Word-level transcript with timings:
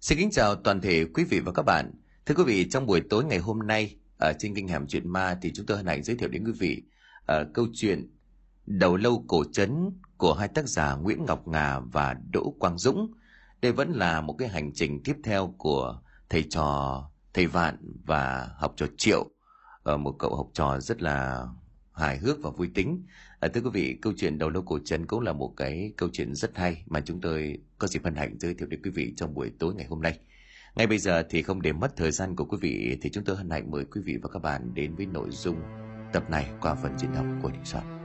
Xin 0.00 0.18
kính 0.18 0.30
chào 0.30 0.54
toàn 0.54 0.80
thể 0.80 1.04
quý 1.04 1.24
vị 1.24 1.40
và 1.40 1.52
các 1.52 1.62
bạn. 1.62 1.92
Thưa 2.26 2.34
quý 2.34 2.44
vị, 2.44 2.68
trong 2.70 2.86
buổi 2.86 3.00
tối 3.10 3.24
ngày 3.24 3.38
hôm 3.38 3.58
nay 3.58 3.96
ở 4.20 4.32
trên 4.38 4.54
kênh 4.54 4.68
Hẻm 4.68 4.86
Chuyện 4.86 5.08
Ma 5.08 5.38
thì 5.42 5.52
chúng 5.52 5.66
tôi 5.66 5.76
hân 5.76 5.86
hạnh 5.86 6.02
giới 6.02 6.16
thiệu 6.16 6.28
đến 6.28 6.44
quý 6.44 6.52
vị 6.52 6.82
uh, 7.32 7.46
câu 7.54 7.66
chuyện 7.74 8.10
Đầu 8.66 8.96
lâu 8.96 9.24
cổ 9.28 9.44
trấn 9.52 9.90
của 10.16 10.34
hai 10.34 10.48
tác 10.48 10.68
giả 10.68 10.94
Nguyễn 10.94 11.24
Ngọc 11.24 11.48
Ngà 11.48 11.80
và 11.80 12.16
Đỗ 12.32 12.54
Quang 12.58 12.78
Dũng. 12.78 13.12
Đây 13.60 13.72
vẫn 13.72 13.90
là 13.90 14.20
một 14.20 14.36
cái 14.38 14.48
hành 14.48 14.72
trình 14.74 15.02
tiếp 15.02 15.16
theo 15.24 15.54
của 15.58 16.00
thầy 16.28 16.42
trò 16.50 17.04
thầy 17.34 17.46
Vạn 17.46 17.76
và 18.04 18.48
học 18.56 18.72
trò 18.76 18.86
Triệu, 18.98 19.28
uh, 19.94 20.00
một 20.00 20.16
cậu 20.18 20.36
học 20.36 20.48
trò 20.52 20.80
rất 20.80 21.02
là 21.02 21.46
hài 21.92 22.18
hước 22.18 22.42
và 22.42 22.50
vui 22.50 22.70
tính. 22.74 23.06
À, 23.40 23.48
thưa 23.48 23.60
quý 23.60 23.70
vị, 23.72 23.98
câu 24.02 24.12
chuyện 24.16 24.38
đầu 24.38 24.50
lâu 24.50 24.62
cổ 24.62 24.78
trấn 24.84 25.06
cũng 25.06 25.20
là 25.20 25.32
một 25.32 25.54
cái 25.56 25.92
câu 25.96 26.08
chuyện 26.12 26.34
rất 26.34 26.56
hay 26.56 26.82
mà 26.86 27.00
chúng 27.00 27.20
tôi 27.20 27.58
có 27.78 27.86
dịp 27.86 28.04
hân 28.04 28.14
hạnh 28.14 28.36
giới 28.40 28.54
thiệu 28.54 28.68
đến 28.68 28.80
quý 28.82 28.90
vị 28.90 29.12
trong 29.16 29.34
buổi 29.34 29.50
tối 29.58 29.74
ngày 29.74 29.86
hôm 29.86 30.02
nay. 30.02 30.18
Ngay 30.74 30.86
bây 30.86 30.98
giờ 30.98 31.22
thì 31.30 31.42
không 31.42 31.62
để 31.62 31.72
mất 31.72 31.96
thời 31.96 32.10
gian 32.10 32.36
của 32.36 32.44
quý 32.44 32.58
vị 32.60 32.98
thì 33.02 33.10
chúng 33.10 33.24
tôi 33.24 33.36
hân 33.36 33.50
hạnh 33.50 33.70
mời 33.70 33.84
quý 33.84 34.00
vị 34.04 34.18
và 34.22 34.28
các 34.32 34.42
bạn 34.42 34.74
đến 34.74 34.94
với 34.94 35.06
nội 35.06 35.28
dung 35.30 35.56
tập 36.12 36.30
này 36.30 36.50
qua 36.60 36.74
phần 36.74 36.98
diễn 36.98 37.12
đọc 37.12 37.26
của 37.42 37.50
Đình 37.50 37.64
Soạn. 37.64 37.99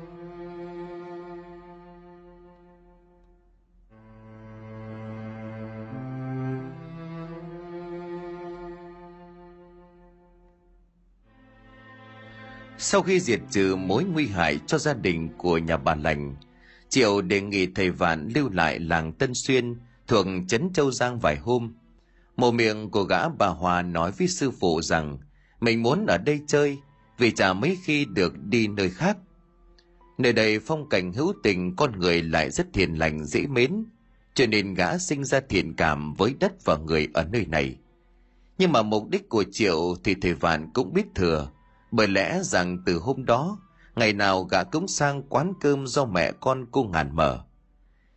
Sau 12.78 13.02
khi 13.02 13.20
diệt 13.20 13.40
trừ 13.52 13.76
mối 13.76 14.04
nguy 14.04 14.28
hại 14.28 14.60
cho 14.68 14.78
gia 14.78 14.94
đình 14.94 15.30
của 15.38 15.58
nhà 15.58 15.78
bà 15.78 15.96
Lành, 15.96 16.36
Triệu 16.90 17.22
đề 17.22 17.42
nghị 17.42 17.68
thầy 17.76 17.92
Vạn 17.92 18.30
lưu 18.36 18.50
lại 18.50 18.80
làng 18.80 19.14
Tân 19.14 19.34
Xuyên 19.34 19.76
thuộc 20.08 20.26
Trấn 20.48 20.74
Châu 20.74 20.92
Giang 20.92 21.20
vài 21.20 21.38
hôm. 21.38 21.74
Mồm 22.38 22.58
miệng 22.58 22.92
của 22.92 23.04
gã 23.04 23.30
bà 23.30 23.48
Hòa 23.48 23.82
nói 23.82 24.12
với 24.12 24.28
sư 24.28 24.52
phụ 24.52 24.82
rằng 24.82 25.18
mình 25.60 25.84
muốn 25.84 26.06
ở 26.06 26.18
đây 26.18 26.40
chơi 26.48 26.78
vì 27.18 27.32
chả 27.32 27.54
mấy 27.54 27.78
khi 27.84 28.06
được 28.06 28.34
đi 28.46 28.68
nơi 28.68 28.90
khác. 28.90 29.18
Nơi 30.18 30.34
đây 30.34 30.60
phong 30.60 30.90
cảnh 30.90 31.14
hữu 31.14 31.34
tình 31.44 31.76
con 31.76 32.00
người 32.00 32.24
lại 32.24 32.52
rất 32.52 32.74
thiền 32.74 32.96
lành 32.96 33.26
dễ 33.26 33.48
mến, 33.48 33.86
cho 34.34 34.46
nên 34.46 34.74
gã 34.74 34.98
sinh 34.98 35.24
ra 35.24 35.40
thiện 35.50 35.74
cảm 35.76 36.14
với 36.14 36.36
đất 36.40 36.66
và 36.66 36.78
người 36.78 37.08
ở 37.14 37.24
nơi 37.32 37.46
này. 37.46 37.78
Nhưng 38.58 38.72
mà 38.72 38.82
mục 38.82 39.10
đích 39.10 39.30
của 39.30 39.44
Triệu 39.52 39.96
thì 40.04 40.16
thầy 40.22 40.34
Vạn 40.34 40.70
cũng 40.74 40.94
biết 40.94 41.06
thừa, 41.16 41.52
bởi 41.96 42.08
lẽ 42.08 42.40
rằng 42.44 42.78
từ 42.86 42.98
hôm 42.98 43.26
đó, 43.26 43.60
ngày 43.96 44.14
nào 44.14 44.44
gã 44.44 44.64
cũng 44.64 44.88
sang 44.88 45.24
quán 45.24 45.54
cơm 45.62 45.88
do 45.88 46.06
mẹ 46.06 46.32
con 46.32 46.66
cô 46.72 46.84
ngàn 46.84 47.16
mở. 47.16 47.40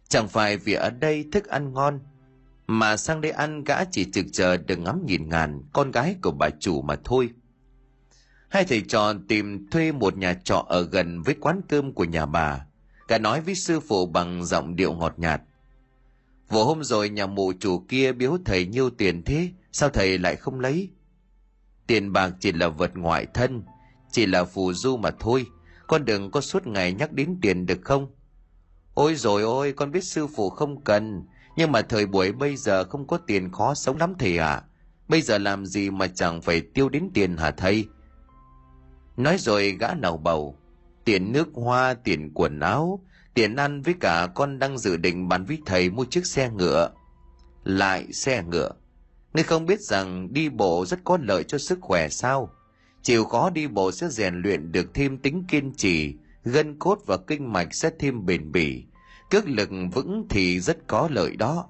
Chẳng 0.09 0.29
phải 0.29 0.57
vì 0.57 0.73
ở 0.73 0.91
đây 0.91 1.25
thức 1.33 1.47
ăn 1.47 1.73
ngon, 1.73 2.01
mà 2.67 2.97
sang 2.97 3.21
đây 3.21 3.33
ăn 3.33 3.65
gã 3.65 3.85
chỉ 3.85 4.11
trực 4.13 4.27
chờ 4.33 4.57
được 4.57 4.79
ngắm 4.79 5.07
nhìn 5.07 5.29
ngàn 5.29 5.63
con 5.73 5.91
gái 5.91 6.17
của 6.23 6.31
bà 6.31 6.49
chủ 6.61 6.83
mà 6.83 6.97
thôi. 7.05 7.31
Hai 8.49 8.65
thầy 8.65 8.81
trò 8.81 9.15
tìm 9.29 9.71
thuê 9.71 9.93
một 9.93 10.17
nhà 10.17 10.35
trọ 10.45 10.65
ở 10.69 10.83
gần 10.83 11.23
với 11.23 11.37
quán 11.41 11.61
cơm 11.69 11.93
của 11.93 12.05
nhà 12.05 12.27
bà. 12.27 12.67
Gã 13.09 13.19
nói 13.19 13.41
với 13.41 13.55
sư 13.55 13.81
phụ 13.81 14.07
bằng 14.07 14.45
giọng 14.45 14.77
điệu 14.77 14.93
ngọt 14.93 15.15
nhạt. 15.17 15.43
Vừa 16.49 16.65
hôm 16.65 16.85
rồi 16.85 17.11
nhà 17.11 17.27
mụ 17.27 17.53
chủ 17.61 17.85
kia 17.89 18.13
biếu 18.13 18.39
thầy 18.45 18.67
nhiêu 18.67 18.91
tiền 18.91 19.23
thế, 19.25 19.51
sao 19.73 19.89
thầy 19.89 20.19
lại 20.19 20.37
không 20.37 20.61
lấy? 20.61 20.91
Tiền 21.89 22.13
bạc 22.13 22.33
chỉ 22.41 22.53
là 22.53 22.69
vật 22.69 22.91
ngoại 22.95 23.27
thân, 23.35 23.63
chỉ 24.11 24.27
là 24.27 24.45
phù 24.45 24.73
du 24.73 24.97
mà 24.97 25.11
thôi. 25.11 25.47
Con 25.87 26.05
đừng 26.05 26.31
có 26.31 26.41
suốt 26.41 26.67
ngày 26.67 26.93
nhắc 26.93 27.13
đến 27.13 27.39
tiền 27.43 27.67
được 27.67 27.79
không? 27.85 28.11
Ôi 28.95 29.15
rồi 29.15 29.43
ôi, 29.43 29.73
con 29.73 29.93
biết 29.93 30.05
sư 30.05 30.27
phụ 30.27 30.51
không 30.51 30.81
cần, 30.85 31.27
nhưng 31.57 31.73
mà 31.73 31.83
thời 31.83 32.07
buổi 32.07 32.33
bây 32.33 32.57
giờ 32.57 32.85
không 32.85 33.07
có 33.07 33.19
tiền 33.19 33.53
khó 33.53 33.75
sống 33.75 33.97
lắm 33.97 34.15
thầy 34.19 34.39
ạ. 34.39 34.49
À. 34.49 34.63
Bây 35.09 35.23
giờ 35.23 35.39
làm 35.39 35.67
gì 35.67 35.91
mà 35.91 36.07
chẳng 36.07 36.43
phải 36.43 36.61
tiêu 36.61 36.89
đến 36.89 37.11
tiền 37.15 37.37
hả 37.37 37.51
thầy? 37.51 37.89
Nói 39.17 39.39
rồi 39.39 39.77
gã 39.81 39.95
nào 39.95 40.17
bầu, 40.17 40.59
tiền 41.05 41.33
nước 41.33 41.49
hoa, 41.55 41.95
tiền 41.95 42.31
quần 42.35 42.61
áo, 42.61 43.01
tiền 43.35 43.57
ăn 43.57 43.83
với 43.83 43.95
cả 44.01 44.29
con 44.35 44.59
đang 44.59 44.79
dự 44.79 44.97
định 44.97 45.29
bán 45.29 45.45
với 45.45 45.59
thầy 45.67 45.91
mua 45.91 46.05
chiếc 46.05 46.27
xe 46.27 46.51
ngựa. 46.51 46.91
Lại 47.65 48.13
xe 48.13 48.43
ngựa. 48.43 48.73
Ngươi 49.35 49.45
không 49.45 49.67
biết 49.67 49.81
rằng 49.81 50.33
đi 50.33 50.49
bộ 50.49 50.85
rất 50.87 51.05
có 51.05 51.19
lợi 51.23 51.45
cho 51.45 51.59
sức 51.59 51.79
khỏe 51.81 52.09
sao? 52.09 52.51
Chịu 53.03 53.25
khó 53.25 53.51
đi 53.51 53.67
bộ 53.67 53.93
sẽ 53.93 54.09
rèn 54.09 54.43
luyện 54.43 54.73
được 54.73 54.95
thêm 54.95 55.19
tính 55.19 55.45
kiên 55.49 55.73
trì, 55.73 56.15
gân 56.45 56.79
cốt 56.79 56.99
và 57.07 57.17
kinh 57.17 57.53
mạch 57.53 57.75
sẽ 57.75 57.91
thêm 57.99 58.27
bền 58.27 58.53
bỉ. 58.53 58.85
Cước 59.31 59.49
lực 59.49 59.71
vững 59.93 60.27
thì 60.31 60.61
rất 60.61 60.87
có 60.87 61.09
lợi 61.13 61.37
đó. 61.37 61.69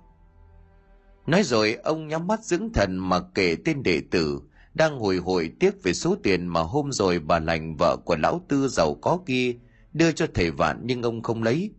Nói 1.26 1.42
rồi 1.42 1.74
ông 1.74 2.08
nhắm 2.08 2.26
mắt 2.26 2.44
dưỡng 2.44 2.72
thần 2.72 2.96
mà 2.96 3.20
kể 3.34 3.56
tên 3.64 3.82
đệ 3.82 4.00
tử, 4.10 4.40
đang 4.74 4.98
hồi 4.98 5.16
hồi 5.16 5.52
tiếc 5.60 5.82
về 5.82 5.92
số 5.92 6.16
tiền 6.22 6.46
mà 6.46 6.60
hôm 6.60 6.92
rồi 6.92 7.18
bà 7.18 7.38
lành 7.38 7.76
vợ 7.76 7.96
của 8.04 8.16
lão 8.16 8.40
tư 8.48 8.68
giàu 8.68 8.94
có 8.94 9.18
kia 9.26 9.54
đưa 9.92 10.12
cho 10.12 10.26
thầy 10.34 10.50
vạn 10.50 10.80
nhưng 10.84 11.02
ông 11.02 11.22
không 11.22 11.42
lấy. 11.42 11.70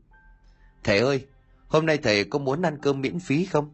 Thầy 0.83 0.99
ơi, 0.99 1.25
hôm 1.67 1.85
nay 1.85 1.97
thầy 1.97 2.23
có 2.23 2.39
muốn 2.39 2.61
ăn 2.61 2.77
cơm 2.81 3.01
miễn 3.01 3.19
phí 3.19 3.45
không? 3.45 3.69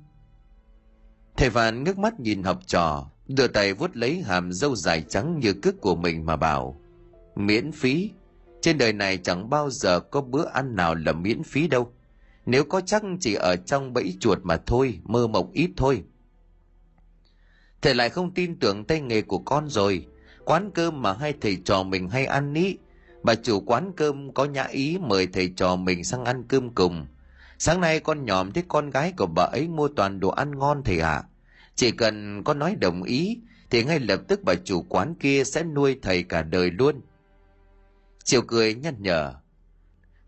Thầy 1.38 1.50
vạn 1.50 1.84
ngước 1.84 1.98
mắt 1.98 2.20
nhìn 2.20 2.44
học 2.44 2.60
trò, 2.68 3.10
đưa 3.28 3.48
tay 3.48 3.74
vuốt 3.74 3.98
lấy 3.98 4.22
hàm 4.22 4.54
dâu 4.54 4.76
dài 4.76 5.04
trắng 5.10 5.40
như 5.40 5.54
cước 5.54 5.82
của 5.82 5.96
mình 5.96 6.26
mà 6.26 6.36
bảo 6.36 6.82
miễn 7.36 7.72
phí 7.72 8.12
trên 8.62 8.78
đời 8.78 8.94
này 8.94 9.18
chẳng 9.18 9.50
bao 9.50 9.70
giờ 9.70 10.00
có 10.00 10.22
bữa 10.22 10.46
ăn 10.54 10.76
nào 10.76 10.96
là 10.96 11.14
miễn 11.14 11.44
phí 11.44 11.68
đâu. 11.68 11.92
Nếu 12.46 12.64
có 12.64 12.82
chắc 12.82 13.04
chỉ 13.20 13.34
ở 13.34 13.56
trong 13.56 13.94
bẫy 13.94 14.18
chuột 14.20 14.40
mà 14.44 14.58
thôi 14.66 15.00
mơ 15.04 15.28
mộng 15.28 15.52
ít 15.54 15.70
thôi. 15.78 16.04
Thầy 17.82 17.96
lại 17.96 18.10
không 18.10 18.34
tin 18.34 18.60
tưởng 18.60 18.86
tay 18.86 19.02
nghề 19.02 19.22
của 19.22 19.38
con 19.38 19.70
rồi. 19.70 20.08
Quán 20.46 20.72
cơm 20.74 21.02
mà 21.02 21.14
hai 21.14 21.34
thầy 21.42 21.58
trò 21.66 21.84
mình 21.84 22.10
hay 22.10 22.26
ăn 22.26 22.54
ý 22.54 22.78
bà 23.24 23.36
chủ 23.36 23.60
quán 23.60 23.92
cơm 23.96 24.34
có 24.34 24.46
nhã 24.46 24.64
ý 24.64 24.98
mời 24.98 25.28
thầy 25.28 25.54
trò 25.58 25.76
mình 25.76 26.04
sang 26.04 26.26
ăn 26.26 26.44
cơm 26.48 26.70
cùng 26.70 27.06
sáng 27.60 27.82
nay 27.82 28.00
con 28.00 28.26
nhòm 28.26 28.52
thấy 28.52 28.64
con 28.68 28.90
gái 28.90 29.14
của 29.18 29.26
bà 29.26 29.44
ấy 29.44 29.68
mua 29.68 29.88
toàn 29.88 30.20
đồ 30.20 30.30
ăn 30.30 30.60
ngon 30.60 30.84
thầy 30.84 31.00
ạ 31.00 31.10
à. 31.10 31.24
Chỉ 31.76 31.92
cần 31.92 32.44
có 32.44 32.54
nói 32.54 32.76
đồng 32.76 33.04
ý 33.04 33.40
thì 33.70 33.84
ngay 33.84 34.00
lập 34.00 34.22
tức 34.28 34.44
bà 34.44 34.54
chủ 34.64 34.82
quán 34.90 35.16
kia 35.20 35.44
sẽ 35.44 35.64
nuôi 35.64 36.00
thầy 36.02 36.24
cả 36.24 36.42
đời 36.42 36.72
luôn. 36.72 37.02
Chiều 38.24 38.42
cười 38.42 38.76
nhăn 38.76 38.96
nhở. 39.00 39.34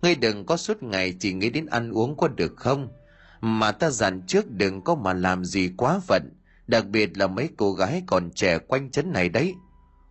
Ngươi 0.01 0.15
đừng 0.15 0.45
có 0.45 0.57
suốt 0.57 0.83
ngày 0.83 1.15
chỉ 1.19 1.33
nghĩ 1.33 1.49
đến 1.49 1.65
ăn 1.65 1.91
uống 1.91 2.17
có 2.17 2.27
được 2.27 2.53
không? 2.55 2.87
Mà 3.41 3.71
ta 3.71 3.89
dặn 3.89 4.21
trước 4.27 4.51
đừng 4.51 4.81
có 4.81 4.95
mà 4.95 5.13
làm 5.13 5.45
gì 5.45 5.71
quá 5.77 5.99
phận, 6.07 6.29
đặc 6.67 6.87
biệt 6.87 7.17
là 7.17 7.27
mấy 7.27 7.49
cô 7.57 7.73
gái 7.73 8.03
còn 8.07 8.31
trẻ 8.31 8.57
quanh 8.57 8.91
chấn 8.91 9.13
này 9.13 9.29
đấy. 9.29 9.55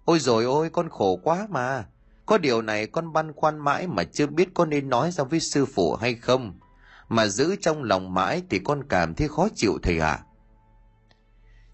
Ôi 0.05 0.19
rồi 0.19 0.45
ôi, 0.45 0.71
con 0.71 0.89
khổ 0.89 1.21
quá 1.23 1.47
mà. 1.51 1.87
Có 2.27 2.39
điều 2.39 2.63
này 2.63 2.87
con 2.87 3.13
băn 3.13 3.33
khoăn 3.33 3.59
mãi 3.59 3.87
mà 3.87 4.05
chưa 4.05 4.27
biết 4.27 4.49
có 4.55 4.67
nên 4.67 4.89
nói 4.89 5.11
ra 5.11 5.25
với 5.25 5.41
sư 5.41 5.67
phụ 5.67 5.95
hay 5.95 6.15
không. 6.15 6.59
Mà 7.09 7.27
giữ 7.27 7.57
trong 7.61 7.83
lòng 7.83 8.15
mãi 8.15 8.43
thì 8.51 8.59
con 8.59 8.89
cảm 8.89 9.15
thấy 9.15 9.29
khó 9.29 9.49
chịu 9.55 9.79
thầy 9.83 9.99
ạ. 9.99 10.11
À. 10.11 10.25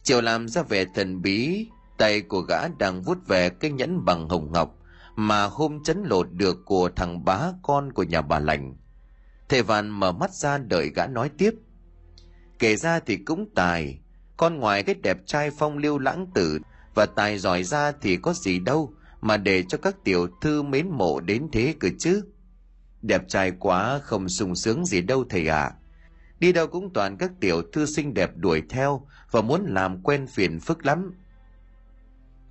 Triệu 0.03 0.21
làm 0.21 0.49
ra 0.49 0.63
vẻ 0.63 0.85
thần 0.95 1.23
bí, 1.23 1.67
tay 1.99 2.21
của 2.21 2.41
gã 2.41 2.69
đang 2.69 3.03
vuốt 3.03 3.19
về 3.27 3.51
cái 3.51 3.71
nhẫn 3.71 4.05
bằng 4.05 4.29
hồng 4.29 4.53
ngọc 4.53 4.79
mà 5.17 5.45
hôm 5.45 5.83
chấn 5.83 6.03
lột 6.05 6.29
được 6.33 6.57
của 6.65 6.91
thằng 6.97 7.25
bá 7.25 7.53
con 7.63 7.93
của 7.93 8.03
nhà 8.03 8.23
bà 8.23 8.39
lành. 8.39 8.77
Thầy 9.49 9.63
Vạn 9.63 9.91
mở 9.91 10.13
mắt 10.13 10.35
ra 10.35 10.59
đợi 10.59 10.91
gã 10.95 11.07
nói 11.07 11.31
tiếp. 11.39 11.55
Kể 12.59 12.77
ra 12.77 13.01
thì 13.01 13.17
cũng 13.17 13.55
tài, 13.55 13.99
con 14.37 14.57
ngoài 14.57 14.83
cái 14.83 14.95
đẹp 14.95 15.19
trai 15.27 15.51
phong 15.51 15.79
lưu 15.79 15.99
lãng 15.99 16.27
tử 16.35 16.59
và 16.95 17.07
tài 17.07 17.39
giỏi 17.39 17.65
ra 17.65 17.93
thì 18.01 18.17
có 18.17 18.33
gì 18.33 18.59
đâu 18.59 18.95
mà 19.21 19.37
để 19.37 19.63
cho 19.69 19.79
các 19.79 19.97
tiểu 20.05 20.29
thư 20.41 20.63
mến 20.63 20.89
mộ 20.91 21.21
đến 21.21 21.49
thế 21.53 21.75
cơ 21.81 21.89
chứ. 21.99 22.23
Đẹp 23.03 23.29
trai 23.29 23.51
quá 23.51 24.01
không 24.03 24.29
sung 24.29 24.57
sướng 24.57 24.87
gì 24.87 25.01
đâu 25.01 25.25
thầy 25.29 25.49
ạ. 25.49 25.63
À. 25.63 25.75
Đi 26.41 26.53
đâu 26.53 26.67
cũng 26.67 26.93
toàn 26.93 27.17
các 27.17 27.31
tiểu 27.41 27.63
thư 27.73 27.87
xinh 27.87 28.15
đẹp 28.15 28.31
đuổi 28.37 28.63
theo 28.69 29.07
và 29.31 29.41
muốn 29.41 29.65
làm 29.69 30.03
quen 30.03 30.27
phiền 30.27 30.61
phức 30.61 30.87
lắm. 30.87 31.15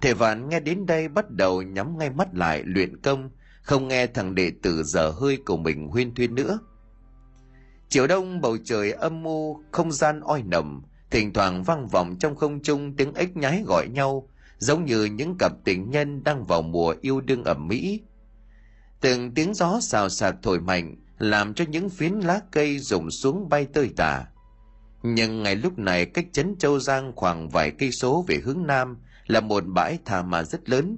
Thầy 0.02 0.14
vạn 0.14 0.50
nghe 0.50 0.60
đến 0.60 0.86
đây 0.86 1.08
bắt 1.08 1.32
đầu 1.32 1.62
nhắm 1.62 1.98
ngay 1.98 2.10
mắt 2.10 2.28
lại 2.34 2.64
luyện 2.66 3.02
công, 3.02 3.30
không 3.62 3.88
nghe 3.88 4.08
thằng 4.08 4.36
đệ 4.36 4.52
tử 4.62 4.84
dở 4.84 5.10
hơi 5.10 5.38
của 5.46 5.58
mình 5.58 5.88
huyên 5.88 6.16
thuyên 6.16 6.36
nữa. 6.36 6.60
Chiều 7.90 8.08
đông 8.08 8.42
bầu 8.42 8.58
trời 8.64 8.92
âm 8.92 9.24
u 9.24 9.64
không 9.72 9.92
gian 9.92 10.20
oi 10.20 10.44
nồng, 10.44 10.82
thỉnh 11.12 11.34
thoảng 11.34 11.64
vang 11.64 11.88
vọng 11.88 12.16
trong 12.20 12.36
không 12.36 12.62
trung 12.62 12.96
tiếng 12.96 13.14
ếch 13.14 13.38
nhái 13.38 13.64
gọi 13.68 13.88
nhau, 13.88 14.30
giống 14.58 14.86
như 14.86 15.06
những 15.06 15.36
cặp 15.40 15.52
tình 15.64 15.90
nhân 15.90 16.24
đang 16.24 16.46
vào 16.46 16.62
mùa 16.62 16.96
yêu 17.02 17.22
đương 17.22 17.44
ẩm 17.44 17.68
mỹ. 17.68 18.02
Từng 19.02 19.32
tiếng 19.32 19.54
gió 19.54 19.80
xào 19.82 20.10
xạc 20.10 20.36
thổi 20.42 20.60
mạnh, 20.60 20.96
làm 21.18 21.54
cho 21.54 21.66
những 21.70 21.90
phiến 21.90 22.14
lá 22.14 22.42
cây 22.52 22.80
rụng 22.80 23.12
xuống 23.12 23.50
bay 23.50 23.66
tơi 23.74 23.90
tả. 23.96 24.26
Nhưng 25.04 25.44
ngay 25.44 25.56
lúc 25.56 25.80
này 25.80 26.06
cách 26.06 26.26
chấn 26.32 26.56
Châu 26.60 26.80
Giang 26.80 27.12
khoảng 27.16 27.50
vài 27.50 27.72
cây 27.72 27.92
số 27.92 28.26
về 28.28 28.36
hướng 28.44 28.68
Nam 28.68 28.98
là 29.28 29.40
một 29.40 29.64
bãi 29.68 30.00
thả 30.06 30.22
mà 30.22 30.44
rất 30.44 30.70
lớn. 30.70 30.98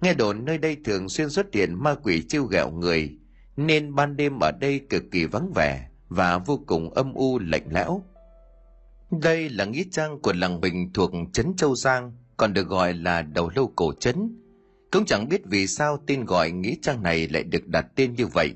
Nghe 0.00 0.14
đồn 0.14 0.44
nơi 0.44 0.58
đây 0.58 0.76
thường 0.84 1.08
xuyên 1.08 1.30
xuất 1.30 1.46
hiện 1.54 1.82
ma 1.82 1.94
quỷ 1.94 2.22
chiêu 2.28 2.44
ghẹo 2.44 2.70
người, 2.70 3.18
nên 3.56 3.94
ban 3.94 4.16
đêm 4.16 4.38
ở 4.40 4.52
đây 4.60 4.80
cực 4.90 5.02
kỳ 5.10 5.24
vắng 5.24 5.52
vẻ 5.54 5.88
và 6.08 6.38
vô 6.38 6.60
cùng 6.66 6.94
âm 6.94 7.14
u 7.14 7.38
lạnh 7.38 7.66
lẽo. 7.70 8.02
Đây 9.10 9.50
là 9.50 9.64
nghĩa 9.64 9.84
trang 9.90 10.20
của 10.20 10.32
làng 10.32 10.60
Bình 10.60 10.92
thuộc 10.94 11.10
Trấn 11.32 11.56
Châu 11.56 11.74
Giang, 11.74 12.12
còn 12.36 12.52
được 12.52 12.68
gọi 12.68 12.94
là 12.94 13.22
đầu 13.22 13.50
lâu 13.54 13.72
cổ 13.76 13.92
trấn. 14.00 14.38
Cũng 14.96 15.06
chẳng 15.06 15.28
biết 15.28 15.40
vì 15.44 15.66
sao 15.66 16.02
tên 16.06 16.24
gọi 16.24 16.50
nghĩa 16.50 16.74
trang 16.82 17.02
này 17.02 17.28
lại 17.28 17.42
được 17.42 17.66
đặt 17.66 17.86
tên 17.94 18.14
như 18.14 18.26
vậy. 18.26 18.54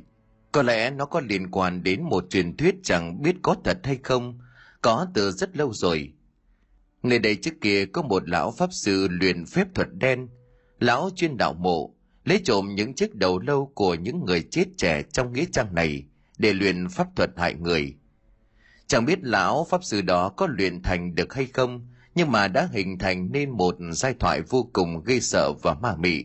Có 0.53 0.63
lẽ 0.63 0.91
nó 0.91 1.07
có 1.07 1.21
liên 1.21 1.51
quan 1.51 1.83
đến 1.83 2.03
một 2.03 2.25
truyền 2.31 2.57
thuyết 2.57 2.75
chẳng 2.83 3.23
biết 3.23 3.37
có 3.43 3.57
thật 3.65 3.79
hay 3.85 3.99
không, 4.03 4.39
có 4.83 5.07
từ 5.15 5.31
rất 5.31 5.57
lâu 5.57 5.73
rồi. 5.73 6.13
Nơi 7.03 7.19
đây 7.19 7.37
trước 7.37 7.51
kia 7.61 7.87
có 7.87 8.03
một 8.03 8.29
lão 8.29 8.51
pháp 8.51 8.73
sư 8.73 9.09
luyện 9.11 9.47
phép 9.47 9.75
thuật 9.75 9.89
đen. 9.93 10.29
Lão 10.79 11.11
chuyên 11.17 11.37
đạo 11.37 11.53
mộ, 11.53 11.95
lấy 12.25 12.41
trộm 12.45 12.75
những 12.75 12.95
chiếc 12.95 13.15
đầu 13.15 13.39
lâu 13.39 13.73
của 13.75 13.95
những 13.95 14.25
người 14.25 14.43
chết 14.51 14.65
trẻ 14.77 15.03
trong 15.13 15.33
nghĩa 15.33 15.45
trang 15.53 15.75
này 15.75 16.05
để 16.39 16.53
luyện 16.53 16.89
pháp 16.89 17.07
thuật 17.17 17.31
hại 17.37 17.55
người. 17.55 17.95
Chẳng 18.87 19.05
biết 19.05 19.19
lão 19.23 19.67
pháp 19.71 19.85
sư 19.85 20.03
đó 20.03 20.29
có 20.29 20.47
luyện 20.47 20.83
thành 20.83 21.15
được 21.15 21.35
hay 21.35 21.47
không, 21.47 21.87
nhưng 22.20 22.32
mà 22.32 22.49
đã 22.49 22.69
hình 22.72 22.99
thành 22.99 23.32
nên 23.32 23.50
một 23.50 23.76
giai 23.93 24.14
thoại 24.14 24.43
vô 24.43 24.70
cùng 24.72 25.02
gây 25.05 25.20
sợ 25.20 25.52
và 25.62 25.75
ma 25.75 25.96
mị. 25.96 26.25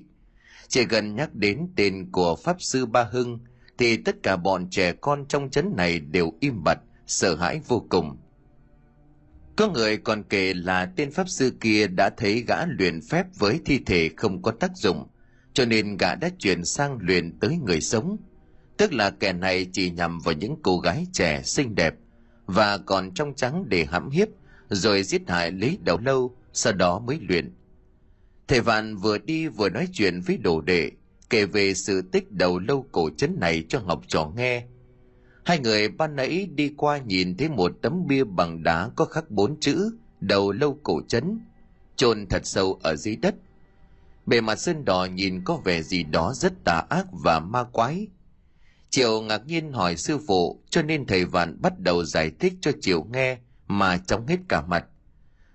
Chỉ 0.67 0.85
cần 0.85 1.15
nhắc 1.15 1.35
đến 1.35 1.67
tên 1.75 2.11
của 2.11 2.35
pháp 2.35 2.61
sư 2.61 2.85
Ba 2.85 3.03
Hưng, 3.03 3.39
thì 3.77 3.97
tất 3.97 4.15
cả 4.23 4.37
bọn 4.37 4.69
trẻ 4.69 4.91
con 4.91 5.25
trong 5.27 5.49
chấn 5.49 5.73
này 5.77 5.99
đều 5.99 6.31
im 6.39 6.63
bặt, 6.63 6.79
sợ 7.07 7.35
hãi 7.35 7.61
vô 7.67 7.85
cùng. 7.89 8.17
Có 9.55 9.69
người 9.69 9.97
còn 9.97 10.23
kể 10.23 10.53
là 10.53 10.85
tên 10.95 11.11
pháp 11.11 11.29
sư 11.29 11.53
kia 11.61 11.87
đã 11.87 12.09
thấy 12.17 12.43
gã 12.47 12.65
luyện 12.65 13.01
phép 13.01 13.25
với 13.37 13.59
thi 13.65 13.79
thể 13.85 14.09
không 14.17 14.41
có 14.41 14.51
tác 14.51 14.71
dụng, 14.75 15.07
cho 15.53 15.65
nên 15.65 15.97
gã 15.97 16.15
đã 16.15 16.29
chuyển 16.39 16.65
sang 16.65 16.97
luyện 17.01 17.39
tới 17.39 17.57
người 17.65 17.81
sống. 17.81 18.17
Tức 18.77 18.93
là 18.93 19.09
kẻ 19.09 19.33
này 19.33 19.67
chỉ 19.71 19.91
nhằm 19.91 20.19
vào 20.19 20.33
những 20.33 20.55
cô 20.63 20.79
gái 20.79 21.07
trẻ 21.13 21.41
xinh 21.43 21.75
đẹp 21.75 21.93
và 22.45 22.77
còn 22.77 23.13
trong 23.13 23.33
trắng 23.35 23.65
để 23.67 23.85
hãm 23.85 24.09
hiếp, 24.09 24.27
rồi 24.69 25.03
giết 25.03 25.21
hại 25.27 25.51
lấy 25.51 25.77
đầu 25.83 25.97
lâu, 25.97 26.35
sau 26.53 26.73
đó 26.73 26.99
mới 26.99 27.19
luyện. 27.29 27.53
Thầy 28.47 28.61
Vạn 28.61 28.95
vừa 28.95 29.17
đi 29.17 29.47
vừa 29.47 29.69
nói 29.69 29.87
chuyện 29.93 30.21
với 30.21 30.37
đồ 30.37 30.61
đệ, 30.61 30.91
kể 31.29 31.45
về 31.45 31.73
sự 31.73 32.01
tích 32.01 32.31
đầu 32.31 32.59
lâu 32.59 32.85
cổ 32.91 33.09
trấn 33.17 33.39
này 33.39 33.63
cho 33.69 33.79
học 33.79 34.01
trò 34.07 34.31
nghe. 34.35 34.63
Hai 35.45 35.59
người 35.59 35.87
ban 35.87 36.15
nãy 36.15 36.47
đi 36.55 36.73
qua 36.77 36.97
nhìn 36.97 37.37
thấy 37.37 37.49
một 37.49 37.71
tấm 37.81 38.07
bia 38.07 38.23
bằng 38.23 38.63
đá 38.63 38.89
có 38.95 39.05
khắc 39.05 39.31
bốn 39.31 39.59
chữ 39.59 39.91
đầu 40.19 40.51
lâu 40.51 40.79
cổ 40.83 41.01
trấn, 41.07 41.39
chôn 41.95 42.25
thật 42.29 42.45
sâu 42.45 42.79
ở 42.83 42.95
dưới 42.95 43.15
đất. 43.15 43.35
Bề 44.25 44.41
mặt 44.41 44.55
sơn 44.55 44.85
đỏ 44.85 45.07
nhìn 45.13 45.41
có 45.43 45.55
vẻ 45.55 45.81
gì 45.81 46.03
đó 46.03 46.33
rất 46.35 46.53
tà 46.65 46.83
ác 46.89 47.05
và 47.11 47.39
ma 47.39 47.63
quái. 47.63 48.07
Triệu 48.89 49.21
ngạc 49.21 49.45
nhiên 49.45 49.71
hỏi 49.71 49.97
sư 49.97 50.17
phụ 50.27 50.61
cho 50.69 50.81
nên 50.81 51.05
thầy 51.05 51.25
Vạn 51.25 51.61
bắt 51.61 51.79
đầu 51.79 52.05
giải 52.05 52.31
thích 52.39 52.53
cho 52.61 52.71
Triệu 52.81 53.03
nghe 53.03 53.37
mà 53.67 53.97
chóng 53.97 54.27
hết 54.27 54.37
cả 54.49 54.61
mặt. 54.61 54.85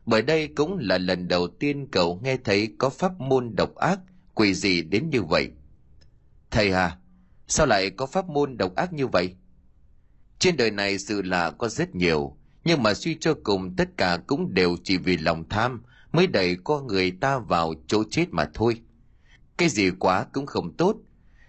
Bởi 0.07 0.23
đây 0.23 0.49
cũng 0.49 0.79
là 0.81 0.99
lần 0.99 1.29
đầu 1.29 1.49
tiên 1.49 1.89
cậu 1.93 2.21
nghe 2.23 2.37
thấy 2.45 2.75
có 2.79 2.91
pháp 2.91 3.21
môn 3.21 3.57
độc 3.57 3.75
ác, 3.75 4.01
quỷ 4.35 4.55
gì 4.55 4.83
đến 4.83 5.11
như 5.11 5.23
vậy. 5.23 5.51
Thầy 6.51 6.73
à, 6.73 6.97
sao 7.49 7.67
lại 7.67 7.91
có 7.91 8.07
pháp 8.07 8.29
môn 8.29 8.57
độc 8.57 8.75
ác 8.75 8.93
như 8.93 9.07
vậy? 9.07 9.35
Trên 10.39 10.57
đời 10.57 10.71
này 10.71 10.99
sự 10.99 11.23
lạ 11.23 11.51
có 11.59 11.69
rất 11.69 11.95
nhiều, 11.95 12.37
nhưng 12.65 12.83
mà 12.83 12.95
suy 12.95 13.17
cho 13.21 13.35
cùng 13.43 13.77
tất 13.77 13.89
cả 13.97 14.19
cũng 14.27 14.55
đều 14.55 14.77
chỉ 14.85 14.97
vì 14.97 15.17
lòng 15.17 15.49
tham 15.49 15.83
mới 16.13 16.27
đẩy 16.27 16.57
con 16.65 16.87
người 16.87 17.11
ta 17.11 17.39
vào 17.39 17.75
chỗ 17.87 18.05
chết 18.11 18.27
mà 18.31 18.49
thôi. 18.55 18.81
Cái 19.57 19.69
gì 19.69 19.91
quá 19.99 20.27
cũng 20.33 20.47
không 20.47 20.77
tốt. 20.77 20.97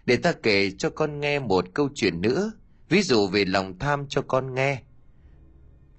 Để 0.05 0.17
ta 0.17 0.31
kể 0.31 0.71
cho 0.71 0.89
con 0.89 1.19
nghe 1.19 1.39
một 1.39 1.65
câu 1.73 1.89
chuyện 1.95 2.21
nữa, 2.21 2.51
ví 2.89 3.01
dụ 3.01 3.27
về 3.27 3.45
lòng 3.45 3.79
tham 3.79 4.05
cho 4.09 4.21
con 4.21 4.53
nghe. 4.53 4.81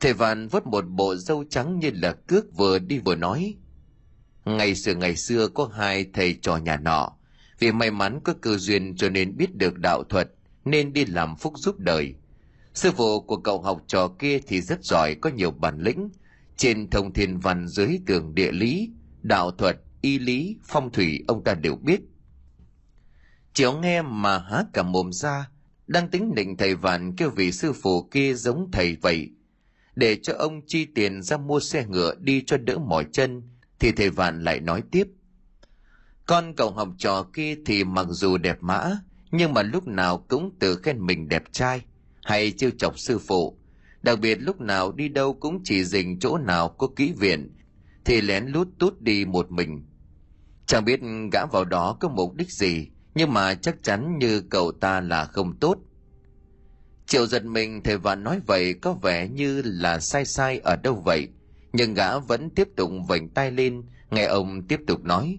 Thầy 0.03 0.13
Vạn 0.13 0.49
vớt 0.49 0.67
một 0.67 0.85
bộ 0.89 1.17
râu 1.17 1.45
trắng 1.51 1.79
như 1.79 1.91
là 1.95 2.13
cước 2.13 2.57
vừa 2.57 2.79
đi 2.79 2.99
vừa 2.99 3.15
nói. 3.15 3.55
Ngày 4.45 4.75
xưa 4.75 4.95
ngày 4.95 5.17
xưa 5.17 5.49
có 5.49 5.71
hai 5.75 6.07
thầy 6.13 6.39
trò 6.43 6.57
nhà 6.57 6.77
nọ, 6.77 7.13
vì 7.59 7.73
may 7.73 7.91
mắn 7.91 8.21
có 8.25 8.35
cơ 8.41 8.57
duyên 8.57 8.97
cho 8.97 9.09
nên 9.09 9.37
biết 9.37 9.57
được 9.57 9.79
đạo 9.79 10.05
thuật, 10.05 10.31
nên 10.65 10.93
đi 10.93 11.05
làm 11.05 11.37
phúc 11.37 11.53
giúp 11.57 11.79
đời. 11.79 12.15
Sư 12.75 12.91
phụ 12.97 13.21
của 13.21 13.37
cậu 13.37 13.63
học 13.63 13.83
trò 13.87 14.09
kia 14.19 14.39
thì 14.47 14.61
rất 14.61 14.85
giỏi, 14.85 15.15
có 15.15 15.31
nhiều 15.31 15.51
bản 15.51 15.79
lĩnh. 15.81 16.09
Trên 16.57 16.91
thông 16.91 17.13
thiên 17.13 17.39
văn 17.39 17.69
dưới 17.69 17.99
tường 18.07 18.35
địa 18.35 18.53
lý, 18.53 18.91
đạo 19.23 19.51
thuật, 19.51 19.77
y 20.01 20.19
lý, 20.19 20.57
phong 20.65 20.93
thủy 20.93 21.25
ông 21.29 21.45
ta 21.45 21.55
đều 21.55 21.77
biết. 21.77 22.01
chiều 23.55 23.73
nghe 23.73 24.03
mà 24.03 24.39
há 24.39 24.65
cả 24.73 24.83
mồm 24.83 25.13
ra, 25.13 25.51
đang 25.87 26.09
tính 26.09 26.35
định 26.35 26.57
thầy 26.57 26.75
vạn 26.75 27.17
kêu 27.17 27.31
vị 27.31 27.53
sư 27.53 27.73
phụ 27.73 28.03
kia 28.03 28.35
giống 28.35 28.71
thầy 28.73 28.97
vậy. 29.03 29.31
Để 29.97 30.17
cho 30.23 30.35
ông 30.39 30.61
chi 30.67 30.85
tiền 30.85 31.23
ra 31.23 31.37
mua 31.37 31.61
xe 31.61 31.87
ngựa 31.87 32.15
đi 32.21 32.43
cho 32.47 32.57
đỡ 32.57 32.79
mỏi 32.79 33.07
chân, 33.13 33.43
thì 33.79 33.93
thầy 33.93 34.11
vạn 34.11 34.45
lại 34.45 34.61
nói 34.61 34.83
tiếp. 34.91 35.09
Con 36.27 36.55
cậu 36.57 36.71
học 36.71 36.89
trò 36.99 37.23
kia 37.33 37.55
thì 37.67 37.85
mặc 37.85 38.07
dù 38.11 38.39
đẹp 38.39 38.57
mã, 38.61 38.91
nhưng 39.31 39.55
mà 39.55 39.63
lúc 39.63 39.87
nào 39.87 40.25
cũng 40.29 40.59
tự 40.59 40.77
khen 40.77 41.07
mình 41.07 41.29
đẹp 41.29 41.43
trai, 41.53 41.83
hay 42.25 42.53
trêu 42.53 42.71
chọc 42.71 42.99
sư 42.99 43.19
phụ. 43.19 43.59
Đặc 44.03 44.21
biệt 44.21 44.35
lúc 44.35 44.61
nào 44.61 44.93
đi 44.93 45.09
đâu 45.09 45.35
cũng 45.35 45.61
chỉ 45.65 45.85
dình 45.85 46.19
chỗ 46.19 46.39
nào 46.39 46.69
có 46.69 46.89
kỹ 46.97 47.13
viện, 47.19 47.57
thì 48.05 48.21
lén 48.21 48.47
lút 48.47 48.69
tút 48.79 49.01
đi 49.01 49.25
một 49.25 49.51
mình. 49.51 49.85
Chẳng 50.67 50.85
biết 50.85 51.01
gã 51.33 51.47
vào 51.47 51.65
đó 51.65 51.97
có 52.01 52.09
mục 52.09 52.35
đích 52.35 52.51
gì, 52.51 52.89
nhưng 53.15 53.33
mà 53.33 53.55
chắc 53.55 53.83
chắn 53.83 54.19
như 54.19 54.41
cậu 54.41 54.73
ta 54.73 55.01
là 55.01 55.25
không 55.25 55.59
tốt. 55.59 55.77
Triệu 57.07 57.27
giật 57.27 57.45
mình 57.45 57.83
thầy 57.83 57.99
và 57.99 58.15
nói 58.15 58.41
vậy 58.47 58.75
có 58.75 58.93
vẻ 58.93 59.29
như 59.29 59.63
là 59.65 60.01
sai 60.01 60.25
sai 60.25 60.59
ở 60.59 60.77
đâu 60.77 61.03
vậy, 61.05 61.29
nhưng 61.73 61.95
gã 61.95 62.19
vẫn 62.19 62.51
tiếp 62.51 62.69
tục 62.77 62.91
vảnh 63.09 63.29
tay 63.29 63.51
lên, 63.51 63.83
nghe 64.11 64.25
ông 64.25 64.63
tiếp 64.63 64.81
tục 64.87 65.05
nói. 65.05 65.39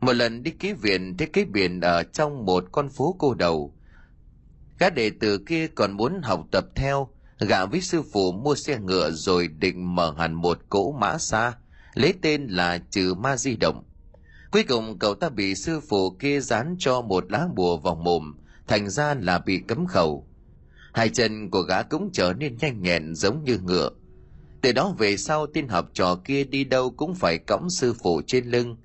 Một 0.00 0.12
lần 0.12 0.42
đi 0.42 0.50
ký 0.50 0.72
viện 0.72 1.16
thấy 1.16 1.26
cái 1.26 1.44
biển 1.44 1.80
ở 1.80 2.02
trong 2.02 2.44
một 2.46 2.64
con 2.72 2.88
phố 2.88 3.16
cô 3.18 3.34
đầu. 3.34 3.74
Gã 4.78 4.90
đệ 4.90 5.10
tử 5.10 5.38
kia 5.38 5.66
còn 5.66 5.92
muốn 5.92 6.20
học 6.22 6.46
tập 6.50 6.64
theo, 6.74 7.08
gã 7.40 7.66
với 7.66 7.80
sư 7.80 8.02
phụ 8.12 8.32
mua 8.32 8.54
xe 8.54 8.78
ngựa 8.78 9.10
rồi 9.10 9.48
định 9.48 9.94
mở 9.94 10.14
hẳn 10.18 10.34
một 10.34 10.58
cỗ 10.68 10.92
mã 10.92 11.18
xa, 11.18 11.52
lấy 11.94 12.14
tên 12.22 12.46
là 12.46 12.78
trừ 12.90 13.14
ma 13.14 13.36
di 13.36 13.56
động. 13.56 13.84
Cuối 14.50 14.62
cùng 14.62 14.98
cậu 14.98 15.14
ta 15.14 15.28
bị 15.28 15.54
sư 15.54 15.80
phụ 15.80 16.10
kia 16.10 16.40
dán 16.40 16.76
cho 16.78 17.00
một 17.00 17.32
lá 17.32 17.48
bùa 17.54 17.76
vào 17.76 17.94
mồm, 17.94 18.34
thành 18.66 18.90
ra 18.90 19.14
là 19.14 19.38
bị 19.38 19.58
cấm 19.68 19.86
khẩu. 19.86 20.27
Hai 20.92 21.08
chân 21.08 21.50
của 21.50 21.62
gã 21.62 21.82
cũng 21.82 22.10
trở 22.12 22.32
nên 22.32 22.56
nhanh 22.56 22.82
nhẹn 22.82 23.14
giống 23.14 23.44
như 23.44 23.58
ngựa. 23.58 23.90
Từ 24.62 24.72
đó 24.72 24.94
về 24.98 25.16
sau 25.16 25.46
tin 25.46 25.68
học 25.68 25.90
trò 25.92 26.14
kia 26.24 26.44
đi 26.44 26.64
đâu 26.64 26.90
cũng 26.90 27.14
phải 27.14 27.38
cõng 27.38 27.70
sư 27.70 27.94
phụ 28.02 28.22
trên 28.26 28.46
lưng. 28.46 28.76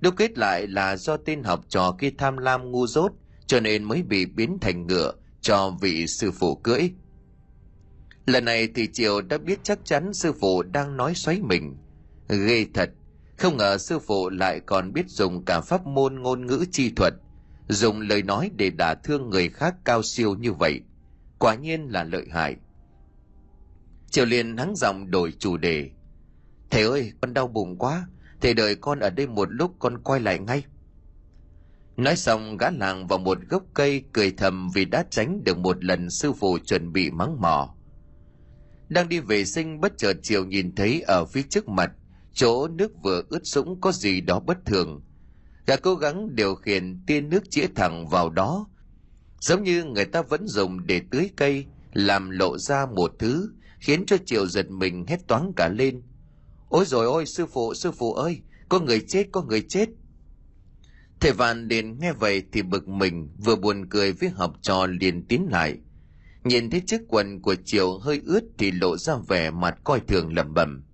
Đúc 0.00 0.14
kết 0.16 0.38
lại 0.38 0.66
là 0.66 0.96
do 0.96 1.16
tên 1.16 1.42
học 1.42 1.64
trò 1.68 1.96
kia 1.98 2.10
tham 2.18 2.36
lam 2.36 2.70
ngu 2.70 2.86
dốt 2.86 3.12
cho 3.46 3.60
nên 3.60 3.84
mới 3.84 4.02
bị 4.02 4.26
biến 4.26 4.58
thành 4.60 4.86
ngựa 4.86 5.12
cho 5.40 5.76
vị 5.80 6.06
sư 6.06 6.30
phụ 6.30 6.54
cưỡi. 6.54 6.90
Lần 8.26 8.44
này 8.44 8.68
thì 8.74 8.88
Triều 8.92 9.20
đã 9.20 9.38
biết 9.38 9.58
chắc 9.62 9.78
chắn 9.84 10.14
sư 10.14 10.32
phụ 10.40 10.62
đang 10.62 10.96
nói 10.96 11.14
xoáy 11.14 11.40
mình. 11.42 11.76
Ghê 12.28 12.66
thật, 12.74 12.90
không 13.38 13.56
ngờ 13.56 13.78
sư 13.78 13.98
phụ 13.98 14.28
lại 14.30 14.60
còn 14.60 14.92
biết 14.92 15.08
dùng 15.08 15.44
cả 15.44 15.60
pháp 15.60 15.86
môn 15.86 16.22
ngôn 16.22 16.46
ngữ 16.46 16.64
chi 16.70 16.90
thuật, 16.90 17.14
dùng 17.68 18.00
lời 18.00 18.22
nói 18.22 18.50
để 18.56 18.70
đả 18.70 18.94
thương 18.94 19.30
người 19.30 19.48
khác 19.48 19.74
cao 19.84 20.02
siêu 20.02 20.34
như 20.34 20.52
vậy. 20.52 20.80
Quả 21.42 21.54
nhiên 21.54 21.88
là 21.88 22.04
lợi 22.04 22.26
hại. 22.30 22.56
Triều 24.10 24.24
liền 24.24 24.56
hắng 24.56 24.76
giọng 24.76 25.10
đổi 25.10 25.32
chủ 25.38 25.56
đề. 25.56 25.90
Thầy 26.70 26.82
ơi, 26.82 27.12
con 27.20 27.34
đau 27.34 27.48
bụng 27.48 27.78
quá, 27.78 28.06
thầy 28.40 28.54
đợi 28.54 28.74
con 28.74 28.98
ở 28.98 29.10
đây 29.10 29.26
một 29.26 29.48
lúc 29.50 29.74
con 29.78 30.02
quay 30.02 30.20
lại 30.20 30.38
ngay. 30.38 30.64
Nói 31.96 32.16
xong 32.16 32.56
gã 32.56 32.70
làng 32.70 33.06
vào 33.06 33.18
một 33.18 33.38
gốc 33.48 33.62
cây 33.74 34.04
cười 34.12 34.30
thầm 34.30 34.68
vì 34.74 34.84
đã 34.84 35.04
tránh 35.10 35.44
được 35.44 35.58
một 35.58 35.84
lần 35.84 36.10
sư 36.10 36.32
phụ 36.32 36.58
chuẩn 36.58 36.92
bị 36.92 37.10
mắng 37.10 37.40
mỏ. 37.40 37.74
Đang 38.88 39.08
đi 39.08 39.20
vệ 39.20 39.44
sinh 39.44 39.80
bất 39.80 39.98
chợt 39.98 40.16
chiều 40.22 40.44
nhìn 40.44 40.74
thấy 40.74 41.00
ở 41.00 41.24
phía 41.24 41.42
trước 41.42 41.68
mặt, 41.68 41.92
chỗ 42.32 42.68
nước 42.68 42.92
vừa 43.02 43.22
ướt 43.28 43.46
sũng 43.46 43.80
có 43.80 43.92
gì 43.92 44.20
đó 44.20 44.40
bất 44.40 44.66
thường. 44.66 45.02
Gã 45.66 45.76
cố 45.76 45.94
gắng 45.94 46.34
điều 46.34 46.54
khiển 46.54 47.00
tia 47.06 47.20
nước 47.20 47.50
chĩa 47.50 47.66
thẳng 47.74 48.08
vào 48.08 48.30
đó, 48.30 48.66
giống 49.42 49.62
như 49.62 49.84
người 49.84 50.04
ta 50.04 50.22
vẫn 50.22 50.48
dùng 50.48 50.86
để 50.86 51.00
tưới 51.10 51.30
cây, 51.36 51.64
làm 51.92 52.30
lộ 52.30 52.58
ra 52.58 52.86
một 52.86 53.12
thứ, 53.18 53.50
khiến 53.80 54.06
cho 54.06 54.16
Triều 54.26 54.46
giật 54.46 54.70
mình 54.70 55.04
hét 55.08 55.26
toáng 55.26 55.52
cả 55.56 55.68
lên. 55.68 56.02
Ôi 56.68 56.84
rồi 56.86 57.06
ôi, 57.06 57.26
sư 57.26 57.46
phụ, 57.46 57.74
sư 57.74 57.92
phụ 57.92 58.12
ơi, 58.14 58.40
có 58.68 58.80
người 58.80 59.00
chết, 59.00 59.26
có 59.32 59.42
người 59.42 59.62
chết. 59.68 59.88
Thầy 61.20 61.32
Vạn 61.32 61.68
liền 61.68 61.98
nghe 61.98 62.12
vậy 62.12 62.42
thì 62.52 62.62
bực 62.62 62.88
mình, 62.88 63.28
vừa 63.44 63.56
buồn 63.56 63.86
cười 63.90 64.12
với 64.12 64.28
học 64.28 64.54
trò 64.62 64.86
liền 64.86 65.26
tiến 65.26 65.46
lại. 65.50 65.76
Nhìn 66.44 66.70
thấy 66.70 66.82
chiếc 66.86 67.00
quần 67.08 67.42
của 67.42 67.54
Triều 67.64 67.98
hơi 67.98 68.22
ướt 68.26 68.42
thì 68.58 68.70
lộ 68.70 68.96
ra 68.96 69.14
vẻ 69.28 69.50
mặt 69.50 69.78
coi 69.84 70.00
thường 70.00 70.34
lẩm 70.34 70.54
bẩm. 70.54 70.84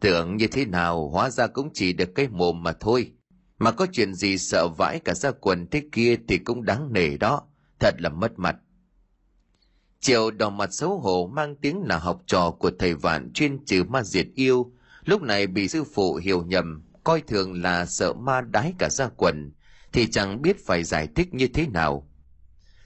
Tưởng 0.00 0.36
như 0.36 0.46
thế 0.46 0.64
nào, 0.64 1.08
hóa 1.08 1.30
ra 1.30 1.46
cũng 1.46 1.70
chỉ 1.74 1.92
được 1.92 2.14
cái 2.14 2.28
mồm 2.28 2.62
mà 2.62 2.72
thôi. 2.72 3.12
Mà 3.58 3.70
có 3.70 3.86
chuyện 3.92 4.14
gì 4.14 4.38
sợ 4.38 4.68
vãi 4.68 5.00
cả 5.04 5.14
ra 5.14 5.30
quần 5.30 5.66
thế 5.70 5.82
kia 5.92 6.16
thì 6.28 6.38
cũng 6.38 6.64
đáng 6.64 6.92
nể 6.92 7.16
đó, 7.16 7.42
thật 7.84 8.00
là 8.00 8.08
mất 8.08 8.38
mặt. 8.38 8.56
Triệu 10.00 10.30
đỏ 10.30 10.50
mặt 10.50 10.72
xấu 10.72 10.98
hổ 10.98 11.30
mang 11.32 11.56
tiếng 11.56 11.82
là 11.82 11.98
học 11.98 12.22
trò 12.26 12.50
của 12.50 12.70
thầy 12.78 12.94
vạn 12.94 13.32
chuyên 13.32 13.64
trừ 13.64 13.84
ma 13.84 14.02
diệt 14.02 14.26
yêu, 14.34 14.72
lúc 15.04 15.22
này 15.22 15.46
bị 15.46 15.68
sư 15.68 15.84
phụ 15.94 16.16
hiểu 16.16 16.44
nhầm, 16.44 16.82
coi 17.04 17.20
thường 17.20 17.62
là 17.62 17.86
sợ 17.86 18.12
ma 18.12 18.40
đái 18.40 18.74
cả 18.78 18.88
ra 18.90 19.08
quần, 19.16 19.52
thì 19.92 20.06
chẳng 20.10 20.42
biết 20.42 20.66
phải 20.66 20.84
giải 20.84 21.08
thích 21.14 21.34
như 21.34 21.46
thế 21.46 21.66
nào. 21.66 22.10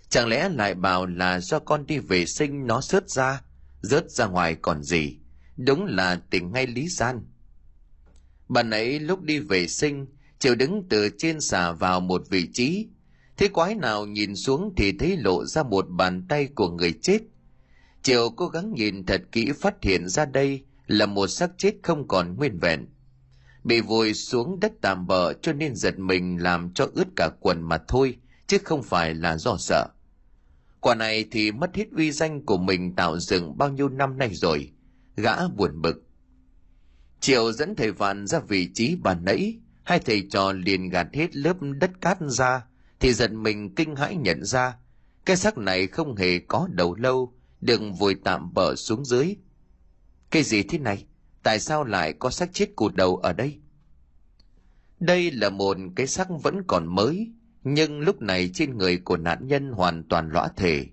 Chẳng 0.09 0.29
lẽ 0.29 0.49
lại 0.49 0.75
bảo 0.75 1.07
là 1.07 1.41
do 1.41 1.59
con 1.59 1.87
đi 1.87 1.99
vệ 1.99 2.27
sinh 2.27 2.67
nó 2.67 2.81
sớt 2.81 3.11
ra, 3.11 3.43
rớt 3.81 4.11
ra 4.11 4.27
ngoài 4.27 4.57
còn 4.63 4.83
gì, 4.83 5.19
đúng 5.57 5.85
là 5.85 6.21
tình 6.31 6.53
ngay 6.53 6.67
lý 6.67 6.89
gian. 6.89 7.27
Bạn 8.49 8.71
ấy 8.71 9.01
lúc 9.01 9.23
đi 9.23 9.39
vệ 9.39 9.69
sinh, 9.69 10.07
Triệu 10.39 10.55
đứng 10.55 10.87
từ 10.91 11.11
trên 11.19 11.41
xà 11.41 11.73
vào 11.73 12.01
một 12.01 12.23
vị 12.31 12.49
trí, 12.53 12.89
thế 13.39 13.49
quái 13.49 13.75
nào 13.75 14.07
nhìn 14.07 14.37
xuống 14.37 14.73
thì 14.77 14.93
thấy 14.99 15.17
lộ 15.17 15.45
ra 15.45 15.63
một 15.63 15.87
bàn 15.89 16.27
tay 16.29 16.47
của 16.47 16.71
người 16.71 16.93
chết. 17.03 17.19
Triệu 18.03 18.31
cố 18.31 18.49
gắng 18.49 18.73
nhìn 18.75 19.07
thật 19.07 19.23
kỹ 19.33 19.53
phát 19.61 19.75
hiện 19.83 20.09
ra 20.09 20.25
đây 20.25 20.65
là 20.87 21.07
một 21.07 21.27
xác 21.27 21.51
chết 21.59 21.75
không 21.83 22.09
còn 22.09 22.37
nguyên 22.37 22.59
vẹn. 22.59 22.87
Bị 23.65 23.81
vùi 23.81 24.15
xuống 24.15 24.61
đất 24.61 24.73
tạm 24.81 25.07
bờ 25.07 25.33
cho 25.33 25.53
nên 25.53 25.75
giật 25.75 25.99
mình 25.99 26.43
làm 26.43 26.73
cho 26.75 26.89
ướt 26.95 27.07
cả 27.17 27.31
quần 27.41 27.63
mà 27.63 27.79
thôi, 27.89 28.17
chứ 28.47 28.59
không 28.65 28.83
phải 28.83 29.15
là 29.15 29.37
do 29.37 29.57
sợ. 29.59 29.87
Quả 30.81 30.95
này 30.95 31.25
thì 31.31 31.53
mất 31.53 31.75
hết 31.75 31.87
uy 31.97 32.13
danh 32.13 32.47
của 32.47 32.59
mình 32.59 32.95
tạo 32.95 33.19
dựng 33.19 33.59
bao 33.59 33.69
nhiêu 33.69 33.89
năm 33.89 34.19
nay 34.19 34.31
rồi. 34.35 34.73
Gã 35.17 35.49
buồn 35.49 35.83
bực. 35.83 36.03
Triệu 37.21 37.53
dẫn 37.53 37.75
thầy 37.77 37.93
Vạn 37.93 38.27
ra 38.27 38.39
vị 38.39 38.69
trí 38.75 38.97
bàn 38.97 39.25
nãy, 39.25 39.59
hai 39.85 39.99
thầy 39.99 40.27
trò 40.31 40.53
liền 40.53 40.89
gạt 40.89 41.07
hết 41.13 41.37
lớp 41.37 41.57
đất 41.61 41.91
cát 42.01 42.19
ra, 42.21 42.63
thì 43.01 43.13
giật 43.13 43.33
mình 43.33 43.75
kinh 43.75 43.97
hãi 43.97 44.17
nhận 44.17 44.45
ra, 44.45 44.77
cái 45.25 45.37
xác 45.37 45.59
này 45.59 45.87
không 45.87 46.17
hề 46.17 46.39
có 46.39 46.69
đầu 46.71 46.95
lâu, 46.95 47.35
đừng 47.61 47.95
vùi 47.95 48.15
tạm 48.15 48.55
bờ 48.55 48.75
xuống 48.75 49.05
dưới. 49.05 49.37
Cái 50.31 50.43
gì 50.43 50.63
thế 50.63 50.79
này? 50.79 51.07
Tại 51.43 51.61
sao 51.61 51.85
lại 51.85 52.13
có 52.13 52.31
xác 52.31 52.53
chết 52.53 52.77
cụt 52.77 52.95
đầu 52.95 53.17
ở 53.17 53.33
đây? 53.33 53.59
Đây 55.01 55.31
là 55.31 55.51
một 55.51 55.77
cái 55.97 56.07
xác 56.07 56.29
vẫn 56.43 56.63
còn 56.67 56.87
mới, 56.95 57.33
nhưng 57.65 58.01
lúc 58.01 58.23
này 58.23 58.51
trên 58.55 58.79
người 58.79 58.99
của 58.99 59.17
nạn 59.17 59.47
nhân 59.47 59.73
hoàn 59.73 60.09
toàn 60.09 60.31
lõa 60.31 60.49
thể. 60.57 60.87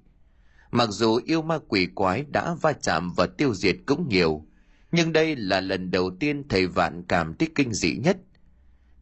Mặc 0.71 0.89
dù 0.91 1.19
yêu 1.25 1.41
ma 1.41 1.59
quỷ 1.67 1.87
quái 1.95 2.25
đã 2.31 2.55
va 2.61 2.73
chạm 2.73 3.13
và 3.13 3.27
tiêu 3.27 3.53
diệt 3.53 3.75
cũng 3.85 4.09
nhiều, 4.09 4.45
nhưng 4.91 5.13
đây 5.13 5.35
là 5.35 5.61
lần 5.61 5.91
đầu 5.91 6.11
tiên 6.19 6.47
thầy 6.49 6.67
vạn 6.67 7.03
cảm 7.07 7.33
thấy 7.33 7.49
kinh 7.55 7.73
dị 7.73 7.97
nhất. 7.97 8.17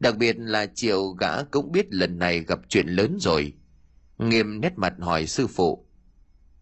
Đặc 0.04 0.16
biệt 0.16 0.36
là 0.38 0.66
triệu 0.66 1.08
gã 1.08 1.42
cũng 1.42 1.72
biết 1.72 1.94
lần 1.94 2.18
này 2.18 2.40
gặp 2.40 2.58
chuyện 2.68 2.86
lớn 2.86 3.16
rồi. 3.20 3.52
Nghiêm 4.18 4.60
nét 4.60 4.72
mặt 4.76 4.94
hỏi 5.00 5.26
sư 5.26 5.46
phụ. 5.46 5.86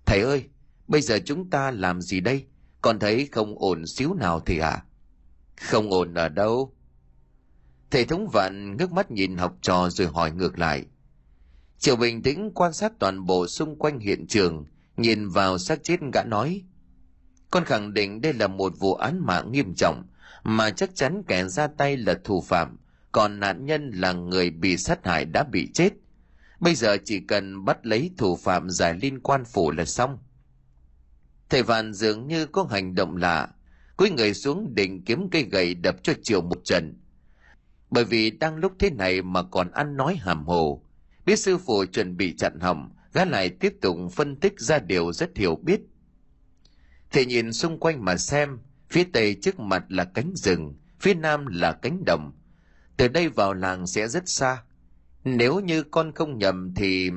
Thầy 0.07 0.21
ơi, 0.21 0.45
bây 0.89 1.01
giờ 1.01 1.19
chúng 1.25 1.51
ta 1.51 1.71
làm 1.71 2.03
gì 2.03 2.21
đây? 2.21 2.47
Còn 2.81 2.99
thấy 2.99 3.29
không 3.33 3.59
ổn 3.59 3.87
xíu 3.87 4.15
nào 4.15 4.41
thì 4.41 4.59
à? 4.59 4.85
Không 5.57 5.91
ổn 5.91 6.15
ở 6.15 6.29
đâu? 6.29 6.75
Thầy 7.91 8.05
thống 8.05 8.29
vạn 8.33 8.77
ngước 8.77 8.93
mắt 8.93 9.11
nhìn 9.11 9.37
học 9.37 9.57
trò 9.63 9.89
rồi 9.91 10.09
hỏi 10.09 10.33
ngược 10.33 10.59
lại. 10.59 10.85
Triệu 11.79 11.97
bình 11.97 12.23
tĩnh 12.23 12.51
quan 12.55 12.73
sát 12.73 12.93
toàn 12.99 13.27
bộ 13.27 13.47
xung 13.47 13.79
quanh 13.79 13.99
hiện 13.99 14.27
trường, 14.27 14.67
nhìn 14.97 15.29
vào 15.29 15.59
xác 15.59 15.83
chết 15.83 16.01
gã 16.13 16.25
nói. 16.25 16.63
Con 17.51 17.65
khẳng 17.65 17.95
định 17.95 18.21
đây 18.21 18.33
là 18.33 18.47
một 18.47 18.73
vụ 18.79 18.95
án 18.95 19.27
mạng 19.27 19.53
nghiêm 19.53 19.75
trọng, 19.75 20.05
mà 20.43 20.71
chắc 20.71 20.91
chắn 20.95 21.23
kẻ 21.29 21.49
ra 21.49 21.67
tay 21.67 21.97
là 21.97 22.15
thủ 22.25 22.41
phạm, 22.41 22.77
còn 23.13 23.41
nạn 23.41 23.67
nhân 23.67 23.91
là 23.91 24.13
người 24.13 24.51
bị 24.51 24.77
sát 24.77 25.07
hại 25.07 25.25
đã 25.25 25.45
bị 25.45 25.71
chết. 25.75 25.93
Bây 26.61 26.75
giờ 26.75 26.97
chỉ 27.05 27.21
cần 27.21 27.65
bắt 27.65 27.87
lấy 27.87 28.11
thủ 28.17 28.37
phạm 28.37 28.71
giải 28.71 28.95
liên 29.03 29.21
quan 29.21 29.45
phủ 29.45 29.71
là 29.71 29.85
xong. 29.85 30.19
Thầy 31.49 31.63
Vạn 31.63 31.93
dường 31.93 32.27
như 32.27 32.47
có 32.47 32.65
hành 32.71 32.95
động 32.95 33.17
lạ, 33.17 33.49
cúi 33.97 34.11
người 34.11 34.35
xuống 34.35 34.75
định 34.75 35.05
kiếm 35.05 35.31
cây 35.31 35.43
gậy 35.43 35.75
đập 35.75 35.97
cho 36.03 36.13
chiều 36.23 36.43
một 36.43 36.65
trận. 36.65 36.99
Bởi 37.91 38.05
vì 38.05 38.31
đang 38.31 38.57
lúc 38.57 38.73
thế 38.79 38.91
này 38.91 39.23
mà 39.23 39.43
còn 39.43 39.71
ăn 39.71 39.97
nói 39.97 40.17
hàm 40.17 40.45
hồ, 40.45 40.85
biết 41.27 41.37
sư 41.37 41.59
phụ 41.59 41.85
chuẩn 41.85 42.17
bị 42.17 42.37
chặn 42.37 42.61
hỏng, 42.61 42.91
gã 43.13 43.25
lại 43.25 43.49
tiếp 43.49 43.73
tục 43.81 43.97
phân 44.13 44.37
tích 44.37 44.61
ra 44.61 44.79
điều 44.79 45.13
rất 45.13 45.37
hiểu 45.37 45.57
biết. 45.57 45.81
Thầy 47.11 47.27
nhìn 47.27 47.53
xung 47.53 47.81
quanh 47.81 48.05
mà 48.05 48.17
xem, 48.17 48.59
phía 48.91 49.05
tây 49.13 49.37
trước 49.43 49.61
mặt 49.61 49.85
là 49.89 50.05
cánh 50.05 50.33
rừng, 50.35 50.75
phía 51.01 51.15
nam 51.15 51.47
là 51.47 51.73
cánh 51.73 52.05
đồng. 52.05 52.33
Từ 52.97 53.09
đây 53.09 53.29
vào 53.29 53.55
làng 53.55 53.87
sẽ 53.87 54.09
rất 54.09 54.29
xa. 54.29 54.63
Nếu 55.25 55.61
như 55.61 55.83
con 55.83 56.13
không 56.13 56.39
nhầm 56.39 56.75
thì... 56.77 57.11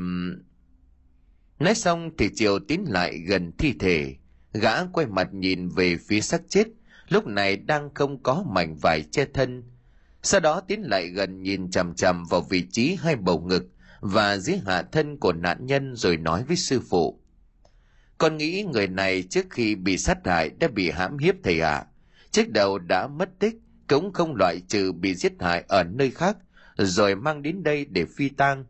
Nói 1.59 1.75
xong 1.75 2.11
thì 2.17 2.29
Triều 2.35 2.59
tiến 2.59 2.85
lại 2.87 3.17
gần 3.17 3.51
thi 3.57 3.73
thể, 3.79 4.15
gã 4.53 4.85
quay 4.85 5.07
mặt 5.07 5.33
nhìn 5.33 5.69
về 5.69 5.97
phía 6.07 6.21
xác 6.21 6.41
chết, 6.49 6.67
lúc 7.09 7.27
này 7.27 7.57
đang 7.57 7.93
không 7.93 8.23
có 8.23 8.43
mảnh 8.47 8.75
vải 8.81 9.03
che 9.11 9.25
thân. 9.33 9.63
Sau 10.23 10.39
đó 10.39 10.61
tiến 10.61 10.81
lại 10.81 11.07
gần 11.07 11.43
nhìn 11.43 11.71
chằm 11.71 11.95
chằm 11.95 12.23
vào 12.25 12.41
vị 12.41 12.65
trí 12.71 12.95
hai 12.99 13.15
bầu 13.15 13.39
ngực 13.39 13.65
và 13.99 14.37
dưới 14.37 14.57
hạ 14.65 14.81
thân 14.81 15.17
của 15.17 15.33
nạn 15.33 15.65
nhân 15.65 15.95
rồi 15.95 16.17
nói 16.17 16.43
với 16.43 16.55
sư 16.55 16.81
phụ. 16.89 17.19
Con 18.17 18.37
nghĩ 18.37 18.65
người 18.73 18.87
này 18.87 19.23
trước 19.23 19.45
khi 19.49 19.75
bị 19.75 19.97
sát 19.97 20.17
hại 20.25 20.49
đã 20.59 20.67
bị 20.67 20.91
hãm 20.91 21.17
hiếp 21.17 21.35
thầy 21.43 21.59
ạ. 21.59 21.75
À. 21.75 21.85
Trước 22.31 22.49
đầu 22.49 22.79
đã 22.79 23.07
mất 23.07 23.29
tích, 23.39 23.55
cũng 23.89 24.13
không 24.13 24.35
loại 24.35 24.61
trừ 24.67 24.91
bị 24.91 25.15
giết 25.15 25.33
hại 25.39 25.63
ở 25.67 25.83
nơi 25.83 26.11
khác, 26.11 26.37
rồi 26.77 27.15
mang 27.15 27.41
đến 27.41 27.63
đây 27.63 27.85
để 27.85 28.05
phi 28.05 28.29
tang. 28.29 28.65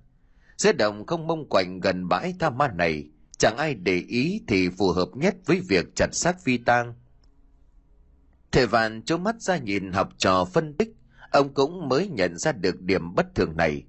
Giữa 0.57 0.71
đồng 0.71 1.05
không 1.05 1.27
mông 1.27 1.49
quạnh 1.49 1.79
gần 1.79 2.07
bãi 2.07 2.33
tha 2.39 2.49
ma 2.49 2.67
này, 2.67 3.09
chẳng 3.37 3.57
ai 3.57 3.73
để 3.73 4.03
ý 4.07 4.41
thì 4.47 4.69
phù 4.69 4.91
hợp 4.91 5.09
nhất 5.13 5.35
với 5.45 5.59
việc 5.59 5.85
chặt 5.95 6.15
xác 6.15 6.43
phi 6.43 6.57
tang. 6.57 6.93
Thầy 8.51 8.67
Vạn 8.67 9.01
trố 9.01 9.17
mắt 9.17 9.41
ra 9.41 9.57
nhìn 9.57 9.91
học 9.91 10.09
trò 10.17 10.45
phân 10.45 10.73
tích, 10.73 10.89
ông 11.31 11.53
cũng 11.53 11.89
mới 11.89 12.07
nhận 12.07 12.37
ra 12.37 12.51
được 12.51 12.81
điểm 12.81 13.15
bất 13.15 13.35
thường 13.35 13.57
này. 13.57 13.83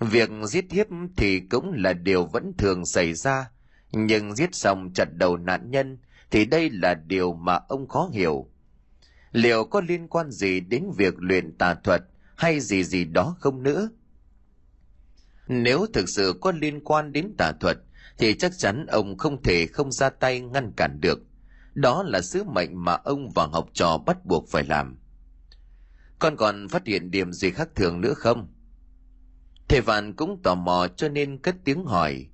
Việc 0.00 0.30
giết 0.46 0.64
hiếp 0.70 0.86
thì 1.16 1.40
cũng 1.40 1.72
là 1.72 1.92
điều 1.92 2.26
vẫn 2.26 2.52
thường 2.58 2.86
xảy 2.86 3.14
ra, 3.14 3.50
nhưng 3.92 4.34
giết 4.34 4.54
xong 4.54 4.90
chặt 4.94 5.08
đầu 5.12 5.36
nạn 5.36 5.70
nhân 5.70 5.98
thì 6.30 6.44
đây 6.44 6.70
là 6.70 6.94
điều 6.94 7.34
mà 7.34 7.60
ông 7.68 7.88
khó 7.88 8.08
hiểu. 8.12 8.48
Liệu 9.34 9.64
có 9.64 9.80
liên 9.80 10.08
quan 10.08 10.30
gì 10.30 10.60
đến 10.60 10.84
việc 10.96 11.14
luyện 11.18 11.58
tà 11.58 11.74
thuật 11.74 12.02
hay 12.36 12.60
gì 12.60 12.84
gì 12.84 13.04
đó 13.04 13.36
không 13.40 13.62
nữa? 13.62 13.88
Nếu 15.48 15.86
thực 15.92 16.08
sự 16.08 16.34
có 16.40 16.52
liên 16.52 16.84
quan 16.84 17.12
đến 17.12 17.34
tà 17.38 17.52
thuật 17.60 17.78
thì 18.18 18.34
chắc 18.34 18.58
chắn 18.58 18.86
ông 18.86 19.18
không 19.18 19.42
thể 19.42 19.66
không 19.66 19.92
ra 19.92 20.10
tay 20.10 20.40
ngăn 20.40 20.72
cản 20.76 21.00
được. 21.00 21.18
Đó 21.74 22.02
là 22.02 22.20
sứ 22.20 22.44
mệnh 22.44 22.84
mà 22.84 22.92
ông 22.92 23.30
và 23.34 23.46
học 23.46 23.68
trò 23.72 23.98
bắt 23.98 24.24
buộc 24.24 24.48
phải 24.48 24.64
làm. 24.64 24.98
Con 26.18 26.36
còn 26.36 26.68
phát 26.68 26.86
hiện 26.86 27.10
điểm 27.10 27.32
gì 27.32 27.50
khác 27.50 27.68
thường 27.74 28.00
nữa 28.00 28.14
không? 28.14 28.48
Thầy 29.68 29.80
Vạn 29.80 30.12
cũng 30.12 30.42
tò 30.42 30.54
mò 30.54 30.88
cho 30.96 31.08
nên 31.08 31.38
cất 31.38 31.56
tiếng 31.64 31.84
hỏi. 31.84 32.26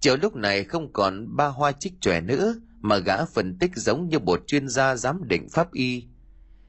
Chiều 0.00 0.16
lúc 0.16 0.36
này 0.36 0.64
không 0.64 0.92
còn 0.92 1.36
ba 1.36 1.46
hoa 1.46 1.72
trích 1.72 2.00
chòe 2.00 2.20
nữa, 2.20 2.54
mà 2.80 2.98
gã 2.98 3.24
phân 3.24 3.58
tích 3.58 3.70
giống 3.76 4.08
như 4.08 4.18
một 4.18 4.40
chuyên 4.46 4.68
gia 4.68 4.96
giám 4.96 5.28
định 5.28 5.48
pháp 5.48 5.72
y. 5.72 6.08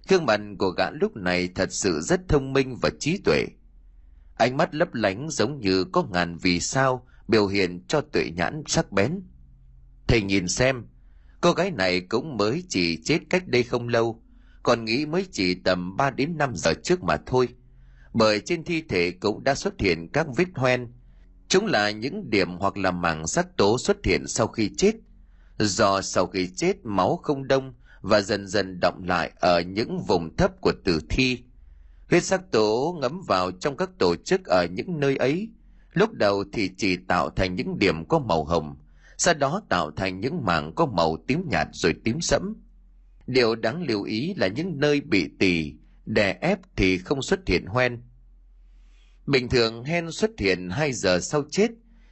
Gương 0.08 0.26
mặt 0.26 0.42
của 0.60 0.70
gã 0.70 0.90
lúc 0.90 1.16
này 1.16 1.50
thật 1.56 1.74
sự 1.74 2.02
rất 2.02 2.22
thông 2.28 2.54
minh 2.54 2.78
và 2.82 2.90
trí 3.00 3.18
tuệ. 3.18 3.46
Ánh 4.38 4.58
mắt 4.58 4.76
lấp 4.76 4.94
lánh 4.94 5.30
giống 5.30 5.60
như 5.60 5.84
có 5.84 6.04
ngàn 6.12 6.38
vì 6.38 6.60
sao 6.60 7.08
biểu 7.28 7.48
hiện 7.48 7.84
cho 7.88 8.02
tuệ 8.02 8.32
nhãn 8.36 8.64
sắc 8.68 8.92
bén. 8.92 9.22
Thầy 10.08 10.22
nhìn 10.22 10.48
xem, 10.48 10.86
cô 11.42 11.52
gái 11.52 11.72
này 11.72 12.02
cũng 12.02 12.38
mới 12.38 12.64
chỉ 12.70 13.02
chết 13.04 13.20
cách 13.30 13.48
đây 13.48 13.64
không 13.64 13.88
lâu, 13.88 14.24
còn 14.64 14.86
nghĩ 14.86 15.06
mới 15.06 15.26
chỉ 15.32 15.56
tầm 15.56 15.98
3 15.98 16.10
đến 16.10 16.38
5 16.38 16.56
giờ 16.56 16.74
trước 16.84 17.04
mà 17.04 17.18
thôi 17.26 17.48
bởi 18.18 18.40
trên 18.40 18.64
thi 18.64 18.82
thể 18.82 19.12
cũng 19.12 19.44
đã 19.44 19.56
xuất 19.56 19.80
hiện 19.80 20.10
các 20.14 20.28
vết 20.38 20.46
hoen. 20.56 20.88
Chúng 21.48 21.66
là 21.66 21.92
những 21.92 22.30
điểm 22.30 22.58
hoặc 22.58 22.78
là 22.78 22.92
mảng 22.92 23.28
sắc 23.28 23.58
tố 23.58 23.78
xuất 23.78 23.98
hiện 24.06 24.28
sau 24.28 24.48
khi 24.48 24.72
chết. 24.78 24.96
Do 25.60 26.02
sau 26.02 26.28
khi 26.28 26.50
chết 26.56 26.76
máu 26.84 27.20
không 27.24 27.48
đông 27.48 27.74
và 28.02 28.22
dần 28.22 28.48
dần 28.48 28.80
động 28.80 29.04
lại 29.04 29.32
ở 29.36 29.62
những 29.62 30.00
vùng 30.08 30.36
thấp 30.36 30.62
của 30.62 30.74
tử 30.84 31.02
thi. 31.10 31.44
Huyết 32.10 32.24
sắc 32.24 32.52
tố 32.52 32.98
ngấm 33.02 33.22
vào 33.28 33.52
trong 33.52 33.78
các 33.78 33.90
tổ 34.00 34.16
chức 34.16 34.46
ở 34.46 34.66
những 34.66 35.00
nơi 35.00 35.16
ấy. 35.16 35.50
Lúc 35.94 36.14
đầu 36.14 36.44
thì 36.54 36.70
chỉ 36.78 36.98
tạo 37.08 37.30
thành 37.30 37.56
những 37.56 37.80
điểm 37.80 38.06
có 38.06 38.20
màu 38.20 38.46
hồng, 38.46 38.76
sau 39.18 39.34
đó 39.34 39.62
tạo 39.70 39.92
thành 39.92 40.20
những 40.20 40.46
mảng 40.46 40.76
có 40.76 40.86
màu 40.86 41.18
tím 41.28 41.44
nhạt 41.50 41.68
rồi 41.74 41.96
tím 42.04 42.22
sẫm. 42.22 42.54
Điều 43.28 43.56
đáng 43.56 43.84
lưu 43.84 44.04
ý 44.04 44.34
là 44.34 44.48
những 44.48 44.80
nơi 44.80 45.02
bị 45.02 45.30
tỳ, 45.40 45.74
đè 46.06 46.38
ép 46.42 46.60
thì 46.76 46.98
không 46.98 47.22
xuất 47.22 47.48
hiện 47.48 47.66
hoen. 47.66 48.02
Bình 49.26 49.50
thường 49.50 49.84
hen 49.84 50.12
xuất 50.12 50.32
hiện 50.38 50.70
2 50.70 50.94
giờ 50.94 51.20
sau 51.20 51.44
chết. 51.52 51.72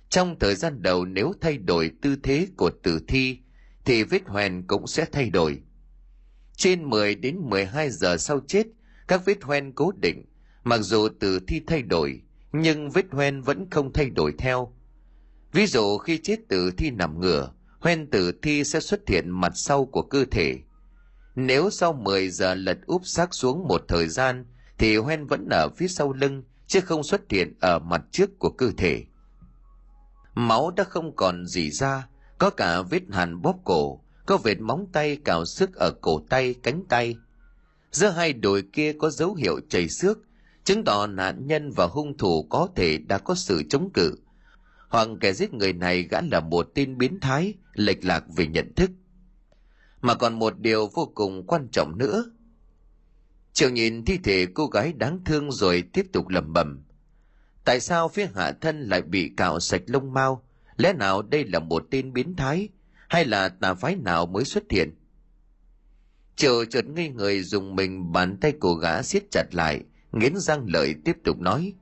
Trong 0.09 0.39
thời 0.39 0.55
gian 0.55 0.81
đầu 0.81 1.05
nếu 1.05 1.33
thay 1.41 1.57
đổi 1.57 1.91
tư 2.01 2.15
thế 2.23 2.47
của 2.57 2.71
tử 2.83 2.99
thi, 3.07 3.39
thì 3.85 4.03
vết 4.03 4.21
hoen 4.25 4.63
cũng 4.67 4.87
sẽ 4.87 5.05
thay 5.11 5.29
đổi. 5.29 5.61
Trên 6.57 6.89
10 6.89 7.15
đến 7.15 7.49
12 7.49 7.89
giờ 7.89 8.17
sau 8.17 8.39
chết, 8.47 8.67
các 9.07 9.25
vết 9.25 9.43
hoen 9.43 9.71
cố 9.71 9.91
định, 10.01 10.25
mặc 10.63 10.77
dù 10.77 11.09
tử 11.19 11.39
thi 11.47 11.61
thay 11.67 11.81
đổi, 11.81 12.21
nhưng 12.51 12.89
vết 12.89 13.05
hoen 13.11 13.41
vẫn 13.41 13.69
không 13.69 13.93
thay 13.93 14.09
đổi 14.09 14.33
theo. 14.37 14.73
Ví 15.51 15.67
dụ 15.67 15.97
khi 15.97 16.17
chết 16.17 16.39
tử 16.49 16.71
thi 16.77 16.91
nằm 16.91 17.19
ngửa, 17.19 17.51
hoen 17.79 18.09
tử 18.09 18.31
thi 18.41 18.63
sẽ 18.63 18.79
xuất 18.79 18.99
hiện 19.07 19.29
mặt 19.29 19.51
sau 19.55 19.85
của 19.85 20.01
cơ 20.01 20.25
thể. 20.31 20.59
Nếu 21.35 21.69
sau 21.69 21.93
10 21.93 22.29
giờ 22.29 22.55
lật 22.55 22.77
úp 22.85 23.01
xác 23.05 23.33
xuống 23.33 23.67
một 23.67 23.81
thời 23.87 24.07
gian, 24.07 24.45
thì 24.77 24.97
hoen 24.97 25.25
vẫn 25.25 25.49
ở 25.49 25.69
phía 25.69 25.87
sau 25.87 26.13
lưng, 26.13 26.43
chứ 26.67 26.79
không 26.81 27.03
xuất 27.03 27.21
hiện 27.29 27.53
ở 27.61 27.79
mặt 27.79 28.01
trước 28.11 28.39
của 28.39 28.49
cơ 28.49 28.71
thể. 28.77 29.03
Máu 30.35 30.71
đã 30.71 30.83
không 30.83 31.15
còn 31.15 31.45
gì 31.45 31.71
ra, 31.71 32.07
có 32.37 32.49
cả 32.49 32.81
vết 32.81 33.01
hàn 33.11 33.41
bóp 33.41 33.55
cổ, 33.65 34.01
có 34.25 34.37
vệt 34.37 34.59
móng 34.59 34.87
tay 34.91 35.17
cào 35.25 35.45
sức 35.45 35.75
ở 35.75 35.91
cổ 36.01 36.25
tay, 36.29 36.55
cánh 36.63 36.83
tay. 36.89 37.15
Giữa 37.91 38.09
hai 38.09 38.33
đồi 38.33 38.63
kia 38.73 38.93
có 38.93 39.09
dấu 39.09 39.33
hiệu 39.33 39.59
chảy 39.69 39.89
xước, 39.89 40.17
chứng 40.63 40.83
tỏ 40.83 41.07
nạn 41.07 41.47
nhân 41.47 41.71
và 41.71 41.85
hung 41.85 42.17
thủ 42.17 42.43
có 42.49 42.67
thể 42.75 42.97
đã 42.97 43.17
có 43.17 43.35
sự 43.35 43.63
chống 43.69 43.89
cự. 43.93 44.15
Hoặc 44.89 45.07
kẻ 45.21 45.33
giết 45.33 45.53
người 45.53 45.73
này 45.73 46.03
gã 46.03 46.21
là 46.21 46.39
một 46.39 46.71
tên 46.73 46.97
biến 46.97 47.19
thái, 47.19 47.53
lệch 47.73 48.05
lạc 48.05 48.23
về 48.35 48.47
nhận 48.47 48.73
thức. 48.75 48.91
Mà 50.01 50.15
còn 50.15 50.39
một 50.39 50.59
điều 50.59 50.87
vô 50.87 51.11
cùng 51.15 51.47
quan 51.47 51.67
trọng 51.71 51.97
nữa. 51.97 52.31
Triệu 53.53 53.69
nhìn 53.69 54.05
thi 54.05 54.17
thể 54.23 54.45
cô 54.53 54.67
gái 54.67 54.93
đáng 54.93 55.19
thương 55.25 55.51
rồi 55.51 55.83
tiếp 55.93 56.05
tục 56.13 56.27
lẩm 56.29 56.53
bẩm. 56.53 56.83
Tại 57.65 57.79
sao 57.79 58.09
phía 58.09 58.27
hạ 58.35 58.51
thân 58.61 58.81
lại 58.81 59.01
bị 59.01 59.31
cạo 59.37 59.59
sạch 59.59 59.81
lông 59.85 60.13
mao 60.13 60.45
Lẽ 60.77 60.93
nào 60.93 61.21
đây 61.21 61.45
là 61.45 61.59
một 61.59 61.83
tên 61.91 62.13
biến 62.13 62.35
thái? 62.35 62.69
Hay 63.09 63.25
là 63.25 63.49
tà 63.49 63.73
phái 63.73 63.95
nào 63.95 64.25
mới 64.25 64.45
xuất 64.45 64.63
hiện? 64.69 64.95
Triệu 66.35 66.65
chợt 66.65 66.85
ngây 66.85 67.09
người 67.09 67.43
dùng 67.43 67.75
mình 67.75 68.11
bàn 68.11 68.37
tay 68.41 68.51
của 68.51 68.73
gã 68.73 69.01
siết 69.01 69.31
chặt 69.31 69.45
lại, 69.51 69.83
nghiến 70.11 70.33
răng 70.37 70.65
lợi 70.67 70.95
tiếp 71.05 71.17
tục 71.23 71.39
nói. 71.39 71.73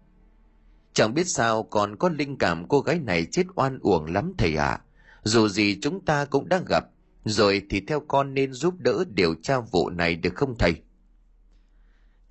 Chẳng 0.93 1.13
biết 1.13 1.27
sao 1.27 1.63
còn 1.63 1.95
có 1.95 2.09
linh 2.09 2.37
cảm 2.37 2.67
cô 2.67 2.81
gái 2.81 2.99
này 2.99 3.25
chết 3.25 3.43
oan 3.55 3.79
uổng 3.79 4.05
lắm 4.05 4.33
thầy 4.37 4.55
ạ. 4.55 4.65
À. 4.65 4.81
Dù 5.23 5.47
gì 5.47 5.77
chúng 5.81 6.05
ta 6.05 6.25
cũng 6.25 6.49
đã 6.49 6.61
gặp, 6.67 6.85
rồi 7.25 7.61
thì 7.69 7.81
theo 7.81 7.99
con 7.99 8.33
nên 8.33 8.53
giúp 8.53 8.79
đỡ 8.79 9.03
điều 9.15 9.35
tra 9.41 9.59
vụ 9.59 9.89
này 9.89 10.15
được 10.15 10.35
không 10.35 10.55
thầy? 10.59 10.73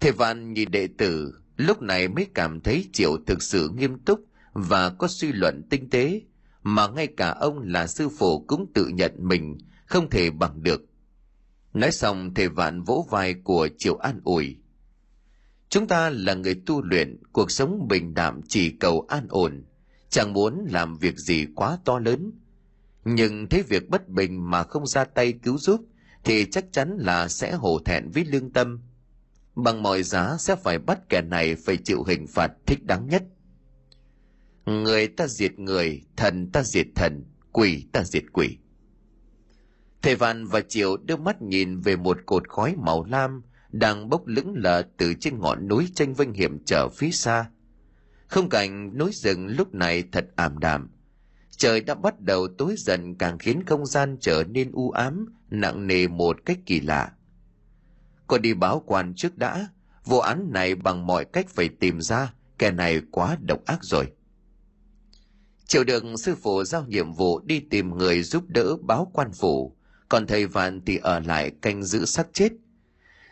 Thầy 0.00 0.12
Văn 0.12 0.52
nhìn 0.52 0.70
đệ 0.70 0.88
tử, 0.98 1.34
lúc 1.56 1.82
này 1.82 2.08
mới 2.08 2.26
cảm 2.34 2.60
thấy 2.60 2.88
Triệu 2.92 3.16
thực 3.26 3.42
sự 3.42 3.68
nghiêm 3.68 3.98
túc 3.98 4.20
và 4.52 4.90
có 4.90 5.08
suy 5.08 5.32
luận 5.32 5.62
tinh 5.70 5.90
tế, 5.90 6.20
mà 6.62 6.88
ngay 6.88 7.06
cả 7.06 7.30
ông 7.30 7.58
là 7.58 7.86
sư 7.86 8.08
phụ 8.08 8.44
cũng 8.48 8.72
tự 8.74 8.88
nhận 8.88 9.12
mình 9.18 9.58
không 9.86 10.10
thể 10.10 10.30
bằng 10.30 10.62
được. 10.62 10.82
Nói 11.74 11.92
xong 11.92 12.34
thầy 12.34 12.48
Vạn 12.48 12.82
vỗ 12.82 13.06
vai 13.10 13.34
của 13.34 13.68
Triệu 13.78 13.96
an 13.96 14.20
ủi. 14.24 14.56
Chúng 15.68 15.86
ta 15.86 16.10
là 16.10 16.34
người 16.34 16.54
tu 16.66 16.82
luyện, 16.82 17.22
cuộc 17.32 17.50
sống 17.50 17.88
bình 17.88 18.14
đạm 18.14 18.40
chỉ 18.48 18.70
cầu 18.70 19.06
an 19.08 19.26
ổn, 19.28 19.64
chẳng 20.10 20.32
muốn 20.32 20.66
làm 20.70 20.98
việc 20.98 21.16
gì 21.16 21.46
quá 21.54 21.78
to 21.84 21.98
lớn. 21.98 22.32
Nhưng 23.04 23.48
thấy 23.48 23.62
việc 23.62 23.88
bất 23.88 24.08
bình 24.08 24.50
mà 24.50 24.62
không 24.62 24.86
ra 24.86 25.04
tay 25.04 25.32
cứu 25.32 25.58
giúp 25.58 25.80
thì 26.24 26.46
chắc 26.50 26.64
chắn 26.72 26.96
là 26.98 27.28
sẽ 27.28 27.52
hổ 27.52 27.78
thẹn 27.84 28.10
với 28.10 28.24
lương 28.24 28.52
tâm. 28.52 28.80
Bằng 29.54 29.82
mọi 29.82 30.02
giá 30.02 30.36
sẽ 30.38 30.56
phải 30.56 30.78
bắt 30.78 31.08
kẻ 31.08 31.22
này 31.22 31.56
phải 31.56 31.76
chịu 31.76 32.02
hình 32.02 32.26
phạt 32.26 32.52
thích 32.66 32.84
đáng 32.84 33.06
nhất. 33.08 33.22
Người 34.66 35.08
ta 35.08 35.26
diệt 35.26 35.58
người, 35.58 36.02
thần 36.16 36.50
ta 36.52 36.62
diệt 36.62 36.86
thần, 36.94 37.24
quỷ 37.52 37.86
ta 37.92 38.04
diệt 38.04 38.24
quỷ. 38.32 38.58
Thầy 40.02 40.16
Văn 40.16 40.46
và 40.46 40.60
Triệu 40.60 40.96
đưa 40.96 41.16
mắt 41.16 41.42
nhìn 41.42 41.80
về 41.80 41.96
một 41.96 42.18
cột 42.26 42.48
khói 42.48 42.74
màu 42.78 43.04
lam 43.04 43.42
đang 43.72 44.08
bốc 44.08 44.26
lững 44.26 44.54
lờ 44.56 44.82
từ 44.96 45.14
trên 45.14 45.38
ngọn 45.38 45.68
núi 45.68 45.88
tranh 45.94 46.14
vinh 46.14 46.32
hiểm 46.32 46.64
trở 46.64 46.88
phía 46.88 47.10
xa. 47.10 47.50
Không 48.26 48.48
cảnh 48.48 48.98
núi 48.98 49.10
rừng 49.14 49.46
lúc 49.46 49.74
này 49.74 50.04
thật 50.12 50.26
ảm 50.36 50.58
đạm. 50.58 50.90
Trời 51.50 51.80
đã 51.80 51.94
bắt 51.94 52.20
đầu 52.20 52.48
tối 52.58 52.74
dần 52.78 53.14
càng 53.14 53.38
khiến 53.38 53.62
không 53.66 53.86
gian 53.86 54.16
trở 54.20 54.44
nên 54.48 54.70
u 54.72 54.90
ám, 54.90 55.26
nặng 55.50 55.86
nề 55.86 56.08
một 56.08 56.36
cách 56.44 56.58
kỳ 56.66 56.80
lạ. 56.80 57.12
Có 58.26 58.38
đi 58.38 58.54
báo 58.54 58.82
quan 58.86 59.14
trước 59.16 59.38
đã, 59.38 59.68
vụ 60.04 60.20
án 60.20 60.48
này 60.52 60.74
bằng 60.74 61.06
mọi 61.06 61.24
cách 61.24 61.48
phải 61.48 61.68
tìm 61.68 62.00
ra, 62.00 62.34
kẻ 62.58 62.70
này 62.70 63.00
quá 63.10 63.36
độc 63.40 63.64
ác 63.64 63.84
rồi. 63.84 64.12
Triệu 65.72 65.84
được 65.84 66.04
sư 66.16 66.34
phụ 66.34 66.64
giao 66.64 66.84
nhiệm 66.86 67.12
vụ 67.12 67.40
đi 67.40 67.60
tìm 67.60 67.98
người 67.98 68.22
giúp 68.22 68.44
đỡ 68.48 68.76
báo 68.76 69.10
quan 69.12 69.32
phủ, 69.32 69.76
còn 70.08 70.26
thầy 70.26 70.46
Vạn 70.46 70.80
thì 70.86 70.96
ở 70.96 71.18
lại 71.20 71.50
canh 71.62 71.82
giữ 71.82 72.04
xác 72.04 72.26
chết. 72.32 72.48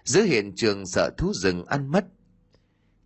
Giữ 0.05 0.22
hiện 0.22 0.53
trường 0.57 0.87
sợ 0.87 1.11
thú 1.18 1.33
rừng 1.35 1.64
ăn 1.64 1.88
mất. 1.90 2.05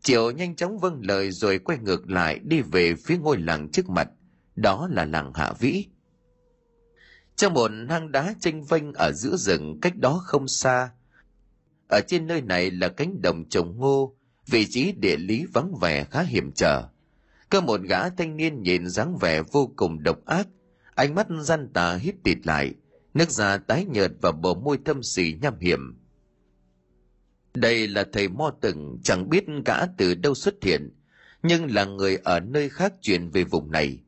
Triệu 0.03 0.31
nhanh 0.31 0.57
chóng 0.57 0.79
vâng 0.79 1.01
lời 1.03 1.31
rồi 1.31 1.59
quay 1.59 1.79
ngược 1.79 2.11
lại 2.11 2.39
đi 2.39 2.61
về 2.61 2.95
phía 2.95 3.19
ngôi 3.19 3.39
làng 3.39 3.69
trước 3.69 3.89
mặt, 3.89 4.09
đó 4.57 4.89
là 4.93 5.05
làng 5.05 5.33
Hạ 5.35 5.53
Vĩ. 5.59 5.87
Trong 7.37 7.55
một 7.55 7.71
hang 7.89 8.13
đá 8.13 8.35
tranh 8.41 8.65
vênh 8.65 8.93
ở 8.93 9.13
giữa 9.13 9.37
rừng 9.37 9.79
cách 9.83 9.97
đó 9.97 10.23
không 10.25 10.49
xa, 10.49 10.91
ở 11.91 12.01
trên 12.07 12.27
nơi 12.27 12.43
này 12.43 12.71
là 12.71 12.89
cánh 12.89 13.23
đồng 13.23 13.49
trồng 13.49 13.79
ngô, 13.79 14.17
vị 14.47 14.67
trí 14.71 14.93
địa 14.93 15.17
lý 15.17 15.45
vắng 15.53 15.75
vẻ 15.81 16.05
khá 16.05 16.23
hiểm 16.23 16.53
trở. 16.53 16.89
Có 17.55 17.61
một 17.61 17.81
gã 17.81 18.09
thanh 18.09 18.37
niên 18.37 18.63
nhìn 18.63 18.89
dáng 18.89 19.17
vẻ 19.21 19.43
vô 19.43 19.71
cùng 19.77 20.03
độc 20.03 20.25
ác, 20.27 20.49
ánh 20.95 21.15
mắt 21.15 21.27
gian 21.41 21.69
tà 21.73 21.95
hít 21.95 22.15
tịt 22.25 22.39
lại, 22.45 22.75
nước 23.15 23.31
da 23.31 23.57
tái 23.57 23.85
nhợt 23.85 24.13
và 24.23 24.33
bờ 24.33 24.55
môi 24.55 24.79
thâm 24.85 25.03
xỉ 25.03 25.37
nham 25.43 25.59
hiểm. 25.61 25.99
Đây 27.55 27.89
là 27.89 28.05
thầy 28.13 28.29
Mo 28.29 28.51
Từng, 28.61 28.99
chẳng 29.03 29.29
biết 29.29 29.45
gã 29.67 29.87
từ 29.87 30.15
đâu 30.15 30.35
xuất 30.35 30.55
hiện, 30.63 30.91
nhưng 31.43 31.75
là 31.75 31.85
người 31.85 32.17
ở 32.25 32.41
nơi 32.41 32.69
khác 32.69 32.93
chuyển 33.03 33.31
về 33.31 33.45
vùng 33.45 33.71
này. 33.71 33.99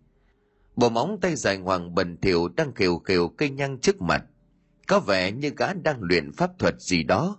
Bộ 0.77 0.89
móng 0.89 1.19
tay 1.21 1.37
dài 1.37 1.57
hoàng 1.57 1.95
bần 1.95 2.17
thiểu 2.21 2.49
đang 2.49 2.75
khều 2.75 2.99
khều 2.99 3.29
cây 3.29 3.51
nhang 3.51 3.79
trước 3.79 4.03
mặt. 4.03 4.25
Có 4.87 5.01
vẻ 5.01 5.33
như 5.33 5.51
gã 5.57 5.73
đang 5.73 6.03
luyện 6.03 6.33
pháp 6.33 6.51
thuật 6.59 6.81
gì 6.81 7.03
đó. 7.03 7.37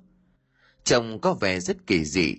Trông 0.84 1.22
có 1.22 1.34
vẻ 1.34 1.60
rất 1.60 1.88
kỳ 1.88 2.06
dị. 2.06 2.36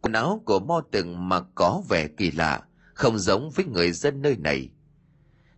Quần 0.00 0.12
áo 0.12 0.42
của 0.44 0.60
Mo 0.60 0.82
Từng 0.90 1.28
mặc 1.28 1.44
có 1.54 1.82
vẻ 1.88 2.08
kỳ 2.08 2.30
lạ, 2.30 2.62
không 2.94 3.18
giống 3.18 3.50
với 3.50 3.64
người 3.64 3.92
dân 3.92 4.22
nơi 4.22 4.36
này. 4.36 4.70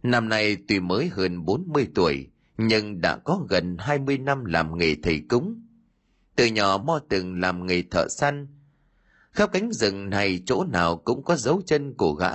Năm 0.03 0.29
nay 0.29 0.57
tuy 0.68 0.81
mới 0.81 1.09
hơn 1.09 1.44
40 1.44 1.88
tuổi, 1.94 2.31
nhưng 2.59 3.01
đã 3.01 3.16
có 3.16 3.46
gần 3.49 3.77
20 3.79 4.18
năm 4.18 4.44
làm 4.44 4.79
nghề 4.79 4.94
thầy 5.03 5.22
cúng. 5.29 5.62
Từ 6.37 6.46
nhỏ 6.46 6.83
Mo 6.87 7.01
từng 7.09 7.40
làm 7.40 7.66
nghề 7.66 7.83
thợ 7.83 8.09
săn. 8.09 8.46
Khắp 9.33 9.51
cánh 9.53 9.72
rừng 9.72 10.11
này 10.11 10.42
chỗ 10.46 10.64
nào 10.64 10.96
cũng 10.96 11.25
có 11.25 11.37
dấu 11.37 11.62
chân 11.66 11.94
của 11.94 12.12
gã. 12.12 12.33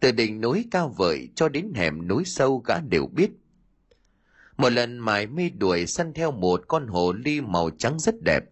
Từ 0.00 0.12
đỉnh 0.12 0.40
núi 0.40 0.68
cao 0.70 0.94
vời 0.96 1.28
cho 1.34 1.48
đến 1.48 1.72
hẻm 1.74 2.08
núi 2.08 2.24
sâu 2.26 2.62
gã 2.66 2.80
đều 2.80 3.06
biết. 3.06 3.30
Một 4.56 4.70
lần 4.72 4.98
mải 4.98 5.26
mê 5.26 5.50
đuổi 5.50 5.86
săn 5.86 6.12
theo 6.12 6.32
một 6.32 6.62
con 6.68 6.86
hồ 6.86 7.12
ly 7.12 7.40
màu 7.40 7.70
trắng 7.70 7.98
rất 7.98 8.14
đẹp, 8.22 8.44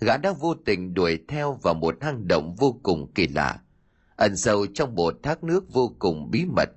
gã 0.00 0.16
đã 0.16 0.32
vô 0.32 0.54
tình 0.54 0.94
đuổi 0.94 1.18
theo 1.28 1.58
vào 1.62 1.74
một 1.74 1.96
hang 2.00 2.28
động 2.28 2.54
vô 2.58 2.80
cùng 2.82 3.12
kỳ 3.14 3.26
lạ, 3.26 3.60
ẩn 4.16 4.36
sâu 4.36 4.66
trong 4.66 4.94
một 4.94 5.14
thác 5.22 5.44
nước 5.44 5.72
vô 5.72 5.92
cùng 5.98 6.30
bí 6.30 6.44
mật. 6.44 6.68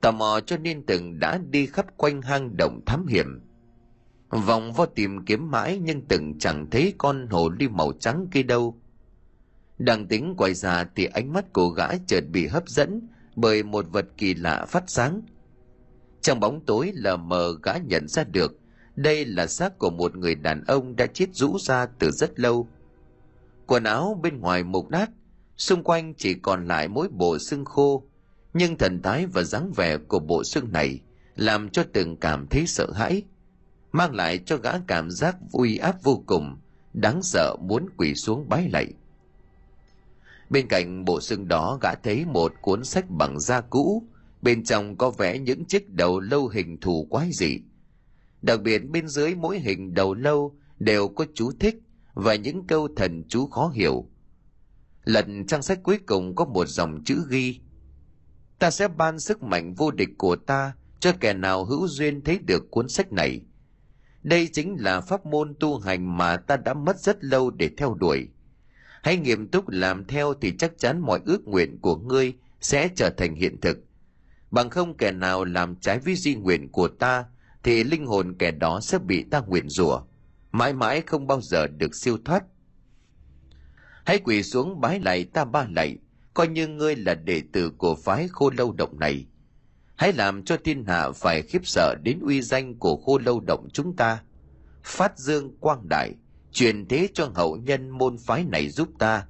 Tò 0.00 0.10
mò 0.10 0.40
cho 0.46 0.56
nên 0.56 0.86
từng 0.86 1.18
đã 1.18 1.38
đi 1.50 1.66
khắp 1.66 1.86
quanh 1.96 2.22
hang 2.22 2.56
động 2.56 2.80
thám 2.86 3.06
hiểm. 3.06 3.40
Vòng 4.28 4.72
vo 4.72 4.86
tìm 4.86 5.24
kiếm 5.24 5.50
mãi 5.50 5.78
nhưng 5.82 6.02
từng 6.02 6.38
chẳng 6.38 6.70
thấy 6.70 6.94
con 6.98 7.28
hồ 7.30 7.48
ly 7.48 7.68
màu 7.68 7.92
trắng 7.92 8.26
kia 8.30 8.42
đâu. 8.42 8.80
Đang 9.78 10.06
tính 10.06 10.34
quay 10.36 10.54
ra 10.54 10.84
thì 10.96 11.04
ánh 11.04 11.32
mắt 11.32 11.52
của 11.52 11.68
gã 11.68 11.88
chợt 12.06 12.24
bị 12.32 12.46
hấp 12.46 12.68
dẫn 12.68 13.08
bởi 13.36 13.62
một 13.62 13.86
vật 13.92 14.06
kỳ 14.16 14.34
lạ 14.34 14.66
phát 14.68 14.84
sáng. 14.86 15.22
Trong 16.20 16.40
bóng 16.40 16.60
tối 16.66 16.92
lờ 16.94 17.16
mờ 17.16 17.58
gã 17.62 17.72
nhận 17.76 18.08
ra 18.08 18.24
được 18.24 18.58
đây 18.96 19.24
là 19.24 19.46
xác 19.46 19.78
của 19.78 19.90
một 19.90 20.16
người 20.16 20.34
đàn 20.34 20.64
ông 20.64 20.96
đã 20.96 21.06
chết 21.06 21.26
rũ 21.32 21.58
ra 21.58 21.86
từ 21.86 22.10
rất 22.10 22.40
lâu. 22.40 22.68
Quần 23.66 23.84
áo 23.84 24.20
bên 24.22 24.40
ngoài 24.40 24.64
mục 24.64 24.90
nát 24.90 25.10
xung 25.56 25.82
quanh 25.82 26.14
chỉ 26.14 26.34
còn 26.34 26.68
lại 26.68 26.88
mỗi 26.88 27.08
bộ 27.08 27.38
xương 27.38 27.64
khô, 27.64 28.04
nhưng 28.54 28.78
thần 28.78 29.02
thái 29.02 29.26
và 29.26 29.42
dáng 29.42 29.72
vẻ 29.76 29.96
của 29.96 30.18
bộ 30.18 30.44
xương 30.44 30.72
này 30.72 31.00
làm 31.36 31.68
cho 31.68 31.84
từng 31.92 32.16
cảm 32.16 32.46
thấy 32.46 32.66
sợ 32.66 32.92
hãi, 32.92 33.22
mang 33.92 34.14
lại 34.14 34.40
cho 34.46 34.56
gã 34.56 34.72
cảm 34.86 35.10
giác 35.10 35.36
vui 35.52 35.78
áp 35.78 36.02
vô 36.02 36.22
cùng, 36.26 36.56
đáng 36.92 37.22
sợ 37.22 37.56
muốn 37.60 37.86
quỳ 37.96 38.14
xuống 38.14 38.48
bái 38.48 38.68
lạy. 38.72 38.92
Bên 40.50 40.68
cạnh 40.68 41.04
bộ 41.04 41.20
xương 41.20 41.48
đó, 41.48 41.78
gã 41.82 41.94
thấy 41.94 42.24
một 42.24 42.52
cuốn 42.60 42.84
sách 42.84 43.10
bằng 43.10 43.40
da 43.40 43.60
cũ, 43.60 44.02
bên 44.42 44.64
trong 44.64 44.96
có 44.96 45.10
vẽ 45.10 45.38
những 45.38 45.64
chiếc 45.64 45.90
đầu 45.90 46.20
lâu 46.20 46.48
hình 46.48 46.80
thù 46.80 47.06
quái 47.10 47.30
dị. 47.32 47.58
Đặc 48.42 48.62
biệt 48.62 48.78
bên 48.78 49.08
dưới 49.08 49.34
mỗi 49.34 49.58
hình 49.58 49.94
đầu 49.94 50.14
lâu 50.14 50.54
đều 50.78 51.08
có 51.08 51.26
chú 51.34 51.50
thích 51.60 51.76
và 52.14 52.34
những 52.34 52.66
câu 52.66 52.88
thần 52.96 53.24
chú 53.28 53.46
khó 53.46 53.68
hiểu 53.68 54.06
lần 55.04 55.46
trang 55.46 55.62
sách 55.62 55.78
cuối 55.82 55.98
cùng 56.06 56.34
có 56.34 56.44
một 56.44 56.68
dòng 56.68 57.04
chữ 57.04 57.26
ghi, 57.28 57.60
ta 58.58 58.70
sẽ 58.70 58.88
ban 58.88 59.18
sức 59.20 59.42
mạnh 59.42 59.74
vô 59.74 59.90
địch 59.90 60.08
của 60.18 60.36
ta 60.36 60.72
cho 61.00 61.12
kẻ 61.20 61.32
nào 61.32 61.64
hữu 61.64 61.88
duyên 61.88 62.24
thấy 62.24 62.38
được 62.38 62.70
cuốn 62.70 62.88
sách 62.88 63.12
này. 63.12 63.40
Đây 64.22 64.48
chính 64.52 64.76
là 64.78 65.00
pháp 65.00 65.26
môn 65.26 65.54
tu 65.60 65.78
hành 65.78 66.16
mà 66.16 66.36
ta 66.36 66.56
đã 66.56 66.74
mất 66.74 66.98
rất 66.98 67.24
lâu 67.24 67.50
để 67.50 67.70
theo 67.76 67.94
đuổi. 67.94 68.28
Hãy 69.02 69.16
nghiêm 69.16 69.48
túc 69.48 69.68
làm 69.68 70.04
theo 70.04 70.34
thì 70.40 70.56
chắc 70.58 70.78
chắn 70.78 71.00
mọi 71.00 71.20
ước 71.24 71.44
nguyện 71.44 71.78
của 71.80 71.96
ngươi 71.96 72.34
sẽ 72.60 72.88
trở 72.96 73.10
thành 73.10 73.34
hiện 73.34 73.60
thực. 73.60 73.78
Bằng 74.50 74.70
không 74.70 74.96
kẻ 74.96 75.12
nào 75.12 75.44
làm 75.44 75.76
trái 75.76 75.98
với 75.98 76.14
di 76.14 76.34
nguyện 76.34 76.68
của 76.72 76.88
ta, 76.88 77.24
thì 77.62 77.84
linh 77.84 78.06
hồn 78.06 78.34
kẻ 78.38 78.50
đó 78.50 78.80
sẽ 78.80 78.98
bị 78.98 79.24
ta 79.30 79.40
nguyện 79.40 79.68
rủa 79.68 80.00
mãi 80.54 80.72
mãi 80.72 81.02
không 81.06 81.26
bao 81.26 81.40
giờ 81.40 81.66
được 81.66 81.94
siêu 81.94 82.18
thoát 82.24 82.44
hãy 84.04 84.18
quỳ 84.18 84.42
xuống 84.42 84.80
bái 84.80 85.00
lạy 85.00 85.24
ta 85.24 85.44
ba 85.44 85.66
lạy, 85.70 85.96
coi 86.34 86.48
như 86.48 86.68
ngươi 86.68 86.96
là 86.96 87.14
đệ 87.14 87.42
tử 87.52 87.70
của 87.70 87.94
phái 87.94 88.28
khô 88.28 88.50
lâu 88.50 88.72
động 88.72 88.98
này. 88.98 89.26
Hãy 89.96 90.12
làm 90.12 90.44
cho 90.44 90.56
thiên 90.64 90.84
hạ 90.84 91.10
phải 91.10 91.42
khiếp 91.42 91.66
sợ 91.66 91.94
đến 92.02 92.20
uy 92.20 92.42
danh 92.42 92.78
của 92.78 92.96
khô 92.96 93.18
lâu 93.18 93.40
động 93.40 93.68
chúng 93.72 93.96
ta. 93.96 94.22
Phát 94.82 95.18
dương 95.18 95.56
quang 95.60 95.88
đại, 95.88 96.14
truyền 96.52 96.88
thế 96.88 97.08
cho 97.14 97.30
hậu 97.34 97.56
nhân 97.56 97.90
môn 97.90 98.16
phái 98.18 98.44
này 98.44 98.68
giúp 98.68 98.88
ta. 98.98 99.26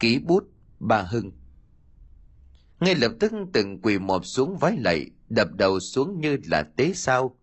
Ký 0.00 0.18
bút, 0.18 0.44
ba 0.80 1.02
hưng. 1.02 1.32
Ngay 2.80 2.94
lập 2.94 3.12
tức 3.20 3.32
từng 3.52 3.80
quỳ 3.82 3.98
mọp 3.98 4.26
xuống 4.26 4.56
vái 4.56 4.76
lạy, 4.76 5.10
đập 5.28 5.48
đầu 5.52 5.80
xuống 5.80 6.20
như 6.20 6.36
là 6.44 6.62
tế 6.76 6.92
sao. 6.94 7.36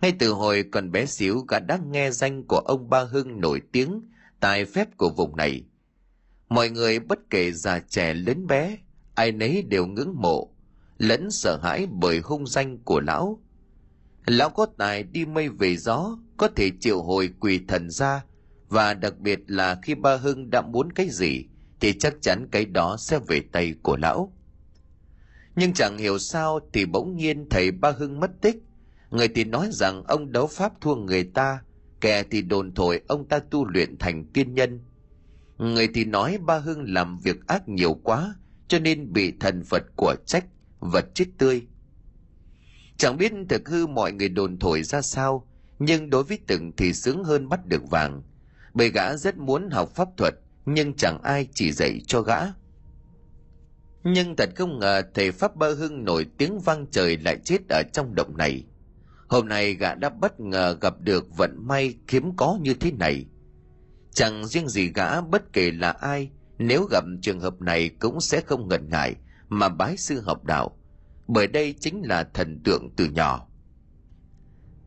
Ngay 0.00 0.12
từ 0.18 0.32
hồi 0.32 0.64
còn 0.72 0.92
bé 0.92 1.06
xíu 1.06 1.40
gã 1.48 1.58
đã 1.58 1.78
nghe 1.90 2.10
danh 2.10 2.44
của 2.44 2.58
ông 2.58 2.90
ba 2.90 3.04
hưng 3.04 3.40
nổi 3.40 3.60
tiếng, 3.72 4.02
tài 4.40 4.64
phép 4.64 4.96
của 4.96 5.10
vùng 5.10 5.36
này 5.36 5.64
mọi 6.54 6.70
người 6.70 6.98
bất 6.98 7.30
kể 7.30 7.52
già 7.52 7.78
trẻ 7.78 8.14
lớn 8.14 8.46
bé, 8.46 8.78
ai 9.14 9.32
nấy 9.32 9.62
đều 9.62 9.86
ngưỡng 9.86 10.14
mộ, 10.16 10.54
lẫn 10.98 11.30
sợ 11.30 11.58
hãi 11.62 11.86
bởi 11.90 12.18
hung 12.18 12.46
danh 12.46 12.78
của 12.78 13.00
lão. 13.00 13.40
Lão 14.26 14.50
có 14.50 14.66
tài 14.78 15.02
đi 15.02 15.26
mây 15.26 15.48
về 15.48 15.76
gió, 15.76 16.18
có 16.36 16.48
thể 16.56 16.70
triệu 16.80 17.02
hồi 17.02 17.30
quỳ 17.40 17.60
thần 17.68 17.90
ra, 17.90 18.24
và 18.68 18.94
đặc 18.94 19.18
biệt 19.18 19.40
là 19.46 19.78
khi 19.82 19.94
ba 19.94 20.16
hưng 20.16 20.50
đã 20.50 20.62
muốn 20.62 20.92
cái 20.92 21.08
gì, 21.10 21.44
thì 21.80 21.92
chắc 21.98 22.14
chắn 22.20 22.48
cái 22.50 22.64
đó 22.64 22.96
sẽ 22.98 23.18
về 23.18 23.40
tay 23.52 23.74
của 23.82 23.96
lão. 23.96 24.32
Nhưng 25.56 25.72
chẳng 25.72 25.98
hiểu 25.98 26.18
sao 26.18 26.60
thì 26.72 26.86
bỗng 26.86 27.16
nhiên 27.16 27.46
thầy 27.50 27.70
ba 27.70 27.90
hưng 27.90 28.20
mất 28.20 28.30
tích. 28.40 28.56
Người 29.10 29.28
thì 29.28 29.44
nói 29.44 29.68
rằng 29.72 30.04
ông 30.04 30.32
đấu 30.32 30.46
pháp 30.46 30.80
thua 30.80 30.94
người 30.94 31.24
ta, 31.24 31.62
kẻ 32.00 32.22
thì 32.30 32.42
đồn 32.42 32.74
thổi 32.74 33.00
ông 33.08 33.28
ta 33.28 33.38
tu 33.38 33.68
luyện 33.68 33.98
thành 33.98 34.24
kiên 34.24 34.54
nhân 34.54 34.80
người 35.58 35.88
thì 35.94 36.04
nói 36.04 36.38
ba 36.38 36.58
hưng 36.58 36.92
làm 36.92 37.18
việc 37.18 37.46
ác 37.46 37.68
nhiều 37.68 37.94
quá, 37.94 38.34
cho 38.68 38.78
nên 38.78 39.12
bị 39.12 39.32
thần 39.40 39.64
phật 39.64 39.82
của 39.96 40.14
trách, 40.26 40.44
vật 40.80 41.04
chết 41.14 41.26
tươi. 41.38 41.66
Chẳng 42.96 43.16
biết 43.16 43.32
thực 43.48 43.68
hư 43.68 43.86
mọi 43.86 44.12
người 44.12 44.28
đồn 44.28 44.58
thổi 44.58 44.82
ra 44.82 45.02
sao, 45.02 45.48
nhưng 45.78 46.10
đối 46.10 46.24
với 46.24 46.38
từng 46.46 46.72
thì 46.76 46.92
sướng 46.92 47.24
hơn 47.24 47.48
bắt 47.48 47.66
được 47.66 47.90
vàng. 47.90 48.22
Bởi 48.74 48.90
gã 48.90 49.16
rất 49.16 49.36
muốn 49.36 49.70
học 49.70 49.90
pháp 49.94 50.08
thuật, 50.16 50.34
nhưng 50.66 50.94
chẳng 50.94 51.22
ai 51.22 51.48
chỉ 51.54 51.72
dạy 51.72 52.00
cho 52.06 52.20
gã. 52.20 52.38
Nhưng 54.04 54.36
thật 54.36 54.50
không 54.56 54.78
ngờ 54.78 55.02
thầy 55.14 55.32
pháp 55.32 55.56
ba 55.56 55.68
hưng 55.68 56.04
nổi 56.04 56.26
tiếng 56.38 56.60
vang 56.60 56.86
trời 56.90 57.16
lại 57.16 57.38
chết 57.44 57.58
ở 57.68 57.82
trong 57.92 58.14
động 58.14 58.36
này. 58.36 58.64
Hôm 59.28 59.48
nay 59.48 59.74
gã 59.74 59.94
đã 59.94 60.08
bất 60.08 60.40
ngờ 60.40 60.76
gặp 60.80 60.94
được 61.00 61.36
vận 61.36 61.66
may 61.66 61.94
hiếm 62.08 62.36
có 62.36 62.58
như 62.60 62.74
thế 62.74 62.92
này 62.92 63.26
chẳng 64.14 64.46
riêng 64.46 64.68
gì 64.68 64.92
gã, 64.94 65.20
bất 65.20 65.52
kể 65.52 65.70
là 65.70 65.90
ai, 65.90 66.30
nếu 66.58 66.86
gặp 66.90 67.04
trường 67.22 67.40
hợp 67.40 67.60
này 67.60 67.88
cũng 67.88 68.20
sẽ 68.20 68.40
không 68.40 68.68
ngần 68.68 68.88
ngại 68.88 69.14
mà 69.48 69.68
bái 69.68 69.96
sư 69.96 70.20
học 70.20 70.44
đạo. 70.44 70.78
Bởi 71.28 71.46
đây 71.46 71.74
chính 71.80 72.02
là 72.02 72.24
thần 72.34 72.60
tượng 72.64 72.90
từ 72.96 73.06
nhỏ. 73.06 73.46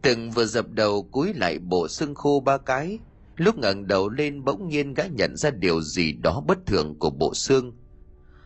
Từng 0.02 0.32
vừa 0.32 0.46
dập 0.46 0.66
đầu 0.70 1.04
cúi 1.12 1.34
lại 1.34 1.60
bộ 1.60 1.88
xương 1.88 2.16
khô 2.16 2.40
ba 2.46 2.58
cái, 2.58 3.00
lúc 3.36 3.58
ngẩng 3.58 3.88
đầu 3.88 4.10
lên 4.10 4.44
bỗng 4.44 4.68
nhiên 4.68 4.94
gã 4.94 5.08
nhận 5.08 5.36
ra 5.38 5.52
điều 5.52 5.82
gì 5.82 6.12
đó 6.12 6.44
bất 6.48 6.58
thường 6.66 7.00
của 7.00 7.10
bộ 7.10 7.34
xương. 7.34 7.78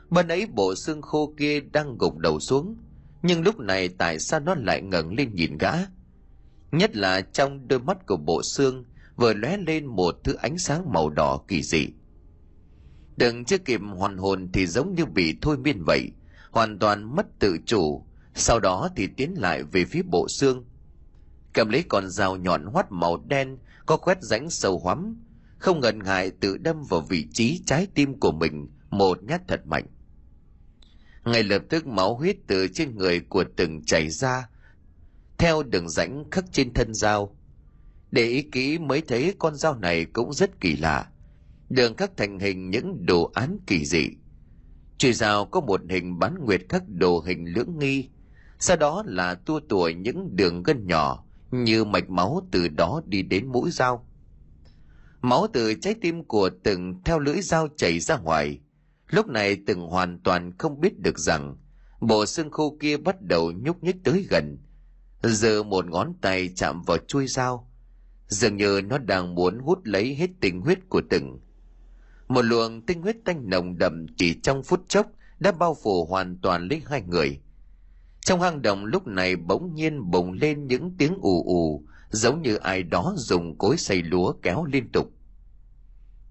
Bên 0.09 0.27
ấy 0.27 0.45
bộ 0.45 0.75
xương 0.75 1.01
khô 1.01 1.33
kia 1.37 1.59
đang 1.59 1.97
gục 1.97 2.17
đầu 2.17 2.39
xuống, 2.39 2.77
nhưng 3.23 3.41
lúc 3.41 3.59
này 3.59 3.89
tại 3.89 4.19
sao 4.19 4.39
nó 4.39 4.55
lại 4.55 4.81
ngẩng 4.81 5.13
lên 5.13 5.35
nhìn 5.35 5.57
gã? 5.57 5.73
Nhất 6.71 6.95
là 6.95 7.21
trong 7.21 7.67
đôi 7.67 7.79
mắt 7.79 8.07
của 8.07 8.17
bộ 8.17 8.43
xương 8.43 8.85
vừa 9.15 9.33
lóe 9.33 9.57
lên 9.57 9.85
một 9.85 10.15
thứ 10.23 10.33
ánh 10.33 10.57
sáng 10.57 10.93
màu 10.93 11.09
đỏ 11.09 11.41
kỳ 11.47 11.63
dị. 11.63 11.87
Đừng 13.17 13.45
chưa 13.45 13.57
kịp 13.57 13.81
hoàn 13.95 14.17
hồn 14.17 14.49
thì 14.53 14.67
giống 14.67 14.95
như 14.95 15.05
bị 15.05 15.37
thôi 15.41 15.57
miên 15.57 15.83
vậy, 15.83 16.11
hoàn 16.51 16.79
toàn 16.79 17.15
mất 17.15 17.25
tự 17.39 17.57
chủ, 17.65 18.05
sau 18.35 18.59
đó 18.59 18.89
thì 18.95 19.07
tiến 19.17 19.33
lại 19.37 19.63
về 19.63 19.85
phía 19.85 20.01
bộ 20.01 20.27
xương. 20.27 20.65
Cầm 21.53 21.69
lấy 21.69 21.83
con 21.89 22.09
dao 22.09 22.35
nhọn 22.37 22.65
hoắt 22.65 22.91
màu 22.91 23.17
đen, 23.27 23.57
có 23.85 23.97
quét 23.97 24.17
rãnh 24.21 24.49
sâu 24.49 24.79
hoắm, 24.79 25.23
không 25.57 25.79
ngần 25.79 26.03
ngại 26.03 26.31
tự 26.39 26.57
đâm 26.57 26.83
vào 26.89 27.01
vị 27.01 27.27
trí 27.33 27.61
trái 27.65 27.87
tim 27.95 28.19
của 28.19 28.31
mình 28.31 28.67
một 28.89 29.23
nhát 29.23 29.41
thật 29.47 29.65
mạnh. 29.65 29.85
Ngay 31.25 31.43
lập 31.43 31.61
tức 31.69 31.87
máu 31.87 32.15
huyết 32.15 32.37
từ 32.47 32.67
trên 32.67 32.97
người 32.97 33.19
của 33.19 33.43
từng 33.57 33.85
chảy 33.85 34.09
ra, 34.09 34.49
theo 35.37 35.63
đường 35.63 35.89
rãnh 35.89 36.23
khắc 36.31 36.45
trên 36.51 36.73
thân 36.73 36.93
dao 36.93 37.35
để 38.11 38.25
ý 38.25 38.41
kỹ 38.41 38.79
mới 38.79 39.01
thấy 39.01 39.33
con 39.39 39.55
dao 39.55 39.75
này 39.75 40.05
cũng 40.05 40.33
rất 40.33 40.59
kỳ 40.61 40.75
lạ. 40.75 41.07
Đường 41.69 41.95
khắc 41.95 42.17
thành 42.17 42.39
hình 42.39 42.69
những 42.69 43.05
đồ 43.05 43.31
án 43.33 43.57
kỳ 43.67 43.85
dị. 43.85 44.09
Chùy 44.97 45.13
dao 45.13 45.45
có 45.45 45.61
một 45.61 45.81
hình 45.89 46.19
bán 46.19 46.35
nguyệt 46.45 46.61
khắc 46.69 46.83
đồ 46.87 47.19
hình 47.19 47.45
lưỡng 47.45 47.79
nghi. 47.79 48.09
Sau 48.59 48.77
đó 48.77 49.03
là 49.05 49.35
tua 49.35 49.59
tủa 49.69 49.89
những 49.89 50.35
đường 50.35 50.63
gân 50.63 50.87
nhỏ 50.87 51.23
như 51.51 51.83
mạch 51.83 52.09
máu 52.09 52.47
từ 52.51 52.67
đó 52.67 53.01
đi 53.05 53.21
đến 53.21 53.47
mũi 53.47 53.71
dao. 53.71 54.07
Máu 55.21 55.47
từ 55.53 55.73
trái 55.73 55.95
tim 56.01 56.23
của 56.23 56.49
từng 56.63 57.03
theo 57.05 57.19
lưỡi 57.19 57.41
dao 57.41 57.67
chảy 57.77 57.99
ra 57.99 58.17
ngoài. 58.17 58.59
Lúc 59.07 59.27
này 59.27 59.57
từng 59.67 59.81
hoàn 59.81 60.19
toàn 60.19 60.57
không 60.57 60.81
biết 60.81 60.99
được 60.99 61.19
rằng 61.19 61.57
bộ 62.01 62.25
xương 62.25 62.51
khô 62.51 62.77
kia 62.79 62.97
bắt 62.97 63.21
đầu 63.21 63.51
nhúc 63.51 63.83
nhích 63.83 64.03
tới 64.03 64.25
gần. 64.29 64.57
Giờ 65.23 65.63
một 65.63 65.85
ngón 65.85 66.13
tay 66.21 66.49
chạm 66.55 66.81
vào 66.81 66.97
chuôi 67.07 67.27
dao 67.27 67.70
dường 68.31 68.57
như 68.57 68.81
nó 68.81 68.97
đang 68.97 69.35
muốn 69.35 69.59
hút 69.59 69.79
lấy 69.83 70.15
hết 70.15 70.29
tinh 70.41 70.61
huyết 70.61 70.79
của 70.89 71.01
từng. 71.09 71.39
Một 72.27 72.41
luồng 72.41 72.81
tinh 72.81 73.01
huyết 73.01 73.15
tanh 73.25 73.49
nồng 73.49 73.77
đậm 73.77 74.05
chỉ 74.17 74.39
trong 74.43 74.63
phút 74.63 74.83
chốc 74.87 75.07
đã 75.39 75.51
bao 75.51 75.77
phủ 75.83 76.05
hoàn 76.05 76.37
toàn 76.41 76.67
lấy 76.67 76.81
hai 76.85 77.01
người. 77.01 77.39
Trong 78.21 78.41
hang 78.41 78.61
động 78.61 78.85
lúc 78.85 79.07
này 79.07 79.35
bỗng 79.35 79.75
nhiên 79.75 80.11
bùng 80.11 80.31
lên 80.31 80.67
những 80.67 80.95
tiếng 80.97 81.17
ù 81.21 81.43
ù, 81.45 81.85
giống 82.09 82.41
như 82.41 82.55
ai 82.55 82.83
đó 82.83 83.13
dùng 83.17 83.57
cối 83.57 83.77
xay 83.77 84.01
lúa 84.01 84.33
kéo 84.41 84.65
liên 84.65 84.91
tục. 84.91 85.11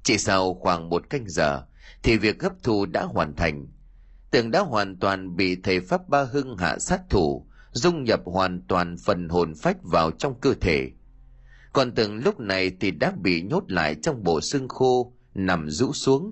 Chỉ 0.02 0.18
sau 0.18 0.54
khoảng 0.54 0.88
một 0.88 1.10
canh 1.10 1.28
giờ, 1.28 1.62
thì 2.02 2.16
việc 2.16 2.42
hấp 2.42 2.52
thu 2.62 2.86
đã 2.86 3.02
hoàn 3.02 3.36
thành. 3.36 3.66
Tường 4.30 4.50
đã 4.50 4.60
hoàn 4.60 4.96
toàn 4.96 5.36
bị 5.36 5.56
thầy 5.62 5.80
pháp 5.80 6.08
ba 6.08 6.24
hưng 6.24 6.56
hạ 6.56 6.78
sát 6.78 7.00
thủ, 7.10 7.46
dung 7.72 8.04
nhập 8.04 8.20
hoàn 8.24 8.62
toàn 8.68 8.96
phần 9.04 9.28
hồn 9.28 9.54
phách 9.54 9.76
vào 9.82 10.10
trong 10.10 10.40
cơ 10.40 10.54
thể 10.60 10.90
còn 11.72 11.94
từng 11.94 12.16
lúc 12.16 12.40
này 12.40 12.72
thì 12.80 12.90
đã 12.90 13.12
bị 13.22 13.42
nhốt 13.42 13.72
lại 13.72 13.96
trong 14.02 14.22
bộ 14.22 14.40
xương 14.40 14.68
khô, 14.68 15.12
nằm 15.34 15.70
rũ 15.70 15.92
xuống. 15.92 16.30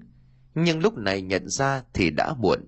Nhưng 0.55 0.81
lúc 0.81 0.99
này 0.99 1.23
nhận 1.23 1.49
ra 1.49 1.83
thì 1.95 2.11
đã 2.11 2.35
muộn. 2.35 2.61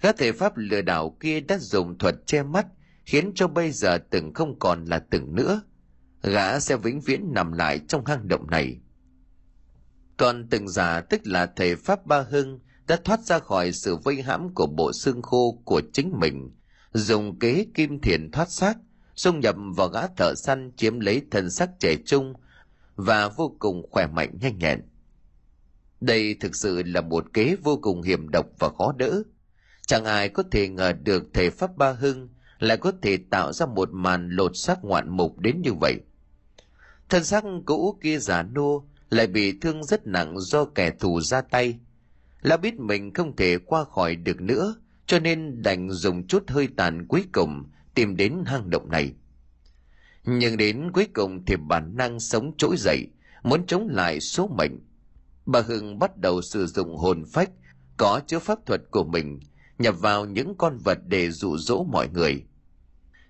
Gã 0.00 0.12
thể 0.12 0.32
pháp 0.32 0.52
lừa 0.56 0.82
đảo 0.82 1.16
kia 1.20 1.40
đã 1.40 1.58
dùng 1.58 1.98
thuật 1.98 2.14
che 2.26 2.42
mắt, 2.42 2.66
khiến 3.04 3.32
cho 3.34 3.48
bây 3.48 3.72
giờ 3.72 3.98
từng 4.10 4.34
không 4.34 4.58
còn 4.58 4.84
là 4.84 4.98
từng 4.98 5.34
nữa. 5.34 5.62
Gã 6.22 6.60
sẽ 6.60 6.76
vĩnh 6.76 7.00
viễn 7.00 7.32
nằm 7.32 7.52
lại 7.52 7.80
trong 7.88 8.04
hang 8.04 8.28
động 8.28 8.50
này. 8.50 8.80
Còn 10.16 10.48
từng 10.50 10.68
giả 10.68 11.00
tức 11.00 11.20
là 11.24 11.46
thầy 11.46 11.76
pháp 11.76 12.06
ba 12.06 12.22
hưng 12.30 12.60
đã 12.86 12.98
thoát 13.04 13.20
ra 13.20 13.38
khỏi 13.38 13.72
sự 13.72 13.96
vây 13.96 14.22
hãm 14.22 14.54
của 14.54 14.66
bộ 14.66 14.92
xương 14.92 15.22
khô 15.22 15.62
của 15.64 15.82
chính 15.92 16.12
mình, 16.20 16.50
dùng 16.92 17.38
kế 17.38 17.66
kim 17.74 18.00
thiền 18.00 18.30
thoát 18.30 18.50
xác 18.50 18.74
xông 19.20 19.40
nhập 19.40 19.56
vào 19.76 19.88
gã 19.88 20.06
thợ 20.06 20.34
săn 20.34 20.72
chiếm 20.76 21.00
lấy 21.00 21.22
thân 21.30 21.50
sắc 21.50 21.70
trẻ 21.80 21.94
trung 22.06 22.34
và 22.96 23.28
vô 23.28 23.56
cùng 23.58 23.82
khỏe 23.90 24.06
mạnh 24.06 24.38
nhanh 24.40 24.58
nhẹn. 24.58 24.80
Đây 26.00 26.34
thực 26.40 26.56
sự 26.56 26.82
là 26.82 27.00
một 27.00 27.24
kế 27.32 27.56
vô 27.62 27.78
cùng 27.82 28.02
hiểm 28.02 28.28
độc 28.28 28.46
và 28.58 28.68
khó 28.78 28.92
đỡ. 28.92 29.22
Chẳng 29.86 30.04
ai 30.04 30.28
có 30.28 30.42
thể 30.50 30.68
ngờ 30.68 30.92
được 30.92 31.22
thầy 31.34 31.50
pháp 31.50 31.76
ba 31.76 31.92
hưng 31.92 32.28
lại 32.58 32.76
có 32.76 32.92
thể 33.02 33.18
tạo 33.30 33.52
ra 33.52 33.66
một 33.66 33.88
màn 33.92 34.28
lột 34.30 34.52
xác 34.54 34.84
ngoạn 34.84 35.08
mục 35.08 35.38
đến 35.38 35.62
như 35.62 35.72
vậy. 35.80 35.94
Thân 37.08 37.24
xác 37.24 37.44
cũ 37.66 37.98
kia 38.02 38.18
giả 38.18 38.42
nua 38.42 38.82
lại 39.10 39.26
bị 39.26 39.58
thương 39.60 39.84
rất 39.84 40.06
nặng 40.06 40.40
do 40.40 40.64
kẻ 40.64 40.90
thù 40.90 41.20
ra 41.20 41.40
tay. 41.40 41.78
Là 42.42 42.56
biết 42.56 42.74
mình 42.74 43.14
không 43.14 43.36
thể 43.36 43.58
qua 43.58 43.84
khỏi 43.84 44.16
được 44.16 44.40
nữa, 44.40 44.74
cho 45.06 45.18
nên 45.18 45.62
đành 45.62 45.90
dùng 45.90 46.26
chút 46.26 46.50
hơi 46.50 46.68
tàn 46.76 47.06
cuối 47.08 47.24
cùng 47.32 47.64
tìm 48.00 48.16
đến 48.16 48.44
hang 48.46 48.70
động 48.70 48.90
này. 48.90 49.14
Nhưng 50.24 50.56
đến 50.56 50.90
cuối 50.92 51.06
cùng 51.14 51.44
thì 51.46 51.56
bản 51.56 51.96
năng 51.96 52.20
sống 52.20 52.52
trỗi 52.58 52.76
dậy, 52.78 53.06
muốn 53.42 53.66
chống 53.66 53.88
lại 53.90 54.20
số 54.20 54.48
mệnh. 54.58 54.72
Bà 55.46 55.60
hưng 55.60 55.98
bắt 55.98 56.16
đầu 56.16 56.42
sử 56.42 56.66
dụng 56.66 56.96
hồn 56.96 57.24
phách, 57.32 57.50
có 57.96 58.20
chứa 58.26 58.38
pháp 58.38 58.58
thuật 58.66 58.80
của 58.90 59.04
mình, 59.04 59.40
nhập 59.78 59.94
vào 60.00 60.24
những 60.24 60.54
con 60.58 60.78
vật 60.78 60.98
để 61.06 61.30
dụ 61.30 61.56
dỗ 61.56 61.84
mọi 61.92 62.08
người. 62.08 62.44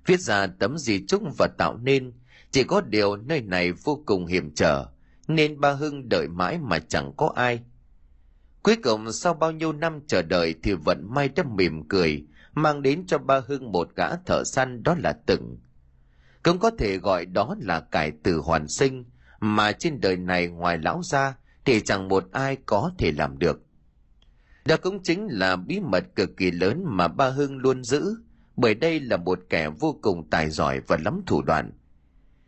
Viết 0.06 0.20
ra 0.20 0.46
tấm 0.46 0.78
di 0.78 1.06
chúc 1.06 1.22
và 1.38 1.48
tạo 1.58 1.76
nên, 1.76 2.12
chỉ 2.50 2.64
có 2.64 2.80
điều 2.80 3.16
nơi 3.16 3.40
này 3.40 3.72
vô 3.72 4.02
cùng 4.06 4.26
hiểm 4.26 4.54
trở, 4.54 4.86
nên 5.28 5.60
ba 5.60 5.72
hưng 5.72 6.08
đợi 6.08 6.28
mãi 6.28 6.58
mà 6.58 6.78
chẳng 6.78 7.12
có 7.16 7.32
ai. 7.36 7.60
Cuối 8.62 8.76
cùng 8.82 9.12
sau 9.12 9.34
bao 9.34 9.52
nhiêu 9.52 9.72
năm 9.72 10.00
chờ 10.06 10.22
đợi 10.22 10.54
thì 10.62 10.72
vận 10.72 11.14
may 11.14 11.28
đã 11.28 11.42
mỉm 11.56 11.88
cười 11.88 12.26
mang 12.54 12.82
đến 12.82 13.04
cho 13.06 13.18
ba 13.18 13.40
hưng 13.46 13.72
một 13.72 13.88
gã 13.96 14.16
thợ 14.16 14.44
săn, 14.44 14.82
đó 14.82 14.96
là 14.98 15.12
từng 15.26 15.58
cũng 16.42 16.58
có 16.58 16.70
thể 16.78 16.98
gọi 16.98 17.26
đó 17.26 17.56
là 17.60 17.80
cải 17.80 18.12
tử 18.22 18.40
hoàn 18.44 18.68
sinh, 18.68 19.04
mà 19.40 19.72
trên 19.72 20.00
đời 20.00 20.16
này 20.16 20.48
ngoài 20.48 20.78
lão 20.78 21.02
ra 21.02 21.34
thì 21.64 21.80
chẳng 21.80 22.08
một 22.08 22.24
ai 22.32 22.56
có 22.66 22.90
thể 22.98 23.12
làm 23.12 23.38
được. 23.38 23.62
Đó 24.64 24.76
cũng 24.82 25.02
chính 25.02 25.26
là 25.30 25.56
bí 25.56 25.80
mật 25.80 26.04
cực 26.16 26.36
kỳ 26.36 26.50
lớn 26.50 26.84
mà 26.86 27.08
ba 27.08 27.28
hưng 27.28 27.56
luôn 27.56 27.84
giữ, 27.84 28.16
bởi 28.56 28.74
đây 28.74 29.00
là 29.00 29.16
một 29.16 29.38
kẻ 29.50 29.70
vô 29.80 29.98
cùng 30.02 30.30
tài 30.30 30.50
giỏi 30.50 30.80
và 30.86 30.98
lắm 31.04 31.20
thủ 31.26 31.42
đoạn. 31.42 31.72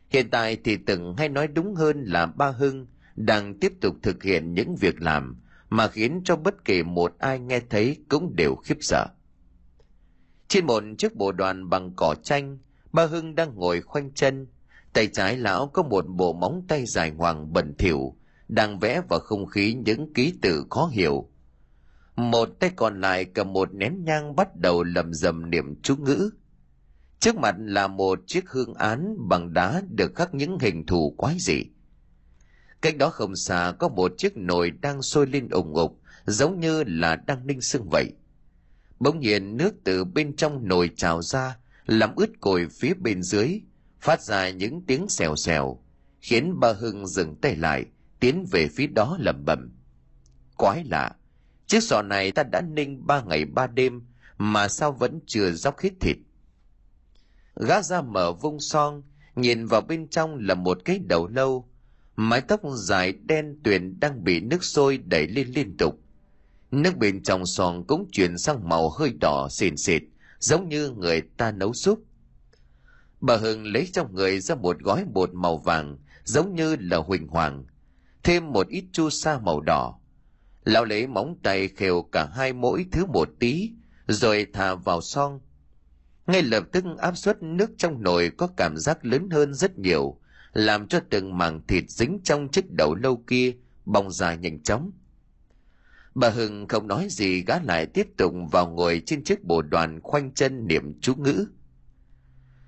Hiện 0.08 0.30
tại 0.30 0.56
thì 0.64 0.76
từng 0.76 1.14
hay 1.18 1.28
nói 1.28 1.48
đúng 1.48 1.74
hơn 1.74 2.04
là 2.04 2.26
ba 2.26 2.50
hưng 2.50 2.86
đang 3.16 3.58
tiếp 3.58 3.72
tục 3.80 3.96
thực 4.02 4.22
hiện 4.22 4.54
những 4.54 4.76
việc 4.76 5.02
làm 5.02 5.36
mà 5.68 5.88
khiến 5.88 6.20
cho 6.24 6.36
bất 6.36 6.64
kỳ 6.64 6.82
một 6.82 7.14
ai 7.18 7.38
nghe 7.38 7.60
thấy 7.70 7.96
cũng 8.08 8.36
đều 8.36 8.54
khiếp 8.54 8.76
sợ 8.80 9.06
trên 10.52 10.66
một 10.66 10.82
chiếc 10.98 11.16
bộ 11.16 11.32
đoàn 11.32 11.70
bằng 11.70 11.92
cỏ 11.96 12.14
tranh 12.22 12.58
ba 12.92 13.06
hưng 13.06 13.34
đang 13.34 13.54
ngồi 13.54 13.80
khoanh 13.80 14.14
chân. 14.14 14.46
Tay 14.92 15.08
trái 15.12 15.36
lão 15.36 15.66
có 15.66 15.82
một 15.82 16.06
bộ 16.08 16.32
móng 16.32 16.64
tay 16.68 16.86
dài 16.86 17.10
hoàng 17.10 17.52
bẩn 17.52 17.74
thỉu, 17.78 18.16
đang 18.48 18.78
vẽ 18.78 19.02
vào 19.08 19.20
không 19.20 19.46
khí 19.46 19.74
những 19.74 20.12
ký 20.14 20.34
tự 20.42 20.64
khó 20.70 20.86
hiểu. 20.92 21.28
Một 22.16 22.48
tay 22.60 22.70
còn 22.76 23.00
lại 23.00 23.24
cầm 23.24 23.52
một 23.52 23.74
nén 23.74 24.04
nhang 24.04 24.36
bắt 24.36 24.56
đầu 24.56 24.82
lầm 24.82 25.12
rầm 25.12 25.50
niệm 25.50 25.74
chú 25.82 25.96
ngữ. 25.96 26.30
Trước 27.18 27.36
mặt 27.36 27.54
là 27.58 27.86
một 27.86 28.20
chiếc 28.26 28.50
hương 28.50 28.74
án 28.74 29.16
bằng 29.28 29.52
đá 29.52 29.82
được 29.90 30.14
khắc 30.14 30.34
những 30.34 30.58
hình 30.58 30.86
thù 30.86 31.14
quái 31.16 31.36
dị. 31.38 31.64
Cách 32.80 32.96
đó 32.96 33.08
không 33.10 33.36
xa 33.36 33.72
có 33.78 33.88
một 33.88 34.12
chiếc 34.18 34.36
nồi 34.36 34.70
đang 34.70 35.02
sôi 35.02 35.26
lên 35.26 35.48
ủng 35.48 35.74
ục, 35.74 36.00
giống 36.26 36.60
như 36.60 36.84
là 36.86 37.16
đang 37.16 37.46
ninh 37.46 37.60
sưng 37.60 37.88
vậy 37.90 38.12
bỗng 39.02 39.20
nhiên 39.20 39.56
nước 39.56 39.74
từ 39.84 40.04
bên 40.04 40.36
trong 40.36 40.68
nồi 40.68 40.90
trào 40.96 41.22
ra, 41.22 41.56
làm 41.86 42.14
ướt 42.16 42.30
cồi 42.40 42.66
phía 42.80 42.94
bên 42.94 43.22
dưới, 43.22 43.60
phát 44.00 44.22
ra 44.22 44.50
những 44.50 44.82
tiếng 44.86 45.08
xèo 45.08 45.36
xèo, 45.36 45.78
khiến 46.20 46.60
ba 46.60 46.72
hưng 46.72 47.06
dừng 47.06 47.36
tay 47.36 47.56
lại, 47.56 47.84
tiến 48.20 48.46
về 48.50 48.68
phía 48.68 48.86
đó 48.86 49.16
lẩm 49.20 49.44
bẩm. 49.44 49.70
Quái 50.56 50.84
lạ, 50.84 51.12
chiếc 51.66 51.82
sọ 51.82 52.02
này 52.02 52.32
ta 52.32 52.42
đã 52.42 52.60
ninh 52.60 53.06
ba 53.06 53.22
ngày 53.22 53.44
ba 53.44 53.66
đêm, 53.66 54.02
mà 54.38 54.68
sao 54.68 54.92
vẫn 54.92 55.20
chưa 55.26 55.50
dốc 55.50 55.78
hết 55.78 55.90
thịt? 56.00 56.16
Gã 57.56 57.82
ra 57.82 58.02
mở 58.02 58.32
vung 58.32 58.60
son, 58.60 59.02
nhìn 59.36 59.66
vào 59.66 59.80
bên 59.80 60.08
trong 60.08 60.38
là 60.38 60.54
một 60.54 60.78
cái 60.84 60.98
đầu 60.98 61.28
lâu 61.28 61.68
mái 62.16 62.40
tóc 62.40 62.60
dài 62.74 63.12
đen 63.12 63.60
tuyền 63.64 64.00
đang 64.00 64.24
bị 64.24 64.40
nước 64.40 64.64
sôi 64.64 64.98
đẩy 64.98 65.26
lên 65.26 65.48
liên 65.48 65.76
tục 65.76 66.01
nước 66.72 66.96
bên 66.96 67.22
trong 67.22 67.46
son 67.46 67.84
cũng 67.86 68.08
chuyển 68.12 68.38
sang 68.38 68.68
màu 68.68 68.90
hơi 68.90 69.12
đỏ 69.20 69.48
xỉn 69.50 69.76
xịt, 69.76 70.02
giống 70.38 70.68
như 70.68 70.90
người 70.90 71.22
ta 71.36 71.52
nấu 71.52 71.72
súp. 71.72 72.02
Bà 73.20 73.36
hưng 73.36 73.66
lấy 73.66 73.88
trong 73.92 74.14
người 74.14 74.40
ra 74.40 74.54
một 74.54 74.78
gói 74.78 75.04
bột 75.12 75.34
màu 75.34 75.58
vàng, 75.58 75.98
giống 76.24 76.54
như 76.54 76.76
là 76.80 76.96
huỳnh 76.96 77.28
hoàng, 77.28 77.64
thêm 78.22 78.52
một 78.52 78.68
ít 78.68 78.84
chu 78.92 79.10
sa 79.10 79.38
màu 79.38 79.60
đỏ. 79.60 79.98
Lão 80.64 80.84
lấy 80.84 81.06
móng 81.06 81.36
tay 81.42 81.68
khều 81.68 82.02
cả 82.02 82.26
hai 82.26 82.52
mỗi 82.52 82.86
thứ 82.92 83.06
một 83.06 83.28
tí, 83.38 83.70
rồi 84.06 84.46
thả 84.52 84.74
vào 84.74 85.00
son 85.00 85.40
ngay 86.26 86.42
lập 86.42 86.64
tức 86.72 86.84
áp 86.98 87.16
suất 87.16 87.42
nước 87.42 87.70
trong 87.76 88.02
nồi 88.02 88.30
có 88.30 88.46
cảm 88.56 88.76
giác 88.76 89.04
lớn 89.04 89.30
hơn 89.30 89.54
rất 89.54 89.78
nhiều, 89.78 90.18
làm 90.52 90.88
cho 90.88 91.00
từng 91.10 91.38
mảng 91.38 91.66
thịt 91.66 91.84
dính 91.88 92.20
trong 92.24 92.48
chiếc 92.48 92.70
đầu 92.70 92.94
lâu 92.94 93.16
kia 93.26 93.52
bong 93.84 94.10
ra 94.10 94.34
nhanh 94.34 94.62
chóng 94.62 94.90
bà 96.14 96.28
hưng 96.28 96.68
không 96.68 96.88
nói 96.88 97.06
gì 97.10 97.42
gã 97.42 97.58
lại 97.62 97.86
tiếp 97.86 98.08
tục 98.16 98.34
vào 98.50 98.68
ngồi 98.68 99.02
trên 99.06 99.24
chiếc 99.24 99.44
bồ 99.44 99.62
đoàn 99.62 100.00
khoanh 100.02 100.34
chân 100.34 100.66
niệm 100.66 101.00
chú 101.00 101.14
ngữ. 101.14 101.46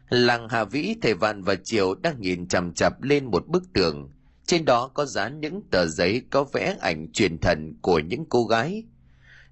Làng 0.08 0.48
hà 0.48 0.64
vĩ, 0.64 0.96
thầy 1.02 1.14
vạn 1.14 1.42
và 1.42 1.54
triều 1.54 1.94
đang 1.94 2.20
nhìn 2.20 2.48
chằm 2.48 2.74
chặp 2.74 3.02
lên 3.02 3.24
một 3.24 3.48
bức 3.48 3.72
tường. 3.72 4.10
Trên 4.46 4.64
đó 4.64 4.90
có 4.94 5.04
dán 5.04 5.40
những 5.40 5.62
tờ 5.70 5.86
giấy 5.86 6.22
có 6.30 6.44
vẽ 6.44 6.76
ảnh 6.80 7.12
truyền 7.12 7.38
thần 7.38 7.74
của 7.82 7.98
những 7.98 8.24
cô 8.28 8.44
gái. 8.44 8.84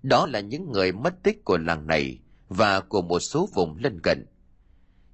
Đó 0.03 0.27
là 0.27 0.41
những 0.41 0.73
người 0.73 0.93
mất 0.93 1.23
tích 1.23 1.45
của 1.45 1.59
làng 1.59 1.87
này 1.87 2.19
và 2.49 2.81
của 2.81 3.03
một 3.03 3.21
số 3.21 3.49
vùng 3.55 3.77
lân 3.83 4.01
cận. 4.03 4.27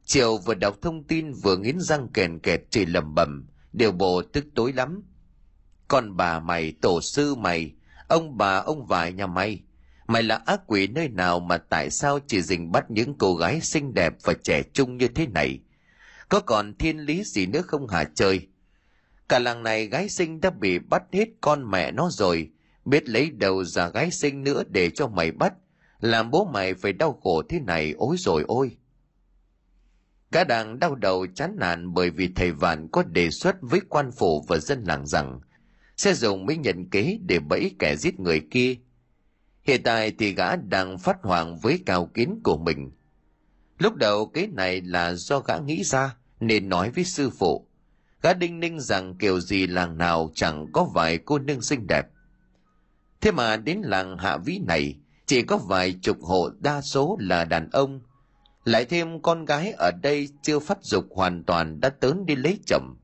Triều 0.04 0.36
vừa 0.36 0.54
đọc 0.54 0.76
thông 0.82 1.04
tin 1.04 1.32
vừa 1.32 1.56
nghiến 1.56 1.80
răng 1.80 2.08
kèn 2.14 2.38
kẹt 2.38 2.60
chỉ 2.70 2.86
lầm 2.86 3.14
bầm 3.14 3.46
điều 3.72 3.92
bộ 3.92 4.22
tức 4.22 4.44
tối 4.54 4.72
lắm. 4.72 5.02
Con 5.88 6.16
bà 6.16 6.40
mày, 6.40 6.72
tổ 6.72 7.00
sư 7.00 7.34
mày 7.34 7.72
ông 8.08 8.38
bà, 8.38 8.56
ông 8.56 8.86
vải 8.86 9.12
nhà 9.12 9.26
mày. 9.26 9.60
Mày 10.06 10.22
là 10.22 10.42
ác 10.46 10.60
quỷ 10.66 10.86
nơi 10.86 11.08
nào 11.08 11.40
mà 11.40 11.58
tại 11.58 11.90
sao 11.90 12.18
chỉ 12.26 12.42
dình 12.42 12.72
bắt 12.72 12.90
những 12.90 13.14
cô 13.18 13.34
gái 13.34 13.60
xinh 13.60 13.94
đẹp 13.94 14.14
và 14.22 14.34
trẻ 14.42 14.62
trung 14.72 14.96
như 14.96 15.08
thế 15.08 15.26
này? 15.26 15.58
Có 16.28 16.40
còn 16.40 16.74
thiên 16.74 16.98
lý 16.98 17.24
gì 17.24 17.46
nữa 17.46 17.62
không 17.62 17.88
hả 17.88 18.04
trời? 18.14 18.46
Cả 19.28 19.38
làng 19.38 19.62
này 19.62 19.86
gái 19.86 20.08
sinh 20.08 20.40
đã 20.40 20.50
bị 20.50 20.78
bắt 20.78 21.02
hết 21.12 21.28
con 21.40 21.70
mẹ 21.70 21.90
nó 21.92 22.08
rồi. 22.10 22.50
Biết 22.84 23.08
lấy 23.08 23.30
đầu 23.30 23.64
ra 23.64 23.88
gái 23.88 24.10
sinh 24.10 24.44
nữa 24.44 24.62
để 24.68 24.90
cho 24.90 25.08
mày 25.08 25.30
bắt. 25.30 25.52
Làm 26.00 26.30
bố 26.30 26.44
mày 26.44 26.74
phải 26.74 26.92
đau 26.92 27.20
khổ 27.22 27.42
thế 27.48 27.60
này 27.60 27.94
ối 27.98 28.16
rồi 28.18 28.44
ôi. 28.48 28.76
Cả 30.32 30.44
đảng 30.44 30.78
đau 30.78 30.94
đầu 30.94 31.26
chán 31.34 31.56
nản 31.58 31.94
bởi 31.94 32.10
vì 32.10 32.28
thầy 32.36 32.52
vạn 32.52 32.88
có 32.88 33.02
đề 33.02 33.30
xuất 33.30 33.56
với 33.60 33.80
quan 33.88 34.10
phủ 34.10 34.44
và 34.48 34.58
dân 34.58 34.84
làng 34.84 35.06
rằng 35.06 35.40
sẽ 35.98 36.14
dùng 36.14 36.46
mấy 36.46 36.56
nhận 36.56 36.90
kế 36.90 37.18
để 37.26 37.38
bẫy 37.38 37.74
kẻ 37.78 37.96
giết 37.96 38.20
người 38.20 38.40
kia. 38.50 38.74
Hiện 39.62 39.82
tại 39.82 40.12
thì 40.18 40.32
gã 40.32 40.56
đang 40.56 40.98
phát 40.98 41.16
hoàng 41.22 41.58
với 41.58 41.80
cao 41.86 42.06
kiến 42.06 42.40
của 42.44 42.56
mình. 42.56 42.90
Lúc 43.78 43.94
đầu 43.94 44.26
kế 44.26 44.46
này 44.46 44.80
là 44.80 45.14
do 45.14 45.40
gã 45.40 45.58
nghĩ 45.58 45.84
ra 45.84 46.16
nên 46.40 46.68
nói 46.68 46.90
với 46.90 47.04
sư 47.04 47.30
phụ. 47.30 47.66
Gã 48.22 48.32
đinh 48.32 48.60
ninh 48.60 48.80
rằng 48.80 49.14
kiểu 49.14 49.40
gì 49.40 49.66
làng 49.66 49.98
nào 49.98 50.30
chẳng 50.34 50.72
có 50.72 50.84
vài 50.94 51.18
cô 51.18 51.38
nương 51.38 51.62
xinh 51.62 51.86
đẹp. 51.86 52.06
Thế 53.20 53.32
mà 53.32 53.56
đến 53.56 53.80
làng 53.84 54.18
hạ 54.18 54.36
vĩ 54.36 54.58
này, 54.66 54.94
chỉ 55.26 55.42
có 55.42 55.56
vài 55.56 55.94
chục 56.02 56.22
hộ 56.22 56.50
đa 56.60 56.80
số 56.80 57.16
là 57.20 57.44
đàn 57.44 57.70
ông. 57.70 58.00
Lại 58.64 58.84
thêm 58.84 59.22
con 59.22 59.44
gái 59.44 59.72
ở 59.72 59.90
đây 60.02 60.28
chưa 60.42 60.58
phát 60.58 60.78
dục 60.82 61.04
hoàn 61.10 61.44
toàn 61.44 61.80
đã 61.80 61.88
tớn 61.88 62.26
đi 62.26 62.34
lấy 62.34 62.58
chồng 62.66 62.96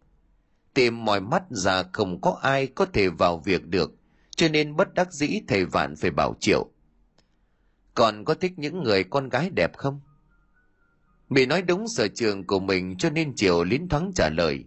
tìm 0.75 1.05
mọi 1.05 1.21
mắt 1.21 1.43
ra 1.51 1.83
không 1.93 2.21
có 2.21 2.39
ai 2.43 2.67
có 2.67 2.87
thể 2.87 3.09
vào 3.09 3.39
việc 3.45 3.67
được, 3.67 3.93
cho 4.37 4.49
nên 4.49 4.77
bất 4.77 4.95
đắc 4.95 5.13
dĩ 5.13 5.41
thầy 5.49 5.65
vạn 5.65 5.97
phải 5.97 6.11
bảo 6.11 6.35
triệu. 6.41 6.67
Còn 7.95 8.25
có 8.25 8.35
thích 8.35 8.53
những 8.57 8.83
người 8.83 9.05
con 9.05 9.29
gái 9.29 9.51
đẹp 9.51 9.77
không? 9.77 10.01
Bị 11.31 11.47
nói 11.47 11.63
đúng 11.63 11.89
sở 11.89 12.09
trường 12.09 12.47
của 12.47 12.61
mình, 12.61 12.97
cho 12.99 13.11
nên 13.11 13.35
triệu 13.35 13.65
lín 13.65 13.89
thoáng 13.89 14.13
trả 14.15 14.29
lời. 14.29 14.65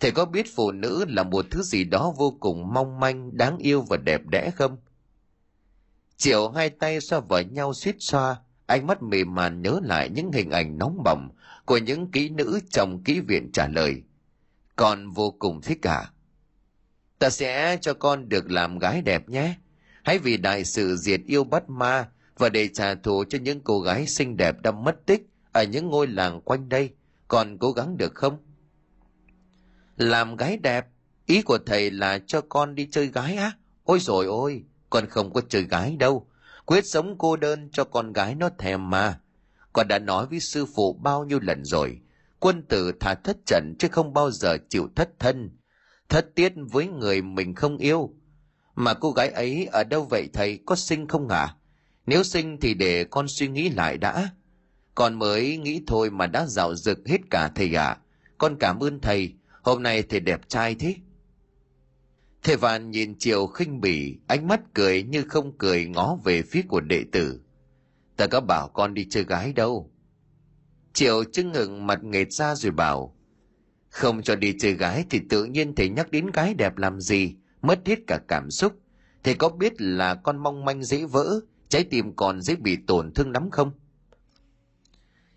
Thầy 0.00 0.10
có 0.10 0.24
biết 0.24 0.46
phụ 0.54 0.72
nữ 0.72 1.04
là 1.08 1.22
một 1.22 1.46
thứ 1.50 1.62
gì 1.62 1.84
đó 1.84 2.14
vô 2.16 2.36
cùng 2.40 2.74
mong 2.74 3.00
manh, 3.00 3.36
đáng 3.36 3.58
yêu 3.58 3.82
và 3.82 3.96
đẹp 3.96 4.20
đẽ 4.26 4.50
không? 4.56 4.76
Triệu 6.16 6.50
hai 6.50 6.70
tay 6.70 7.00
xoa 7.00 7.20
vào 7.20 7.42
nhau 7.42 7.74
suýt 7.74 7.96
xoa, 7.98 8.36
ánh 8.66 8.86
mắt 8.86 9.02
mềm 9.02 9.34
màn 9.34 9.62
nhớ 9.62 9.80
lại 9.82 10.10
những 10.10 10.32
hình 10.32 10.50
ảnh 10.50 10.78
nóng 10.78 11.02
bỏng 11.04 11.28
của 11.64 11.78
những 11.78 12.10
kỹ 12.10 12.28
nữ 12.28 12.60
trong 12.70 13.02
kỹ 13.04 13.20
viện 13.20 13.52
trả 13.52 13.68
lời 13.68 14.02
con 14.80 15.10
vô 15.10 15.30
cùng 15.38 15.60
thích 15.62 15.78
cả 15.82 16.10
ta 17.18 17.30
sẽ 17.30 17.78
cho 17.80 17.94
con 17.94 18.28
được 18.28 18.50
làm 18.50 18.78
gái 18.78 19.02
đẹp 19.02 19.28
nhé. 19.28 19.54
Hãy 20.02 20.18
vì 20.18 20.36
đại 20.36 20.64
sự 20.64 20.96
diệt 20.96 21.20
yêu 21.26 21.44
bắt 21.44 21.68
ma 21.68 22.08
và 22.38 22.48
để 22.48 22.68
trả 22.68 22.94
thù 22.94 23.24
cho 23.28 23.38
những 23.38 23.60
cô 23.60 23.80
gái 23.80 24.06
xinh 24.06 24.36
đẹp 24.36 24.62
đã 24.62 24.70
mất 24.70 25.06
tích 25.06 25.26
ở 25.52 25.62
những 25.62 25.86
ngôi 25.86 26.06
làng 26.06 26.40
quanh 26.40 26.68
đây. 26.68 26.90
Còn 27.28 27.58
cố 27.58 27.72
gắng 27.72 27.96
được 27.96 28.14
không? 28.14 28.38
Làm 29.96 30.36
gái 30.36 30.56
đẹp, 30.56 30.86
ý 31.26 31.42
của 31.42 31.58
thầy 31.66 31.90
là 31.90 32.18
cho 32.26 32.40
con 32.40 32.74
đi 32.74 32.88
chơi 32.90 33.06
gái 33.06 33.36
á. 33.36 33.52
Ôi 33.84 33.98
rồi 34.00 34.26
ôi, 34.26 34.64
con 34.90 35.06
không 35.06 35.32
có 35.32 35.40
chơi 35.48 35.62
gái 35.62 35.96
đâu. 35.96 36.26
Quyết 36.66 36.86
sống 36.86 37.18
cô 37.18 37.36
đơn 37.36 37.68
cho 37.72 37.84
con 37.84 38.12
gái 38.12 38.34
nó 38.34 38.48
thèm 38.58 38.90
mà. 38.90 39.20
Con 39.72 39.88
đã 39.88 39.98
nói 39.98 40.26
với 40.26 40.40
sư 40.40 40.66
phụ 40.74 40.92
bao 40.92 41.24
nhiêu 41.24 41.38
lần 41.42 41.64
rồi 41.64 42.00
quân 42.40 42.62
tử 42.62 42.92
thà 43.00 43.14
thất 43.14 43.36
trận 43.46 43.74
chứ 43.78 43.88
không 43.92 44.12
bao 44.12 44.30
giờ 44.30 44.58
chịu 44.68 44.88
thất 44.96 45.10
thân. 45.18 45.50
Thất 46.08 46.34
tiết 46.34 46.52
với 46.70 46.86
người 46.86 47.22
mình 47.22 47.54
không 47.54 47.78
yêu. 47.78 48.14
Mà 48.74 48.94
cô 48.94 49.10
gái 49.10 49.28
ấy 49.28 49.68
ở 49.72 49.84
đâu 49.84 50.04
vậy 50.10 50.28
thầy? 50.32 50.58
Có 50.66 50.76
sinh 50.76 51.08
không 51.08 51.28
hả? 51.28 51.36
À? 51.36 51.54
nếu 52.06 52.22
sinh 52.22 52.60
thì 52.60 52.74
để 52.74 53.04
con 53.04 53.28
suy 53.28 53.48
nghĩ 53.48 53.68
lại 53.68 53.98
đã. 53.98 54.30
Con 54.94 55.18
mới 55.18 55.56
nghĩ 55.56 55.82
thôi 55.86 56.10
mà 56.10 56.26
đã 56.26 56.46
dạo 56.46 56.74
dực 56.74 57.08
hết 57.08 57.18
cả 57.30 57.48
thầy 57.54 57.74
ạ. 57.74 57.84
À. 57.84 57.98
con 58.38 58.56
cảm 58.60 58.80
ơn 58.80 59.00
thầy. 59.00 59.34
Hôm 59.62 59.82
nay 59.82 60.02
thầy 60.02 60.20
đẹp 60.20 60.48
trai 60.48 60.74
thế. 60.74 60.94
Thầy 62.42 62.56
vạn 62.56 62.90
nhìn 62.90 63.14
chiều 63.18 63.46
khinh 63.46 63.80
bỉ, 63.80 64.18
ánh 64.26 64.48
mắt 64.48 64.60
cười 64.74 65.02
như 65.02 65.24
không 65.28 65.58
cười 65.58 65.86
ngó 65.86 66.16
về 66.24 66.42
phía 66.42 66.62
của 66.68 66.80
đệ 66.80 67.04
tử. 67.12 67.40
Ta 68.16 68.26
có 68.26 68.40
bảo 68.40 68.68
con 68.68 68.94
đi 68.94 69.06
chơi 69.10 69.24
gái 69.24 69.52
đâu 69.52 69.90
triệu 70.92 71.24
chưng 71.24 71.52
ngừng 71.52 71.86
mặt 71.86 72.04
nghệt 72.04 72.32
ra 72.32 72.54
rồi 72.54 72.72
bảo 72.72 73.16
không 73.88 74.22
cho 74.22 74.36
đi 74.36 74.54
chơi 74.60 74.72
gái 74.72 75.04
thì 75.10 75.20
tự 75.30 75.44
nhiên 75.44 75.74
thầy 75.74 75.88
nhắc 75.88 76.10
đến 76.10 76.26
gái 76.30 76.54
đẹp 76.54 76.76
làm 76.76 77.00
gì 77.00 77.34
mất 77.62 77.80
hết 77.86 77.98
cả 78.06 78.20
cảm 78.28 78.50
xúc 78.50 78.72
thầy 79.24 79.34
có 79.34 79.48
biết 79.48 79.72
là 79.80 80.14
con 80.14 80.38
mong 80.38 80.64
manh 80.64 80.82
dễ 80.82 81.04
vỡ 81.04 81.40
trái 81.68 81.84
tim 81.84 82.16
còn 82.16 82.40
dễ 82.40 82.56
bị 82.56 82.76
tổn 82.86 83.12
thương 83.14 83.32
lắm 83.32 83.50
không 83.50 83.72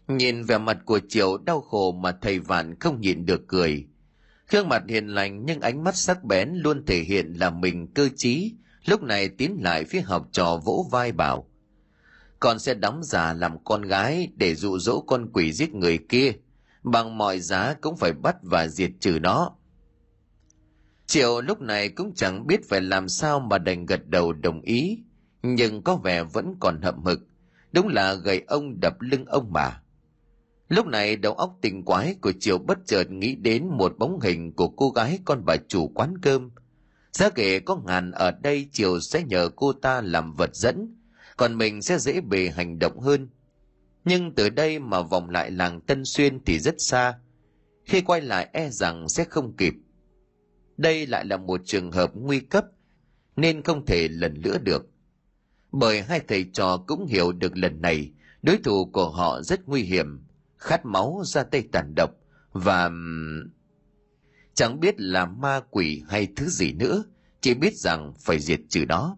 Nhìn 0.07 0.43
vẻ 0.43 0.57
mặt 0.57 0.77
của 0.85 0.99
Triệu 1.09 1.37
đau 1.37 1.61
khổ 1.61 1.91
mà 1.91 2.11
thầy 2.21 2.39
Vạn 2.39 2.79
không 2.79 3.01
nhịn 3.01 3.25
được 3.25 3.41
cười. 3.47 3.87
Gương 4.49 4.69
mặt 4.69 4.83
hiền 4.87 5.07
lành 5.07 5.45
nhưng 5.45 5.61
ánh 5.61 5.83
mắt 5.83 5.95
sắc 5.95 6.23
bén 6.23 6.49
luôn 6.53 6.85
thể 6.85 6.99
hiện 6.99 7.33
là 7.33 7.49
mình 7.49 7.87
cơ 7.93 8.09
trí, 8.15 8.53
lúc 8.85 9.03
này 9.03 9.29
tiến 9.29 9.57
lại 9.61 9.85
phía 9.85 10.01
học 10.01 10.27
trò 10.31 10.61
vỗ 10.65 10.87
vai 10.91 11.11
bảo. 11.11 11.49
Con 12.43 12.59
sẽ 12.59 12.73
đóng 12.73 13.03
giả 13.03 13.33
làm 13.33 13.63
con 13.63 13.81
gái 13.81 14.29
để 14.35 14.55
dụ 14.55 14.79
dỗ 14.79 15.01
con 15.01 15.29
quỷ 15.33 15.53
giết 15.53 15.73
người 15.73 15.97
kia, 16.09 16.31
bằng 16.83 17.17
mọi 17.17 17.39
giá 17.39 17.73
cũng 17.81 17.97
phải 17.97 18.13
bắt 18.13 18.35
và 18.41 18.67
diệt 18.67 18.91
trừ 18.99 19.19
nó. 19.21 19.51
Triệu 21.05 21.41
lúc 21.41 21.61
này 21.61 21.89
cũng 21.89 22.13
chẳng 22.15 22.47
biết 22.47 22.69
phải 22.69 22.81
làm 22.81 23.09
sao 23.09 23.39
mà 23.39 23.57
đành 23.57 23.85
gật 23.85 24.07
đầu 24.07 24.33
đồng 24.33 24.61
ý, 24.61 24.99
nhưng 25.43 25.83
có 25.83 25.95
vẻ 25.95 26.23
vẫn 26.23 26.55
còn 26.59 26.81
hậm 26.81 27.03
hực. 27.03 27.19
Đúng 27.71 27.87
là 27.87 28.13
gầy 28.13 28.43
ông 28.47 28.79
đập 28.79 29.01
lưng 29.01 29.25
ông 29.25 29.53
mà. 29.53 29.81
Lúc 30.69 30.87
này 30.87 31.15
đầu 31.15 31.33
óc 31.33 31.57
tình 31.61 31.85
quái 31.85 32.15
của 32.21 32.31
triệu 32.39 32.57
bất 32.57 32.77
chợt 32.85 33.11
nghĩ 33.11 33.35
đến 33.35 33.67
một 33.67 33.97
bóng 33.97 34.19
hình 34.19 34.53
của 34.53 34.67
cô 34.67 34.89
gái 34.89 35.19
con 35.25 35.45
bà 35.45 35.55
chủ 35.67 35.87
quán 35.87 36.17
cơm. 36.21 36.51
Giá 37.11 37.29
kể 37.29 37.59
có 37.59 37.75
ngàn 37.85 38.11
ở 38.11 38.31
đây 38.31 38.69
Triều 38.71 38.99
sẽ 38.99 39.23
nhờ 39.23 39.49
cô 39.55 39.73
ta 39.73 40.01
làm 40.01 40.33
vật 40.33 40.55
dẫn, 40.55 41.02
còn 41.37 41.57
mình 41.57 41.81
sẽ 41.81 41.99
dễ 41.99 42.21
bề 42.21 42.49
hành 42.49 42.79
động 42.79 42.99
hơn. 42.99 43.29
Nhưng 44.05 44.35
từ 44.35 44.49
đây 44.49 44.79
mà 44.79 45.01
vòng 45.01 45.29
lại 45.29 45.51
làng 45.51 45.81
Tân 45.81 46.05
Xuyên 46.05 46.43
thì 46.45 46.59
rất 46.59 46.75
xa. 46.77 47.19
Khi 47.85 48.01
quay 48.01 48.21
lại 48.21 48.49
e 48.53 48.69
rằng 48.69 49.09
sẽ 49.09 49.23
không 49.23 49.55
kịp. 49.57 49.73
Đây 50.77 51.07
lại 51.07 51.25
là 51.25 51.37
một 51.37 51.61
trường 51.65 51.91
hợp 51.91 52.11
nguy 52.15 52.39
cấp, 52.39 52.65
nên 53.35 53.63
không 53.63 53.85
thể 53.85 54.07
lần 54.07 54.41
nữa 54.41 54.57
được. 54.57 54.89
Bởi 55.71 56.01
hai 56.01 56.19
thầy 56.27 56.45
trò 56.53 56.77
cũng 56.87 57.05
hiểu 57.05 57.31
được 57.31 57.57
lần 57.57 57.81
này, 57.81 58.11
đối 58.41 58.57
thủ 58.57 58.85
của 58.85 59.09
họ 59.09 59.41
rất 59.41 59.67
nguy 59.67 59.81
hiểm, 59.81 60.25
khát 60.57 60.85
máu 60.85 61.21
ra 61.25 61.43
tay 61.43 61.63
tàn 61.71 61.93
độc 61.95 62.11
và 62.51 62.89
chẳng 64.53 64.79
biết 64.79 64.95
là 64.97 65.25
ma 65.25 65.61
quỷ 65.69 66.03
hay 66.09 66.27
thứ 66.35 66.47
gì 66.49 66.73
nữa 66.73 67.03
chỉ 67.41 67.53
biết 67.53 67.75
rằng 67.75 68.13
phải 68.19 68.39
diệt 68.39 68.59
trừ 68.69 68.85
đó 68.85 69.17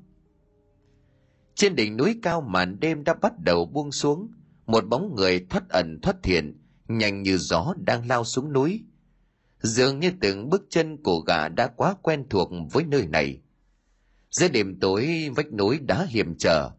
trên 1.56 1.76
đỉnh 1.76 1.98
núi 1.98 2.20
cao 2.22 2.42
màn 2.42 2.80
đêm 2.80 3.04
đã 3.04 3.14
bắt 3.14 3.34
đầu 3.40 3.66
buông 3.66 3.92
xuống. 3.92 4.32
Một 4.66 4.88
bóng 4.88 5.16
người 5.16 5.46
thoát 5.50 5.70
ẩn 5.70 6.00
thoát 6.02 6.26
hiện, 6.26 6.58
nhanh 6.88 7.24
như 7.24 7.38
gió 7.38 7.74
đang 7.78 8.08
lao 8.08 8.24
xuống 8.24 8.54
núi. 8.54 8.84
Dường 9.62 10.00
như 10.00 10.12
từng 10.22 10.50
bước 10.50 10.66
chân 10.70 11.04
của 11.04 11.20
gã 11.20 11.48
đã 11.48 11.68
quá 11.68 11.96
quen 12.02 12.26
thuộc 12.30 12.50
với 12.72 12.84
nơi 12.84 13.08
này. 13.08 13.42
Giữa 14.32 14.48
đêm 14.48 14.80
tối, 14.80 15.30
vách 15.36 15.54
núi 15.54 15.80
đá 15.80 16.06
hiểm 16.10 16.36
trở, 16.38 16.72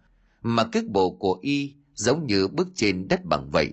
mà 0.42 0.64
cước 0.64 0.84
bộ 0.84 1.10
của 1.10 1.38
y 1.42 1.74
giống 1.94 2.26
như 2.26 2.48
bước 2.48 2.68
trên 2.74 3.08
đất 3.08 3.24
bằng 3.24 3.50
vậy. 3.50 3.72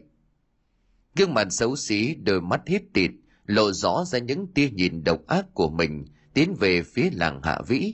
Gương 1.15 1.33
mặt 1.33 1.47
xấu 1.49 1.75
xí, 1.75 2.15
đôi 2.15 2.41
mắt 2.41 2.61
hít 2.67 2.83
tịt, 2.93 3.11
lộ 3.45 3.71
rõ 3.71 4.05
ra 4.05 4.19
những 4.19 4.47
tia 4.53 4.69
nhìn 4.69 5.03
độc 5.03 5.27
ác 5.27 5.53
của 5.53 5.69
mình, 5.69 6.05
tiến 6.33 6.55
về 6.59 6.83
phía 6.83 7.09
làng 7.13 7.41
hạ 7.43 7.61
vĩ 7.67 7.93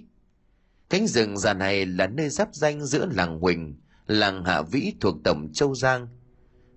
cánh 0.90 1.08
rừng 1.08 1.38
già 1.38 1.54
này 1.54 1.86
là 1.86 2.08
nơi 2.08 2.30
giáp 2.30 2.56
danh 2.56 2.86
giữa 2.86 3.06
làng 3.06 3.40
huỳnh, 3.40 3.76
làng 4.08 4.46
hạ 4.46 4.62
vĩ 4.62 4.94
thuộc 5.00 5.16
tổng 5.24 5.50
châu 5.54 5.76
giang. 5.76 6.08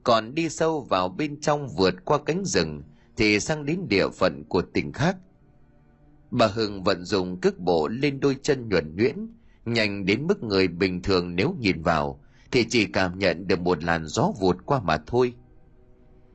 Còn 0.05 0.35
đi 0.35 0.49
sâu 0.49 0.81
vào 0.81 1.09
bên 1.09 1.41
trong 1.41 1.69
vượt 1.69 1.95
qua 2.05 2.19
cánh 2.27 2.45
rừng 2.45 2.83
thì 3.17 3.41
sang 3.41 3.65
đến 3.65 3.81
địa 3.89 4.09
phận 4.09 4.45
của 4.49 4.63
tỉnh 4.63 4.93
khác. 4.93 5.17
Bà 6.31 6.47
hưng 6.47 6.85
vận 6.85 7.05
dụng 7.05 7.41
cước 7.41 7.59
bộ 7.59 7.89
lên 7.89 8.21
đôi 8.21 8.37
chân 8.43 8.69
nhuần 8.69 8.97
nhuyễn, 8.97 9.29
nhanh 9.65 10.07
đến 10.07 10.27
mức 10.27 10.43
người 10.43 10.69
bình 10.69 11.03
thường 11.03 11.37
nếu 11.37 11.57
nhìn 11.61 11.83
vào 11.83 12.21
thì 12.51 12.65
chỉ 12.69 12.87
cảm 12.87 13.19
nhận 13.19 13.47
được 13.47 13.61
một 13.61 13.85
làn 13.85 14.07
gió 14.07 14.33
vụt 14.41 14.57
qua 14.67 14.81
mà 14.81 14.97
thôi. 15.07 15.35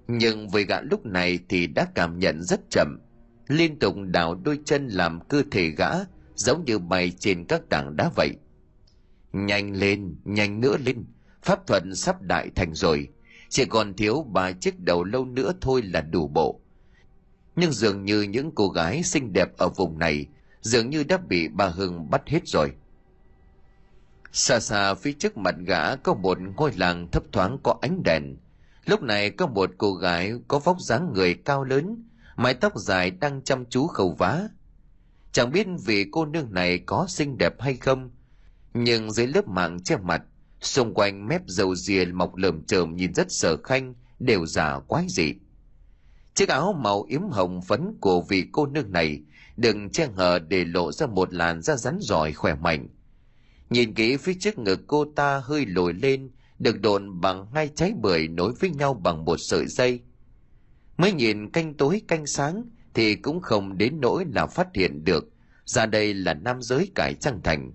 Nhưng 0.08 0.50
với 0.50 0.64
gã 0.64 0.82
lúc 0.82 1.06
này 1.06 1.40
thì 1.50 1.68
đã 1.68 1.88
cảm 1.96 2.20
nhận 2.20 2.44
rất 2.44 2.60
chậm, 2.70 3.00
liên 3.48 3.80
tục 3.80 3.96
đảo 4.08 4.36
đôi 4.36 4.60
chân 4.66 4.88
làm 4.88 5.20
cơ 5.28 5.44
thể 5.52 5.70
gã 5.70 5.90
giống 6.38 6.66
như 6.66 6.80
bay 6.80 7.12
trên 7.20 7.46
các 7.46 7.62
tảng 7.70 7.96
đá 7.96 8.10
vậy. 8.16 8.36
Nhanh 9.34 9.74
lên 9.74 10.16
nhanh 10.24 10.62
nữa 10.62 10.78
lên. 10.86 11.06
Pháp 11.44 11.68
thuật 11.68 11.84
sắp 11.94 12.22
đại 12.22 12.50
thành 12.56 12.74
rồi. 12.74 13.08
Chỉ 13.50 13.66
còn 13.66 13.94
thiếu 13.94 14.24
ba 14.24 14.52
chiếc 14.52 14.80
đầu 14.80 15.04
lâu 15.04 15.26
nữa 15.26 15.52
thôi 15.62 15.82
là 15.82 16.02
đủ 16.02 16.28
bộ. 16.28 16.62
Nhưng 17.56 17.72
dường 17.72 18.06
như 18.06 18.22
những 18.22 18.52
cô 18.56 18.70
gái 18.70 19.04
xinh 19.04 19.34
đẹp 19.34 19.58
ở 19.58 19.70
vùng 19.70 20.00
này 20.00 20.26
dường 20.62 20.90
như 20.90 21.04
đã 21.04 21.18
bị 21.18 21.48
bà 21.48 21.68
hưng 21.68 22.10
bắt 22.10 22.22
hết 22.28 22.48
rồi. 22.48 22.72
Xa 24.32 24.60
xa 24.60 24.94
phía 24.94 25.14
trước 25.14 25.38
mặt 25.38 25.56
gã 25.66 25.96
có 25.96 26.14
một 26.14 26.38
ngôi 26.58 26.72
làng 26.78 27.08
thấp 27.12 27.24
thoáng 27.32 27.58
có 27.64 27.78
ánh 27.82 28.04
đèn. 28.04 28.38
Lúc 28.86 29.02
này 29.02 29.30
có 29.30 29.48
một 29.48 29.70
cô 29.78 29.94
gái 29.94 30.34
có 30.48 30.60
vóc 30.60 30.82
dáng 30.82 31.14
người 31.14 31.34
cao 31.34 31.64
lớn, 31.64 32.04
mái 32.36 32.54
tóc 32.54 32.74
dài 32.76 33.12
đang 33.12 33.42
chăm 33.42 33.66
chú 33.66 33.88
khâu 33.88 34.16
vá. 34.18 34.48
Chẳng 35.38 35.52
biết 35.52 35.68
vì 35.86 36.06
cô 36.12 36.26
nương 36.26 36.54
này 36.54 36.80
có 36.80 37.06
xinh 37.10 37.38
đẹp 37.38 37.62
hay 37.62 37.76
không, 37.76 38.12
nhưng 38.74 39.12
dưới 39.12 39.28
lớp 39.28 39.48
mạng 39.48 39.80
che 39.84 39.98
mặt, 39.98 40.22
xung 40.62 40.94
quanh 40.94 41.28
mép 41.28 41.42
dầu 41.48 41.76
dìa 41.76 42.06
mọc 42.14 42.36
lởm 42.36 42.64
chởm 42.64 42.96
nhìn 42.96 43.14
rất 43.14 43.32
sở 43.32 43.58
khanh, 43.58 43.94
đều 44.20 44.46
giả 44.46 44.80
quái 44.80 45.06
dị. 45.10 45.34
Chiếc 46.34 46.50
áo 46.50 46.74
màu 46.74 47.04
yếm 47.04 47.22
hồng 47.30 47.62
phấn 47.62 47.98
của 48.02 48.22
vị 48.22 48.46
cô 48.52 48.66
nương 48.66 48.92
này 48.92 49.22
đừng 49.58 49.90
che 49.90 50.08
hở 50.16 50.40
để 50.40 50.66
lộ 50.66 50.92
ra 50.92 51.08
một 51.08 51.34
làn 51.34 51.62
da 51.62 51.76
rắn 51.76 51.98
giỏi 52.02 52.34
khỏe 52.34 52.56
mạnh. 52.56 52.88
Nhìn 53.70 53.94
kỹ 53.94 54.18
phía 54.18 54.34
trước 54.40 54.58
ngực 54.58 54.80
cô 54.88 55.06
ta 55.16 55.42
hơi 55.44 55.66
lồi 55.66 55.94
lên 55.94 56.32
được 56.60 56.82
đồn 56.82 57.22
bằng 57.22 57.48
hai 57.54 57.70
trái 57.76 57.94
bưởi 58.02 58.28
nối 58.28 58.54
với 58.60 58.70
nhau 58.70 58.94
bằng 58.94 59.26
một 59.26 59.38
sợi 59.38 59.68
dây. 59.68 60.00
Mới 60.98 61.14
nhìn 61.14 61.52
canh 61.52 61.74
tối 61.74 62.02
canh 62.08 62.26
sáng 62.26 62.64
thì 62.98 63.16
cũng 63.16 63.42
không 63.42 63.78
đến 63.78 64.02
nỗi 64.02 64.26
là 64.34 64.48
phát 64.48 64.68
hiện 64.74 65.04
được 65.04 65.26
ra 65.66 65.86
đây 65.86 66.14
là 66.14 66.34
nam 66.34 66.62
giới 66.62 66.92
cải 66.96 67.14
trang 67.14 67.42
thành. 67.44 67.72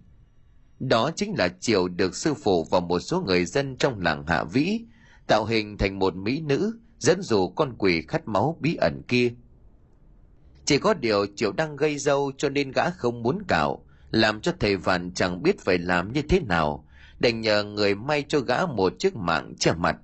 Đó 0.79 1.11
chính 1.17 1.35
là 1.39 1.49
Triều 1.61 1.89
được 1.89 2.17
sư 2.17 2.35
phụ 2.35 2.65
và 2.71 2.81
một 2.81 2.99
số 2.99 3.21
người 3.21 3.45
dân 3.45 3.77
trong 3.77 4.01
làng 4.01 4.27
Hạ 4.27 4.45
Vĩ 4.45 4.81
tạo 5.27 5.45
hình 5.45 5.79
thành 5.79 5.99
một 5.99 6.17
mỹ 6.17 6.41
nữ 6.41 6.79
dẫn 6.99 7.23
dụ 7.23 7.49
con 7.49 7.75
quỷ 7.79 8.03
khát 8.09 8.29
máu 8.29 8.57
bí 8.61 8.75
ẩn 8.75 9.03
kia. 9.09 9.33
Chỉ 10.65 10.79
có 10.79 10.95
điều 10.95 11.27
Triệu 11.37 11.53
đang 11.53 11.77
gây 11.77 11.99
dâu 11.99 12.33
cho 12.39 12.49
nên 12.49 12.73
gã 12.73 12.91
không 12.91 13.23
muốn 13.23 13.39
cạo, 13.49 13.85
làm 14.11 14.41
cho 14.41 14.53
thầy 14.61 14.77
Vạn 14.77 15.13
chẳng 15.15 15.43
biết 15.43 15.61
phải 15.61 15.79
làm 15.79 16.13
như 16.13 16.23
thế 16.23 16.41
nào, 16.41 16.89
đành 17.19 17.41
nhờ 17.41 17.65
người 17.65 17.95
may 17.95 18.25
cho 18.29 18.41
gã 18.41 18.67
một 18.67 18.93
chiếc 18.99 19.17
mạng 19.17 19.55
che 19.59 19.73
mặt. 19.73 19.97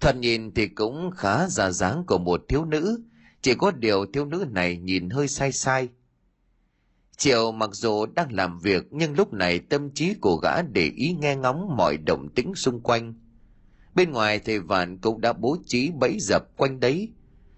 Thoạt 0.00 0.16
nhìn 0.16 0.54
thì 0.54 0.68
cũng 0.68 1.10
khá 1.16 1.48
ra 1.48 1.70
dáng 1.70 2.04
của 2.06 2.18
một 2.18 2.42
thiếu 2.48 2.64
nữ, 2.64 3.02
chỉ 3.46 3.54
có 3.54 3.70
điều 3.70 4.06
thiếu 4.06 4.24
nữ 4.24 4.46
này 4.50 4.76
nhìn 4.76 5.10
hơi 5.10 5.28
sai 5.28 5.52
sai. 5.52 5.88
Triệu 7.16 7.52
mặc 7.52 7.70
dù 7.72 8.06
đang 8.06 8.32
làm 8.32 8.58
việc, 8.58 8.86
nhưng 8.90 9.14
lúc 9.14 9.32
này 9.32 9.58
tâm 9.58 9.90
trí 9.90 10.14
của 10.14 10.36
gã 10.36 10.62
để 10.62 10.90
ý 10.96 11.16
nghe 11.20 11.36
ngóng 11.36 11.76
mọi 11.76 11.96
động 11.96 12.28
tĩnh 12.34 12.54
xung 12.54 12.80
quanh. 12.80 13.14
Bên 13.94 14.12
ngoài 14.12 14.38
thầy 14.38 14.60
Vạn 14.60 14.98
cũng 14.98 15.20
đã 15.20 15.32
bố 15.32 15.56
trí 15.66 15.90
bẫy 15.90 16.16
dập 16.20 16.42
quanh 16.56 16.80
đấy. 16.80 17.12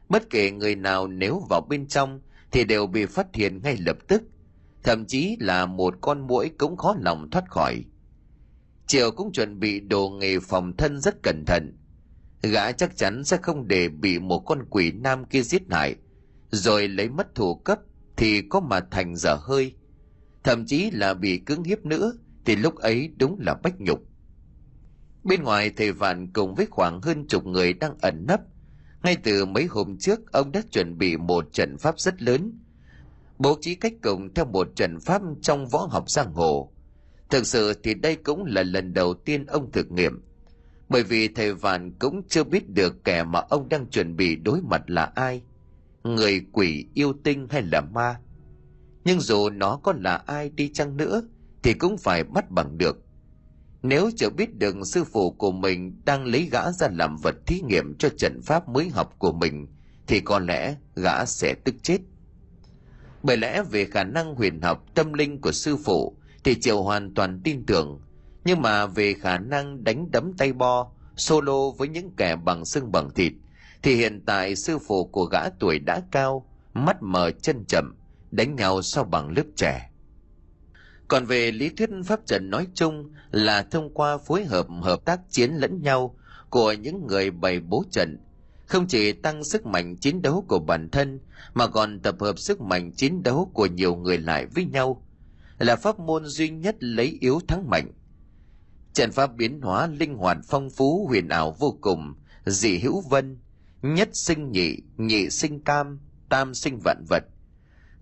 Bất 0.08 0.30
kể 0.30 0.50
người 0.50 0.76
nào 0.76 1.06
nếu 1.06 1.42
vào 1.50 1.60
bên 1.68 1.86
trong 1.86 2.20
thì 2.50 2.64
đều 2.64 2.86
bị 2.86 3.06
phát 3.06 3.34
hiện 3.34 3.60
ngay 3.62 3.76
lập 3.76 3.96
tức. 4.08 4.22
Thậm 4.82 5.04
chí 5.06 5.36
là 5.40 5.66
một 5.66 5.94
con 6.00 6.26
muỗi 6.26 6.50
cũng 6.58 6.76
khó 6.76 6.96
lòng 7.00 7.30
thoát 7.30 7.50
khỏi. 7.50 7.84
Triệu 8.86 9.10
cũng 9.10 9.32
chuẩn 9.32 9.60
bị 9.60 9.80
đồ 9.80 10.10
nghề 10.10 10.38
phòng 10.40 10.76
thân 10.76 11.00
rất 11.00 11.22
cẩn 11.22 11.44
thận. 11.46 11.77
Gã 12.42 12.72
chắc 12.72 12.96
chắn 12.96 13.24
sẽ 13.24 13.36
không 13.42 13.68
để 13.68 13.88
bị 13.88 14.18
một 14.18 14.38
con 14.38 14.64
quỷ 14.70 14.92
nam 14.92 15.24
kia 15.24 15.42
giết 15.42 15.62
hại, 15.70 15.96
rồi 16.50 16.88
lấy 16.88 17.08
mất 17.08 17.34
thủ 17.34 17.54
cấp 17.54 17.78
thì 18.16 18.42
có 18.42 18.60
mà 18.60 18.80
thành 18.90 19.16
dở 19.16 19.34
hơi. 19.34 19.74
Thậm 20.44 20.66
chí 20.66 20.90
là 20.90 21.14
bị 21.14 21.38
cưỡng 21.38 21.62
hiếp 21.62 21.84
nữa 21.84 22.12
thì 22.44 22.56
lúc 22.56 22.76
ấy 22.76 23.10
đúng 23.18 23.38
là 23.40 23.54
bách 23.62 23.80
nhục. 23.80 24.00
Bên 25.24 25.42
ngoài 25.42 25.70
thầy 25.76 25.92
Vạn 25.92 26.32
cùng 26.32 26.54
với 26.54 26.66
khoảng 26.66 27.00
hơn 27.02 27.26
chục 27.28 27.46
người 27.46 27.72
đang 27.72 27.94
ẩn 28.00 28.24
nấp. 28.28 28.40
Ngay 29.02 29.16
từ 29.16 29.44
mấy 29.44 29.64
hôm 29.64 29.98
trước 29.98 30.32
ông 30.32 30.52
đã 30.52 30.62
chuẩn 30.70 30.98
bị 30.98 31.16
một 31.16 31.52
trận 31.52 31.78
pháp 31.78 32.00
rất 32.00 32.22
lớn. 32.22 32.58
Bố 33.38 33.58
trí 33.60 33.74
cách 33.74 33.92
cùng 34.02 34.34
theo 34.34 34.44
một 34.44 34.68
trận 34.76 35.00
pháp 35.00 35.22
trong 35.42 35.68
võ 35.68 35.88
học 35.90 36.10
giang 36.10 36.32
hồ 36.32 36.72
Thực 37.30 37.46
sự 37.46 37.72
thì 37.82 37.94
đây 37.94 38.16
cũng 38.16 38.44
là 38.44 38.62
lần 38.62 38.94
đầu 38.94 39.14
tiên 39.14 39.46
ông 39.46 39.72
thực 39.72 39.92
nghiệm. 39.92 40.22
Bởi 40.88 41.02
vì 41.02 41.28
thầy 41.28 41.54
Vạn 41.54 41.92
cũng 41.98 42.22
chưa 42.28 42.44
biết 42.44 42.70
được 42.70 43.04
kẻ 43.04 43.24
mà 43.24 43.40
ông 43.40 43.68
đang 43.68 43.86
chuẩn 43.86 44.16
bị 44.16 44.36
đối 44.36 44.60
mặt 44.62 44.90
là 44.90 45.04
ai. 45.04 45.42
Người 46.04 46.46
quỷ 46.52 46.86
yêu 46.94 47.12
tinh 47.24 47.46
hay 47.50 47.62
là 47.62 47.80
ma. 47.80 48.20
Nhưng 49.04 49.20
dù 49.20 49.50
nó 49.50 49.80
có 49.82 49.94
là 50.00 50.16
ai 50.16 50.48
đi 50.48 50.70
chăng 50.74 50.96
nữa, 50.96 51.22
thì 51.62 51.74
cũng 51.74 51.98
phải 51.98 52.24
bắt 52.24 52.50
bằng 52.50 52.78
được. 52.78 53.04
Nếu 53.82 54.10
chưa 54.16 54.30
biết 54.30 54.58
được 54.58 54.76
sư 54.84 55.04
phụ 55.04 55.30
của 55.30 55.52
mình 55.52 56.00
đang 56.04 56.24
lấy 56.24 56.48
gã 56.52 56.72
ra 56.72 56.88
làm 56.92 57.16
vật 57.22 57.34
thí 57.46 57.60
nghiệm 57.60 57.94
cho 57.98 58.08
trận 58.08 58.40
pháp 58.42 58.68
mới 58.68 58.88
học 58.88 59.14
của 59.18 59.32
mình, 59.32 59.66
thì 60.06 60.20
có 60.20 60.38
lẽ 60.38 60.76
gã 60.94 61.24
sẽ 61.24 61.54
tức 61.64 61.74
chết. 61.82 61.98
Bởi 63.22 63.36
lẽ 63.36 63.62
về 63.62 63.84
khả 63.84 64.04
năng 64.04 64.34
huyền 64.34 64.60
học 64.62 64.84
tâm 64.94 65.12
linh 65.12 65.40
của 65.40 65.52
sư 65.52 65.76
phụ, 65.76 66.16
thì 66.44 66.60
Triệu 66.60 66.82
hoàn 66.82 67.14
toàn 67.14 67.40
tin 67.44 67.66
tưởng. 67.66 68.00
Nhưng 68.48 68.62
mà 68.62 68.86
về 68.86 69.14
khả 69.14 69.38
năng 69.38 69.84
đánh 69.84 70.10
đấm 70.10 70.32
tay 70.38 70.52
bo, 70.52 70.90
solo 71.16 71.70
với 71.70 71.88
những 71.88 72.10
kẻ 72.16 72.36
bằng 72.36 72.64
xương 72.64 72.92
bằng 72.92 73.10
thịt 73.14 73.32
thì 73.82 73.94
hiện 73.94 74.20
tại 74.26 74.56
sư 74.56 74.78
phụ 74.78 75.04
của 75.04 75.24
gã 75.24 75.48
tuổi 75.48 75.78
đã 75.78 76.02
cao 76.10 76.46
mắt 76.74 77.02
mờ 77.02 77.30
chân 77.30 77.64
chậm 77.68 77.94
đánh 78.30 78.56
nhau 78.56 78.82
sau 78.82 79.04
bằng 79.04 79.30
lớp 79.36 79.42
trẻ. 79.56 79.90
Còn 81.08 81.24
về 81.24 81.52
lý 81.52 81.68
thuyết 81.68 81.90
pháp 82.06 82.26
trận 82.26 82.50
nói 82.50 82.66
chung 82.74 83.12
là 83.30 83.62
thông 83.62 83.94
qua 83.94 84.18
phối 84.18 84.44
hợp 84.44 84.66
hợp 84.82 85.04
tác 85.04 85.20
chiến 85.30 85.50
lẫn 85.54 85.82
nhau 85.82 86.16
của 86.50 86.72
những 86.72 87.06
người 87.06 87.30
bày 87.30 87.60
bố 87.60 87.84
trận 87.90 88.18
không 88.66 88.86
chỉ 88.86 89.12
tăng 89.12 89.44
sức 89.44 89.66
mạnh 89.66 89.96
chiến 89.96 90.22
đấu 90.22 90.44
của 90.48 90.58
bản 90.58 90.88
thân 90.90 91.20
mà 91.54 91.66
còn 91.66 92.00
tập 92.00 92.16
hợp 92.20 92.38
sức 92.38 92.60
mạnh 92.60 92.92
chiến 92.92 93.22
đấu 93.22 93.50
của 93.54 93.66
nhiều 93.66 93.96
người 93.96 94.18
lại 94.18 94.46
với 94.46 94.64
nhau 94.64 95.02
là 95.58 95.76
pháp 95.76 95.98
môn 95.98 96.24
duy 96.26 96.48
nhất 96.48 96.76
lấy 96.80 97.18
yếu 97.20 97.40
thắng 97.48 97.70
mạnh 97.70 97.92
trận 98.98 99.12
pháp 99.12 99.36
biến 99.36 99.60
hóa 99.60 99.86
linh 99.86 100.14
hoạt 100.14 100.38
phong 100.48 100.70
phú, 100.70 101.06
huyền 101.08 101.28
ảo 101.28 101.56
vô 101.58 101.78
cùng. 101.80 102.14
Dị 102.46 102.78
hữu 102.78 103.00
vân, 103.00 103.38
nhất 103.82 104.08
sinh 104.12 104.52
nhị 104.52 104.76
nhị 104.96 105.30
sinh 105.30 105.60
tam 105.60 106.00
tam 106.28 106.54
sinh 106.54 106.78
vạn 106.84 107.04
vật. 107.08 107.24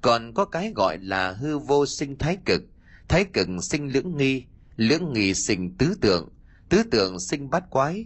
Còn 0.00 0.34
có 0.34 0.44
cái 0.44 0.72
gọi 0.74 0.98
là 0.98 1.32
hư 1.32 1.58
vô 1.58 1.86
sinh 1.86 2.18
thái 2.18 2.38
cực. 2.44 2.62
Thái 3.08 3.24
cực 3.24 3.48
sinh 3.62 3.92
lưỡng 3.92 4.16
nghi 4.16 4.44
lưỡng 4.76 5.12
nghi 5.12 5.34
sinh 5.34 5.76
tứ 5.78 5.94
tượng. 6.00 6.28
Tứ 6.68 6.82
tượng 6.90 7.20
sinh 7.20 7.50
bát 7.50 7.70
quái. 7.70 8.04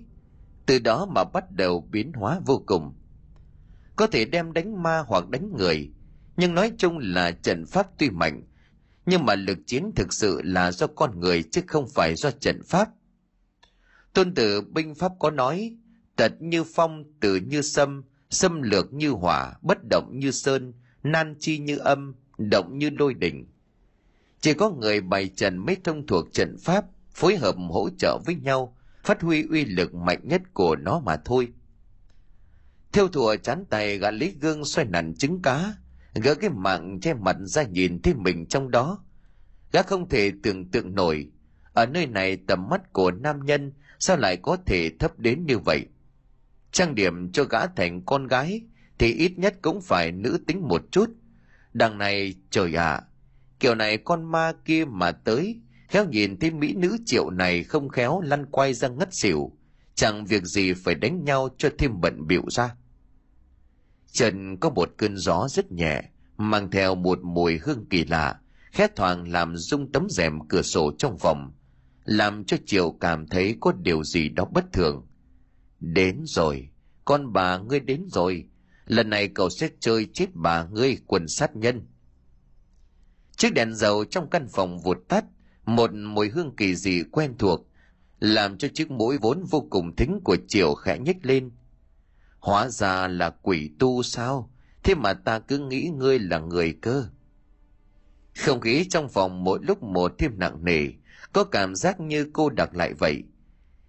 Từ 0.67 0.79
đó 0.79 1.07
mà 1.07 1.25
bắt 1.25 1.51
đầu 1.51 1.89
biến 1.91 2.13
hóa 2.13 2.41
vô 2.47 2.63
cùng. 2.67 2.95
Có 3.97 4.07
thể 4.07 4.25
đem 4.25 4.53
đánh 4.53 4.83
ma 4.83 5.05
hoặc 5.07 5.29
đánh 5.29 5.53
người, 5.57 5.91
nhưng 6.37 6.55
nói 6.55 6.73
chung 6.79 6.99
là 6.99 7.31
trận 7.31 7.67
pháp 7.67 7.87
tuy 7.99 8.11
mạnh 8.11 8.43
nhưng 9.11 9.27
mà 9.27 9.35
lực 9.35 9.59
chiến 9.67 9.91
thực 9.97 10.13
sự 10.13 10.41
là 10.45 10.73
do 10.73 10.87
con 10.87 11.21
người 11.21 11.43
chứ 11.43 11.61
không 11.67 11.89
phải 11.89 12.15
do 12.15 12.31
trận 12.31 12.63
pháp. 12.63 12.89
Tôn 14.13 14.35
tử 14.35 14.61
binh 14.61 14.95
pháp 14.95 15.13
có 15.19 15.31
nói, 15.31 15.77
tật 16.17 16.33
như 16.41 16.65
phong, 16.65 17.05
tử 17.21 17.37
như 17.37 17.63
sâm 17.63 18.03
xâm 18.31 18.63
lược 18.63 18.93
như 18.93 19.11
hỏa, 19.11 19.55
bất 19.63 19.79
động 19.91 20.11
như 20.19 20.31
sơn, 20.31 20.73
nan 21.03 21.35
chi 21.39 21.59
như 21.59 21.79
âm, 21.79 22.15
động 22.39 22.79
như 22.79 22.91
lôi 22.99 23.15
đỉnh. 23.15 23.47
Chỉ 24.41 24.55
có 24.55 24.71
người 24.71 25.01
bày 25.01 25.29
trận 25.29 25.59
mới 25.59 25.77
thông 25.85 26.07
thuộc 26.07 26.33
trận 26.33 26.57
pháp, 26.59 26.85
phối 27.13 27.37
hợp 27.37 27.57
hỗ 27.71 27.89
trợ 27.99 28.19
với 28.27 28.35
nhau, 28.35 28.77
phát 29.05 29.23
huy 29.23 29.45
uy 29.51 29.65
lực 29.65 29.95
mạnh 29.95 30.21
nhất 30.23 30.43
của 30.53 30.77
nó 30.77 31.01
mà 31.01 31.17
thôi. 31.25 31.49
Theo 32.93 33.09
thùa 33.09 33.37
chán 33.37 33.65
tay 33.71 33.99
gã 33.99 34.11
lấy 34.11 34.35
gương 34.41 34.65
xoay 34.65 34.87
nặn 34.87 35.15
trứng 35.15 35.43
cá 35.43 35.75
gỡ 36.15 36.35
cái 36.35 36.51
mạng 36.51 37.01
che 37.01 37.15
mặt 37.15 37.37
ra 37.41 37.63
nhìn 37.63 38.03
thấy 38.03 38.15
mình 38.15 38.47
trong 38.47 38.71
đó. 38.71 39.05
Gã 39.73 39.83
không 39.83 40.09
thể 40.09 40.33
tưởng 40.43 40.71
tượng 40.71 40.95
nổi 40.95 41.31
ở 41.73 41.87
nơi 41.87 42.07
này 42.07 42.37
tầm 42.37 42.69
mắt 42.69 42.93
của 42.93 43.11
nam 43.11 43.45
nhân 43.45 43.73
sao 43.99 44.17
lại 44.17 44.37
có 44.37 44.57
thể 44.67 44.91
thấp 44.99 45.19
đến 45.19 45.47
như 45.47 45.59
vậy? 45.59 45.87
Trang 46.73 46.95
điểm 46.95 47.33
cho 47.33 47.45
gã 47.45 47.67
thành 47.67 48.03
con 48.05 48.27
gái 48.27 48.63
thì 48.99 49.13
ít 49.15 49.39
nhất 49.39 49.55
cũng 49.63 49.81
phải 49.81 50.13
nữ 50.13 50.39
tính 50.47 50.69
một 50.69 50.83
chút. 50.91 51.11
Đằng 51.73 51.99
này 51.99 52.35
trời 52.51 52.75
ạ 52.75 52.93
à, 52.93 53.03
kiểu 53.61 53.75
này 53.75 53.99
con 53.99 54.31
ma 54.31 54.53
kia 54.65 54.85
mà 54.85 55.13
tới 55.13 55.61
khéo 55.89 56.05
nhìn 56.05 56.39
thấy 56.41 56.51
mỹ 56.51 56.75
nữ 56.75 56.97
triệu 57.07 57.31
này 57.31 57.63
không 57.63 57.89
khéo 57.89 58.21
lăn 58.21 58.47
quay 58.47 58.75
ra 58.75 58.89
ngất 58.89 59.15
xỉu. 59.15 59.53
Chẳng 59.95 60.25
việc 60.25 60.45
gì 60.45 60.73
phải 60.73 60.95
đánh 60.95 61.25
nhau 61.25 61.49
cho 61.59 61.69
thêm 61.79 62.01
bận 62.01 62.27
bịu 62.27 62.43
ra 62.51 62.75
trần 64.13 64.57
có 64.57 64.71
một 64.71 64.95
cơn 64.97 65.17
gió 65.17 65.49
rất 65.49 65.73
nhẹ, 65.73 66.03
mang 66.37 66.71
theo 66.71 66.95
một 66.95 67.19
mùi 67.23 67.59
hương 67.59 67.87
kỳ 67.91 68.05
lạ 68.05 68.41
khét 68.73 68.97
thoảng 68.97 69.33
làm 69.33 69.57
rung 69.57 69.93
tấm 69.93 70.07
rèm 70.11 70.49
cửa 70.49 70.63
sổ 70.63 70.93
trong 70.99 71.19
phòng, 71.19 71.53
làm 72.05 72.45
cho 72.45 72.57
triệu 72.67 72.93
cảm 73.01 73.27
thấy 73.27 73.57
có 73.61 73.73
điều 73.73 74.05
gì 74.05 74.29
đó 74.29 74.45
bất 74.45 74.73
thường. 74.73 75.07
Đến 75.81 76.21
rồi, 76.25 76.69
con 77.05 77.33
bà 77.33 77.59
ngươi 77.59 77.81
đến 77.81 78.05
rồi, 78.09 78.49
lần 78.87 79.11
này 79.11 79.29
cậu 79.29 79.51
sẽ 79.51 79.69
chơi 79.81 80.07
chết 80.15 80.27
bà 80.35 80.65
ngươi 80.65 80.99
quần 81.07 81.29
sát 81.29 81.57
nhân. 81.57 81.87
Chiếc 83.37 83.55
đèn 83.55 83.75
dầu 83.75 84.05
trong 84.05 84.31
căn 84.31 84.49
phòng 84.49 84.79
vụt 84.79 84.99
tắt, 85.09 85.25
một 85.65 85.91
mùi 85.95 86.29
hương 86.29 86.57
kỳ 86.57 86.75
dị 86.75 87.03
quen 87.13 87.35
thuộc, 87.39 87.67
làm 88.21 88.59
cho 88.59 88.69
chiếc 88.75 88.91
mũi 88.91 89.19
vốn 89.19 89.45
vô 89.51 89.67
cùng 89.71 89.97
thính 89.97 90.21
của 90.25 90.37
triều 90.49 90.75
khẽ 90.75 90.99
nhếch 90.99 91.27
lên 91.27 91.51
hóa 92.41 92.69
ra 92.69 93.09
là 93.09 93.31
quỷ 93.31 93.71
tu 93.79 94.03
sao? 94.03 94.51
Thế 94.83 94.95
mà 94.95 95.13
ta 95.15 95.39
cứ 95.39 95.59
nghĩ 95.59 95.91
ngươi 95.97 96.19
là 96.19 96.39
người 96.39 96.73
cơ. 96.83 97.05
Không 98.37 98.61
khí 98.61 98.87
trong 98.91 99.09
phòng 99.09 99.45
mỗi 99.45 99.59
lúc 99.63 99.83
một 99.83 100.13
thêm 100.19 100.39
nặng 100.39 100.65
nề, 100.65 100.87
có 101.33 101.45
cảm 101.45 101.75
giác 101.75 102.01
như 102.01 102.31
cô 102.33 102.51
đặc 102.51 102.75
lại 102.75 102.95
vậy. 102.95 103.23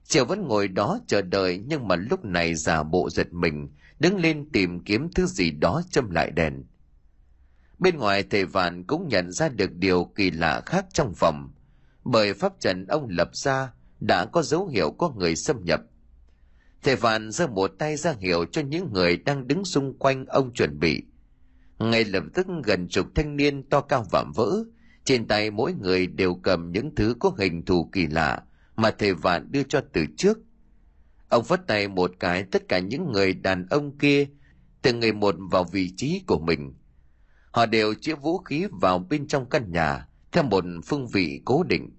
Triệu 0.04 0.26
vẫn 0.26 0.48
ngồi 0.48 0.68
đó 0.68 1.00
chờ 1.08 1.22
đợi, 1.22 1.64
nhưng 1.68 1.88
mà 1.88 1.96
lúc 1.96 2.26
này 2.26 2.56
giả 2.56 2.84
bộ 2.84 3.10
giật 3.10 3.34
mình, 3.34 3.70
đứng 4.00 4.18
lên 4.18 4.50
tìm 4.54 4.84
kiếm 4.84 5.10
thứ 5.16 5.26
gì 5.26 5.52
đó 5.52 5.82
châm 5.90 6.10
lại 6.10 6.32
đèn. 6.32 6.64
Bên 7.80 7.98
ngoài 7.98 8.24
thầy 8.24 8.46
vạn 8.46 8.84
cũng 8.84 9.08
nhận 9.08 9.32
ra 9.32 9.50
được 9.50 9.74
điều 9.74 10.06
kỳ 10.16 10.32
lạ 10.32 10.62
khác 10.66 10.86
trong 10.94 11.14
phòng. 11.14 11.50
Bởi 12.04 12.34
pháp 12.34 12.60
trận 12.60 12.88
ông 12.88 13.08
lập 13.10 13.30
ra, 13.36 13.74
đã 14.00 14.26
có 14.26 14.42
dấu 14.42 14.68
hiệu 14.68 14.92
có 14.92 15.10
người 15.10 15.36
xâm 15.36 15.66
nhập 15.66 15.82
thầy 16.84 16.96
vạn 16.96 17.32
giơ 17.32 17.48
một 17.48 17.72
tay 17.80 17.96
ra 17.96 18.16
hiệu 18.20 18.46
cho 18.46 18.62
những 18.62 18.94
người 18.94 19.18
đang 19.18 19.48
đứng 19.48 19.66
xung 19.66 19.98
quanh 20.00 20.26
ông 20.26 20.54
chuẩn 20.54 20.80
bị. 20.80 21.04
Ngay 21.80 22.06
lập 22.06 22.24
tức 22.34 22.48
gần 22.64 22.88
chục 22.88 23.08
thanh 23.16 23.36
niên 23.36 23.64
to 23.70 23.82
cao 23.82 24.06
vạm 24.12 24.32
vỡ. 24.36 24.64
Trên 25.04 25.28
tay 25.28 25.52
mỗi 25.52 25.74
người 25.74 26.08
đều 26.08 26.36
cầm 26.36 26.72
những 26.72 26.96
thứ 26.96 27.16
có 27.20 27.32
hình 27.38 27.66
thù 27.66 27.90
kỳ 27.92 28.08
lạ 28.08 28.44
mà 28.76 28.92
thầy 28.92 29.14
vạn 29.14 29.52
đưa 29.52 29.64
cho 29.64 29.82
từ 29.94 30.06
trước. 30.18 30.40
Ông 31.30 31.44
vất 31.48 31.68
tay 31.68 31.88
một 31.88 32.12
cái 32.20 32.44
tất 32.44 32.68
cả 32.68 32.80
những 32.80 33.12
người 33.12 33.34
đàn 33.34 33.68
ông 33.70 33.98
kia, 33.98 34.28
từng 34.82 35.00
người 35.00 35.14
một 35.14 35.36
vào 35.52 35.64
vị 35.64 35.94
trí 35.98 36.22
của 36.28 36.40
mình. 36.40 36.74
Họ 37.52 37.66
đều 37.66 37.94
chĩa 37.94 38.16
vũ 38.16 38.38
khí 38.38 38.66
vào 38.72 39.00
bên 39.00 39.28
trong 39.28 39.50
căn 39.50 39.72
nhà, 39.72 40.08
theo 40.32 40.44
một 40.44 40.64
phương 40.86 41.08
vị 41.08 41.42
cố 41.46 41.64
định 41.64 41.90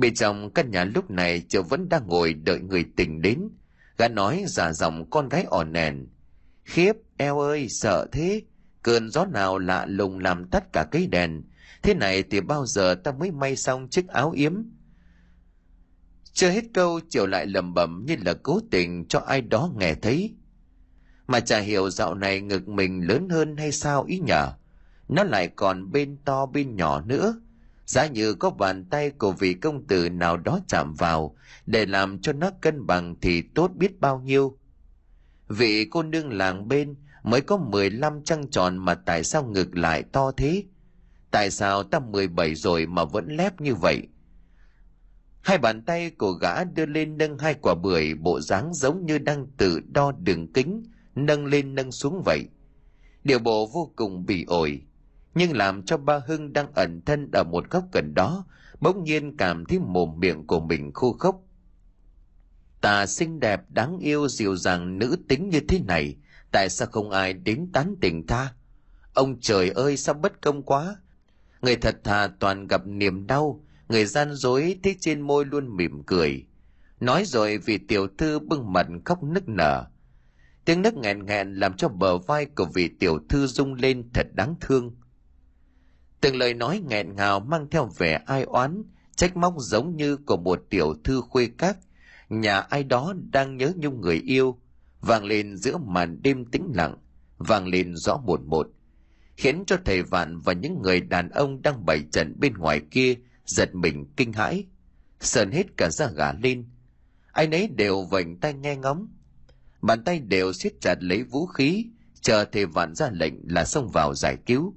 bên 0.00 0.14
trong 0.14 0.50
căn 0.52 0.70
nhà 0.70 0.84
lúc 0.84 1.10
này 1.10 1.42
chợ 1.48 1.62
vẫn 1.62 1.88
đang 1.88 2.06
ngồi 2.06 2.34
đợi 2.34 2.60
người 2.60 2.84
tình 2.96 3.22
đến. 3.22 3.48
Gã 3.98 4.08
nói 4.08 4.44
giả 4.46 4.72
giọng 4.72 5.10
con 5.10 5.28
gái 5.28 5.44
ỏ 5.50 5.64
nèn 5.64 6.06
khiếp, 6.68 6.92
eo 7.16 7.40
ơi, 7.40 7.68
sợ 7.68 8.06
thế. 8.12 8.42
Cơn 8.82 9.10
gió 9.10 9.26
nào 9.26 9.58
lạ 9.58 9.86
lùng 9.86 10.18
làm 10.18 10.44
tắt 10.44 10.72
cả 10.72 10.86
cây 10.90 11.06
đèn. 11.06 11.42
Thế 11.82 11.94
này 11.94 12.22
thì 12.22 12.40
bao 12.40 12.66
giờ 12.66 12.94
ta 12.94 13.12
mới 13.12 13.30
may 13.30 13.56
xong 13.56 13.88
chiếc 13.88 14.08
áo 14.08 14.30
yếm? 14.30 14.62
Chưa 16.32 16.50
hết 16.50 16.64
câu 16.74 17.00
chiều 17.08 17.26
lại 17.26 17.46
lầm 17.46 17.74
bẩm 17.74 18.04
như 18.06 18.16
là 18.24 18.34
cố 18.42 18.60
tình 18.70 19.08
cho 19.08 19.18
ai 19.18 19.40
đó 19.40 19.70
nghe 19.76 19.94
thấy. 19.94 20.36
Mà 21.26 21.40
chả 21.40 21.58
hiểu 21.58 21.90
dạo 21.90 22.14
này 22.14 22.40
ngực 22.40 22.68
mình 22.68 23.00
lớn 23.08 23.28
hơn 23.28 23.56
hay 23.56 23.72
sao 23.72 24.04
ý 24.04 24.18
nhở? 24.18 24.52
Nó 25.08 25.24
lại 25.24 25.48
còn 25.48 25.92
bên 25.92 26.16
to 26.24 26.46
bên 26.46 26.76
nhỏ 26.76 27.00
nữa 27.00 27.40
giá 27.88 28.06
như 28.06 28.34
có 28.34 28.50
bàn 28.50 28.84
tay 28.84 29.10
của 29.10 29.32
vị 29.32 29.54
công 29.54 29.86
tử 29.86 30.08
nào 30.10 30.36
đó 30.36 30.60
chạm 30.68 30.94
vào, 30.94 31.36
để 31.66 31.86
làm 31.86 32.20
cho 32.20 32.32
nó 32.32 32.50
cân 32.60 32.86
bằng 32.86 33.16
thì 33.20 33.42
tốt 33.42 33.70
biết 33.74 34.00
bao 34.00 34.20
nhiêu. 34.20 34.58
Vị 35.48 35.84
cô 35.90 36.02
nương 36.02 36.32
làng 36.32 36.68
bên 36.68 36.94
mới 37.22 37.40
có 37.40 37.56
15 37.56 38.24
trăng 38.24 38.50
tròn 38.50 38.76
mà 38.76 38.94
tại 38.94 39.24
sao 39.24 39.44
ngực 39.44 39.76
lại 39.76 40.02
to 40.02 40.32
thế? 40.36 40.64
Tại 41.30 41.50
sao 41.50 41.82
ta 41.82 41.98
17 41.98 42.54
rồi 42.54 42.86
mà 42.86 43.04
vẫn 43.04 43.36
lép 43.36 43.60
như 43.60 43.74
vậy? 43.74 44.02
Hai 45.40 45.58
bàn 45.58 45.82
tay 45.82 46.10
của 46.10 46.32
gã 46.32 46.64
đưa 46.64 46.86
lên 46.86 47.18
nâng 47.18 47.38
hai 47.38 47.54
quả 47.54 47.74
bưởi, 47.74 48.14
bộ 48.14 48.40
dáng 48.40 48.74
giống 48.74 49.06
như 49.06 49.18
đang 49.18 49.46
tự 49.56 49.80
đo 49.80 50.12
đường 50.12 50.52
kính, 50.52 50.82
nâng 51.14 51.46
lên 51.46 51.74
nâng 51.74 51.92
xuống 51.92 52.22
vậy. 52.24 52.44
Điều 53.24 53.38
bộ 53.38 53.66
vô 53.66 53.92
cùng 53.96 54.26
bị 54.26 54.44
ổi 54.44 54.82
nhưng 55.38 55.56
làm 55.56 55.82
cho 55.82 55.96
ba 55.96 56.20
hưng 56.26 56.52
đang 56.52 56.72
ẩn 56.74 57.00
thân 57.06 57.30
ở 57.32 57.44
một 57.44 57.70
góc 57.70 57.84
gần 57.92 58.14
đó, 58.14 58.44
bỗng 58.80 59.04
nhiên 59.04 59.36
cảm 59.36 59.64
thấy 59.64 59.78
mồm 59.78 60.20
miệng 60.20 60.46
của 60.46 60.60
mình 60.60 60.92
khô 60.92 61.12
khốc. 61.12 61.40
Ta 62.80 63.06
xinh 63.06 63.40
đẹp, 63.40 63.60
đáng 63.70 63.98
yêu, 63.98 64.28
dịu 64.28 64.56
dàng, 64.56 64.98
nữ 64.98 65.16
tính 65.28 65.48
như 65.48 65.60
thế 65.68 65.80
này, 65.80 66.16
tại 66.52 66.68
sao 66.68 66.88
không 66.92 67.10
ai 67.10 67.32
đến 67.32 67.70
tán 67.72 67.94
tỉnh 68.00 68.26
ta? 68.26 68.54
Ông 69.14 69.40
trời 69.40 69.70
ơi, 69.70 69.96
sao 69.96 70.14
bất 70.14 70.42
công 70.42 70.62
quá? 70.62 70.96
Người 71.62 71.76
thật 71.76 71.96
thà 72.04 72.28
toàn 72.40 72.66
gặp 72.66 72.86
niềm 72.86 73.26
đau, 73.26 73.64
người 73.88 74.04
gian 74.04 74.34
dối 74.34 74.78
thế 74.82 74.94
trên 75.00 75.20
môi 75.20 75.44
luôn 75.44 75.76
mỉm 75.76 76.02
cười. 76.06 76.46
Nói 77.00 77.24
rồi 77.24 77.58
vì 77.58 77.78
tiểu 77.78 78.08
thư 78.18 78.38
bưng 78.38 78.72
mặt 78.72 78.86
khóc 79.04 79.22
nức 79.22 79.48
nở. 79.48 79.84
Tiếng 80.64 80.82
nấc 80.82 80.94
nghẹn 80.94 81.26
nghẹn 81.26 81.54
làm 81.54 81.72
cho 81.72 81.88
bờ 81.88 82.18
vai 82.18 82.46
của 82.46 82.66
vị 82.74 82.90
tiểu 83.00 83.18
thư 83.28 83.46
rung 83.46 83.74
lên 83.74 84.10
thật 84.14 84.26
đáng 84.34 84.54
thương 84.60 84.96
từng 86.20 86.36
lời 86.36 86.54
nói 86.54 86.82
nghẹn 86.88 87.16
ngào 87.16 87.40
mang 87.40 87.70
theo 87.70 87.90
vẻ 87.98 88.22
ai 88.26 88.42
oán, 88.42 88.82
trách 89.16 89.36
móc 89.36 89.54
giống 89.58 89.96
như 89.96 90.16
của 90.16 90.36
một 90.36 90.66
tiểu 90.70 90.94
thư 91.04 91.20
khuê 91.20 91.48
các. 91.58 91.78
Nhà 92.28 92.58
ai 92.60 92.84
đó 92.84 93.14
đang 93.32 93.56
nhớ 93.56 93.72
nhung 93.76 94.00
người 94.00 94.16
yêu. 94.16 94.58
Vang 95.00 95.24
lên 95.24 95.56
giữa 95.56 95.78
màn 95.78 96.22
đêm 96.22 96.44
tĩnh 96.44 96.72
lặng, 96.74 96.96
vang 97.38 97.66
lên 97.66 97.96
rõ 97.96 98.16
một 98.16 98.40
một, 98.40 98.68
khiến 99.36 99.64
cho 99.66 99.76
thầy 99.84 100.02
vạn 100.02 100.38
và 100.38 100.52
những 100.52 100.82
người 100.82 101.00
đàn 101.00 101.28
ông 101.28 101.62
đang 101.62 101.86
bày 101.86 102.02
trận 102.12 102.40
bên 102.40 102.54
ngoài 102.54 102.80
kia 102.90 103.14
giật 103.46 103.74
mình 103.74 104.06
kinh 104.16 104.32
hãi. 104.32 104.64
Sờn 105.20 105.50
hết 105.50 105.76
cả 105.76 105.90
da 105.90 106.06
gà 106.06 106.32
lên. 106.32 106.64
Ai 107.32 107.46
nấy 107.46 107.68
đều 107.68 108.04
vểnh 108.04 108.40
tay 108.40 108.54
nghe 108.54 108.76
ngóng. 108.76 109.08
Bàn 109.82 110.04
tay 110.04 110.20
đều 110.20 110.52
siết 110.52 110.72
chặt 110.80 110.94
lấy 111.00 111.22
vũ 111.22 111.46
khí, 111.46 111.86
chờ 112.20 112.44
thầy 112.44 112.66
vạn 112.66 112.94
ra 112.94 113.10
lệnh 113.12 113.34
là 113.44 113.64
xông 113.64 113.88
vào 113.88 114.14
giải 114.14 114.36
cứu 114.46 114.74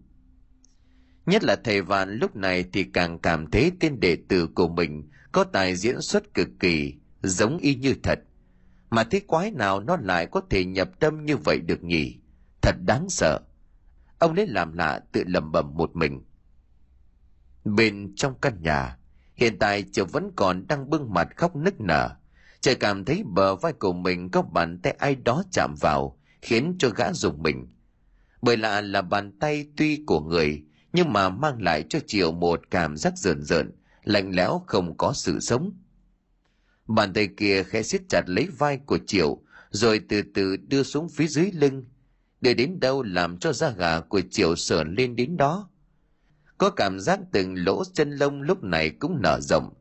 nhất 1.25 1.43
là 1.43 1.55
thầy 1.55 1.81
vạn 1.81 2.17
lúc 2.17 2.35
này 2.35 2.65
thì 2.73 2.83
càng 2.83 3.19
cảm 3.19 3.51
thấy 3.51 3.71
tên 3.79 3.99
đệ 3.99 4.17
tử 4.29 4.47
của 4.47 4.67
mình 4.67 5.09
có 5.31 5.43
tài 5.43 5.75
diễn 5.75 6.01
xuất 6.01 6.33
cực 6.33 6.49
kỳ, 6.59 6.93
giống 7.21 7.57
y 7.57 7.75
như 7.75 7.95
thật. 8.03 8.19
Mà 8.89 9.03
thế 9.03 9.19
quái 9.27 9.51
nào 9.51 9.79
nó 9.79 9.97
lại 9.97 10.25
có 10.25 10.41
thể 10.49 10.65
nhập 10.65 10.89
tâm 10.99 11.25
như 11.25 11.37
vậy 11.37 11.59
được 11.59 11.83
nhỉ? 11.83 12.17
Thật 12.61 12.75
đáng 12.85 13.09
sợ. 13.09 13.39
Ông 14.19 14.33
lấy 14.33 14.47
làm 14.47 14.73
lạ 14.73 14.99
tự 15.11 15.23
lầm 15.27 15.51
bầm 15.51 15.77
một 15.77 15.95
mình. 15.95 16.21
Bên 17.65 18.13
trong 18.15 18.33
căn 18.41 18.61
nhà, 18.61 18.97
hiện 19.35 19.59
tại 19.59 19.83
triệu 19.91 20.05
vẫn 20.05 20.31
còn 20.35 20.67
đang 20.67 20.89
bưng 20.89 21.13
mặt 21.13 21.27
khóc 21.35 21.55
nức 21.55 21.81
nở. 21.81 22.09
Trời 22.61 22.75
cảm 22.75 23.05
thấy 23.05 23.23
bờ 23.25 23.55
vai 23.55 23.73
của 23.73 23.93
mình 23.93 24.29
có 24.29 24.41
bàn 24.41 24.79
tay 24.83 24.95
ai 24.99 25.15
đó 25.15 25.43
chạm 25.51 25.75
vào, 25.81 26.19
khiến 26.41 26.75
cho 26.79 26.89
gã 26.89 27.13
dùng 27.13 27.43
mình. 27.43 27.67
Bởi 28.41 28.57
lạ 28.57 28.81
là 28.81 29.01
bàn 29.01 29.39
tay 29.39 29.65
tuy 29.77 30.03
của 30.05 30.19
người 30.19 30.63
nhưng 30.93 31.13
mà 31.13 31.29
mang 31.29 31.61
lại 31.61 31.83
cho 31.89 31.99
triệu 32.07 32.31
một 32.31 32.61
cảm 32.71 32.97
giác 32.97 33.17
rợn 33.17 33.43
rợn, 33.43 33.71
lạnh 34.03 34.31
lẽo 34.35 34.63
không 34.67 34.97
có 34.97 35.13
sự 35.13 35.39
sống. 35.39 35.71
Bàn 36.87 37.13
tay 37.13 37.29
kia 37.37 37.63
khẽ 37.63 37.83
siết 37.83 38.01
chặt 38.09 38.21
lấy 38.25 38.47
vai 38.57 38.77
của 38.77 38.99
triệu 39.07 39.41
rồi 39.69 40.01
từ 40.09 40.21
từ 40.33 40.57
đưa 40.57 40.83
xuống 40.83 41.09
phía 41.09 41.27
dưới 41.27 41.51
lưng, 41.51 41.85
để 42.41 42.53
đến 42.53 42.79
đâu 42.79 43.03
làm 43.03 43.37
cho 43.37 43.53
da 43.53 43.69
gà 43.69 43.99
của 43.99 44.21
triệu 44.31 44.55
sờn 44.55 44.95
lên 44.95 45.15
đến 45.15 45.37
đó. 45.37 45.69
Có 46.57 46.69
cảm 46.69 46.99
giác 46.99 47.19
từng 47.31 47.55
lỗ 47.65 47.83
chân 47.93 48.11
lông 48.11 48.41
lúc 48.41 48.63
này 48.63 48.89
cũng 48.89 49.21
nở 49.21 49.39
rộng, 49.41 49.73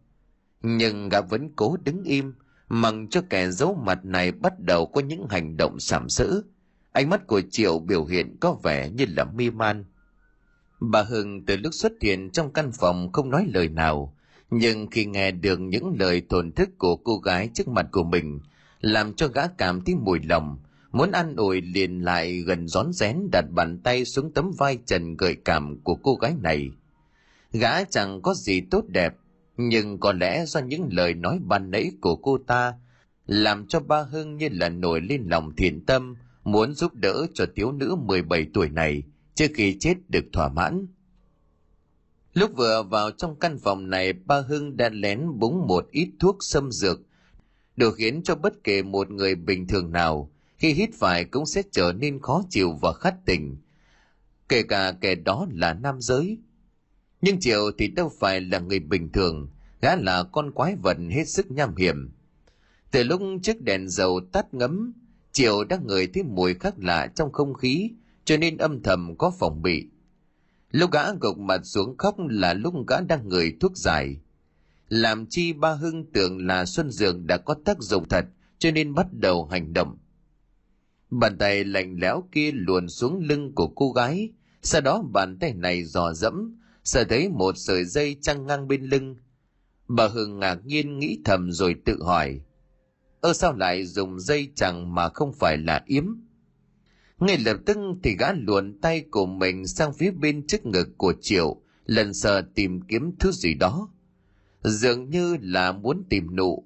nhưng 0.63 1.09
gã 1.09 1.21
vẫn 1.21 1.51
cố 1.57 1.77
đứng 1.85 2.03
im 2.05 2.35
mặc 2.69 2.95
cho 3.11 3.23
kẻ 3.31 3.51
giấu 3.51 3.75
mặt 3.75 4.05
này 4.05 4.33
bắt 4.33 4.53
đầu 4.59 4.87
có 4.87 5.01
những 5.01 5.27
hành 5.31 5.57
động 5.57 5.81
sàm 5.81 6.09
sỡ. 6.09 6.43
Ánh 6.93 7.11
mắt 7.11 7.27
của 7.27 7.43
triệu 7.51 7.79
biểu 7.79 8.05
hiện 8.05 8.37
có 8.41 8.53
vẻ 8.63 8.91
như 8.91 9.07
là 9.17 9.25
mi 9.25 9.51
man 9.51 9.85
bà 10.81 11.03
hưng 11.03 11.45
từ 11.47 11.57
lúc 11.57 11.75
xuất 11.75 11.93
hiện 12.01 12.31
trong 12.31 12.53
căn 12.53 12.71
phòng 12.73 13.13
không 13.13 13.31
nói 13.31 13.47
lời 13.55 13.69
nào, 13.69 14.17
nhưng 14.51 14.87
khi 14.91 15.05
nghe 15.05 15.31
được 15.31 15.61
những 15.61 15.97
lời 15.99 16.23
thổn 16.29 16.53
thức 16.53 16.69
của 16.79 16.97
cô 16.97 17.19
gái 17.19 17.51
trước 17.55 17.69
mặt 17.69 17.87
của 17.93 18.05
mình, 18.05 18.41
làm 18.81 19.15
cho 19.15 19.29
gã 19.29 19.47
cảm 19.47 19.81
thấy 19.81 19.95
mùi 19.95 20.21
lòng, 20.23 20.59
muốn 20.93 21.11
ăn 21.11 21.37
ủi 21.37 21.61
liền 21.61 22.05
lại 22.05 22.41
gần 22.41 22.69
rón 22.69 22.93
rén 22.93 23.17
đặt 23.33 23.45
bàn 23.51 23.79
tay 23.79 24.05
xuống 24.05 24.33
tấm 24.33 24.51
vai 24.59 24.79
trần 24.87 25.17
gợi 25.17 25.37
cảm 25.45 25.81
của 25.81 25.95
cô 25.95 26.15
gái 26.15 26.35
này. 26.43 26.71
Gã 27.53 27.85
chẳng 27.85 28.23
có 28.23 28.35
gì 28.35 28.61
tốt 28.61 28.85
đẹp, 28.89 29.15
nhưng 29.57 30.01
có 30.01 30.13
lẽ 30.13 30.45
do 30.47 30.61
những 30.61 30.89
lời 30.91 31.15
nói 31.15 31.39
ban 31.43 31.71
nãy 31.71 31.91
của 32.01 32.17
cô 32.17 32.39
ta 32.47 32.75
làm 33.27 33.67
cho 33.67 33.81
ba 33.81 34.03
hưng 34.03 34.37
như 34.37 34.49
là 34.53 34.69
nổi 34.69 35.01
lên 35.01 35.23
lòng 35.27 35.53
thiện 35.57 35.87
tâm, 35.87 36.17
muốn 36.45 36.75
giúp 36.75 36.95
đỡ 36.95 37.27
cho 37.35 37.47
thiếu 37.57 37.73
nữ 37.73 37.97
17 38.07 38.47
tuổi 38.55 38.71
này 38.71 39.03
trước 39.41 39.51
khi 39.55 39.77
chết 39.81 39.95
được 40.09 40.25
thỏa 40.33 40.49
mãn. 40.49 40.87
Lúc 42.33 42.51
vừa 42.57 42.83
vào 42.83 43.11
trong 43.11 43.39
căn 43.39 43.59
phòng 43.59 43.91
này, 43.91 44.13
ba 44.13 44.41
hưng 44.41 44.77
đã 44.77 44.89
lén 44.89 45.39
búng 45.39 45.67
một 45.67 45.87
ít 45.91 46.11
thuốc 46.21 46.37
xâm 46.41 46.73
dược, 46.73 47.01
đủ 47.77 47.91
khiến 47.91 48.23
cho 48.23 48.35
bất 48.35 48.65
kể 48.65 48.83
một 48.83 49.11
người 49.11 49.35
bình 49.35 49.67
thường 49.67 49.93
nào, 49.93 50.31
khi 50.59 50.73
hít 50.73 50.91
phải 50.95 51.25
cũng 51.25 51.47
sẽ 51.47 51.63
trở 51.73 51.93
nên 51.93 52.21
khó 52.21 52.43
chịu 52.51 52.73
và 52.83 52.93
khát 52.93 53.15
tình. 53.27 53.57
Kể 54.49 54.63
cả 54.63 54.93
kẻ 55.01 55.15
đó 55.15 55.47
là 55.53 55.75
nam 55.75 56.01
giới. 56.01 56.39
Nhưng 57.21 57.41
triệu 57.41 57.71
thì 57.79 57.89
đâu 57.89 58.13
phải 58.19 58.41
là 58.41 58.59
người 58.59 58.79
bình 58.79 59.13
thường, 59.13 59.51
gã 59.81 59.97
là 59.97 60.23
con 60.23 60.53
quái 60.53 60.77
vật 60.77 60.97
hết 61.11 61.25
sức 61.25 61.51
nham 61.51 61.77
hiểm. 61.77 62.11
Từ 62.91 63.03
lúc 63.03 63.23
chiếc 63.43 63.63
đèn 63.63 63.89
dầu 63.89 64.21
tắt 64.33 64.55
ngấm, 64.55 64.93
triệu 65.33 65.65
đã 65.65 65.79
ngửi 65.85 66.07
thấy 66.07 66.23
mùi 66.23 66.55
khác 66.55 66.75
lạ 66.79 67.07
trong 67.15 67.33
không 67.33 67.55
khí 67.55 67.91
cho 68.31 68.37
nên 68.37 68.57
âm 68.57 68.83
thầm 68.83 69.17
có 69.19 69.33
phòng 69.39 69.63
bị. 69.63 69.89
Lúc 70.71 70.91
gã 70.91 71.13
gục 71.21 71.39
mặt 71.39 71.61
xuống 71.65 71.97
khóc 71.99 72.15
là 72.29 72.55
lúc 72.55 72.75
gã 72.89 73.01
đang 73.01 73.29
ngửi 73.29 73.57
thuốc 73.61 73.77
giải. 73.77 74.17
Làm 74.89 75.27
chi 75.27 75.53
ba 75.53 75.73
hưng 75.73 76.13
tưởng 76.13 76.47
là 76.47 76.65
xuân 76.65 76.91
Dường 76.91 77.27
đã 77.27 77.37
có 77.37 77.55
tác 77.65 77.79
dụng 77.81 78.09
thật, 78.09 78.25
cho 78.59 78.71
nên 78.71 78.95
bắt 78.95 79.07
đầu 79.13 79.45
hành 79.45 79.73
động. 79.73 79.99
Bàn 81.11 81.39
tay 81.39 81.65
lạnh 81.65 81.97
lẽo 82.01 82.25
kia 82.33 82.53
luồn 82.53 82.89
xuống 82.89 83.21
lưng 83.21 83.55
của 83.55 83.69
cô 83.69 83.93
gái. 83.93 84.33
Sau 84.63 84.81
đó 84.81 85.03
bàn 85.13 85.39
tay 85.41 85.55
này 85.55 85.85
dò 85.85 86.13
dẫm, 86.13 86.59
sợ 86.85 87.05
thấy 87.05 87.29
một 87.29 87.55
sợi 87.57 87.85
dây 87.85 88.17
trăng 88.21 88.47
ngang 88.47 88.69
bên 88.69 88.83
lưng. 88.83 89.17
Bà 89.89 90.09
hưng 90.09 90.39
ngạc 90.39 90.67
nhiên 90.67 90.99
nghĩ 90.99 91.19
thầm 91.25 91.53
rồi 91.53 91.77
tự 91.85 92.03
hỏi, 92.03 92.41
ơ, 93.21 93.33
sao 93.33 93.53
lại 93.53 93.87
dùng 93.87 94.21
dây 94.21 94.53
chẳng 94.55 94.95
mà 94.95 95.09
không 95.09 95.33
phải 95.33 95.59
là 95.59 95.83
yếm? 95.87 96.05
Ngay 97.21 97.39
lập 97.39 97.57
tức 97.67 97.79
thì 98.03 98.17
gã 98.17 98.33
luồn 98.33 98.79
tay 98.81 99.05
của 99.11 99.27
mình 99.27 99.67
sang 99.67 99.93
phía 99.93 100.11
bên 100.11 100.47
trước 100.47 100.67
ngực 100.67 100.89
của 100.99 101.15
triệu, 101.21 101.57
lần 101.87 102.15
sờ 102.15 102.43
tìm 102.55 102.81
kiếm 102.81 103.13
thứ 103.21 103.33
gì 103.33 103.55
đó. 103.55 103.89
Dường 104.63 105.11
như 105.11 105.37
là 105.41 105.73
muốn 105.73 106.05
tìm 106.09 106.37
nụ, 106.37 106.65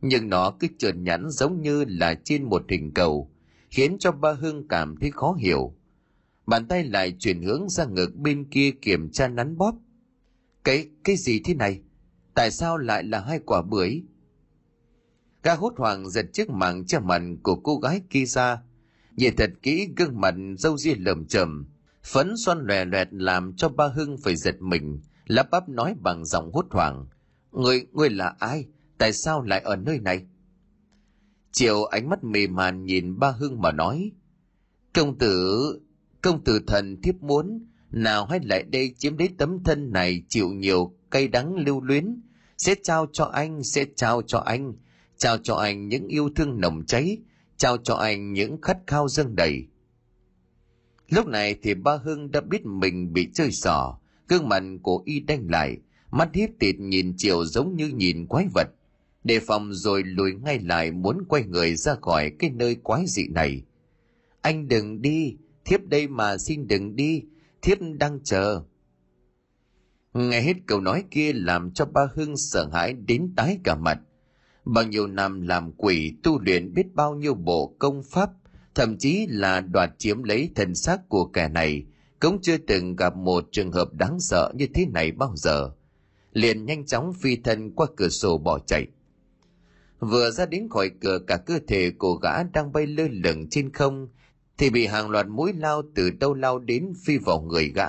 nhưng 0.00 0.28
nó 0.28 0.50
cứ 0.60 0.68
trơn 0.78 1.04
nhẵn 1.04 1.30
giống 1.30 1.62
như 1.62 1.84
là 1.88 2.14
trên 2.24 2.44
một 2.44 2.64
hình 2.68 2.94
cầu, 2.94 3.30
khiến 3.70 3.96
cho 3.98 4.12
ba 4.12 4.32
hương 4.32 4.68
cảm 4.68 4.96
thấy 4.96 5.10
khó 5.10 5.32
hiểu. 5.32 5.74
Bàn 6.46 6.68
tay 6.68 6.84
lại 6.84 7.16
chuyển 7.18 7.42
hướng 7.42 7.68
ra 7.68 7.84
ngực 7.84 8.16
bên 8.16 8.44
kia 8.44 8.70
kiểm 8.70 9.10
tra 9.10 9.28
nắn 9.28 9.56
bóp. 9.56 9.74
Cái 10.64 10.88
cái 11.04 11.16
gì 11.16 11.40
thế 11.44 11.54
này? 11.54 11.80
Tại 12.34 12.50
sao 12.50 12.78
lại 12.78 13.04
là 13.04 13.20
hai 13.20 13.40
quả 13.46 13.62
bưởi? 13.62 14.02
Gã 15.42 15.54
hốt 15.54 15.72
hoảng 15.76 16.10
giật 16.10 16.26
chiếc 16.32 16.50
màng 16.50 16.86
che 16.86 16.98
mặt 16.98 17.22
của 17.42 17.56
cô 17.56 17.76
gái 17.76 18.02
kia 18.10 18.24
ra 18.24 18.62
nhìn 19.16 19.36
thật 19.36 19.50
kỹ 19.62 19.88
gương 19.96 20.20
mặt 20.20 20.34
râu 20.58 20.76
ria 20.76 20.94
lởm 20.94 21.26
chởm 21.26 21.66
phấn 22.04 22.36
xoăn 22.36 22.66
lòe 22.66 22.84
loẹt 22.84 23.08
làm 23.10 23.56
cho 23.56 23.68
ba 23.68 23.86
hưng 23.86 24.16
phải 24.18 24.36
giật 24.36 24.56
mình. 24.60 25.00
Lắp 25.26 25.50
bắp 25.50 25.68
nói 25.68 25.94
bằng 26.00 26.24
giọng 26.24 26.52
hốt 26.52 26.66
hoảng 26.70 27.06
người 27.52 27.86
người 27.92 28.10
là 28.10 28.34
ai? 28.38 28.66
Tại 28.98 29.12
sao 29.12 29.42
lại 29.42 29.60
ở 29.60 29.76
nơi 29.76 29.98
này? 29.98 30.26
Chiều 31.52 31.84
ánh 31.84 32.08
mắt 32.08 32.24
mềm 32.24 32.54
màn 32.54 32.84
nhìn 32.84 33.18
ba 33.18 33.30
hưng 33.30 33.60
mà 33.60 33.72
nói, 33.72 34.12
công 34.94 35.18
tử 35.18 35.80
công 36.22 36.44
tử 36.44 36.60
thần 36.66 37.02
thiếp 37.02 37.22
muốn, 37.22 37.66
nào 37.90 38.26
hay 38.26 38.40
lại 38.42 38.62
đây 38.62 38.94
chiếm 38.98 39.18
lấy 39.18 39.28
tấm 39.38 39.64
thân 39.64 39.92
này 39.92 40.22
chịu 40.28 40.48
nhiều 40.48 40.94
cay 41.10 41.28
đắng 41.28 41.54
lưu 41.54 41.80
luyến, 41.80 42.22
sẽ 42.58 42.74
trao 42.82 43.06
cho 43.12 43.24
anh, 43.24 43.64
sẽ 43.64 43.84
trao 43.96 44.22
cho 44.22 44.38
anh, 44.38 44.72
trao 45.16 45.38
cho 45.38 45.54
anh 45.54 45.88
những 45.88 46.08
yêu 46.08 46.30
thương 46.36 46.60
nồng 46.60 46.86
cháy 46.86 47.18
trao 47.56 47.76
cho 47.76 47.94
anh 47.94 48.32
những 48.32 48.60
khát 48.62 48.78
khao 48.86 49.08
dâng 49.08 49.36
đầy. 49.36 49.66
Lúc 51.08 51.26
này 51.26 51.56
thì 51.62 51.74
ba 51.74 51.96
hưng 51.96 52.30
đã 52.30 52.40
biết 52.40 52.66
mình 52.66 53.12
bị 53.12 53.28
chơi 53.34 53.50
xỏ 53.50 53.98
gương 54.28 54.48
mặt 54.48 54.62
của 54.82 55.02
y 55.04 55.20
đanh 55.20 55.50
lại, 55.50 55.78
mắt 56.10 56.28
hiếp 56.34 56.50
tịt 56.58 56.76
nhìn 56.78 57.14
chiều 57.16 57.44
giống 57.44 57.76
như 57.76 57.88
nhìn 57.88 58.26
quái 58.26 58.48
vật. 58.54 58.68
Đề 59.24 59.40
phòng 59.40 59.72
rồi 59.72 60.02
lùi 60.04 60.32
ngay 60.32 60.58
lại 60.58 60.90
muốn 60.90 61.24
quay 61.28 61.44
người 61.44 61.76
ra 61.76 61.94
khỏi 62.02 62.32
cái 62.38 62.50
nơi 62.50 62.74
quái 62.74 63.04
dị 63.06 63.28
này. 63.28 63.62
Anh 64.40 64.68
đừng 64.68 65.02
đi, 65.02 65.36
thiếp 65.64 65.80
đây 65.84 66.08
mà 66.08 66.38
xin 66.38 66.66
đừng 66.68 66.96
đi, 66.96 67.22
thiếp 67.62 67.78
đang 67.98 68.20
chờ. 68.24 68.62
Nghe 70.14 70.40
hết 70.40 70.54
câu 70.66 70.80
nói 70.80 71.04
kia 71.10 71.32
làm 71.32 71.70
cho 71.70 71.84
ba 71.84 72.08
hưng 72.14 72.36
sợ 72.36 72.68
hãi 72.72 72.92
đến 72.92 73.32
tái 73.36 73.58
cả 73.64 73.74
mặt 73.74 73.98
bao 74.64 74.84
nhiêu 74.84 75.06
năm 75.06 75.42
làm 75.42 75.72
quỷ 75.72 76.14
tu 76.22 76.40
luyện 76.40 76.74
biết 76.74 76.94
bao 76.94 77.14
nhiêu 77.14 77.34
bộ 77.34 77.76
công 77.78 78.02
pháp, 78.02 78.30
thậm 78.74 78.96
chí 78.98 79.26
là 79.28 79.60
đoạt 79.60 79.90
chiếm 79.98 80.22
lấy 80.22 80.50
thân 80.54 80.74
xác 80.74 81.08
của 81.08 81.24
kẻ 81.24 81.48
này, 81.48 81.84
cũng 82.20 82.38
chưa 82.42 82.56
từng 82.56 82.96
gặp 82.96 83.16
một 83.16 83.48
trường 83.52 83.72
hợp 83.72 83.92
đáng 83.92 84.20
sợ 84.20 84.52
như 84.54 84.66
thế 84.74 84.86
này 84.86 85.12
bao 85.12 85.36
giờ. 85.36 85.70
Liền 86.32 86.64
nhanh 86.64 86.86
chóng 86.86 87.12
phi 87.12 87.36
thân 87.36 87.70
qua 87.74 87.86
cửa 87.96 88.08
sổ 88.08 88.38
bỏ 88.38 88.58
chạy. 88.58 88.86
Vừa 89.98 90.30
ra 90.30 90.46
đến 90.46 90.68
khỏi 90.70 90.90
cửa, 91.00 91.18
cả 91.26 91.36
cơ 91.36 91.58
thể 91.68 91.90
của 91.90 92.14
gã 92.14 92.42
đang 92.42 92.72
bay 92.72 92.86
lơ 92.86 93.08
lửng 93.10 93.48
trên 93.50 93.72
không, 93.72 94.08
thì 94.58 94.70
bị 94.70 94.86
hàng 94.86 95.10
loạt 95.10 95.26
mũi 95.26 95.52
lao 95.52 95.82
từ 95.94 96.10
đâu 96.10 96.34
lao 96.34 96.58
đến 96.58 96.92
phi 97.04 97.18
vào 97.18 97.40
người 97.40 97.72
gã, 97.74 97.88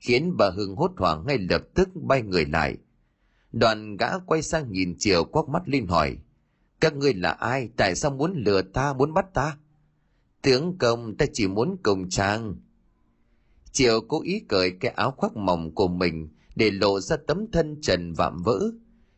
khiến 0.00 0.36
bà 0.36 0.50
hưng 0.50 0.76
hốt 0.76 0.92
hoảng 0.96 1.24
ngay 1.26 1.38
lập 1.38 1.62
tức 1.74 1.88
bay 1.94 2.22
người 2.22 2.44
lại 2.44 2.76
đoàn 3.54 3.96
gã 3.96 4.18
quay 4.18 4.42
sang 4.42 4.72
nhìn 4.72 4.94
chiều 4.98 5.24
quắc 5.24 5.48
mắt 5.48 5.62
lên 5.66 5.86
hỏi, 5.86 6.16
các 6.80 6.96
ngươi 6.96 7.14
là 7.14 7.30
ai? 7.30 7.68
Tại 7.76 7.94
sao 7.94 8.10
muốn 8.10 8.32
lừa 8.36 8.62
ta, 8.62 8.92
muốn 8.92 9.14
bắt 9.14 9.34
ta? 9.34 9.56
Tướng 10.42 10.78
công, 10.78 11.16
ta 11.16 11.26
chỉ 11.32 11.46
muốn 11.46 11.76
cùng 11.82 12.08
trang. 12.08 12.56
chiều 13.72 14.00
cố 14.00 14.22
ý 14.22 14.40
cởi 14.48 14.70
cái 14.70 14.92
áo 14.92 15.10
khoác 15.10 15.36
mỏng 15.36 15.74
của 15.74 15.88
mình 15.88 16.28
để 16.56 16.70
lộ 16.70 17.00
ra 17.00 17.16
tấm 17.26 17.46
thân 17.52 17.80
trần 17.82 18.12
vạm 18.12 18.42
vỡ, 18.42 18.70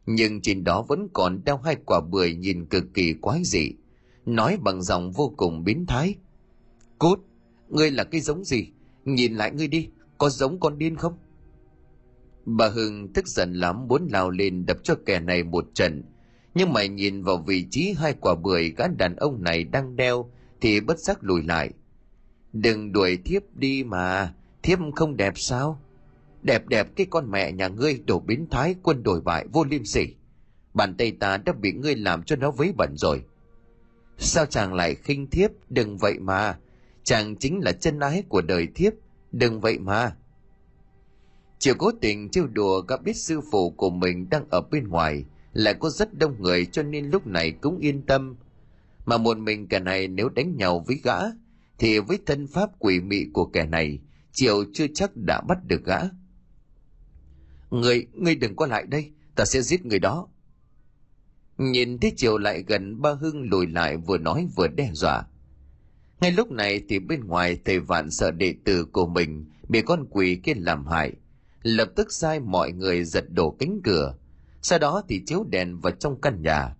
nhưng 0.06 0.40
trên 0.40 0.64
đó 0.64 0.82
vẫn 0.82 1.08
còn 1.12 1.44
đeo 1.44 1.56
hai 1.56 1.76
quả 1.86 2.00
bưởi 2.00 2.34
nhìn 2.34 2.66
cực 2.66 2.84
kỳ 2.94 3.14
quái 3.20 3.42
dị, 3.44 3.70
nói 4.26 4.58
bằng 4.62 4.82
giọng 4.82 5.12
vô 5.12 5.34
cùng 5.36 5.64
biến 5.64 5.86
thái. 5.86 6.14
Cốt 6.98 7.20
ngươi 7.68 7.90
là 7.90 8.04
cái 8.04 8.20
giống 8.20 8.44
gì? 8.44 8.68
Nhìn 9.04 9.34
lại 9.34 9.50
ngươi 9.52 9.68
đi, 9.68 9.88
có 10.18 10.28
giống 10.28 10.60
con 10.60 10.78
điên 10.78 10.96
không? 10.96 11.18
Bà 12.46 12.68
hưng 12.68 13.12
tức 13.12 13.26
giận 13.28 13.52
lắm 13.52 13.88
muốn 13.88 14.08
lao 14.10 14.30
lên 14.30 14.66
đập 14.66 14.76
cho 14.82 14.94
kẻ 15.06 15.20
này 15.20 15.42
một 15.42 15.66
trận. 15.74 16.02
Nhưng 16.54 16.72
mà 16.72 16.86
nhìn 16.86 17.22
vào 17.22 17.44
vị 17.46 17.66
trí 17.70 17.94
hai 17.98 18.14
quả 18.20 18.34
bưởi 18.34 18.74
gã 18.76 18.86
đàn 18.88 19.16
ông 19.16 19.42
này 19.42 19.64
đang 19.64 19.96
đeo 19.96 20.30
thì 20.60 20.80
bất 20.80 20.98
giác 20.98 21.18
lùi 21.20 21.42
lại. 21.42 21.70
Đừng 22.52 22.92
đuổi 22.92 23.18
thiếp 23.24 23.42
đi 23.54 23.84
mà, 23.84 24.34
thiếp 24.62 24.78
không 24.96 25.16
đẹp 25.16 25.32
sao? 25.36 25.80
Đẹp 26.42 26.68
đẹp 26.68 26.96
cái 26.96 27.06
con 27.10 27.30
mẹ 27.30 27.52
nhà 27.52 27.68
ngươi 27.68 28.00
đổ 28.06 28.20
biến 28.20 28.46
thái 28.50 28.74
quân 28.82 29.02
đổi 29.02 29.20
bại 29.20 29.46
vô 29.52 29.64
liêm 29.64 29.84
sỉ. 29.84 30.06
Bàn 30.74 30.94
tay 30.94 31.12
ta 31.12 31.36
đã 31.36 31.52
bị 31.52 31.72
ngươi 31.72 31.96
làm 31.96 32.22
cho 32.22 32.36
nó 32.36 32.50
vấy 32.50 32.72
bẩn 32.76 32.96
rồi. 32.96 33.22
Sao 34.18 34.46
chàng 34.46 34.74
lại 34.74 34.94
khinh 34.94 35.30
thiếp? 35.30 35.50
Đừng 35.68 35.96
vậy 35.98 36.18
mà. 36.18 36.58
Chàng 37.04 37.36
chính 37.36 37.60
là 37.60 37.72
chân 37.72 38.00
ái 38.00 38.22
của 38.28 38.42
đời 38.42 38.68
thiếp. 38.74 38.92
Đừng 39.32 39.60
vậy 39.60 39.78
mà. 39.78 40.16
Chiều 41.58 41.74
cố 41.78 41.90
tình 42.00 42.28
trêu 42.28 42.46
đùa 42.46 42.80
gặp 42.80 43.02
biết 43.02 43.16
sư 43.16 43.40
phụ 43.52 43.70
của 43.70 43.90
mình 43.90 44.28
đang 44.30 44.44
ở 44.50 44.60
bên 44.60 44.88
ngoài, 44.88 45.24
lại 45.52 45.74
có 45.74 45.90
rất 45.90 46.18
đông 46.18 46.42
người 46.42 46.66
cho 46.66 46.82
nên 46.82 47.10
lúc 47.10 47.26
này 47.26 47.50
cũng 47.50 47.78
yên 47.78 48.02
tâm. 48.02 48.36
Mà 49.06 49.18
một 49.18 49.38
mình 49.38 49.68
kẻ 49.68 49.78
này 49.78 50.08
nếu 50.08 50.28
đánh 50.28 50.56
nhau 50.56 50.84
với 50.86 51.00
gã, 51.04 51.18
thì 51.78 51.98
với 51.98 52.18
thân 52.26 52.46
pháp 52.46 52.70
quỷ 52.78 53.00
mị 53.00 53.24
của 53.32 53.46
kẻ 53.46 53.66
này, 53.66 53.98
Triệu 54.32 54.64
chưa 54.74 54.86
chắc 54.94 55.16
đã 55.16 55.40
bắt 55.40 55.58
được 55.66 55.84
gã. 55.84 55.98
Người, 57.70 58.06
người 58.12 58.34
đừng 58.34 58.56
qua 58.56 58.68
lại 58.68 58.86
đây, 58.86 59.12
ta 59.34 59.44
sẽ 59.44 59.62
giết 59.62 59.86
người 59.86 59.98
đó. 59.98 60.28
Nhìn 61.58 61.98
thấy 61.98 62.12
Triệu 62.16 62.38
lại 62.38 62.64
gần 62.66 63.02
ba 63.02 63.12
Hưng 63.12 63.42
lùi 63.50 63.66
lại 63.66 63.96
vừa 63.96 64.18
nói 64.18 64.48
vừa 64.56 64.68
đe 64.68 64.90
dọa. 64.92 65.26
Ngay 66.20 66.32
lúc 66.32 66.50
này 66.50 66.82
thì 66.88 66.98
bên 66.98 67.24
ngoài 67.24 67.58
thầy 67.64 67.80
vạn 67.80 68.10
sợ 68.10 68.30
đệ 68.30 68.54
tử 68.64 68.84
của 68.84 69.06
mình 69.06 69.44
bị 69.68 69.82
con 69.82 70.06
quỷ 70.10 70.40
kia 70.42 70.54
làm 70.56 70.86
hại, 70.86 71.12
lập 71.66 71.88
tức 71.96 72.12
sai 72.12 72.40
mọi 72.40 72.72
người 72.72 73.04
giật 73.04 73.24
đổ 73.30 73.50
cánh 73.50 73.80
cửa. 73.84 74.14
Sau 74.62 74.78
đó 74.78 75.02
thì 75.08 75.22
chiếu 75.26 75.44
đèn 75.50 75.80
vào 75.80 75.92
trong 75.92 76.20
căn 76.20 76.42
nhà. 76.42 76.76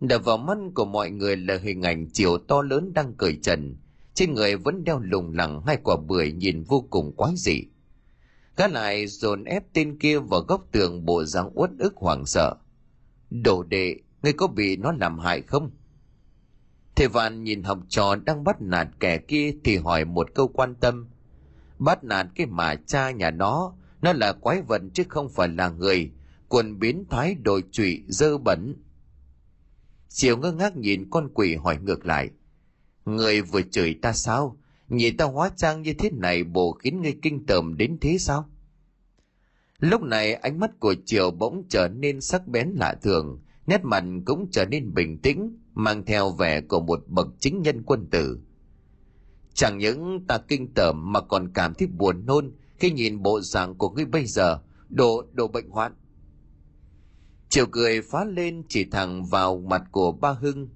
Đập 0.00 0.24
vào 0.24 0.36
mắt 0.36 0.58
của 0.74 0.84
mọi 0.84 1.10
người 1.10 1.36
là 1.36 1.58
hình 1.62 1.82
ảnh 1.82 2.06
chiều 2.12 2.38
to 2.38 2.62
lớn 2.62 2.92
đang 2.94 3.14
cởi 3.14 3.38
trần. 3.42 3.76
Trên 4.14 4.34
người 4.34 4.56
vẫn 4.56 4.84
đeo 4.84 4.98
lùng 4.98 5.32
lẳng 5.34 5.62
hai 5.66 5.76
quả 5.84 5.96
bưởi 6.06 6.32
nhìn 6.32 6.62
vô 6.62 6.86
cùng 6.90 7.16
quái 7.16 7.32
dị. 7.36 7.62
Gã 8.56 8.68
lại 8.68 9.06
dồn 9.06 9.44
ép 9.44 9.64
tên 9.72 9.98
kia 9.98 10.18
vào 10.18 10.40
góc 10.40 10.68
tường 10.72 11.04
bộ 11.04 11.24
dáng 11.24 11.50
uất 11.54 11.70
ức 11.78 11.96
hoảng 11.96 12.26
sợ. 12.26 12.54
Đồ 13.30 13.62
đệ, 13.62 13.96
ngươi 14.22 14.32
có 14.32 14.46
bị 14.46 14.76
nó 14.76 14.92
làm 14.92 15.18
hại 15.18 15.42
không? 15.42 15.70
Thầy 16.96 17.08
vạn 17.08 17.44
nhìn 17.44 17.62
học 17.62 17.78
trò 17.88 18.14
đang 18.14 18.44
bắt 18.44 18.60
nạt 18.60 18.88
kẻ 19.00 19.18
kia 19.18 19.54
thì 19.64 19.76
hỏi 19.76 20.04
một 20.04 20.34
câu 20.34 20.48
quan 20.48 20.74
tâm. 20.74 21.08
Bắt 21.78 22.04
nạt 22.04 22.26
cái 22.34 22.46
mà 22.46 22.74
cha 22.74 23.10
nhà 23.10 23.30
nó 23.30 23.72
nó 24.06 24.12
là 24.12 24.32
quái 24.32 24.62
vật 24.62 24.82
chứ 24.94 25.04
không 25.08 25.28
phải 25.28 25.48
là 25.48 25.68
người, 25.68 26.10
quần 26.48 26.78
biến 26.78 27.04
thái 27.10 27.34
đồi 27.34 27.64
trụy 27.70 28.02
dơ 28.08 28.38
bẩn. 28.38 28.74
Chiều 30.08 30.36
ngơ 30.36 30.52
ngác 30.52 30.76
nhìn 30.76 31.10
con 31.10 31.28
quỷ 31.34 31.54
hỏi 31.54 31.78
ngược 31.82 32.06
lại. 32.06 32.30
Người 33.04 33.42
vừa 33.42 33.62
chửi 33.62 33.94
ta 34.02 34.12
sao? 34.12 34.58
Nhìn 34.88 35.16
ta 35.16 35.24
hóa 35.24 35.50
trang 35.56 35.82
như 35.82 35.92
thế 35.92 36.10
này 36.10 36.44
bộ 36.44 36.72
khiến 36.72 37.02
ngươi 37.02 37.16
kinh 37.22 37.46
tởm 37.46 37.76
đến 37.76 37.98
thế 38.00 38.18
sao? 38.18 38.50
Lúc 39.78 40.02
này 40.02 40.34
ánh 40.34 40.60
mắt 40.60 40.70
của 40.80 40.94
Triều 41.04 41.30
bỗng 41.30 41.64
trở 41.68 41.88
nên 41.88 42.20
sắc 42.20 42.48
bén 42.48 42.68
lạ 42.68 42.94
thường, 43.02 43.42
nét 43.66 43.84
mặt 43.84 44.04
cũng 44.26 44.48
trở 44.50 44.64
nên 44.64 44.94
bình 44.94 45.18
tĩnh, 45.18 45.58
mang 45.74 46.04
theo 46.04 46.30
vẻ 46.30 46.60
của 46.60 46.80
một 46.80 47.00
bậc 47.06 47.28
chính 47.38 47.62
nhân 47.62 47.82
quân 47.82 48.06
tử. 48.10 48.40
Chẳng 49.54 49.78
những 49.78 50.26
ta 50.28 50.38
kinh 50.38 50.74
tởm 50.74 51.12
mà 51.12 51.20
còn 51.20 51.52
cảm 51.54 51.74
thấy 51.74 51.88
buồn 51.88 52.26
nôn 52.26 52.52
khi 52.78 52.90
nhìn 52.90 53.22
bộ 53.22 53.40
dạng 53.40 53.74
của 53.74 53.90
ngươi 53.90 54.04
bây 54.04 54.26
giờ 54.26 54.58
đồ 54.88 55.24
đồ 55.32 55.48
bệnh 55.48 55.70
hoạn. 55.70 55.92
Chiều 57.48 57.66
cười 57.66 58.02
phá 58.02 58.24
lên 58.24 58.62
chỉ 58.68 58.84
thẳng 58.84 59.24
vào 59.24 59.58
mặt 59.58 59.82
của 59.90 60.12
ba 60.12 60.32
hưng. 60.32 60.68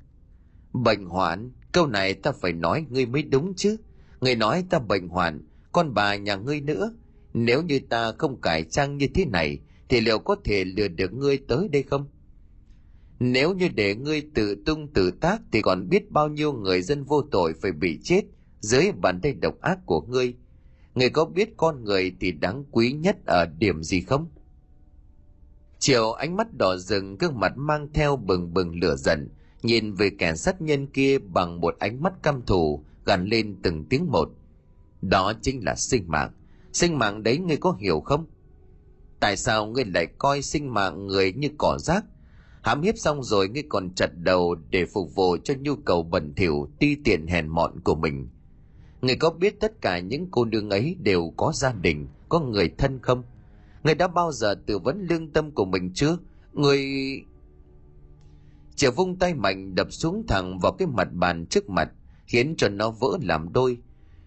Bệnh 0.73 1.05
hoạn, 1.05 1.53
câu 1.73 1.87
này 1.87 2.15
ta 2.15 2.33
phải 2.33 2.53
nói 2.53 2.87
ngươi 2.89 3.07
mới 3.07 3.23
đúng 3.23 3.55
chứ. 3.57 3.77
Ngươi 4.21 4.37
nói 4.37 4.65
ta 4.71 4.79
bệnh 4.79 5.09
hoạn, 5.09 5.47
con 5.73 5.95
bà 5.95 6.17
nhà 6.17 6.37
ngươi 6.37 6.61
nữa. 6.61 6.95
Nếu 7.35 7.63
như 7.63 7.81
ta 7.89 8.13
không 8.19 8.41
cải 8.41 8.65
trang 8.65 8.97
như 8.97 9.09
thế 9.15 9.25
này, 9.25 9.59
thì 9.89 10.01
liệu 10.01 10.19
có 10.19 10.37
thể 10.45 10.65
lừa 10.65 10.89
được 10.89 11.13
ngươi 11.13 11.39
tới 11.49 11.69
đây 11.69 11.83
không? 11.83 12.09
Nếu 13.21 13.55
như 13.55 13.69
để 13.69 13.95
ngươi 13.95 14.23
tự 14.35 14.55
tung 14.67 14.93
tự 14.93 15.11
tác, 15.11 15.43
thì 15.53 15.63
còn 15.63 15.89
biết 15.89 16.11
bao 16.11 16.29
nhiêu 16.29 16.53
người 16.53 16.83
dân 16.83 17.05
vô 17.05 17.23
tội 17.23 17.55
phải 17.63 17.73
bị 17.73 17.99
chết 18.03 18.23
dưới 18.61 18.93
bàn 18.93 19.21
tay 19.23 19.33
độc 19.33 19.61
ác 19.61 19.79
của 19.87 20.01
ngươi 20.01 20.35
người 20.95 21.11
có 21.11 21.24
biết 21.24 21.57
con 21.57 21.84
người 21.84 22.12
thì 22.20 22.32
đáng 22.32 22.64
quý 22.70 22.93
nhất 22.93 23.16
ở 23.26 23.47
điểm 23.59 23.82
gì 23.82 24.01
không? 24.01 24.26
Chiều 25.78 26.12
ánh 26.12 26.36
mắt 26.36 26.55
đỏ 26.59 26.76
rừng, 26.76 27.16
gương 27.18 27.41
mặt 27.41 27.53
mang 27.57 27.88
theo 27.93 28.16
bừng 28.16 28.55
bừng 28.55 28.80
lửa 28.80 28.97
giận, 28.97 29.28
nhìn 29.62 29.95
về 29.95 30.11
kẻ 30.18 30.34
sát 30.34 30.62
nhân 30.62 30.86
kia 30.86 31.18
bằng 31.18 31.61
một 31.61 31.76
ánh 31.78 32.03
mắt 32.03 32.12
căm 32.22 32.43
thù, 32.47 32.84
gằn 33.05 33.26
lên 33.26 33.57
từng 33.62 33.84
tiếng 33.84 34.11
một. 34.11 34.30
Đó 35.03 35.32
chính 35.43 35.64
là 35.64 35.74
sinh 35.74 36.05
mạng. 36.07 36.32
Sinh 36.72 36.99
mạng 36.99 37.22
đấy 37.22 37.38
ngươi 37.38 37.57
có 37.57 37.76
hiểu 37.80 38.01
không? 38.01 38.26
Tại 39.20 39.36
sao 39.36 39.66
ngươi 39.66 39.84
lại 39.84 40.07
coi 40.18 40.43
sinh 40.43 40.74
mạng 40.74 41.07
người 41.07 41.32
như 41.32 41.49
cỏ 41.59 41.78
rác? 41.78 42.05
Hám 42.62 42.82
hiếp 42.82 42.99
xong 42.99 43.22
rồi 43.22 43.49
ngươi 43.49 43.62
còn 43.68 43.95
chặt 43.95 44.11
đầu 44.14 44.55
để 44.70 44.86
phục 44.86 45.14
vụ 45.14 45.36
cho 45.45 45.55
nhu 45.61 45.76
cầu 45.76 46.03
bẩn 46.03 46.34
thỉu, 46.34 46.68
ti 46.78 46.97
tiện 47.05 47.26
hèn 47.26 47.49
mọn 47.49 47.80
của 47.80 47.95
mình. 47.95 48.28
Người 49.03 49.17
có 49.17 49.31
biết 49.31 49.61
tất 49.61 49.81
cả 49.81 49.99
những 49.99 50.27
cô 50.31 50.45
nương 50.45 50.71
ấy 50.71 50.97
đều 51.03 51.33
có 51.37 51.53
gia 51.55 51.73
đình, 51.73 52.09
có 52.29 52.41
người 52.41 52.69
thân 52.79 52.99
không? 53.03 53.23
Người 53.85 53.95
đã 53.95 54.09
bao 54.09 54.33
giờ 54.33 54.55
tư 54.67 54.79
vấn 54.79 55.07
lương 55.11 55.33
tâm 55.33 55.51
của 55.51 55.65
mình 55.65 55.91
chưa? 55.95 56.19
Người... 56.53 56.89
Triệu 58.77 58.93
vung 58.93 59.17
tay 59.17 59.35
mạnh 59.35 59.75
đập 59.75 59.93
xuống 59.93 60.25
thẳng 60.29 60.59
vào 60.59 60.73
cái 60.73 60.89
mặt 60.89 61.09
bàn 61.13 61.47
trước 61.47 61.71
mặt, 61.71 61.91
khiến 62.27 62.55
cho 62.57 62.69
nó 62.69 62.91
vỡ 62.91 63.19
làm 63.23 63.53
đôi. 63.53 63.79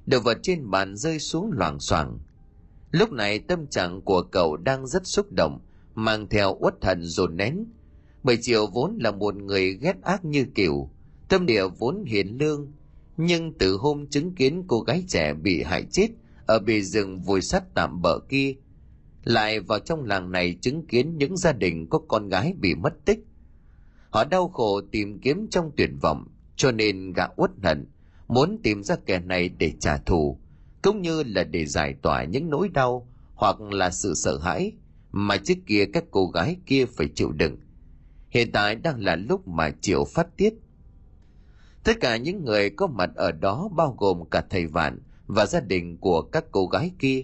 Đồ 0.05 0.19
vật 0.19 0.37
trên 0.41 0.69
bàn 0.69 0.95
rơi 0.95 1.19
xuống 1.19 1.51
loảng 1.51 1.79
xoảng. 1.79 2.19
Lúc 2.91 3.11
này 3.11 3.39
tâm 3.39 3.67
trạng 3.67 4.01
của 4.01 4.21
cậu 4.21 4.57
đang 4.57 4.87
rất 4.87 5.07
xúc 5.07 5.31
động, 5.31 5.59
mang 5.95 6.27
theo 6.27 6.57
uất 6.59 6.85
hận 6.85 7.03
dồn 7.03 7.37
nén. 7.37 7.65
Bởi 8.23 8.37
Triệu 8.41 8.67
vốn 8.67 8.97
là 9.01 9.11
một 9.11 9.35
người 9.35 9.73
ghét 9.81 9.95
ác 10.01 10.25
như 10.25 10.45
kiểu, 10.55 10.89
tâm 11.29 11.45
địa 11.45 11.67
vốn 11.67 12.03
hiền 12.05 12.37
lương, 12.37 12.71
nhưng 13.17 13.53
từ 13.53 13.77
hôm 13.77 14.07
chứng 14.07 14.35
kiến 14.35 14.63
cô 14.67 14.81
gái 14.81 15.03
trẻ 15.07 15.33
bị 15.33 15.63
hại 15.63 15.83
chết, 15.91 16.07
ở 16.45 16.59
bề 16.59 16.81
rừng 16.81 17.19
vùi 17.19 17.41
sắt 17.41 17.63
tạm 17.75 18.01
bỡ 18.01 18.19
kia, 18.29 18.55
lại 19.23 19.59
vào 19.59 19.79
trong 19.79 20.03
làng 20.03 20.31
này 20.31 20.57
chứng 20.61 20.87
kiến 20.87 21.17
những 21.17 21.37
gia 21.37 21.51
đình 21.51 21.87
có 21.89 21.99
con 22.07 22.29
gái 22.29 22.53
bị 22.59 22.75
mất 22.75 23.05
tích. 23.05 23.19
Họ 24.09 24.23
đau 24.23 24.47
khổ 24.47 24.81
tìm 24.91 25.19
kiếm 25.19 25.47
trong 25.51 25.71
tuyệt 25.77 25.89
vọng, 26.01 26.27
cho 26.55 26.71
nên 26.71 27.13
gã 27.13 27.23
uất 27.35 27.51
hận, 27.63 27.87
muốn 28.27 28.59
tìm 28.63 28.83
ra 28.83 28.95
kẻ 29.05 29.19
này 29.19 29.49
để 29.49 29.73
trả 29.79 29.97
thù, 29.97 30.39
cũng 30.81 31.01
như 31.01 31.23
là 31.23 31.43
để 31.43 31.65
giải 31.65 31.95
tỏa 32.01 32.23
những 32.23 32.49
nỗi 32.49 32.69
đau 32.69 33.07
hoặc 33.35 33.61
là 33.61 33.89
sự 33.89 34.13
sợ 34.15 34.37
hãi 34.37 34.71
mà 35.11 35.37
trước 35.37 35.57
kia 35.67 35.85
các 35.93 36.03
cô 36.11 36.27
gái 36.27 36.57
kia 36.65 36.85
phải 36.85 37.09
chịu 37.15 37.31
đựng. 37.31 37.57
Hiện 38.29 38.51
tại 38.51 38.75
đang 38.75 39.03
là 39.03 39.15
lúc 39.15 39.47
mà 39.47 39.71
chịu 39.81 40.05
phát 40.13 40.37
tiết 40.37 40.53
Tất 41.83 41.99
cả 41.99 42.17
những 42.17 42.45
người 42.45 42.69
có 42.69 42.87
mặt 42.87 43.09
ở 43.15 43.31
đó 43.31 43.69
bao 43.75 43.95
gồm 43.97 44.29
cả 44.29 44.43
thầy 44.49 44.67
Vạn 44.67 44.99
và 45.27 45.45
gia 45.45 45.59
đình 45.59 45.97
của 45.97 46.21
các 46.21 46.45
cô 46.51 46.67
gái 46.67 46.91
kia. 46.99 47.23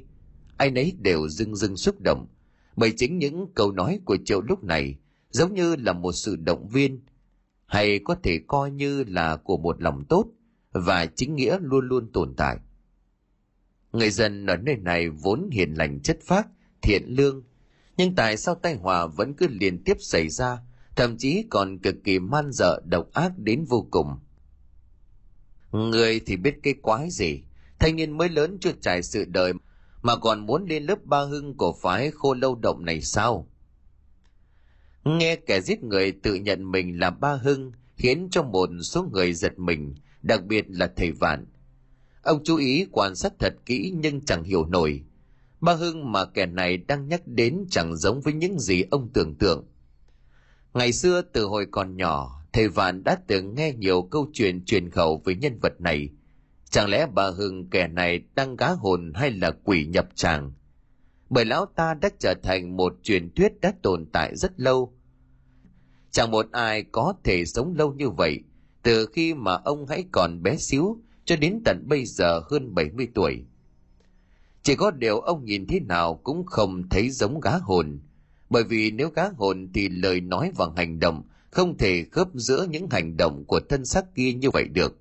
Ai 0.57 0.71
nấy 0.71 0.93
đều 0.99 1.27
dưng 1.27 1.55
dưng 1.55 1.77
xúc 1.77 2.01
động, 2.01 2.27
bởi 2.75 2.93
chính 2.97 3.17
những 3.17 3.47
câu 3.55 3.71
nói 3.71 3.99
của 4.05 4.17
Triệu 4.25 4.41
lúc 4.41 4.63
này 4.63 4.95
giống 5.29 5.53
như 5.53 5.75
là 5.75 5.93
một 5.93 6.11
sự 6.11 6.35
động 6.35 6.67
viên, 6.67 7.01
hay 7.65 7.99
có 7.99 8.15
thể 8.23 8.39
coi 8.47 8.71
như 8.71 9.03
là 9.03 9.35
của 9.35 9.57
một 9.57 9.81
lòng 9.81 10.05
tốt 10.09 10.25
và 10.71 11.05
chính 11.05 11.35
nghĩa 11.35 11.57
luôn 11.61 11.87
luôn 11.87 12.11
tồn 12.11 12.33
tại. 12.35 12.57
Người 13.91 14.09
dân 14.09 14.45
ở 14.45 14.57
nơi 14.57 14.75
này 14.75 15.09
vốn 15.09 15.49
hiền 15.51 15.73
lành 15.73 15.99
chất 15.99 16.19
phác, 16.23 16.47
thiện 16.81 17.05
lương, 17.07 17.43
nhưng 17.97 18.15
tại 18.15 18.37
sao 18.37 18.55
tai 18.55 18.75
họa 18.75 19.05
vẫn 19.05 19.33
cứ 19.33 19.47
liên 19.47 19.83
tiếp 19.83 19.97
xảy 19.99 20.29
ra, 20.29 20.57
thậm 20.95 21.17
chí 21.17 21.45
còn 21.49 21.79
cực 21.79 21.95
kỳ 22.03 22.19
man 22.19 22.51
dợ 22.51 22.81
độc 22.85 23.13
ác 23.13 23.31
đến 23.37 23.65
vô 23.65 23.87
cùng. 23.91 24.07
Người 25.71 26.19
thì 26.19 26.37
biết 26.37 26.55
cái 26.63 26.73
quái 26.81 27.09
gì, 27.09 27.43
thanh 27.79 27.95
niên 27.95 28.17
mới 28.17 28.29
lớn 28.29 28.57
chưa 28.61 28.71
trải 28.81 29.03
sự 29.03 29.25
đời 29.25 29.53
mà 30.01 30.15
còn 30.15 30.45
muốn 30.45 30.65
lên 30.65 30.83
lớp 30.83 31.05
ba 31.05 31.19
hưng 31.19 31.57
của 31.57 31.73
phái 31.81 32.11
khô 32.11 32.33
lâu 32.33 32.55
động 32.55 32.85
này 32.85 33.01
sao? 33.01 33.47
Nghe 35.03 35.35
kẻ 35.35 35.61
giết 35.61 35.83
người 35.83 36.11
tự 36.11 36.35
nhận 36.35 36.71
mình 36.71 36.99
là 36.99 37.09
ba 37.09 37.33
hưng 37.35 37.71
khiến 37.95 38.27
cho 38.31 38.43
một 38.43 38.69
số 38.81 39.03
người 39.03 39.33
giật 39.33 39.59
mình, 39.59 39.95
đặc 40.21 40.45
biệt 40.45 40.65
là 40.67 40.91
thầy 40.95 41.11
Vạn. 41.11 41.45
Ông 42.23 42.43
chú 42.43 42.57
ý 42.57 42.85
quan 42.91 43.15
sát 43.15 43.33
thật 43.39 43.53
kỹ 43.65 43.93
nhưng 43.95 44.21
chẳng 44.25 44.43
hiểu 44.43 44.65
nổi. 44.65 45.03
Ba 45.61 45.73
hưng 45.73 46.11
mà 46.11 46.25
kẻ 46.25 46.45
này 46.45 46.77
đang 46.77 47.07
nhắc 47.07 47.21
đến 47.27 47.65
chẳng 47.69 47.95
giống 47.95 48.21
với 48.21 48.33
những 48.33 48.59
gì 48.59 48.83
ông 48.91 49.09
tưởng 49.13 49.35
tượng. 49.35 49.65
Ngày 50.73 50.93
xưa 50.93 51.21
từ 51.21 51.45
hồi 51.45 51.67
còn 51.71 51.97
nhỏ, 51.97 52.38
thầy 52.53 52.67
Vạn 52.67 53.03
đã 53.03 53.17
từng 53.27 53.55
nghe 53.55 53.73
nhiều 53.73 54.01
câu 54.01 54.29
chuyện 54.33 54.65
truyền 54.65 54.89
khẩu 54.89 55.21
về 55.25 55.35
nhân 55.35 55.59
vật 55.61 55.81
này. 55.81 56.09
Chẳng 56.69 56.89
lẽ 56.89 57.07
bà 57.13 57.29
Hưng 57.29 57.69
kẻ 57.69 57.87
này 57.87 58.21
đang 58.35 58.55
gá 58.55 58.67
hồn 58.69 59.11
hay 59.15 59.31
là 59.31 59.51
quỷ 59.63 59.85
nhập 59.85 60.07
tràng? 60.15 60.51
Bởi 61.29 61.45
lão 61.45 61.65
ta 61.65 61.93
đã 61.93 62.09
trở 62.19 62.33
thành 62.43 62.77
một 62.77 62.93
truyền 63.03 63.33
thuyết 63.35 63.61
đã 63.61 63.73
tồn 63.81 64.05
tại 64.13 64.35
rất 64.35 64.59
lâu. 64.59 64.93
chẳng 66.11 66.31
một 66.31 66.45
ai 66.51 66.83
có 66.83 67.13
thể 67.23 67.45
sống 67.45 67.73
lâu 67.77 67.93
như 67.93 68.09
vậy 68.09 68.43
từ 68.83 69.05
khi 69.13 69.33
mà 69.33 69.53
ông 69.53 69.85
hãy 69.87 70.05
còn 70.11 70.43
bé 70.43 70.57
xíu 70.57 71.01
cho 71.25 71.35
đến 71.35 71.61
tận 71.65 71.83
bây 71.87 72.05
giờ 72.05 72.41
hơn 72.51 72.75
70 72.75 73.07
tuổi. 73.13 73.45
Chỉ 74.61 74.75
có 74.75 74.91
điều 74.91 75.19
ông 75.19 75.45
nhìn 75.45 75.67
thế 75.67 75.79
nào 75.79 76.15
cũng 76.23 76.45
không 76.45 76.89
thấy 76.89 77.09
giống 77.09 77.39
gá 77.39 77.51
hồn, 77.57 77.99
bởi 78.49 78.63
vì 78.63 78.91
nếu 78.91 79.09
gá 79.09 79.23
hồn 79.37 79.69
thì 79.73 79.89
lời 79.89 80.21
nói 80.21 80.51
và 80.55 80.67
hành 80.75 80.99
động 80.99 81.23
không 81.51 81.77
thể 81.77 82.05
khớp 82.11 82.27
giữa 82.33 82.67
những 82.69 82.87
hành 82.91 83.17
động 83.17 83.45
của 83.47 83.59
thân 83.69 83.85
xác 83.85 84.15
kia 84.15 84.33
như 84.33 84.49
vậy 84.49 84.67
được. 84.67 84.99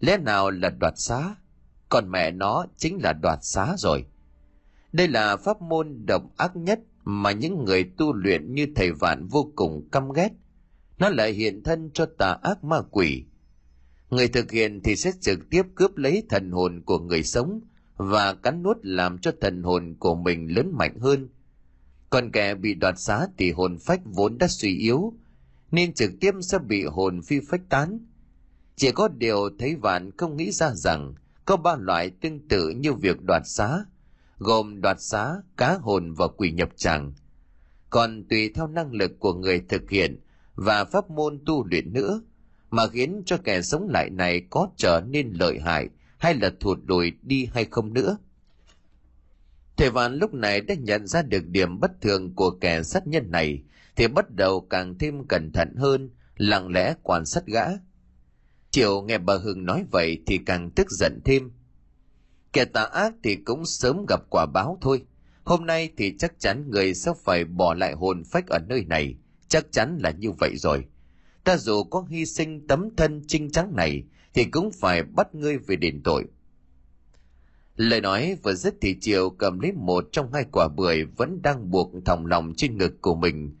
Lẽ 0.00 0.16
nào 0.16 0.50
là 0.50 0.70
đoạt 0.70 0.94
xá? 0.96 1.34
Còn 1.88 2.10
mẹ 2.10 2.30
nó 2.30 2.66
chính 2.76 3.02
là 3.02 3.12
đoạt 3.12 3.38
xá 3.42 3.74
rồi. 3.78 4.04
Đây 4.92 5.08
là 5.08 5.36
pháp 5.36 5.62
môn 5.62 6.06
độc 6.06 6.22
ác 6.36 6.56
nhất 6.56 6.80
mà 7.04 7.32
những 7.32 7.64
người 7.64 7.84
tu 7.84 8.12
luyện 8.12 8.54
như 8.54 8.66
thầy 8.76 8.92
vạn 8.92 9.26
vô 9.26 9.52
cùng 9.56 9.88
căm 9.92 10.12
ghét. 10.12 10.28
Nó 10.98 11.08
lại 11.08 11.32
hiện 11.32 11.62
thân 11.62 11.90
cho 11.94 12.06
tà 12.18 12.36
ác 12.42 12.64
ma 12.64 12.76
quỷ. 12.90 13.24
Người 14.10 14.28
thực 14.28 14.50
hiện 14.50 14.80
thì 14.82 14.96
sẽ 14.96 15.12
trực 15.20 15.50
tiếp 15.50 15.62
cướp 15.74 15.96
lấy 15.96 16.22
thần 16.28 16.50
hồn 16.50 16.82
của 16.86 16.98
người 16.98 17.22
sống 17.22 17.60
và 17.96 18.34
cắn 18.34 18.62
nuốt 18.62 18.76
làm 18.82 19.18
cho 19.18 19.32
thần 19.40 19.62
hồn 19.62 19.96
của 19.98 20.14
mình 20.14 20.46
lớn 20.54 20.70
mạnh 20.74 20.98
hơn. 20.98 21.28
Còn 22.10 22.30
kẻ 22.30 22.54
bị 22.54 22.74
đoạt 22.74 22.94
xá 22.98 23.26
thì 23.38 23.52
hồn 23.52 23.78
phách 23.78 24.00
vốn 24.04 24.38
đã 24.38 24.48
suy 24.48 24.78
yếu, 24.78 25.14
nên 25.70 25.92
trực 25.92 26.10
tiếp 26.20 26.32
sẽ 26.40 26.58
bị 26.58 26.84
hồn 26.84 27.22
phi 27.22 27.40
phách 27.48 27.68
tán. 27.68 28.06
Chỉ 28.76 28.92
có 28.92 29.08
điều 29.08 29.50
thấy 29.58 29.74
vạn 29.74 30.10
không 30.16 30.36
nghĩ 30.36 30.50
ra 30.50 30.70
rằng 30.74 31.14
có 31.44 31.56
ba 31.56 31.76
loại 31.76 32.10
tương 32.10 32.48
tự 32.48 32.68
như 32.68 32.92
việc 32.92 33.22
đoạt 33.22 33.42
xá, 33.44 33.84
gồm 34.38 34.80
đoạt 34.80 34.96
xá, 35.00 35.34
cá 35.56 35.78
hồn 35.78 36.14
và 36.14 36.28
quỷ 36.28 36.50
nhập 36.50 36.68
tràng. 36.76 37.12
Còn 37.90 38.24
tùy 38.28 38.52
theo 38.54 38.66
năng 38.66 38.92
lực 38.92 39.12
của 39.18 39.34
người 39.34 39.62
thực 39.68 39.90
hiện 39.90 40.20
và 40.54 40.84
pháp 40.84 41.10
môn 41.10 41.40
tu 41.46 41.66
luyện 41.66 41.92
nữa, 41.92 42.20
mà 42.70 42.86
khiến 42.86 43.22
cho 43.26 43.36
kẻ 43.44 43.62
sống 43.62 43.88
lại 43.90 44.10
này 44.10 44.42
có 44.50 44.68
trở 44.76 45.02
nên 45.08 45.32
lợi 45.32 45.58
hại 45.60 45.88
hay 46.18 46.34
là 46.34 46.50
thụt 46.60 46.78
lùi 46.86 47.12
đi 47.22 47.48
hay 47.54 47.64
không 47.64 47.94
nữa. 47.94 48.16
Thầy 49.76 49.90
Vạn 49.90 50.14
lúc 50.14 50.34
này 50.34 50.60
đã 50.60 50.74
nhận 50.74 51.06
ra 51.06 51.22
được 51.22 51.46
điểm 51.46 51.80
bất 51.80 52.00
thường 52.00 52.34
của 52.34 52.50
kẻ 52.50 52.82
sát 52.82 53.06
nhân 53.06 53.30
này, 53.30 53.62
thì 53.98 54.08
bắt 54.08 54.30
đầu 54.30 54.60
càng 54.60 54.98
thêm 54.98 55.26
cẩn 55.28 55.52
thận 55.52 55.74
hơn, 55.76 56.10
lặng 56.36 56.68
lẽ 56.72 56.94
quan 57.02 57.26
sát 57.26 57.46
gã. 57.46 57.64
Chiều 58.70 59.02
nghe 59.02 59.18
bà 59.18 59.34
Hưng 59.36 59.64
nói 59.64 59.84
vậy 59.90 60.22
thì 60.26 60.38
càng 60.46 60.70
tức 60.70 60.90
giận 60.90 61.20
thêm. 61.24 61.50
Kẻ 62.52 62.64
tà 62.64 62.82
ác 62.82 63.14
thì 63.22 63.36
cũng 63.36 63.64
sớm 63.64 64.06
gặp 64.08 64.20
quả 64.30 64.46
báo 64.46 64.78
thôi. 64.80 65.02
Hôm 65.44 65.66
nay 65.66 65.90
thì 65.96 66.14
chắc 66.18 66.32
chắn 66.38 66.70
người 66.70 66.94
sẽ 66.94 67.12
phải 67.24 67.44
bỏ 67.44 67.74
lại 67.74 67.92
hồn 67.92 68.22
phách 68.24 68.46
ở 68.46 68.58
nơi 68.68 68.84
này. 68.84 69.14
Chắc 69.48 69.66
chắn 69.72 69.98
là 70.02 70.10
như 70.10 70.32
vậy 70.32 70.56
rồi. 70.56 70.84
Ta 71.44 71.56
dù 71.56 71.84
có 71.84 72.06
hy 72.10 72.26
sinh 72.26 72.66
tấm 72.66 72.88
thân 72.96 73.22
trinh 73.26 73.50
trắng 73.50 73.76
này 73.76 74.02
thì 74.34 74.44
cũng 74.44 74.70
phải 74.80 75.02
bắt 75.02 75.34
ngươi 75.34 75.58
về 75.58 75.76
đền 75.76 76.02
tội. 76.02 76.24
Lời 77.76 78.00
nói 78.00 78.36
vừa 78.42 78.54
dứt 78.54 78.74
thì 78.80 78.96
Triều 79.00 79.30
cầm 79.30 79.60
lấy 79.60 79.72
một 79.72 80.08
trong 80.12 80.32
hai 80.32 80.44
quả 80.52 80.68
bưởi 80.68 81.04
vẫn 81.04 81.42
đang 81.42 81.70
buộc 81.70 81.92
thòng 82.04 82.26
lòng 82.26 82.52
trên 82.56 82.78
ngực 82.78 83.02
của 83.02 83.14
mình. 83.14 83.57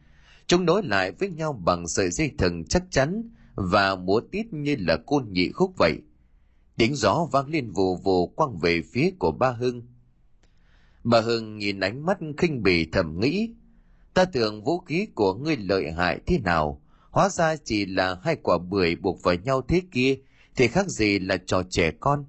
Chúng 0.48 0.64
nối 0.64 0.82
lại 0.82 1.12
với 1.12 1.30
nhau 1.30 1.52
bằng 1.64 1.88
sợi 1.88 2.10
dây 2.10 2.30
thừng 2.38 2.64
chắc 2.64 2.82
chắn 2.90 3.30
và 3.54 3.94
múa 3.94 4.20
tít 4.32 4.46
như 4.52 4.76
là 4.78 4.96
côn 4.96 5.26
nhị 5.30 5.52
khúc 5.52 5.74
vậy. 5.76 5.98
Tiếng 6.76 6.94
gió 6.94 7.28
vang 7.32 7.48
lên 7.48 7.70
vù 7.70 7.96
vù 7.96 8.26
quăng 8.26 8.58
về 8.58 8.82
phía 8.92 9.10
của 9.18 9.32
ba 9.32 9.50
Hưng. 9.50 9.82
Bà 11.04 11.20
Hưng 11.20 11.58
nhìn 11.58 11.80
ánh 11.80 12.06
mắt 12.06 12.18
khinh 12.36 12.62
bỉ 12.62 12.86
thầm 12.92 13.20
nghĩ, 13.20 13.54
ta 14.14 14.24
tưởng 14.24 14.64
vũ 14.64 14.78
khí 14.78 15.06
của 15.14 15.34
ngươi 15.34 15.56
lợi 15.56 15.92
hại 15.92 16.20
thế 16.26 16.38
nào, 16.38 16.82
hóa 17.10 17.28
ra 17.28 17.56
chỉ 17.56 17.86
là 17.86 18.20
hai 18.24 18.36
quả 18.42 18.58
bưởi 18.58 18.96
buộc 18.96 19.22
vào 19.22 19.34
nhau 19.34 19.62
thế 19.68 19.82
kia, 19.92 20.18
thì 20.56 20.68
khác 20.68 20.88
gì 20.88 21.18
là 21.18 21.36
trò 21.46 21.62
trẻ 21.70 21.92
con. 22.00 22.24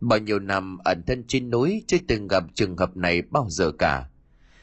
Bao 0.00 0.18
nhiêu 0.18 0.38
năm 0.38 0.78
ẩn 0.78 1.02
thân 1.06 1.24
trên 1.28 1.50
núi 1.50 1.84
chưa 1.86 1.98
từng 2.08 2.28
gặp 2.28 2.44
trường 2.54 2.76
hợp 2.76 2.96
này 2.96 3.22
bao 3.22 3.46
giờ 3.50 3.72
cả. 3.78 4.10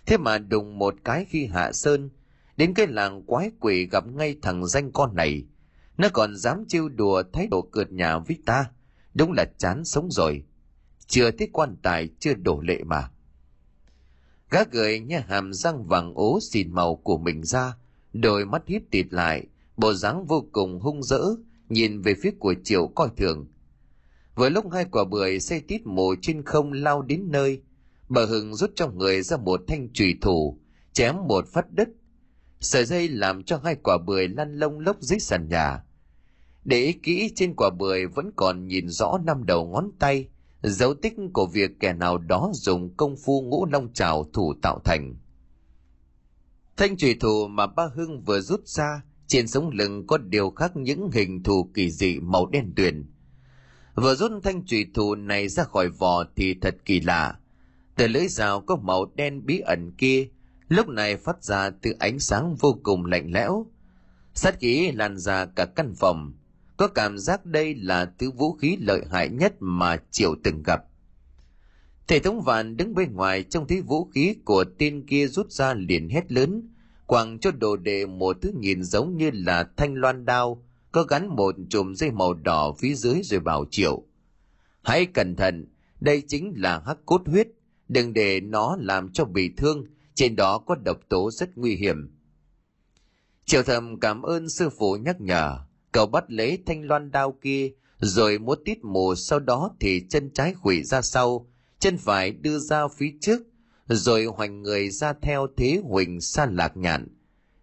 Thế 0.06 0.18
mà 0.18 0.38
đùng 0.38 0.80
một 0.80 0.96
cái 1.04 1.26
khi 1.30 1.46
hạ 1.46 1.72
sơn, 1.72 2.10
đến 2.58 2.74
cái 2.74 2.88
làng 2.88 3.24
quái 3.24 3.52
quỷ 3.60 3.88
gặp 3.92 4.08
ngay 4.08 4.36
thằng 4.42 4.66
danh 4.66 4.92
con 4.92 5.16
này. 5.16 5.44
Nó 5.98 6.08
còn 6.14 6.36
dám 6.36 6.64
trêu 6.68 6.90
đùa 6.90 7.24
thái 7.34 7.48
độ 7.48 7.62
cợt 7.62 7.92
nhà 7.92 8.18
với 8.18 8.38
ta, 8.46 8.66
đúng 9.14 9.32
là 9.32 9.46
chán 9.58 9.86
sống 9.86 10.12
rồi. 10.12 10.44
Chưa 11.08 11.32
thấy 11.32 11.50
quan 11.54 11.76
tài 11.82 12.10
chưa 12.20 12.34
đổ 12.34 12.62
lệ 12.62 12.84
mà. 12.84 13.10
Gã 14.50 14.64
gửi 14.72 15.00
nha 15.00 15.26
hàm 15.28 15.54
răng 15.54 15.84
vàng 15.84 16.14
ố 16.16 16.40
xìn 16.42 16.72
màu 16.72 16.96
của 16.96 17.18
mình 17.18 17.44
ra, 17.44 17.74
đôi 18.14 18.46
mắt 18.46 18.64
híp 18.68 18.82
tịt 18.92 19.06
lại, 19.14 19.48
bộ 19.78 19.94
dáng 19.94 20.26
vô 20.26 20.46
cùng 20.52 20.80
hung 20.80 21.04
dữ, 21.04 21.38
nhìn 21.70 22.02
về 22.02 22.14
phía 22.22 22.32
của 22.40 22.54
triệu 22.64 22.88
coi 22.88 23.10
thường. 23.18 23.48
Vừa 24.36 24.50
lúc 24.50 24.66
hai 24.72 24.86
quả 24.86 25.04
bưởi 25.04 25.40
xây 25.40 25.60
tít 25.60 25.86
mồ 25.86 26.16
trên 26.22 26.44
không 26.44 26.72
lao 26.72 27.02
đến 27.02 27.32
nơi, 27.32 27.62
bà 28.10 28.26
Hưng 28.26 28.56
rút 28.56 28.72
trong 28.76 28.98
người 28.98 29.22
ra 29.22 29.38
một 29.38 29.62
thanh 29.68 29.90
trùy 29.94 30.16
thủ, 30.22 30.60
chém 30.94 31.16
một 31.28 31.48
phát 31.48 31.72
đất. 31.72 31.90
Sợi 32.64 32.86
dây 32.86 33.10
làm 33.10 33.44
cho 33.44 33.60
hai 33.64 33.76
quả 33.76 33.98
bưởi 33.98 34.28
lăn 34.28 34.56
lông 34.56 34.80
lốc 34.80 35.02
dưới 35.02 35.20
sàn 35.20 35.48
nhà. 35.50 35.84
Để 36.64 36.78
ý 36.78 36.94
kỹ 36.94 37.32
trên 37.36 37.54
quả 37.56 37.70
bưởi 37.70 38.06
vẫn 38.06 38.32
còn 38.36 38.68
nhìn 38.68 38.90
rõ 38.90 39.18
năm 39.26 39.46
đầu 39.46 39.66
ngón 39.68 39.92
tay, 40.00 40.28
dấu 40.62 40.94
tích 40.94 41.14
của 41.34 41.46
việc 41.46 41.72
kẻ 41.80 41.94
nào 41.94 42.18
đó 42.18 42.52
dùng 42.54 42.96
công 42.98 43.16
phu 43.26 43.42
ngũ 43.42 43.66
long 43.66 43.94
trào 43.94 44.30
thủ 44.34 44.54
tạo 44.62 44.80
thành. 44.86 45.16
Thanh 46.78 46.98
trùy 46.98 47.16
thủ 47.20 47.48
mà 47.48 47.68
ba 47.68 47.88
Hưng 47.96 48.22
vừa 48.22 48.42
rút 48.42 48.68
ra, 48.68 49.02
trên 49.28 49.48
sống 49.48 49.70
lưng 49.70 50.08
có 50.08 50.18
điều 50.18 50.52
khắc 50.52 50.76
những 50.76 51.10
hình 51.14 51.44
thù 51.44 51.70
kỳ 51.74 51.92
dị 51.92 52.20
màu 52.20 52.46
đen 52.46 52.74
tuyền. 52.76 53.06
Vừa 53.96 54.16
rút 54.16 54.32
thanh 54.44 54.66
trùy 54.66 54.86
thủ 54.94 55.16
này 55.16 55.48
ra 55.48 55.64
khỏi 55.64 55.90
vỏ 55.90 56.26
thì 56.36 56.54
thật 56.62 56.76
kỳ 56.86 57.00
lạ. 57.00 57.40
Từ 57.96 58.08
lưỡi 58.08 58.28
rào 58.28 58.62
có 58.62 58.76
màu 58.76 59.06
đen 59.16 59.46
bí 59.46 59.60
ẩn 59.60 59.92
kia, 59.98 60.28
lúc 60.74 60.88
này 60.88 61.18
phát 61.18 61.44
ra 61.44 61.70
từ 61.70 61.94
ánh 62.00 62.20
sáng 62.20 62.56
vô 62.56 62.80
cùng 62.84 63.06
lạnh 63.06 63.32
lẽo. 63.34 63.66
Sát 64.34 64.60
khí 64.60 64.92
lan 64.92 65.18
ra 65.18 65.46
cả 65.46 65.66
căn 65.66 65.94
phòng, 65.96 66.34
có 66.78 66.88
cảm 66.88 67.18
giác 67.18 67.46
đây 67.46 67.76
là 67.76 68.12
thứ 68.18 68.32
vũ 68.32 68.54
khí 68.54 68.78
lợi 68.80 69.02
hại 69.12 69.30
nhất 69.30 69.54
mà 69.60 69.98
Triệu 70.12 70.36
từng 70.44 70.64
gặp. 70.64 70.84
Thể 72.08 72.20
thống 72.20 72.42
vạn 72.42 72.78
đứng 72.78 72.96
bên 72.96 73.14
ngoài 73.14 73.44
trông 73.44 73.68
thấy 73.68 73.82
vũ 73.82 74.06
khí 74.06 74.36
của 74.46 74.64
tên 74.80 75.06
kia 75.08 75.28
rút 75.28 75.52
ra 75.52 75.74
liền 75.74 76.10
hét 76.10 76.32
lớn, 76.32 76.70
quàng 77.08 77.40
cho 77.40 77.52
đồ 77.52 77.76
đệ 77.76 78.06
một 78.06 78.38
thứ 78.42 78.52
nhìn 78.60 78.84
giống 78.84 79.18
như 79.18 79.30
là 79.34 79.70
thanh 79.78 79.94
loan 79.94 80.26
đao, 80.26 80.64
có 80.92 81.04
gắn 81.04 81.28
một 81.28 81.56
chùm 81.70 81.94
dây 81.94 82.12
màu 82.12 82.34
đỏ 82.34 82.76
phía 82.80 82.94
dưới 82.94 83.22
rồi 83.24 83.40
bảo 83.40 83.66
Triệu. 83.72 84.04
Hãy 84.84 85.06
cẩn 85.06 85.36
thận, 85.36 85.68
đây 86.00 86.24
chính 86.28 86.54
là 86.56 86.82
hắc 86.86 86.98
cốt 87.06 87.22
huyết, 87.26 87.48
đừng 87.88 88.14
để 88.14 88.40
nó 88.40 88.78
làm 88.80 89.10
cho 89.14 89.26
bị 89.26 89.52
thương, 89.58 89.86
trên 90.16 90.36
đó 90.36 90.58
có 90.58 90.76
độc 90.76 90.98
tố 91.10 91.32
rất 91.32 91.58
nguy 91.58 91.76
hiểm. 91.76 92.18
Triệu 93.46 93.64
thầm 93.64 94.00
cảm 94.00 94.22
ơn 94.22 94.50
sư 94.50 94.70
phụ 94.70 94.96
nhắc 94.96 95.22
nhở, 95.22 95.60
cậu 95.92 96.06
bắt 96.06 96.24
lấy 96.28 96.64
thanh 96.66 96.84
loan 96.84 97.12
đao 97.12 97.38
kia, 97.42 97.72
rồi 98.00 98.40
múa 98.40 98.56
tít 98.56 98.84
mù 98.84 99.16
sau 99.16 99.40
đó 99.40 99.76
thì 99.80 100.06
chân 100.10 100.30
trái 100.34 100.54
khủy 100.54 100.84
ra 100.84 101.02
sau, 101.02 101.48
chân 101.80 101.98
phải 101.98 102.32
đưa 102.32 102.60
ra 102.60 102.88
phía 102.88 103.14
trước, 103.22 103.42
rồi 103.88 104.26
hoành 104.26 104.62
người 104.62 104.90
ra 104.90 105.14
theo 105.22 105.48
thế 105.58 105.82
huỳnh 105.84 106.22
sa 106.22 106.46
lạc 106.46 106.78
nhạn, 106.78 107.08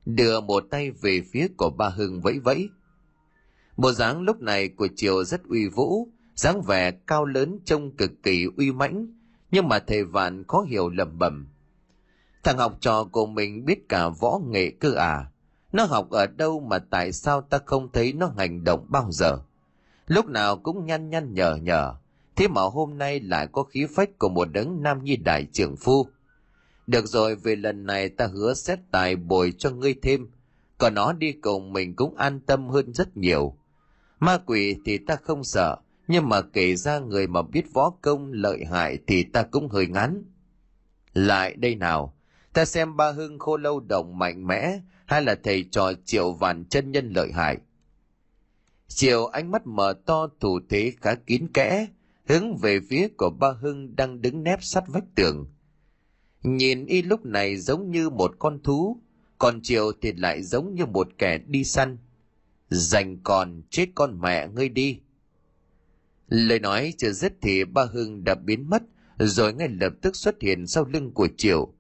đưa 0.07 0.41
một 0.41 0.65
tay 0.71 0.91
về 0.91 1.23
phía 1.33 1.49
của 1.57 1.71
ba 1.71 1.89
Hưng 1.89 2.21
vẫy 2.21 2.39
vẫy. 2.39 2.69
Bộ 3.77 3.93
dáng 3.93 4.23
lúc 4.23 4.41
này 4.41 4.69
của 4.69 4.89
Triều 4.97 5.25
rất 5.25 5.45
uy 5.45 5.69
vũ, 5.69 6.09
dáng 6.35 6.63
vẻ 6.63 6.91
cao 6.91 7.25
lớn 7.25 7.59
trông 7.65 7.97
cực 7.97 8.11
kỳ 8.23 8.47
uy 8.57 8.73
mãnh, 8.73 9.07
nhưng 9.51 9.69
mà 9.69 9.79
thầy 9.79 10.05
vạn 10.05 10.45
khó 10.49 10.61
hiểu 10.63 10.89
lầm 10.89 11.19
bầm. 11.19 11.49
Thằng 12.43 12.59
học 12.59 12.77
trò 12.81 13.05
của 13.05 13.27
mình 13.27 13.65
biết 13.65 13.89
cả 13.89 14.09
võ 14.09 14.41
nghệ 14.47 14.71
cơ 14.71 14.95
à, 14.95 15.27
nó 15.73 15.85
học 15.85 16.11
ở 16.11 16.27
đâu 16.27 16.61
mà 16.61 16.79
tại 16.79 17.13
sao 17.13 17.41
ta 17.41 17.59
không 17.67 17.93
thấy 17.93 18.13
nó 18.13 18.33
hành 18.39 18.65
động 18.65 18.87
bao 18.89 19.11
giờ? 19.11 19.39
Lúc 20.07 20.27
nào 20.27 20.57
cũng 20.57 20.87
nhăn 20.87 21.11
nhăn 21.11 21.35
nhở 21.35 21.57
nhở, 21.57 21.95
thế 22.37 22.49
mà 22.49 22.63
hôm 22.63 22.99
nay 22.99 23.21
lại 23.21 23.49
có 23.53 23.63
khí 23.63 23.87
phách 23.95 24.19
của 24.19 24.29
một 24.29 24.45
đấng 24.53 24.83
nam 24.83 25.05
nhi 25.05 25.17
đại 25.17 25.47
trưởng 25.53 25.77
phu. 25.77 26.07
Được 26.87 27.07
rồi, 27.07 27.37
về 27.37 27.57
lần 27.57 27.87
này 27.87 28.09
ta 28.09 28.27
hứa 28.27 28.55
xét 28.55 28.79
tài 28.91 29.17
bồi 29.17 29.53
cho 29.59 29.71
ngươi 29.71 29.95
thêm, 30.03 30.29
còn 30.79 30.95
nó 30.95 31.13
đi 31.13 31.33
cùng 31.33 31.73
mình 31.73 31.97
cũng 31.97 32.17
an 32.17 32.41
tâm 32.41 32.69
hơn 32.69 32.95
rất 32.95 33.17
nhiều. 33.17 33.57
Ma 34.21 34.39
quỷ 34.47 34.77
thì 34.85 34.99
ta 34.99 35.17
không 35.17 35.45
sợ, 35.45 35.77
nhưng 36.09 36.29
mà 36.29 36.43
kể 36.43 36.77
ra 36.77 36.99
người 36.99 37.27
mà 37.27 37.43
biết 37.43 37.73
võ 37.73 37.91
công 38.03 38.33
lợi 38.33 38.65
hại 38.71 38.99
thì 39.07 39.23
ta 39.23 39.43
cũng 39.43 39.69
hơi 39.69 39.87
ngắn. 39.87 40.23
Lại 41.13 41.55
đây 41.57 41.75
nào, 41.75 42.15
ta 42.53 42.65
xem 42.65 42.97
ba 42.97 43.13
hưng 43.13 43.39
khô 43.39 43.57
lâu 43.57 43.81
động 43.81 44.19
mạnh 44.19 44.47
mẽ 44.47 44.81
hay 45.07 45.23
là 45.23 45.35
thầy 45.43 45.65
trò 45.71 45.93
triệu 46.05 46.33
vạn 46.33 46.65
chân 46.65 46.93
nhân 46.93 47.13
lợi 47.13 47.33
hại. 47.33 47.59
Triệu 48.89 49.27
ánh 49.27 49.51
mắt 49.51 49.67
mở 49.67 49.95
to 50.07 50.29
thủ 50.41 50.61
thế 50.69 50.93
khá 51.01 51.15
kín 51.15 51.49
kẽ, 51.55 51.87
hướng 52.29 52.57
về 52.57 52.81
phía 52.81 53.09
của 53.19 53.31
ba 53.31 53.53
hưng 53.61 53.97
đang 53.97 54.23
đứng 54.23 54.43
nép 54.43 54.63
sát 54.63 54.85
vách 54.89 55.05
tường. 55.15 55.47
Nhìn 56.43 56.87
y 56.87 57.03
lúc 57.03 57.27
này 57.27 57.57
giống 57.57 57.91
như 57.91 58.11
một 58.11 58.35
con 58.39 58.63
thú, 58.63 59.01
còn 59.39 59.63
Triệu 59.63 59.93
thì 60.03 60.13
lại 60.13 60.43
giống 60.43 60.75
như 60.75 60.87
một 60.87 61.09
kẻ 61.19 61.39
đi 61.47 61.65
săn. 61.65 61.99
Dành 62.69 63.19
còn 63.23 63.63
chết 63.71 63.87
con 63.95 64.21
mẹ 64.21 64.49
ngươi 64.49 64.69
đi. 64.69 65.01
Lời 66.29 66.59
nói 66.59 66.95
chưa 66.99 67.13
dứt 67.13 67.33
thì 67.43 67.65
ba 67.65 67.85
Hưng 67.85 68.25
đã 68.25 68.35
biến 68.35 68.71
mất, 68.71 68.83
rồi 69.19 69.55
ngay 69.55 69.69
lập 69.69 69.93
tức 70.03 70.17
xuất 70.17 70.41
hiện 70.41 70.67
sau 70.67 70.85
lưng 70.85 71.13
của 71.13 71.29
Triệu. 71.37 71.75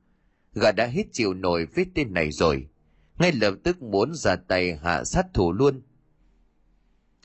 Gã 0.54 0.72
đã 0.72 0.86
hết 0.86 1.06
chịu 1.12 1.34
nổi 1.34 1.66
với 1.74 1.86
tên 1.94 2.14
này 2.14 2.32
rồi. 2.32 2.66
Ngay 3.18 3.32
lập 3.32 3.54
tức 3.62 3.82
muốn 3.82 4.14
ra 4.14 4.36
tay 4.36 4.76
hạ 4.82 5.04
sát 5.04 5.26
thủ 5.34 5.52
luôn. 5.52 5.82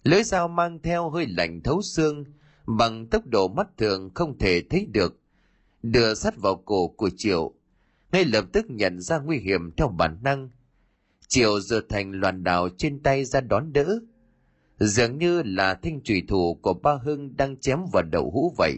Lưỡi 0.04 0.24
dao 0.24 0.48
mang 0.48 0.80
theo 0.82 1.10
hơi 1.10 1.26
lạnh 1.28 1.62
thấu 1.64 1.82
xương, 1.82 2.24
bằng 2.66 3.08
tốc 3.08 3.26
độ 3.26 3.48
mắt 3.48 3.68
thường 3.78 4.12
không 4.16 4.38
thể 4.38 4.62
thấy 4.70 4.86
được. 4.86 5.20
Đưa 5.84 6.14
sát 6.14 6.38
vào 6.38 6.56
cổ 6.56 6.88
của 6.88 7.10
Triệu, 7.18 7.54
ngay 8.12 8.26
lập 8.26 8.46
tức 8.54 8.66
nhận 8.70 9.02
ra 9.02 9.20
nguy 9.20 9.38
hiểm 9.38 9.72
theo 9.78 9.88
bản 9.88 10.18
năng. 10.24 10.50
Triệu 11.28 11.60
giơ 11.60 11.82
thành 11.90 12.12
loàn 12.12 12.44
đào 12.44 12.70
trên 12.78 13.04
tay 13.04 13.26
ra 13.26 13.42
đón 13.42 13.74
đỡ. 13.74 14.00
Dường 14.80 15.18
như 15.18 15.42
là 15.44 15.74
thanh 15.74 16.02
trùy 16.02 16.24
thủ 16.28 16.60
của 16.62 16.74
ba 16.74 16.96
Hưng 17.04 17.38
đang 17.38 17.58
chém 17.58 17.80
vào 17.94 18.04
đầu 18.04 18.32
hũ 18.32 18.54
vậy, 18.58 18.78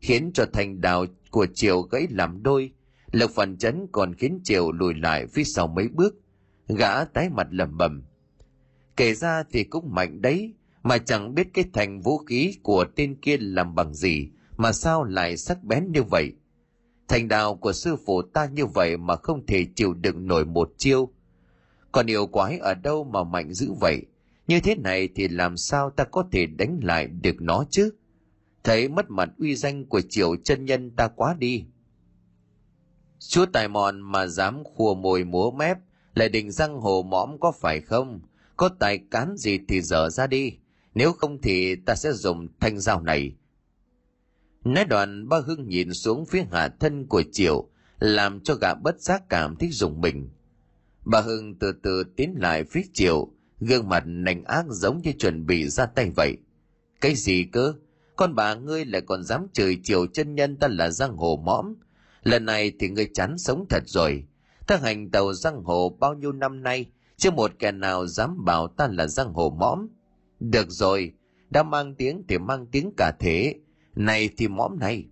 khiến 0.00 0.30
cho 0.34 0.46
thành 0.52 0.80
đào 0.80 1.06
của 1.30 1.46
Triệu 1.54 1.82
gãy 1.82 2.06
làm 2.10 2.42
đôi. 2.42 2.72
Lực 3.12 3.30
phản 3.34 3.56
chấn 3.58 3.86
còn 3.92 4.14
khiến 4.14 4.40
triều 4.44 4.72
lùi 4.72 4.94
lại 4.94 5.26
phía 5.26 5.44
sau 5.44 5.66
mấy 5.66 5.88
bước. 5.88 6.14
Gã 6.68 7.04
tái 7.04 7.28
mặt 7.30 7.46
lẩm 7.50 7.76
bẩm. 7.76 8.02
Kể 8.96 9.14
ra 9.14 9.42
thì 9.52 9.64
cũng 9.64 9.94
mạnh 9.94 10.22
đấy, 10.22 10.54
mà 10.82 10.98
chẳng 10.98 11.34
biết 11.34 11.48
cái 11.54 11.64
thành 11.72 12.00
vũ 12.00 12.18
khí 12.18 12.54
của 12.62 12.84
tên 12.96 13.14
kia 13.14 13.36
làm 13.36 13.74
bằng 13.74 13.94
gì 13.94 14.30
mà 14.56 14.72
sao 14.72 15.04
lại 15.04 15.36
sắc 15.36 15.64
bén 15.64 15.92
như 15.92 16.02
vậy. 16.02 16.32
Thành 17.08 17.28
đạo 17.28 17.54
của 17.54 17.72
sư 17.72 17.96
phụ 18.06 18.22
ta 18.22 18.46
như 18.46 18.66
vậy 18.66 18.96
mà 18.96 19.16
không 19.16 19.46
thể 19.46 19.66
chịu 19.74 19.94
đựng 19.94 20.26
nổi 20.26 20.44
một 20.44 20.72
chiêu. 20.78 21.08
Còn 21.92 22.06
yêu 22.06 22.26
quái 22.26 22.58
ở 22.58 22.74
đâu 22.74 23.04
mà 23.04 23.24
mạnh 23.24 23.52
dữ 23.52 23.72
vậy? 23.80 24.02
Như 24.46 24.60
thế 24.60 24.74
này 24.74 25.08
thì 25.14 25.28
làm 25.28 25.56
sao 25.56 25.90
ta 25.90 26.04
có 26.04 26.28
thể 26.32 26.46
đánh 26.46 26.80
lại 26.82 27.06
được 27.06 27.36
nó 27.40 27.64
chứ? 27.70 27.90
Thấy 28.64 28.88
mất 28.88 29.10
mặt 29.10 29.28
uy 29.38 29.56
danh 29.56 29.86
của 29.86 30.00
triệu 30.00 30.36
chân 30.36 30.64
nhân 30.64 30.90
ta 30.90 31.08
quá 31.08 31.36
đi 31.38 31.64
chúa 33.28 33.46
tài 33.46 33.68
mòn 33.68 34.00
mà 34.00 34.26
dám 34.26 34.64
khua 34.64 34.94
mồi 34.94 35.24
múa 35.24 35.50
mép 35.50 35.78
lại 36.14 36.28
định 36.28 36.50
răng 36.50 36.80
hồ 36.80 37.02
mõm 37.02 37.38
có 37.40 37.52
phải 37.60 37.80
không 37.80 38.20
có 38.56 38.68
tài 38.68 38.98
cán 39.10 39.36
gì 39.36 39.58
thì 39.68 39.80
dở 39.80 40.08
ra 40.10 40.26
đi 40.26 40.58
nếu 40.96 41.12
không 41.12 41.38
thì 41.42 41.76
ta 41.76 41.94
sẽ 41.94 42.12
dùng 42.12 42.48
thanh 42.60 42.80
dao 42.80 43.02
này. 43.02 43.34
Nói 44.64 44.84
đoạn 44.84 45.28
ba 45.28 45.38
Hưng 45.46 45.68
nhìn 45.68 45.92
xuống 45.92 46.26
phía 46.26 46.44
hạ 46.52 46.68
thân 46.68 47.06
của 47.06 47.22
Triệu, 47.32 47.68
làm 47.98 48.40
cho 48.40 48.54
gã 48.54 48.74
bất 48.74 49.00
giác 49.00 49.22
cảm 49.28 49.56
thấy 49.56 49.70
dùng 49.72 50.00
mình. 50.00 50.28
Bà 51.04 51.20
Hưng 51.20 51.58
từ 51.58 51.72
từ 51.82 52.04
tiến 52.16 52.34
lại 52.38 52.64
phía 52.64 52.82
Triệu, 52.92 53.28
gương 53.60 53.88
mặt 53.88 54.02
nành 54.06 54.44
ác 54.44 54.64
giống 54.68 55.00
như 55.02 55.12
chuẩn 55.12 55.46
bị 55.46 55.68
ra 55.68 55.86
tay 55.86 56.10
vậy. 56.16 56.36
Cái 57.00 57.14
gì 57.14 57.44
cơ? 57.52 57.74
Con 58.16 58.34
bà 58.34 58.54
ngươi 58.54 58.84
lại 58.84 59.00
còn 59.00 59.24
dám 59.24 59.46
chửi 59.52 59.80
Triệu 59.84 60.06
chân 60.06 60.34
nhân 60.34 60.56
ta 60.56 60.68
là 60.68 60.90
giang 60.90 61.16
hồ 61.16 61.42
mõm. 61.44 61.74
Lần 62.26 62.44
này 62.44 62.72
thì 62.78 62.88
ngươi 62.88 63.08
chán 63.14 63.38
sống 63.38 63.66
thật 63.68 63.82
rồi. 63.86 64.24
Ta 64.66 64.76
hành 64.76 65.10
tàu 65.10 65.32
giang 65.32 65.62
hồ 65.62 65.96
bao 66.00 66.14
nhiêu 66.14 66.32
năm 66.32 66.62
nay, 66.62 66.86
chưa 67.16 67.30
một 67.30 67.52
kẻ 67.58 67.72
nào 67.72 68.06
dám 68.06 68.44
bảo 68.44 68.68
ta 68.68 68.88
là 68.92 69.06
giang 69.06 69.32
hồ 69.32 69.50
mõm 69.50 69.88
được 70.40 70.70
rồi, 70.70 71.12
đã 71.50 71.62
mang 71.62 71.94
tiếng 71.94 72.22
thì 72.28 72.38
mang 72.38 72.66
tiếng 72.66 72.90
cả 72.96 73.12
thế. 73.20 73.54
Này 73.94 74.30
thì 74.36 74.48
mõm 74.48 74.78
này. 74.78 75.06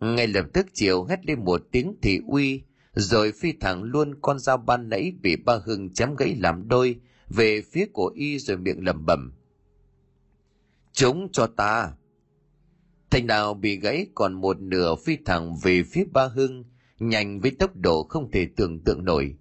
Ngay 0.00 0.26
lập 0.26 0.46
tức 0.52 0.66
chiều 0.72 1.04
hét 1.04 1.26
lên 1.26 1.44
một 1.44 1.62
tiếng 1.72 1.96
thị 2.02 2.20
uy, 2.28 2.62
rồi 2.94 3.32
phi 3.32 3.52
thẳng 3.52 3.82
luôn 3.82 4.14
con 4.20 4.38
dao 4.38 4.56
ban 4.56 4.88
nãy 4.88 5.12
bị 5.22 5.36
ba 5.36 5.60
hưng 5.64 5.94
chém 5.94 6.16
gãy 6.16 6.34
làm 6.34 6.68
đôi 6.68 7.00
về 7.28 7.62
phía 7.72 7.86
của 7.92 8.12
y 8.14 8.38
rồi 8.38 8.56
miệng 8.56 8.84
lẩm 8.84 9.06
bẩm. 9.06 9.32
Chúng 10.92 11.28
cho 11.32 11.46
ta. 11.46 11.92
Thành 13.12 13.26
đào 13.26 13.54
bị 13.54 13.78
gãy 13.78 14.06
còn 14.14 14.32
một 14.32 14.60
nửa 14.60 14.94
phi 15.04 15.16
thẳng 15.24 15.56
về 15.62 15.82
phía 15.82 16.04
ba 16.12 16.26
hưng, 16.26 16.64
nhanh 16.98 17.40
với 17.40 17.50
tốc 17.50 17.76
độ 17.76 18.06
không 18.08 18.30
thể 18.30 18.48
tưởng 18.56 18.80
tượng 18.84 19.04
nổi. 19.04 19.36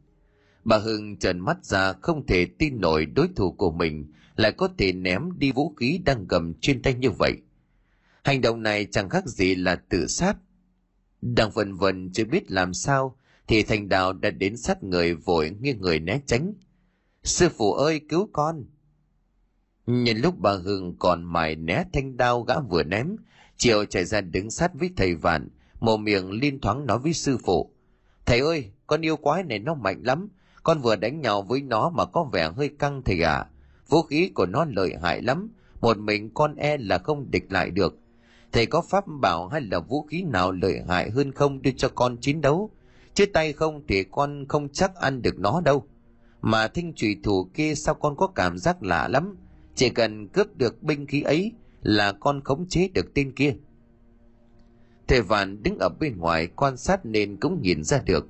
Bà 0.64 0.78
Hưng 0.78 1.18
trần 1.18 1.40
mắt 1.40 1.66
ra 1.66 1.94
không 1.94 2.26
thể 2.26 2.46
tin 2.46 2.82
nổi 2.82 3.06
đối 3.06 3.28
thủ 3.36 3.52
của 3.52 3.72
mình 3.72 4.12
lại 4.36 4.52
có 4.52 4.70
thể 4.78 4.94
ném 4.94 5.40
đi 5.40 5.52
vũ 5.52 5.74
khí 5.80 6.00
đang 6.06 6.26
cầm 6.28 6.54
trên 6.62 6.82
tay 6.82 6.94
như 6.94 7.12
vậy. 7.12 7.34
Hành 8.24 8.42
động 8.42 8.64
này 8.64 8.88
chẳng 8.92 9.10
khác 9.10 9.28
gì 9.28 9.56
là 9.56 9.76
tự 9.76 10.08
sát. 10.08 10.38
Đang 11.22 11.52
vần 11.52 11.74
vần 11.74 12.12
chưa 12.14 12.26
biết 12.26 12.52
làm 12.52 12.74
sao, 12.74 13.18
thì 13.48 13.64
thành 13.64 13.90
Đào 13.90 14.14
đã 14.14 14.30
đến 14.30 14.58
sát 14.58 14.84
người 14.84 15.16
vội 15.16 15.52
nghiêng 15.62 15.82
người 15.82 16.00
né 16.00 16.22
tránh. 16.26 16.54
Sư 17.24 17.50
phụ 17.58 17.74
ơi 17.74 18.02
cứu 18.10 18.30
con! 18.34 18.66
Nhân 19.86 20.18
lúc 20.18 20.40
bà 20.40 20.54
Hưng 20.54 20.96
còn 21.00 21.24
mài 21.24 21.56
né 21.56 21.84
thanh 21.94 22.18
đao 22.18 22.42
gã 22.42 22.60
vừa 22.60 22.84
ném, 22.84 23.16
Triệu 23.62 23.86
chạy 23.86 24.06
ra 24.06 24.22
đứng 24.22 24.52
sát 24.52 24.72
với 24.74 24.90
thầy 24.98 25.16
Vạn, 25.16 25.50
mồm 25.80 26.04
miệng 26.04 26.32
liên 26.32 26.60
thoáng 26.60 26.86
nói 26.86 27.00
với 27.00 27.14
sư 27.14 27.38
phụ. 27.46 27.72
Thầy 28.26 28.40
ơi, 28.40 28.72
con 28.88 29.02
yêu 29.02 29.18
quái 29.18 29.44
này 29.44 29.60
nó 29.60 29.74
mạnh 29.74 30.02
lắm, 30.04 30.30
con 30.64 30.82
vừa 30.82 30.96
đánh 30.96 31.22
nhau 31.22 31.42
với 31.42 31.62
nó 31.62 31.90
mà 31.90 32.06
có 32.06 32.30
vẻ 32.34 32.52
hơi 32.58 32.70
căng 32.80 33.02
thầy 33.04 33.22
à. 33.22 33.46
Vũ 33.90 34.02
khí 34.02 34.32
của 34.36 34.46
nó 34.46 34.66
lợi 34.66 34.96
hại 35.02 35.22
lắm, 35.22 35.50
một 35.82 35.98
mình 35.98 36.30
con 36.34 36.56
e 36.56 36.78
là 36.78 36.98
không 36.98 37.32
địch 37.32 37.52
lại 37.52 37.72
được. 37.72 37.96
Thầy 38.52 38.66
có 38.66 38.82
pháp 38.82 39.04
bảo 39.08 39.48
hay 39.48 39.62
là 39.62 39.80
vũ 39.80 40.04
khí 40.04 40.24
nào 40.24 40.52
lợi 40.52 40.82
hại 40.90 41.10
hơn 41.10 41.32
không 41.32 41.62
đưa 41.62 41.72
cho 41.72 41.90
con 41.96 42.18
chiến 42.18 42.42
đấu? 42.42 42.72
Chứ 43.14 43.26
tay 43.26 43.54
không 43.54 43.82
thì 43.88 44.04
con 44.04 44.46
không 44.48 44.70
chắc 44.70 44.96
ăn 44.96 45.22
được 45.22 45.40
nó 45.40 45.62
đâu. 45.62 45.86
Mà 46.42 46.68
thinh 46.68 46.94
trùy 46.96 47.18
thủ 47.24 47.50
kia 47.54 47.76
sao 47.76 47.96
con 47.96 48.16
có 48.16 48.28
cảm 48.28 48.58
giác 48.58 48.84
lạ 48.84 49.08
lắm. 49.08 49.38
Chỉ 49.76 49.90
cần 49.90 50.28
cướp 50.28 50.58
được 50.58 50.84
binh 50.84 51.08
khí 51.08 51.22
ấy 51.22 51.52
là 51.82 52.12
con 52.12 52.42
khống 52.44 52.68
chế 52.70 52.88
được 52.94 53.14
tên 53.14 53.32
kia. 53.32 53.54
Thầy 55.08 55.22
Vạn 55.22 55.64
đứng 55.64 55.78
ở 55.80 55.90
bên 56.00 56.18
ngoài 56.18 56.48
quan 56.48 56.78
sát 56.78 57.06
nên 57.06 57.38
cũng 57.38 57.62
nhìn 57.62 57.84
ra 57.84 58.02
được. 58.06 58.28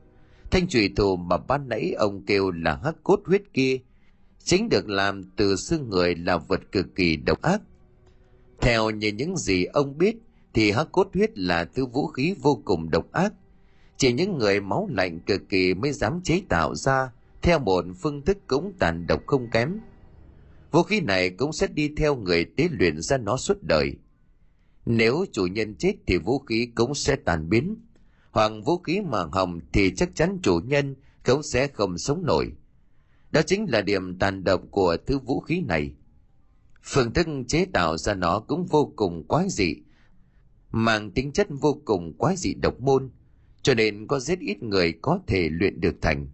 Thanh 0.52 0.68
trùy 0.68 0.94
thủ 0.96 1.16
mà 1.16 1.38
ban 1.38 1.70
nãy 1.70 1.94
ông 1.98 2.26
kêu 2.26 2.52
là 2.52 2.80
hắc 2.84 2.96
cốt 3.04 3.20
huyết 3.26 3.42
kia 3.54 3.80
chính 4.44 4.70
được 4.70 4.90
làm 4.90 5.24
từ 5.24 5.56
xương 5.56 5.90
người 5.90 6.16
là 6.16 6.38
vật 6.38 6.62
cực 6.72 6.96
kỳ 6.96 7.16
độc 7.16 7.42
ác. 7.42 7.62
Theo 8.62 8.90
như 8.90 9.08
những 9.08 9.38
gì 9.38 9.66
ông 9.66 9.98
biết, 9.98 10.16
thì 10.54 10.72
hắc 10.72 10.92
cốt 10.92 11.08
huyết 11.14 11.38
là 11.38 11.66
thứ 11.66 11.86
vũ 11.86 12.08
khí 12.08 12.36
vô 12.42 12.62
cùng 12.66 12.90
độc 12.90 13.12
ác. 13.12 13.34
Chỉ 13.98 14.14
những 14.14 14.38
người 14.38 14.62
máu 14.62 14.90
lạnh 14.92 15.20
cực 15.20 15.42
kỳ 15.50 15.74
mới 15.74 15.92
dám 15.92 16.22
chế 16.24 16.42
tạo 16.50 16.76
ra 16.76 17.12
theo 17.42 17.60
một 17.60 17.86
phương 18.02 18.22
thức 18.22 18.38
cũng 18.48 18.74
tàn 18.80 19.08
độc 19.08 19.22
không 19.26 19.48
kém. 19.52 19.80
Vũ 20.72 20.84
khí 20.84 21.00
này 21.00 21.30
cũng 21.30 21.54
sẽ 21.54 21.68
đi 21.68 21.94
theo 21.98 22.16
người 22.16 22.46
tế 22.46 22.70
luyện 22.72 23.02
ra 23.02 23.18
nó 23.18 23.38
suốt 23.38 23.64
đời. 23.64 23.96
Nếu 24.86 25.26
chủ 25.32 25.46
nhân 25.46 25.76
chết 25.76 25.94
thì 26.08 26.18
vũ 26.18 26.40
khí 26.40 26.72
cũng 26.76 26.96
sẽ 26.96 27.16
tàn 27.16 27.50
biến. 27.50 27.76
Hoặc 28.32 28.52
vũ 28.66 28.78
khí 28.78 29.02
mà 29.02 29.26
hỏng 29.32 29.60
thì 29.74 29.96
chắc 29.96 30.16
chắn 30.16 30.40
chủ 30.44 30.60
nhân 30.66 30.96
cũng 31.26 31.44
sẽ 31.44 31.68
không 31.68 31.98
sống 31.98 32.26
nổi. 32.26 32.52
Đó 33.32 33.42
chính 33.42 33.66
là 33.72 33.82
điểm 33.82 34.20
tàn 34.20 34.44
độc 34.44 34.62
của 34.72 34.98
thứ 35.06 35.20
vũ 35.20 35.40
khí 35.40 35.62
này. 35.62 35.94
Phương 36.84 37.14
thức 37.14 37.28
chế 37.48 37.66
tạo 37.66 37.98
ra 37.98 38.14
nó 38.14 38.40
cũng 38.40 38.66
vô 38.66 38.94
cùng 38.96 39.28
quái 39.28 39.50
dị, 39.50 39.76
mang 40.72 41.12
tính 41.12 41.32
chất 41.32 41.48
vô 41.50 41.82
cùng 41.86 42.14
quái 42.18 42.36
dị 42.38 42.54
độc 42.54 42.82
môn, 42.82 43.10
cho 43.62 43.74
nên 43.74 44.08
có 44.08 44.20
rất 44.20 44.40
ít 44.40 44.64
người 44.64 44.94
có 45.02 45.20
thể 45.28 45.50
luyện 45.52 45.82
được 45.82 45.96
thành. 46.02 46.28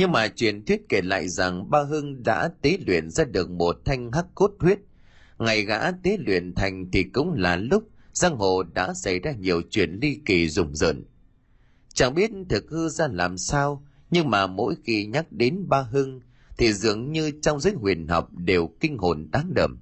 Nhưng 0.00 0.12
mà 0.12 0.28
truyền 0.28 0.64
thuyết 0.64 0.88
kể 0.88 1.00
lại 1.02 1.28
rằng 1.28 1.70
Ba 1.70 1.82
Hưng 1.82 2.22
đã 2.22 2.50
tế 2.62 2.78
luyện 2.86 3.10
ra 3.10 3.24
được 3.24 3.50
một 3.50 3.76
thanh 3.84 4.12
hắc 4.12 4.26
cốt 4.34 4.50
huyết. 4.60 4.78
Ngày 5.38 5.62
gã 5.62 5.90
tế 5.90 6.16
luyện 6.26 6.54
thành 6.54 6.90
thì 6.92 7.02
cũng 7.02 7.32
là 7.34 7.56
lúc 7.56 7.88
giang 8.12 8.36
hồ 8.36 8.62
đã 8.62 8.94
xảy 8.94 9.18
ra 9.18 9.32
nhiều 9.32 9.62
chuyện 9.70 9.98
ly 10.02 10.20
kỳ 10.26 10.48
rùng 10.48 10.74
rợn. 10.74 11.04
Chẳng 11.94 12.14
biết 12.14 12.30
thực 12.48 12.70
hư 12.70 12.88
ra 12.88 13.08
làm 13.12 13.38
sao, 13.38 13.86
nhưng 14.10 14.30
mà 14.30 14.46
mỗi 14.46 14.74
khi 14.84 15.06
nhắc 15.06 15.32
đến 15.32 15.68
ba 15.68 15.82
hưng 15.82 16.20
thì 16.58 16.72
dường 16.72 17.12
như 17.12 17.30
trong 17.42 17.60
giới 17.60 17.72
huyền 17.72 18.08
học 18.08 18.28
đều 18.32 18.70
kinh 18.80 18.98
hồn 18.98 19.28
đáng 19.32 19.54
đậm 19.54 19.78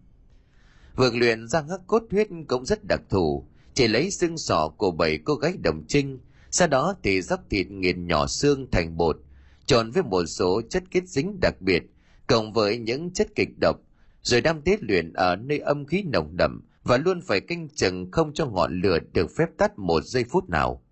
vượt 0.97 1.15
luyện 1.15 1.49
ra 1.49 1.63
hắc 1.71 1.81
cốt 1.87 2.03
huyết 2.11 2.29
cũng 2.49 2.65
rất 2.65 2.85
đặc 2.85 3.01
thù 3.11 3.47
chỉ 3.75 3.89
lấy 3.89 4.11
xương 4.11 4.39
sọ 4.39 4.69
của 4.77 4.91
bảy 4.91 5.19
cô 5.25 5.35
gái 5.35 5.53
đồng 5.63 5.85
trinh 5.89 6.19
sau 6.51 6.69
đó 6.69 6.95
thì 7.03 7.23
dốc 7.23 7.41
thịt 7.51 7.71
nghiền 7.71 8.07
nhỏ 8.07 8.27
xương 8.27 8.71
thành 8.71 8.97
bột 8.97 9.21
trộn 9.69 9.91
với 9.91 10.03
một 10.03 10.25
số 10.27 10.63
chất 10.71 10.83
kết 10.91 11.09
dính 11.09 11.41
đặc 11.41 11.61
biệt 11.61 11.83
cộng 12.27 12.53
với 12.53 12.79
những 12.79 13.13
chất 13.13 13.29
kịch 13.35 13.59
độc 13.61 13.77
rồi 14.23 14.41
đang 14.41 14.63
tiết 14.63 14.83
luyện 14.83 15.13
ở 15.13 15.37
nơi 15.37 15.59
âm 15.59 15.87
khí 15.87 16.03
nồng 16.03 16.37
đậm 16.37 16.63
và 16.83 16.97
luôn 16.97 17.21
phải 17.21 17.41
canh 17.41 17.69
chừng 17.69 18.11
không 18.11 18.35
cho 18.35 18.47
ngọn 18.47 18.81
lửa 18.81 18.99
được 19.13 19.31
phép 19.37 19.49
tắt 19.59 19.79
một 19.79 20.05
giây 20.05 20.25
phút 20.25 20.49
nào 20.49 20.83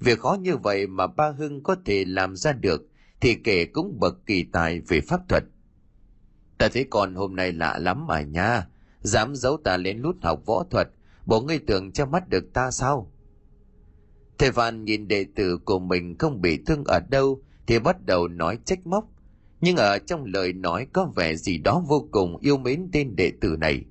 Việc 0.00 0.18
khó 0.18 0.36
như 0.40 0.56
vậy 0.56 0.86
mà 0.86 1.06
ba 1.06 1.30
Hưng 1.30 1.62
có 1.62 1.76
thể 1.84 2.04
làm 2.04 2.36
ra 2.36 2.52
được 2.52 2.82
thì 3.20 3.34
kể 3.34 3.64
cũng 3.64 4.00
bậc 4.00 4.26
kỳ 4.26 4.44
tài 4.52 4.80
về 4.80 5.00
pháp 5.00 5.20
thuật. 5.28 5.44
Ta 6.58 6.68
thấy 6.68 6.86
con 6.90 7.14
hôm 7.14 7.36
nay 7.36 7.52
lạ 7.52 7.78
lắm 7.78 8.06
mà 8.06 8.22
nha, 8.22 8.66
dám 9.00 9.36
giấu 9.36 9.56
ta 9.56 9.76
lên 9.76 9.98
lút 9.98 10.16
học 10.22 10.42
võ 10.46 10.64
thuật, 10.70 10.88
bộ 11.26 11.40
ngươi 11.40 11.58
tưởng 11.58 11.92
che 11.92 12.04
mắt 12.04 12.28
được 12.28 12.52
ta 12.52 12.70
sao? 12.70 13.12
Thầy 14.38 14.52
Phan 14.52 14.84
nhìn 14.84 15.08
đệ 15.08 15.26
tử 15.36 15.58
của 15.64 15.78
mình 15.78 16.18
không 16.18 16.40
bị 16.40 16.62
thương 16.66 16.84
ở 16.84 17.00
đâu 17.10 17.42
thì 17.70 17.78
bắt 17.78 18.06
đầu 18.06 18.28
nói 18.28 18.58
trách 18.64 18.86
móc. 18.86 19.04
Nhưng 19.60 19.76
ở 19.76 19.98
trong 19.98 20.24
lời 20.24 20.52
nói 20.52 20.86
có 20.92 21.12
vẻ 21.16 21.36
gì 21.36 21.58
đó 21.58 21.82
vô 21.86 22.08
cùng 22.10 22.36
yêu 22.36 22.58
mến 22.58 22.88
tên 22.92 23.16
đệ 23.16 23.32
tử 23.40 23.56
này. 23.60 23.84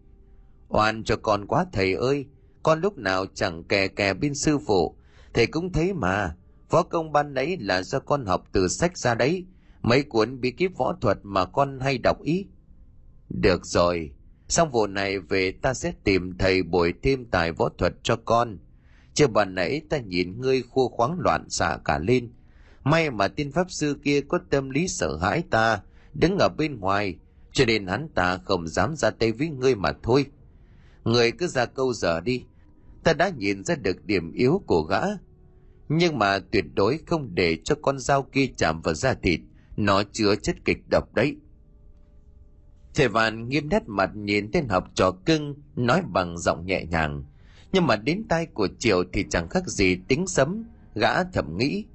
Oan 0.67 1.03
cho 1.03 1.15
con 1.15 1.45
quá, 1.47 1.65
thầy 1.73 1.93
ơi. 1.93 2.25
Con 2.63 2.81
lúc 2.81 2.97
nào 2.97 3.25
chẳng 3.33 3.63
kè 3.63 3.87
kè 3.87 4.13
bên 4.13 4.35
sư 4.35 4.57
phụ. 4.67 4.95
Thầy 5.33 5.47
cũng 5.47 5.71
thấy 5.71 5.93
mà. 5.93 6.35
Võ 6.69 6.83
công 6.83 7.11
ban 7.11 7.33
nãy 7.33 7.57
là 7.59 7.81
do 7.81 7.99
con 7.99 8.25
học 8.25 8.43
từ 8.51 8.67
sách 8.67 8.97
ra 8.97 9.15
đấy. 9.15 9.45
Mấy 9.81 10.03
cuốn 10.03 10.41
bí 10.41 10.51
kíp 10.51 10.71
võ 10.77 10.93
thuật 11.01 11.17
mà 11.23 11.45
con 11.45 11.79
hay 11.79 11.97
đọc 11.97 12.21
ý. 12.23 12.45
Được 13.29 13.65
rồi. 13.65 14.11
Xong 14.47 14.71
vụ 14.71 14.87
này 14.87 15.19
về 15.19 15.51
ta 15.51 15.73
sẽ 15.73 15.93
tìm 16.03 16.37
thầy 16.37 16.63
bồi 16.63 16.93
thêm 17.03 17.25
tài 17.25 17.51
võ 17.51 17.69
thuật 17.69 17.93
cho 18.03 18.15
con. 18.25 18.57
Chưa 19.13 19.27
bàn 19.27 19.55
nãy 19.55 19.81
ta 19.89 19.97
nhìn 19.99 20.41
ngươi 20.41 20.61
khua 20.61 20.87
khoáng 20.87 21.19
loạn 21.19 21.49
xạ 21.49 21.77
cả 21.85 21.99
lên 21.99 22.31
may 22.89 23.11
mà 23.11 23.27
tiên 23.27 23.51
pháp 23.51 23.71
sư 23.71 23.97
kia 24.03 24.21
có 24.21 24.39
tâm 24.49 24.69
lý 24.69 24.87
sợ 24.87 25.17
hãi 25.17 25.43
ta, 25.49 25.81
đứng 26.13 26.37
ở 26.37 26.49
bên 26.57 26.79
ngoài, 26.79 27.15
cho 27.51 27.65
nên 27.65 27.87
hắn 27.87 28.07
ta 28.15 28.37
không 28.37 28.67
dám 28.67 28.95
ra 28.95 29.09
tay 29.09 29.31
với 29.31 29.49
ngươi 29.49 29.75
mà 29.75 29.89
thôi. 30.03 30.25
Người 31.03 31.31
cứ 31.31 31.47
ra 31.47 31.65
câu 31.65 31.93
giờ 31.93 32.19
đi, 32.19 32.43
ta 33.03 33.13
đã 33.13 33.29
nhìn 33.29 33.63
ra 33.63 33.75
được 33.75 34.05
điểm 34.05 34.31
yếu 34.31 34.61
của 34.67 34.81
gã. 34.81 35.01
Nhưng 35.89 36.19
mà 36.19 36.39
tuyệt 36.39 36.65
đối 36.73 36.99
không 37.07 37.35
để 37.35 37.57
cho 37.63 37.75
con 37.81 37.99
dao 37.99 38.23
kia 38.23 38.45
chạm 38.57 38.81
vào 38.81 38.93
da 38.93 39.13
thịt, 39.13 39.39
nó 39.77 40.03
chứa 40.11 40.35
chất 40.35 40.55
kịch 40.65 40.89
độc 40.89 41.13
đấy. 41.13 41.35
Thầy 42.95 43.07
vạn 43.07 43.49
nghiêm 43.49 43.69
nét 43.69 43.83
mặt 43.87 44.09
nhìn 44.15 44.51
tên 44.51 44.67
học 44.67 44.87
trò 44.93 45.11
cưng, 45.11 45.55
nói 45.75 46.01
bằng 46.07 46.37
giọng 46.37 46.65
nhẹ 46.65 46.85
nhàng. 46.85 47.23
Nhưng 47.71 47.87
mà 47.87 47.95
đến 47.95 48.23
tai 48.29 48.45
của 48.45 48.67
triệu 48.79 49.03
thì 49.13 49.25
chẳng 49.29 49.49
khác 49.49 49.67
gì 49.67 49.97
tính 50.07 50.27
sấm, 50.27 50.63
gã 50.95 51.23
thầm 51.23 51.57
nghĩ 51.57 51.85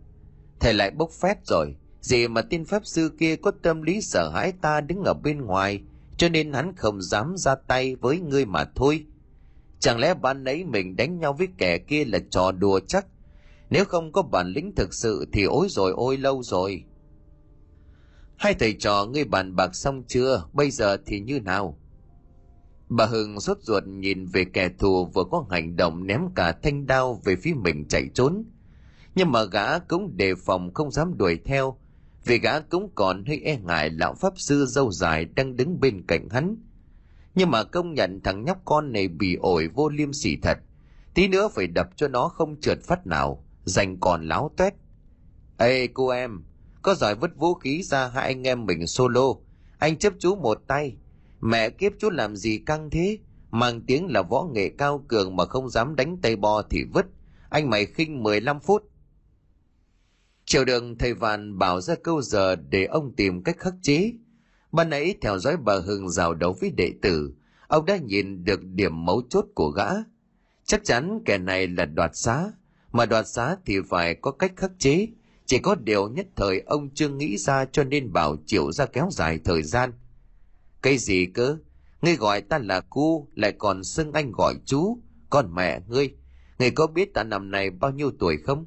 thầy 0.60 0.74
lại 0.74 0.90
bốc 0.90 1.10
phép 1.10 1.38
rồi. 1.44 1.76
Gì 2.00 2.28
mà 2.28 2.42
tin 2.42 2.64
pháp 2.64 2.86
sư 2.86 3.10
kia 3.18 3.36
có 3.36 3.52
tâm 3.62 3.82
lý 3.82 4.00
sợ 4.00 4.30
hãi 4.34 4.52
ta 4.60 4.80
đứng 4.80 5.02
ở 5.04 5.14
bên 5.14 5.40
ngoài, 5.40 5.80
cho 6.16 6.28
nên 6.28 6.52
hắn 6.52 6.76
không 6.76 7.02
dám 7.02 7.34
ra 7.36 7.54
tay 7.54 7.96
với 7.96 8.20
ngươi 8.20 8.44
mà 8.44 8.64
thôi. 8.74 9.04
Chẳng 9.78 9.98
lẽ 9.98 10.14
ban 10.14 10.44
nãy 10.44 10.64
mình 10.64 10.96
đánh 10.96 11.18
nhau 11.18 11.32
với 11.32 11.48
kẻ 11.58 11.78
kia 11.78 12.04
là 12.04 12.18
trò 12.30 12.52
đùa 12.52 12.80
chắc? 12.86 13.06
Nếu 13.70 13.84
không 13.84 14.12
có 14.12 14.22
bản 14.22 14.46
lĩnh 14.48 14.74
thực 14.74 14.94
sự 14.94 15.26
thì 15.32 15.44
ối 15.44 15.66
rồi, 15.70 15.92
ôi 15.96 16.16
lâu 16.16 16.42
rồi. 16.42 16.84
Hai 18.36 18.54
thầy 18.54 18.72
trò, 18.72 19.04
ngươi 19.04 19.24
bàn 19.24 19.56
bạc 19.56 19.74
xong 19.74 20.02
chưa? 20.08 20.44
Bây 20.52 20.70
giờ 20.70 20.96
thì 21.06 21.20
như 21.20 21.40
nào? 21.40 21.78
Bà 22.88 23.06
hưng 23.06 23.40
sốt 23.40 23.58
ruột 23.60 23.86
nhìn 23.86 24.26
về 24.26 24.44
kẻ 24.52 24.68
thù 24.78 25.06
vừa 25.06 25.24
có 25.30 25.46
hành 25.50 25.76
động 25.76 26.06
ném 26.06 26.20
cả 26.34 26.52
thanh 26.62 26.86
đao 26.86 27.20
về 27.24 27.36
phía 27.36 27.54
mình 27.54 27.88
chạy 27.88 28.08
trốn 28.14 28.44
nhưng 29.14 29.32
mà 29.32 29.44
gã 29.44 29.78
cũng 29.78 30.16
đề 30.16 30.34
phòng 30.34 30.74
không 30.74 30.90
dám 30.90 31.18
đuổi 31.18 31.38
theo, 31.44 31.78
vì 32.24 32.38
gã 32.38 32.60
cũng 32.60 32.90
còn 32.94 33.24
hơi 33.24 33.40
e 33.44 33.58
ngại 33.58 33.90
lão 33.90 34.14
pháp 34.14 34.32
sư 34.36 34.66
dâu 34.66 34.92
dài 34.92 35.24
đang 35.24 35.56
đứng 35.56 35.80
bên 35.80 36.06
cạnh 36.06 36.28
hắn. 36.28 36.56
Nhưng 37.34 37.50
mà 37.50 37.64
công 37.64 37.94
nhận 37.94 38.20
thằng 38.24 38.44
nhóc 38.44 38.58
con 38.64 38.92
này 38.92 39.08
bị 39.08 39.34
ổi 39.34 39.68
vô 39.74 39.88
liêm 39.88 40.12
sỉ 40.12 40.36
thật, 40.42 40.58
tí 41.14 41.28
nữa 41.28 41.48
phải 41.54 41.66
đập 41.66 41.88
cho 41.96 42.08
nó 42.08 42.28
không 42.28 42.60
trượt 42.60 42.78
phát 42.82 43.06
nào 43.06 43.44
dành 43.64 44.00
còn 44.00 44.28
láo 44.28 44.50
toét 44.56 44.74
ê, 45.58 45.86
cô 45.86 46.08
em, 46.08 46.42
có 46.82 46.94
giỏi 46.94 47.14
vứt 47.14 47.36
vũ 47.36 47.54
khí 47.54 47.82
ra 47.82 48.08
hai 48.08 48.24
anh 48.24 48.46
em 48.46 48.66
mình 48.66 48.86
solo, 48.86 49.34
anh 49.78 49.98
chấp 49.98 50.12
chú 50.18 50.36
một 50.36 50.58
tay. 50.66 50.96
Mẹ 51.40 51.70
kiếp 51.70 51.92
chú 51.98 52.10
làm 52.10 52.36
gì 52.36 52.62
căng 52.66 52.90
thế, 52.90 53.18
mang 53.50 53.80
tiếng 53.86 54.06
là 54.10 54.22
võ 54.22 54.48
nghệ 54.52 54.70
cao 54.78 55.04
cường 55.08 55.36
mà 55.36 55.44
không 55.44 55.70
dám 55.70 55.96
đánh 55.96 56.16
tay 56.22 56.36
bo 56.36 56.62
thì 56.70 56.84
vứt. 56.92 57.06
Anh 57.48 57.70
mày 57.70 57.86
khinh 57.86 58.22
15 58.22 58.60
phút 58.60 58.82
Chiều 60.46 60.64
đường 60.64 60.98
thầy 60.98 61.14
Vạn 61.14 61.58
bảo 61.58 61.80
ra 61.80 61.94
câu 62.02 62.22
giờ 62.22 62.56
để 62.56 62.84
ông 62.84 63.12
tìm 63.16 63.42
cách 63.42 63.56
khắc 63.58 63.74
chế. 63.82 64.12
Ban 64.72 64.90
nãy 64.90 65.14
theo 65.20 65.38
dõi 65.38 65.56
bà 65.56 65.74
Hưng 65.78 66.10
rào 66.10 66.34
đấu 66.34 66.56
với 66.60 66.70
đệ 66.70 66.92
tử, 67.02 67.34
ông 67.68 67.86
đã 67.86 67.96
nhìn 67.96 68.44
được 68.44 68.64
điểm 68.64 69.04
mấu 69.04 69.22
chốt 69.30 69.46
của 69.54 69.68
gã. 69.68 69.88
Chắc 70.64 70.84
chắn 70.84 71.20
kẻ 71.24 71.38
này 71.38 71.66
là 71.66 71.84
đoạt 71.84 72.10
xá, 72.16 72.52
mà 72.92 73.06
đoạt 73.06 73.28
xá 73.28 73.56
thì 73.66 73.80
phải 73.88 74.14
có 74.14 74.30
cách 74.30 74.52
khắc 74.56 74.70
chế. 74.78 75.08
Chỉ 75.46 75.58
có 75.58 75.74
điều 75.74 76.08
nhất 76.08 76.26
thời 76.36 76.60
ông 76.60 76.90
chưa 76.94 77.08
nghĩ 77.08 77.36
ra 77.38 77.64
cho 77.64 77.84
nên 77.84 78.12
bảo 78.12 78.36
chịu 78.46 78.72
ra 78.72 78.86
kéo 78.86 79.08
dài 79.12 79.38
thời 79.44 79.62
gian. 79.62 79.92
Cái 80.82 80.98
gì 80.98 81.26
cơ? 81.26 81.58
Ngươi 82.02 82.16
gọi 82.16 82.40
ta 82.40 82.58
là 82.58 82.80
cu, 82.80 83.28
lại 83.34 83.52
còn 83.52 83.84
xưng 83.84 84.12
anh 84.12 84.32
gọi 84.32 84.54
chú. 84.64 84.98
Còn 85.30 85.54
mẹ 85.54 85.80
ngươi, 85.88 86.14
ngươi 86.58 86.70
có 86.70 86.86
biết 86.86 87.14
ta 87.14 87.24
năm 87.24 87.50
này 87.50 87.70
bao 87.70 87.90
nhiêu 87.90 88.10
tuổi 88.18 88.36
không? 88.36 88.64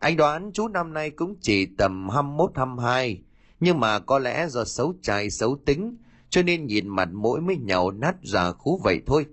Anh 0.00 0.16
đoán 0.16 0.50
chú 0.54 0.68
năm 0.68 0.92
nay 0.92 1.10
cũng 1.10 1.34
chỉ 1.40 1.66
tầm 1.66 2.08
21-22, 2.08 3.16
nhưng 3.60 3.80
mà 3.80 3.98
có 3.98 4.18
lẽ 4.18 4.48
do 4.48 4.64
xấu 4.64 4.94
trai 5.02 5.30
xấu 5.30 5.58
tính, 5.66 5.96
cho 6.30 6.42
nên 6.42 6.66
nhìn 6.66 6.88
mặt 6.88 7.08
mũi 7.12 7.40
mới 7.40 7.56
nhàu 7.56 7.90
nát 7.90 8.16
già 8.22 8.52
khú 8.52 8.80
vậy 8.84 9.00
thôi. 9.06 9.26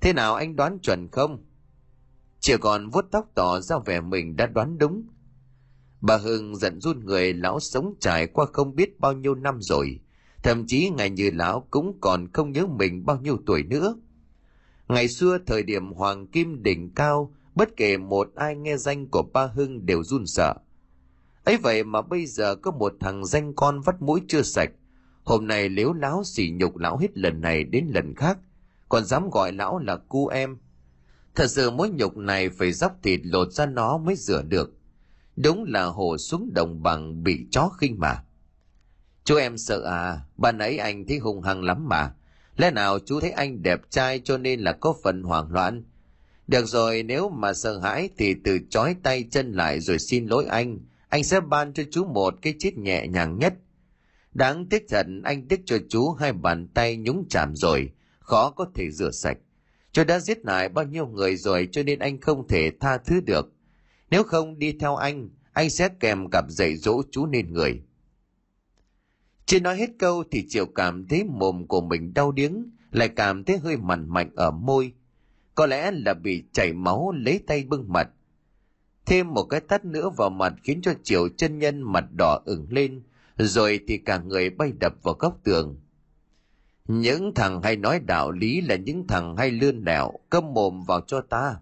Thế 0.00 0.12
nào 0.12 0.34
anh 0.34 0.56
đoán 0.56 0.78
chuẩn 0.78 1.08
không? 1.08 1.44
Chỉ 2.40 2.54
còn 2.60 2.90
vuốt 2.90 3.04
tóc 3.10 3.30
tỏ 3.34 3.60
ra 3.60 3.76
vẻ 3.78 4.00
mình 4.00 4.36
đã 4.36 4.46
đoán 4.46 4.78
đúng. 4.78 5.02
Bà 6.00 6.16
Hưng 6.16 6.56
giận 6.56 6.80
run 6.80 7.04
người 7.04 7.32
lão 7.32 7.60
sống 7.60 7.94
trải 8.00 8.26
qua 8.26 8.46
không 8.52 8.74
biết 8.74 9.00
bao 9.00 9.12
nhiêu 9.12 9.34
năm 9.34 9.58
rồi. 9.60 10.00
Thậm 10.42 10.66
chí 10.66 10.90
ngày 10.90 11.10
như 11.10 11.30
lão 11.34 11.66
cũng 11.70 11.98
còn 12.00 12.32
không 12.32 12.52
nhớ 12.52 12.66
mình 12.66 13.06
bao 13.06 13.20
nhiêu 13.20 13.38
tuổi 13.46 13.62
nữa. 13.62 13.96
Ngày 14.88 15.08
xưa 15.08 15.38
thời 15.46 15.62
điểm 15.62 15.92
Hoàng 15.92 16.26
Kim 16.26 16.62
đỉnh 16.62 16.94
cao, 16.94 17.34
bất 17.60 17.76
kể 17.76 17.96
một 17.96 18.28
ai 18.34 18.56
nghe 18.56 18.76
danh 18.76 19.06
của 19.08 19.22
ba 19.32 19.46
Hưng 19.46 19.86
đều 19.86 20.04
run 20.04 20.26
sợ. 20.26 20.54
ấy 21.44 21.56
vậy 21.56 21.84
mà 21.84 22.02
bây 22.02 22.26
giờ 22.26 22.54
có 22.54 22.70
một 22.70 22.92
thằng 23.00 23.24
danh 23.24 23.54
con 23.54 23.80
vắt 23.80 24.02
mũi 24.02 24.22
chưa 24.28 24.42
sạch, 24.42 24.70
hôm 25.24 25.46
nay 25.46 25.68
liếu 25.68 25.92
láo 25.92 26.24
xỉ 26.24 26.50
nhục 26.50 26.76
lão 26.76 26.98
hết 26.98 27.18
lần 27.18 27.40
này 27.40 27.64
đến 27.64 27.86
lần 27.94 28.14
khác, 28.14 28.38
còn 28.88 29.04
dám 29.04 29.30
gọi 29.30 29.52
lão 29.52 29.78
là 29.78 29.96
cu 29.96 30.26
em. 30.26 30.58
Thật 31.34 31.46
sự 31.46 31.70
mối 31.70 31.90
nhục 31.90 32.16
này 32.16 32.48
phải 32.50 32.72
dóc 32.72 32.96
thịt 33.02 33.20
lột 33.24 33.52
ra 33.52 33.66
nó 33.66 33.98
mới 33.98 34.16
rửa 34.16 34.42
được. 34.42 34.72
Đúng 35.36 35.64
là 35.68 35.84
hồ 35.84 36.18
xuống 36.18 36.50
đồng 36.54 36.82
bằng 36.82 37.22
bị 37.22 37.46
chó 37.50 37.68
khinh 37.68 37.98
mà. 37.98 38.24
Chú 39.24 39.36
em 39.36 39.58
sợ 39.58 39.82
à, 39.84 40.20
ban 40.36 40.58
nãy 40.58 40.78
anh 40.78 41.06
thấy 41.06 41.18
hung 41.18 41.42
hăng 41.42 41.64
lắm 41.64 41.88
mà. 41.88 42.14
Lẽ 42.56 42.70
nào 42.70 42.98
chú 42.98 43.20
thấy 43.20 43.30
anh 43.30 43.62
đẹp 43.62 43.80
trai 43.90 44.20
cho 44.24 44.38
nên 44.38 44.60
là 44.60 44.72
có 44.72 44.94
phần 45.02 45.22
hoảng 45.22 45.52
loạn, 45.52 45.84
được 46.50 46.66
rồi, 46.66 47.02
nếu 47.02 47.28
mà 47.28 47.54
sợ 47.54 47.78
hãi 47.78 48.08
thì 48.18 48.34
từ 48.44 48.58
chói 48.70 48.96
tay 49.02 49.24
chân 49.30 49.52
lại 49.52 49.80
rồi 49.80 49.98
xin 49.98 50.26
lỗi 50.26 50.46
anh. 50.46 50.78
Anh 51.08 51.24
sẽ 51.24 51.40
ban 51.40 51.72
cho 51.72 51.82
chú 51.90 52.04
một 52.04 52.34
cái 52.42 52.54
chết 52.58 52.78
nhẹ 52.78 53.06
nhàng 53.06 53.38
nhất. 53.38 53.54
Đáng 54.32 54.66
tiếc 54.66 54.84
thật, 54.88 55.06
anh 55.24 55.48
tiếc 55.48 55.60
cho 55.66 55.78
chú 55.88 56.12
hai 56.12 56.32
bàn 56.32 56.68
tay 56.68 56.96
nhúng 56.96 57.26
chạm 57.30 57.56
rồi, 57.56 57.90
khó 58.20 58.50
có 58.50 58.66
thể 58.74 58.90
rửa 58.90 59.10
sạch. 59.10 59.38
Cho 59.92 60.04
đã 60.04 60.18
giết 60.18 60.38
hại 60.46 60.68
bao 60.68 60.84
nhiêu 60.84 61.06
người 61.06 61.36
rồi 61.36 61.68
cho 61.72 61.82
nên 61.82 61.98
anh 61.98 62.20
không 62.20 62.48
thể 62.48 62.70
tha 62.80 62.98
thứ 62.98 63.20
được. 63.20 63.52
Nếu 64.10 64.22
không 64.22 64.58
đi 64.58 64.72
theo 64.80 64.96
anh, 64.96 65.28
anh 65.52 65.70
sẽ 65.70 65.88
kèm 66.00 66.30
cặp 66.30 66.44
dạy 66.48 66.76
dỗ 66.76 67.02
chú 67.10 67.26
nên 67.26 67.52
người. 67.52 67.82
Chưa 69.46 69.60
nói 69.60 69.76
hết 69.76 69.90
câu 69.98 70.24
thì 70.30 70.48
Triệu 70.48 70.66
cảm 70.66 71.08
thấy 71.08 71.24
mồm 71.24 71.66
của 71.66 71.80
mình 71.80 72.14
đau 72.14 72.32
điếng, 72.32 72.70
lại 72.90 73.08
cảm 73.08 73.44
thấy 73.44 73.58
hơi 73.58 73.76
mặn 73.76 74.08
mạnh 74.08 74.30
ở 74.36 74.50
môi, 74.50 74.92
có 75.60 75.66
lẽ 75.66 75.90
là 75.90 76.14
bị 76.14 76.44
chảy 76.52 76.72
máu 76.72 77.12
lấy 77.16 77.40
tay 77.46 77.64
bưng 77.64 77.92
mặt. 77.92 78.08
Thêm 79.06 79.34
một 79.34 79.42
cái 79.42 79.60
tắt 79.60 79.84
nữa 79.84 80.10
vào 80.16 80.30
mặt 80.30 80.52
khiến 80.62 80.80
cho 80.82 80.92
triệu 81.02 81.28
chân 81.28 81.58
nhân 81.58 81.82
mặt 81.82 82.04
đỏ 82.18 82.40
ửng 82.44 82.66
lên, 82.70 83.02
rồi 83.36 83.80
thì 83.88 83.98
cả 83.98 84.18
người 84.18 84.50
bay 84.50 84.72
đập 84.80 84.94
vào 85.02 85.14
góc 85.14 85.40
tường. 85.44 85.80
Những 86.88 87.34
thằng 87.34 87.62
hay 87.62 87.76
nói 87.76 88.00
đạo 88.06 88.30
lý 88.30 88.60
là 88.60 88.76
những 88.76 89.06
thằng 89.06 89.36
hay 89.36 89.50
lươn 89.50 89.82
lẹo 89.86 90.12
câm 90.30 90.54
mồm 90.54 90.82
vào 90.82 91.00
cho 91.00 91.20
ta. 91.20 91.54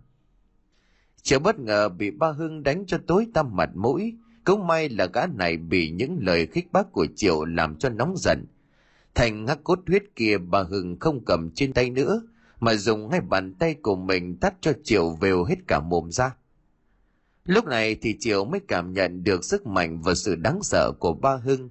Triệu 1.23 1.39
bất 1.39 1.59
ngờ 1.59 1.89
bị 1.89 2.11
ba 2.11 2.31
hưng 2.31 2.63
đánh 2.63 2.85
cho 2.87 2.99
tối 3.07 3.27
tăm 3.35 3.57
mặt 3.57 3.71
mũi, 3.75 4.15
cũng 4.45 4.67
may 4.67 4.89
là 4.89 5.07
gã 5.07 5.27
này 5.27 5.57
bị 5.57 5.91
những 5.91 6.19
lời 6.21 6.47
khích 6.47 6.73
bác 6.73 6.93
của 6.93 7.07
triệu 7.17 7.45
làm 7.45 7.77
cho 7.77 7.89
nóng 7.89 8.15
giận. 8.17 8.47
Thành 9.15 9.45
ngắc 9.45 9.59
cốt 9.65 9.79
huyết 9.87 10.03
kia 10.17 10.39
bà 10.39 10.63
hưng 10.63 10.99
không 11.01 11.25
cầm 11.25 11.51
trên 11.55 11.73
tay 11.73 11.91
nữa 11.91 12.23
mà 12.61 12.75
dùng 12.75 13.11
ngay 13.11 13.21
bàn 13.21 13.55
tay 13.55 13.75
của 13.75 13.97
mình 13.97 14.37
tắt 14.37 14.55
cho 14.61 14.73
Triệu 14.85 15.11
vều 15.11 15.45
hết 15.45 15.57
cả 15.67 15.81
mồm 15.81 16.11
ra. 16.11 16.35
Lúc 17.45 17.65
này 17.65 17.95
thì 17.95 18.17
Triệu 18.21 18.45
mới 18.45 18.61
cảm 18.69 18.93
nhận 18.93 19.25
được 19.25 19.45
sức 19.45 19.67
mạnh 19.67 20.03
và 20.03 20.15
sự 20.15 20.35
đáng 20.35 20.63
sợ 20.63 20.93
của 20.99 21.13
ba 21.13 21.37
Hưng. 21.37 21.71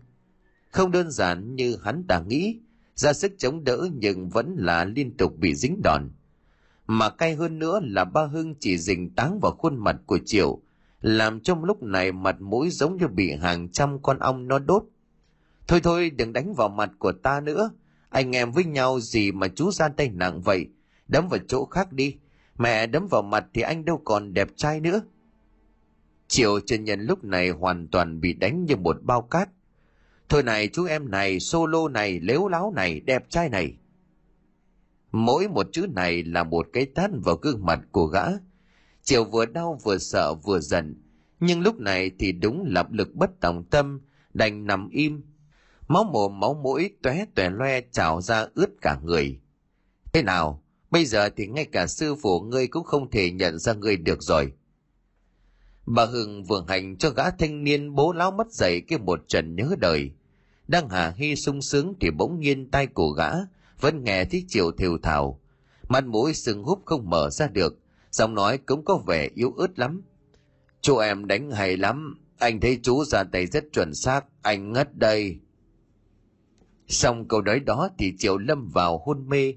Không 0.69 0.91
đơn 0.91 1.11
giản 1.11 1.55
như 1.55 1.77
hắn 1.83 2.07
đã 2.07 2.23
nghĩ, 2.27 2.59
ra 2.95 3.13
sức 3.13 3.31
chống 3.37 3.63
đỡ 3.63 3.89
nhưng 3.93 4.29
vẫn 4.29 4.55
là 4.57 4.85
liên 4.85 5.17
tục 5.17 5.37
bị 5.37 5.55
dính 5.55 5.81
đòn. 5.83 6.11
Mà 6.87 7.09
cay 7.09 7.35
hơn 7.35 7.59
nữa 7.59 7.79
là 7.83 8.05
ba 8.05 8.25
Hưng 8.25 8.55
chỉ 8.59 8.77
dình 8.77 9.15
táng 9.15 9.39
vào 9.39 9.51
khuôn 9.51 9.77
mặt 9.77 9.95
của 10.05 10.19
Triệu, 10.25 10.61
làm 11.01 11.39
trong 11.39 11.63
lúc 11.63 11.83
này 11.83 12.11
mặt 12.11 12.41
mũi 12.41 12.69
giống 12.69 12.97
như 12.97 13.07
bị 13.07 13.31
hàng 13.31 13.69
trăm 13.69 14.01
con 14.01 14.19
ong 14.19 14.47
nó 14.47 14.59
đốt. 14.59 14.83
Thôi 15.67 15.79
thôi 15.83 16.09
đừng 16.09 16.33
đánh 16.33 16.53
vào 16.53 16.69
mặt 16.69 16.91
của 16.99 17.11
ta 17.11 17.39
nữa, 17.39 17.71
anh 18.09 18.35
em 18.35 18.51
với 18.51 18.63
nhau 18.63 18.99
gì 18.99 19.31
mà 19.31 19.47
chú 19.47 19.71
ra 19.71 19.87
tay 19.89 20.09
nặng 20.09 20.41
vậy, 20.41 20.67
đấm 21.07 21.27
vào 21.27 21.39
chỗ 21.47 21.65
khác 21.65 21.93
đi 21.93 22.15
mẹ 22.57 22.87
đấm 22.87 23.07
vào 23.07 23.21
mặt 23.21 23.45
thì 23.53 23.61
anh 23.61 23.85
đâu 23.85 24.01
còn 24.05 24.33
đẹp 24.33 24.47
trai 24.55 24.79
nữa 24.79 25.01
Triệu 26.27 26.59
chân 26.59 26.83
nhân 26.83 27.01
lúc 27.01 27.23
này 27.23 27.49
hoàn 27.49 27.87
toàn 27.87 28.21
bị 28.21 28.33
đánh 28.33 28.65
như 28.65 28.75
một 28.75 28.97
bao 29.03 29.21
cát. 29.21 29.49
Thôi 30.29 30.43
này 30.43 30.67
chú 30.73 30.85
em 30.85 31.11
này, 31.11 31.39
solo 31.39 31.87
này, 31.87 32.19
lếu 32.19 32.47
láo 32.47 32.73
này, 32.75 32.99
đẹp 32.99 33.29
trai 33.29 33.49
này. 33.49 33.77
Mỗi 35.11 35.47
một 35.47 35.67
chữ 35.71 35.87
này 35.95 36.23
là 36.23 36.43
một 36.43 36.67
cái 36.73 36.85
tát 36.85 37.11
vào 37.23 37.35
gương 37.35 37.65
mặt 37.65 37.79
của 37.91 38.05
gã. 38.05 38.25
Triệu 39.03 39.23
vừa 39.23 39.45
đau 39.45 39.79
vừa 39.83 39.97
sợ 39.97 40.33
vừa 40.33 40.59
giận. 40.59 41.01
Nhưng 41.39 41.61
lúc 41.61 41.79
này 41.79 42.11
thì 42.19 42.31
đúng 42.31 42.63
lập 42.67 42.91
lực 42.91 43.15
bất 43.15 43.39
tòng 43.39 43.63
tâm, 43.63 44.01
đành 44.33 44.67
nằm 44.67 44.89
im. 44.89 45.21
Máu 45.87 46.03
mồm 46.03 46.39
máu 46.39 46.53
mũi 46.53 46.89
tóe 47.03 47.25
tòe 47.35 47.49
loe 47.49 47.81
trào 47.91 48.21
ra 48.21 48.47
ướt 48.55 48.69
cả 48.81 48.99
người. 49.03 49.39
Thế 50.13 50.21
nào, 50.23 50.63
bây 50.91 51.05
giờ 51.05 51.29
thì 51.29 51.47
ngay 51.47 51.65
cả 51.65 51.87
sư 51.87 52.15
phụ 52.15 52.39
ngươi 52.39 52.67
cũng 52.67 52.83
không 52.83 53.11
thể 53.11 53.31
nhận 53.31 53.59
ra 53.59 53.73
ngươi 53.73 53.97
được 53.97 54.23
rồi. 54.23 54.51
Bà 55.85 56.05
Hưng 56.05 56.43
vừa 56.43 56.65
hành 56.67 56.97
cho 56.97 57.09
gã 57.09 57.31
thanh 57.31 57.63
niên 57.63 57.95
bố 57.95 58.13
láo 58.13 58.31
mất 58.31 58.51
dậy 58.51 58.81
cái 58.81 58.99
một 58.99 59.27
trận 59.27 59.55
nhớ 59.55 59.75
đời. 59.79 60.11
Đang 60.67 60.89
hà 60.89 61.13
hy 61.17 61.35
sung 61.35 61.61
sướng 61.61 61.93
thì 61.99 62.11
bỗng 62.11 62.39
nhiên 62.39 62.71
tay 62.71 62.87
của 62.87 63.09
gã 63.09 63.31
vẫn 63.79 64.03
nghe 64.03 64.25
thấy 64.25 64.45
chiều 64.47 64.71
thều 64.71 64.97
thào. 64.97 65.39
Mặt 65.89 66.05
mũi 66.05 66.33
sừng 66.33 66.63
húp 66.63 66.81
không 66.85 67.09
mở 67.09 67.29
ra 67.29 67.47
được, 67.47 67.79
giọng 68.11 68.35
nói 68.35 68.57
cũng 68.57 68.85
có 68.85 68.97
vẻ 68.97 69.29
yếu 69.35 69.53
ớt 69.57 69.79
lắm. 69.79 70.01
Chú 70.81 70.97
em 70.97 71.27
đánh 71.27 71.51
hay 71.51 71.77
lắm, 71.77 72.17
anh 72.37 72.59
thấy 72.59 72.79
chú 72.83 73.03
ra 73.03 73.23
tay 73.23 73.45
rất 73.45 73.65
chuẩn 73.73 73.93
xác, 73.93 74.25
anh 74.41 74.73
ngất 74.73 74.97
đây. 74.97 75.37
Xong 76.87 77.27
câu 77.27 77.41
nói 77.41 77.59
đó 77.59 77.89
thì 77.97 78.13
Triệu 78.17 78.37
lâm 78.37 78.69
vào 78.73 79.01
hôn 79.05 79.29
mê. 79.29 79.53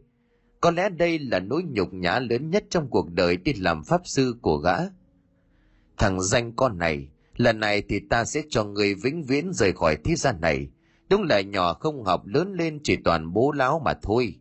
Có 0.60 0.70
lẽ 0.70 0.88
đây 0.88 1.18
là 1.18 1.40
nỗi 1.40 1.62
nhục 1.62 1.94
nhã 1.94 2.18
lớn 2.18 2.50
nhất 2.50 2.64
trong 2.70 2.88
cuộc 2.90 3.12
đời 3.12 3.36
đi 3.36 3.52
làm 3.52 3.84
pháp 3.84 4.00
sư 4.04 4.34
của 4.42 4.56
gã. 4.56 4.76
Thằng 5.98 6.20
danh 6.22 6.52
con 6.56 6.78
này, 6.78 7.08
lần 7.36 7.60
này 7.60 7.82
thì 7.88 8.00
ta 8.10 8.24
sẽ 8.24 8.42
cho 8.50 8.64
người 8.64 8.94
vĩnh 8.94 9.24
viễn 9.24 9.52
rời 9.52 9.72
khỏi 9.72 9.96
thế 10.04 10.14
gian 10.14 10.40
này. 10.40 10.68
Đúng 11.10 11.22
là 11.22 11.40
nhỏ 11.40 11.74
không 11.74 12.04
học 12.04 12.26
lớn 12.26 12.54
lên 12.54 12.80
chỉ 12.82 12.96
toàn 13.04 13.32
bố 13.32 13.52
láo 13.52 13.82
mà 13.84 13.94
thôi. 14.02 14.34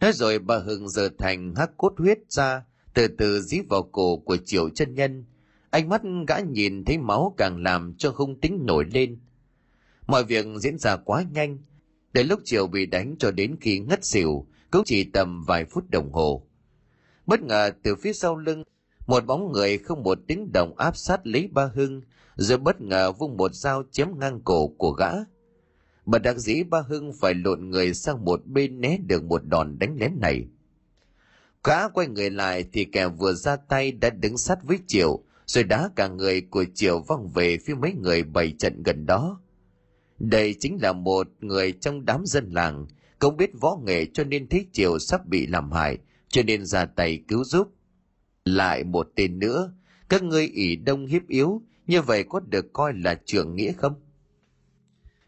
Nói 0.00 0.12
rồi 0.12 0.38
bà 0.38 0.58
Hưng 0.58 0.88
giờ 0.88 1.08
thành 1.18 1.54
hắc 1.56 1.70
cốt 1.76 1.94
huyết 1.98 2.18
ra, 2.28 2.64
từ 2.94 3.08
từ 3.08 3.40
dí 3.40 3.60
vào 3.68 3.82
cổ 3.82 4.16
của 4.16 4.36
triệu 4.36 4.68
chân 4.68 4.94
nhân. 4.94 5.24
Ánh 5.70 5.88
mắt 5.88 6.02
gã 6.28 6.38
nhìn 6.38 6.84
thấy 6.84 6.98
máu 6.98 7.34
càng 7.36 7.62
làm 7.62 7.94
cho 7.98 8.12
hung 8.16 8.40
tính 8.40 8.58
nổi 8.66 8.84
lên. 8.92 9.20
Mọi 10.06 10.24
việc 10.24 10.46
diễn 10.62 10.78
ra 10.78 10.96
quá 10.96 11.24
nhanh. 11.32 11.58
Đến 12.12 12.26
lúc 12.26 12.40
triệu 12.44 12.66
bị 12.66 12.86
đánh 12.86 13.16
cho 13.18 13.30
đến 13.30 13.56
khi 13.60 13.78
ngất 13.78 14.04
xỉu, 14.04 14.46
cũng 14.72 14.84
chỉ 14.84 15.04
tầm 15.04 15.42
vài 15.42 15.64
phút 15.64 15.90
đồng 15.90 16.12
hồ. 16.12 16.46
Bất 17.26 17.42
ngờ, 17.42 17.70
từ 17.82 17.94
phía 17.94 18.12
sau 18.12 18.36
lưng, 18.36 18.64
một 19.06 19.26
bóng 19.26 19.52
người 19.52 19.78
không 19.78 20.02
một 20.02 20.18
tiếng 20.26 20.52
động 20.52 20.74
áp 20.78 20.96
sát 20.96 21.26
lấy 21.26 21.48
ba 21.52 21.70
hưng, 21.74 22.02
rồi 22.36 22.58
bất 22.58 22.80
ngờ 22.80 23.12
vung 23.12 23.36
một 23.36 23.54
dao 23.54 23.82
chém 23.90 24.18
ngang 24.18 24.40
cổ 24.44 24.68
của 24.68 24.90
gã. 24.90 25.10
Bà 26.06 26.18
đặc 26.18 26.38
dĩ, 26.38 26.62
ba 26.62 26.80
hưng 26.80 27.12
phải 27.20 27.34
lộn 27.34 27.70
người 27.70 27.94
sang 27.94 28.24
một 28.24 28.46
bên 28.46 28.80
né 28.80 28.98
được 29.06 29.24
một 29.24 29.44
đòn 29.44 29.78
đánh 29.78 29.96
lén 30.00 30.20
này. 30.20 30.44
Gã 31.64 31.88
quay 31.88 32.08
người 32.08 32.30
lại 32.30 32.64
thì 32.72 32.84
kẻ 32.84 33.08
vừa 33.08 33.32
ra 33.32 33.56
tay 33.56 33.92
đã 33.92 34.10
đứng 34.10 34.38
sát 34.38 34.58
với 34.62 34.78
triệu, 34.86 35.22
rồi 35.46 35.64
đá 35.64 35.90
cả 35.96 36.08
người 36.08 36.40
của 36.40 36.64
triệu 36.74 37.00
văng 37.00 37.28
về 37.28 37.58
phía 37.58 37.74
mấy 37.74 37.92
người 37.92 38.22
bày 38.22 38.54
trận 38.58 38.82
gần 38.82 39.06
đó. 39.06 39.40
Đây 40.18 40.54
chính 40.60 40.78
là 40.82 40.92
một 40.92 41.28
người 41.40 41.72
trong 41.72 42.04
đám 42.04 42.22
dân 42.26 42.50
làng 42.50 42.86
không 43.22 43.36
biết 43.36 43.50
võ 43.60 43.78
nghệ 43.84 44.06
cho 44.14 44.24
nên 44.24 44.48
thấy 44.48 44.66
triều 44.72 44.98
sắp 44.98 45.26
bị 45.26 45.46
làm 45.46 45.72
hại 45.72 45.98
cho 46.28 46.42
nên 46.42 46.64
ra 46.64 46.84
tay 46.84 47.24
cứu 47.28 47.44
giúp 47.44 47.68
lại 48.44 48.84
một 48.84 49.08
tên 49.16 49.38
nữa, 49.38 49.72
các 50.08 50.22
ngươi 50.22 50.46
ỷ 50.46 50.76
đông 50.76 51.06
hiếp 51.06 51.28
yếu, 51.28 51.62
như 51.86 52.02
vậy 52.02 52.24
có 52.28 52.40
được 52.40 52.72
coi 52.72 52.92
là 52.94 53.20
trưởng 53.24 53.56
nghĩa 53.56 53.72
không? 53.72 53.94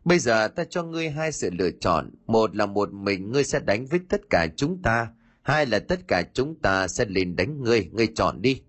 Bây 0.04 0.18
giờ 0.18 0.48
ta 0.48 0.64
cho 0.64 0.82
ngươi 0.82 1.10
hai 1.10 1.32
sự 1.32 1.50
lựa 1.50 1.70
chọn, 1.70 2.10
một 2.26 2.56
là 2.56 2.66
một 2.66 2.92
mình 2.92 3.32
ngươi 3.32 3.44
sẽ 3.44 3.60
đánh 3.60 3.86
với 3.86 4.00
tất 4.08 4.20
cả 4.30 4.46
chúng 4.56 4.82
ta, 4.82 5.08
hai 5.42 5.66
là 5.66 5.78
tất 5.78 6.08
cả 6.08 6.22
chúng 6.32 6.60
ta 6.60 6.88
sẽ 6.88 7.04
lên 7.08 7.36
đánh 7.36 7.62
ngươi, 7.62 7.88
ngươi 7.92 8.06
chọn 8.06 8.42
đi. 8.42 8.62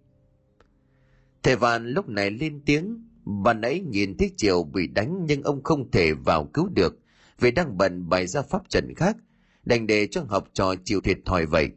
Thầy 1.43 1.55
Vạn 1.55 1.87
lúc 1.87 2.09
này 2.09 2.31
lên 2.31 2.61
tiếng, 2.65 3.07
bà 3.43 3.53
nãy 3.53 3.79
nhìn 3.79 4.17
thấy 4.17 4.31
Triều 4.37 4.63
bị 4.63 4.87
đánh 4.87 5.25
nhưng 5.25 5.43
ông 5.43 5.63
không 5.63 5.91
thể 5.91 6.13
vào 6.13 6.45
cứu 6.53 6.69
được, 6.75 6.99
vì 7.39 7.51
đang 7.51 7.77
bận 7.77 8.09
bày 8.09 8.27
ra 8.27 8.41
pháp 8.41 8.69
trận 8.69 8.93
khác, 8.95 9.17
đành 9.63 9.87
để 9.87 10.07
cho 10.07 10.21
học 10.27 10.47
trò 10.53 10.75
chịu 10.85 11.01
thiệt 11.01 11.17
thòi 11.25 11.45
vậy. 11.45 11.69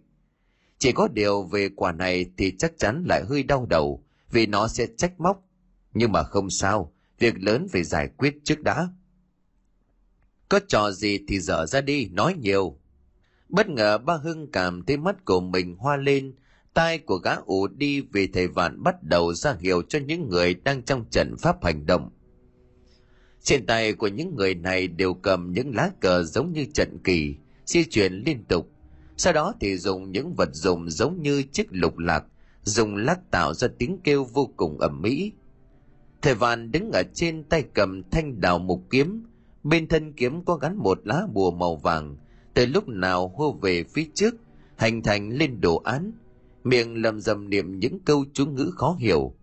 Chỉ 0.78 0.92
có 0.92 1.08
điều 1.08 1.42
về 1.42 1.68
quả 1.76 1.92
này 1.92 2.26
thì 2.36 2.56
chắc 2.58 2.72
chắn 2.78 3.04
lại 3.08 3.24
hơi 3.28 3.42
đau 3.42 3.66
đầu, 3.66 4.04
vì 4.30 4.46
nó 4.46 4.68
sẽ 4.68 4.86
trách 4.96 5.20
móc. 5.20 5.44
Nhưng 5.94 6.12
mà 6.12 6.22
không 6.22 6.50
sao, 6.50 6.92
việc 7.18 7.34
lớn 7.38 7.66
phải 7.72 7.84
giải 7.84 8.08
quyết 8.16 8.34
trước 8.44 8.60
đã. 8.60 8.88
Có 10.48 10.60
trò 10.68 10.90
gì 10.90 11.18
thì 11.28 11.40
dở 11.40 11.66
ra 11.66 11.80
đi, 11.80 12.08
nói 12.08 12.34
nhiều. 12.38 12.78
Bất 13.48 13.68
ngờ 13.68 13.98
ba 13.98 14.14
Hưng 14.16 14.52
cảm 14.52 14.84
thấy 14.84 14.96
mắt 14.96 15.24
của 15.24 15.40
mình 15.40 15.76
hoa 15.76 15.96
lên, 15.96 16.34
tai 16.74 16.98
của 16.98 17.16
gã 17.16 17.34
ủ 17.34 17.66
đi 17.66 18.00
vì 18.00 18.26
thầy 18.26 18.48
vạn 18.48 18.82
bắt 18.82 19.02
đầu 19.02 19.34
ra 19.34 19.56
hiệu 19.60 19.82
cho 19.88 19.98
những 19.98 20.28
người 20.28 20.54
đang 20.54 20.82
trong 20.82 21.04
trận 21.10 21.36
pháp 21.38 21.64
hành 21.64 21.86
động. 21.86 22.10
Trên 23.42 23.66
tay 23.66 23.92
của 23.92 24.08
những 24.08 24.36
người 24.36 24.54
này 24.54 24.88
đều 24.88 25.14
cầm 25.14 25.52
những 25.52 25.74
lá 25.74 25.90
cờ 26.00 26.22
giống 26.22 26.52
như 26.52 26.64
trận 26.74 26.98
kỳ, 27.04 27.34
di 27.64 27.84
chuyển 27.84 28.12
liên 28.12 28.44
tục, 28.44 28.70
sau 29.16 29.32
đó 29.32 29.54
thì 29.60 29.76
dùng 29.76 30.12
những 30.12 30.34
vật 30.34 30.48
dụng 30.52 30.90
giống 30.90 31.22
như 31.22 31.42
chiếc 31.42 31.66
lục 31.70 31.98
lạc 31.98 32.24
dùng 32.68 32.96
lắc 32.96 33.30
tạo 33.30 33.54
ra 33.54 33.68
tiếng 33.78 33.98
kêu 34.04 34.24
vô 34.24 34.50
cùng 34.56 34.78
ẩm 34.78 35.02
mỹ. 35.02 35.32
Thầy 36.22 36.34
vạn 36.34 36.70
đứng 36.70 36.90
ở 36.92 37.02
trên 37.14 37.44
tay 37.44 37.64
cầm 37.74 38.02
thanh 38.10 38.40
đào 38.40 38.58
mục 38.58 38.84
kiếm. 38.90 39.24
Bên 39.64 39.88
thân 39.88 40.12
kiếm 40.12 40.44
có 40.44 40.54
gắn 40.54 40.76
một 40.76 41.00
lá 41.04 41.26
bùa 41.32 41.50
màu 41.50 41.76
vàng. 41.76 42.16
Từ 42.54 42.66
lúc 42.66 42.88
nào 42.88 43.28
hô 43.36 43.52
về 43.52 43.84
phía 43.84 44.04
trước 44.14 44.34
hành 44.76 45.02
thành 45.02 45.28
lên 45.28 45.60
đồ 45.60 45.76
án. 45.76 46.12
Miệng 46.64 47.02
lầm 47.02 47.20
rầm 47.20 47.50
niệm 47.50 47.78
những 47.78 48.00
câu 48.00 48.24
chú 48.32 48.46
ngữ 48.46 48.70
khó 48.76 48.96
hiểu 48.98 49.34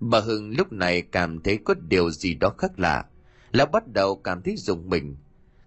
bà 0.00 0.20
hưng 0.20 0.56
lúc 0.56 0.72
này 0.72 1.02
cảm 1.02 1.40
thấy 1.40 1.58
có 1.64 1.74
điều 1.88 2.10
gì 2.10 2.34
đó 2.34 2.54
khác 2.58 2.78
lạ 2.78 3.04
lão 3.52 3.66
bắt 3.66 3.92
đầu 3.92 4.16
cảm 4.16 4.42
thấy 4.42 4.56
dùng 4.56 4.90
mình 4.90 5.16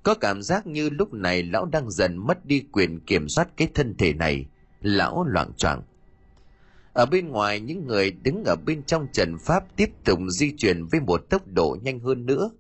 có 0.03 0.15
cảm 0.15 0.41
giác 0.41 0.67
như 0.67 0.89
lúc 0.89 1.13
này 1.13 1.43
lão 1.43 1.65
đang 1.65 1.91
dần 1.91 2.17
mất 2.17 2.45
đi 2.45 2.63
quyền 2.71 2.99
kiểm 2.99 3.29
soát 3.29 3.47
cái 3.57 3.69
thân 3.73 3.95
thể 3.97 4.13
này. 4.13 4.45
Lão 4.81 5.23
loạn 5.23 5.53
choạng. 5.53 5.81
Ở 6.93 7.05
bên 7.05 7.27
ngoài 7.27 7.59
những 7.59 7.87
người 7.87 8.11
đứng 8.11 8.43
ở 8.43 8.55
bên 8.65 8.83
trong 8.83 9.07
trận 9.13 9.37
pháp 9.37 9.63
tiếp 9.75 9.89
tục 10.05 10.19
di 10.29 10.53
chuyển 10.57 10.85
với 10.85 10.99
một 10.99 11.29
tốc 11.29 11.47
độ 11.47 11.77
nhanh 11.81 11.99
hơn 11.99 12.25
nữa. 12.25 12.51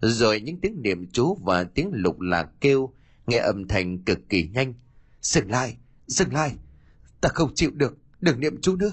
Rồi 0.00 0.40
những 0.40 0.60
tiếng 0.60 0.82
niệm 0.82 1.06
chú 1.12 1.34
và 1.34 1.64
tiếng 1.64 1.90
lục 1.92 2.20
lạc 2.20 2.48
kêu 2.60 2.92
nghe 3.26 3.38
âm 3.38 3.68
thanh 3.68 3.98
cực 3.98 4.18
kỳ 4.28 4.48
nhanh. 4.48 4.74
Dừng 5.20 5.50
lại, 5.50 5.76
dừng 6.06 6.32
lại, 6.32 6.54
ta 7.20 7.28
không 7.28 7.54
chịu 7.54 7.70
được, 7.74 7.98
đừng 8.20 8.40
niệm 8.40 8.60
chú 8.60 8.76
nữa. 8.76 8.92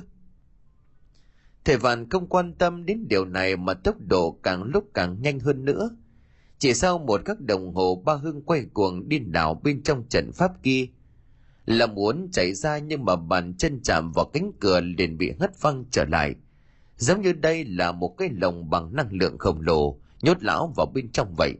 Thầy 1.66 1.78
Vạn 1.78 2.10
không 2.10 2.28
quan 2.28 2.54
tâm 2.54 2.86
đến 2.86 3.08
điều 3.08 3.26
này 3.26 3.58
mà 3.58 3.74
tốc 3.74 3.96
độ 4.00 4.32
càng 4.44 4.64
lúc 4.64 4.90
càng 4.94 5.22
nhanh 5.22 5.40
hơn 5.40 5.66
nữa– 5.66 5.90
chỉ 6.60 6.74
sau 6.74 6.98
một 6.98 7.22
các 7.26 7.42
đồng 7.42 7.74
hồ 7.76 8.02
ba 8.06 8.14
hưng 8.14 8.42
quay 8.42 8.66
cuồng 8.74 9.10
điên 9.10 9.32
đảo 9.32 9.62
bên 9.64 9.84
trong 9.84 10.04
trận 10.10 10.32
pháp 10.32 10.52
kia. 10.64 10.88
Là 11.66 11.88
muốn 11.88 12.30
chạy 12.32 12.54
ra 12.54 12.78
nhưng 12.78 13.06
mà 13.06 13.16
bàn 13.16 13.54
chân 13.58 13.80
chạm 13.84 14.12
vào 14.12 14.26
cánh 14.26 14.52
cửa 14.60 14.82
liền 14.82 15.18
bị 15.18 15.32
hất 15.40 15.62
văng 15.62 15.86
trở 15.92 16.06
lại. 16.06 16.36
Giống 16.98 17.22
như 17.22 17.34
đây 17.34 17.66
là 17.66 17.92
một 17.92 18.16
cái 18.18 18.30
lồng 18.42 18.70
bằng 18.70 18.96
năng 18.96 19.10
lượng 19.12 19.38
khổng 19.38 19.62
lồ 19.62 20.00
nhốt 20.22 20.44
lão 20.44 20.74
vào 20.76 20.86
bên 20.94 21.12
trong 21.12 21.34
vậy. 21.38 21.54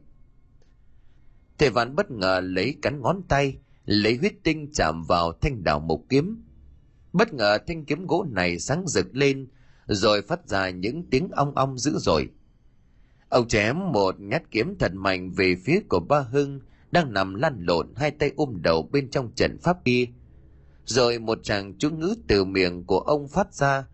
Thầy 1.58 1.70
vạn 1.70 1.96
bất 1.96 2.12
ngờ 2.12 2.42
lấy 2.44 2.76
cắn 2.82 3.02
ngón 3.02 3.22
tay, 3.28 3.58
lấy 3.86 4.18
huyết 4.18 4.34
tinh 4.44 4.72
chạm 4.74 5.04
vào 5.04 5.32
thanh 5.42 5.64
đảo 5.64 5.80
mộc 5.80 6.02
kiếm. 6.10 6.44
Bất 7.14 7.34
ngờ 7.34 7.58
thanh 7.68 7.86
kiếm 7.86 8.08
gỗ 8.08 8.26
này 8.30 8.60
sáng 8.60 8.88
rực 8.88 9.16
lên, 9.16 9.48
rồi 9.88 10.22
phát 10.22 10.48
ra 10.48 10.70
những 10.70 11.04
tiếng 11.10 11.30
ong 11.32 11.56
ong 11.56 11.78
dữ 11.78 11.98
dội. 11.98 12.30
Ông 13.30 13.48
chém 13.48 13.80
một 13.92 14.16
nhát 14.20 14.52
kiếm 14.52 14.76
thật 14.80 14.94
mạnh 14.94 15.32
về 15.32 15.56
phía 15.66 15.80
của 15.90 16.00
ba 16.00 16.20
Hưng 16.20 16.60
đang 16.92 17.14
nằm 17.14 17.36
lăn 17.36 17.58
lộn 17.60 17.94
hai 17.96 18.12
tay 18.12 18.32
ôm 18.36 18.62
đầu 18.62 18.90
bên 18.92 19.10
trong 19.10 19.32
trận 19.36 19.58
pháp 19.58 19.78
kia. 19.86 20.06
Rồi 20.86 21.20
một 21.20 21.40
tràng 21.44 21.78
chú 21.78 21.90
ngữ 21.90 22.16
từ 22.28 22.44
miệng 22.44 22.84
của 22.84 23.00
ông 23.00 23.28
phát 23.28 23.54
ra. 23.54 23.88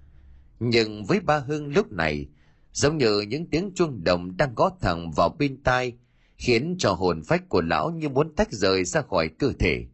Nhưng 0.60 1.06
với 1.06 1.20
ba 1.20 1.38
Hưng 1.38 1.68
lúc 1.68 1.92
này, 1.92 2.28
giống 2.74 2.98
như 2.98 3.22
những 3.22 3.50
tiếng 3.50 3.72
chuông 3.76 4.04
đồng 4.04 4.38
đang 4.38 4.56
gõ 4.56 4.72
thẳng 4.82 5.12
vào 5.12 5.36
bên 5.40 5.64
tai, 5.64 5.94
khiến 6.38 6.76
cho 6.80 6.94
hồn 6.94 7.22
phách 7.24 7.50
của 7.50 7.62
lão 7.62 7.92
như 7.92 8.10
muốn 8.10 8.36
tách 8.36 8.52
rời 8.52 8.84
ra 8.84 9.02
khỏi 9.02 9.30
cơ 9.40 9.54
thể. 9.60 9.86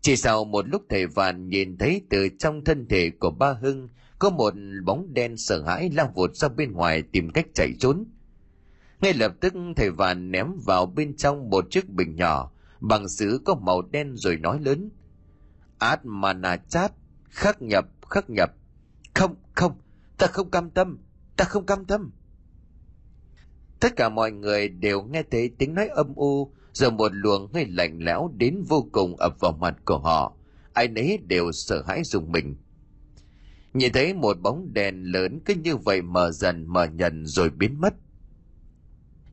Chỉ 0.00 0.16
sau 0.16 0.44
một 0.44 0.68
lúc 0.68 0.82
thầy 0.88 1.06
Vạn 1.06 1.48
nhìn 1.48 1.78
thấy 1.78 2.02
từ 2.10 2.28
trong 2.38 2.64
thân 2.64 2.86
thể 2.88 3.10
của 3.10 3.30
ba 3.30 3.52
Hưng 3.52 3.88
có 4.22 4.30
một 4.30 4.54
bóng 4.84 5.14
đen 5.14 5.36
sợ 5.36 5.62
hãi 5.66 5.90
lao 5.90 6.12
vụt 6.14 6.34
ra 6.34 6.48
bên 6.48 6.72
ngoài 6.72 7.02
tìm 7.02 7.30
cách 7.30 7.46
chạy 7.54 7.72
trốn. 7.78 8.04
Ngay 9.00 9.14
lập 9.14 9.32
tức 9.40 9.54
thầy 9.76 9.90
vàn 9.90 10.30
ném 10.30 10.46
vào 10.64 10.86
bên 10.86 11.16
trong 11.16 11.50
một 11.50 11.70
chiếc 11.70 11.88
bình 11.88 12.16
nhỏ 12.16 12.52
bằng 12.80 13.08
sứ 13.08 13.40
có 13.44 13.54
màu 13.54 13.82
đen 13.82 14.12
rồi 14.16 14.36
nói 14.36 14.60
lớn. 14.60 14.90
Át 15.78 16.00
mà 16.04 16.32
nà 16.32 16.56
chát, 16.56 16.92
khắc 17.30 17.62
nhập, 17.62 17.84
khắc 18.10 18.30
nhập. 18.30 18.50
Không, 19.14 19.34
không, 19.54 19.72
ta 20.22 20.28
không 20.28 20.50
cam 20.50 20.70
tâm 20.70 20.98
ta 21.36 21.44
không 21.44 21.66
cam 21.66 21.84
tâm 21.84 22.10
tất 23.80 23.96
cả 23.96 24.08
mọi 24.08 24.32
người 24.32 24.68
đều 24.68 25.02
nghe 25.02 25.22
thấy 25.30 25.50
tiếng 25.58 25.74
nói 25.74 25.88
âm 25.88 26.14
u 26.14 26.52
rồi 26.72 26.90
một 26.90 27.12
luồng 27.14 27.52
hơi 27.52 27.66
lạnh 27.66 27.98
lẽo 28.00 28.30
đến 28.36 28.62
vô 28.68 28.86
cùng 28.92 29.16
ập 29.16 29.40
vào 29.40 29.52
mặt 29.52 29.76
của 29.84 29.98
họ 29.98 30.36
ai 30.72 30.88
nấy 30.88 31.18
đều 31.26 31.52
sợ 31.52 31.82
hãi 31.86 32.04
dùng 32.04 32.32
mình 32.32 32.56
nhìn 33.74 33.92
thấy 33.92 34.14
một 34.14 34.40
bóng 34.42 34.72
đèn 34.72 35.02
lớn 35.12 35.40
cứ 35.44 35.54
như 35.54 35.76
vậy 35.76 36.02
mờ 36.02 36.30
dần 36.30 36.66
mờ 36.66 36.86
dần 36.98 37.26
rồi 37.26 37.50
biến 37.50 37.80
mất. 37.80 37.94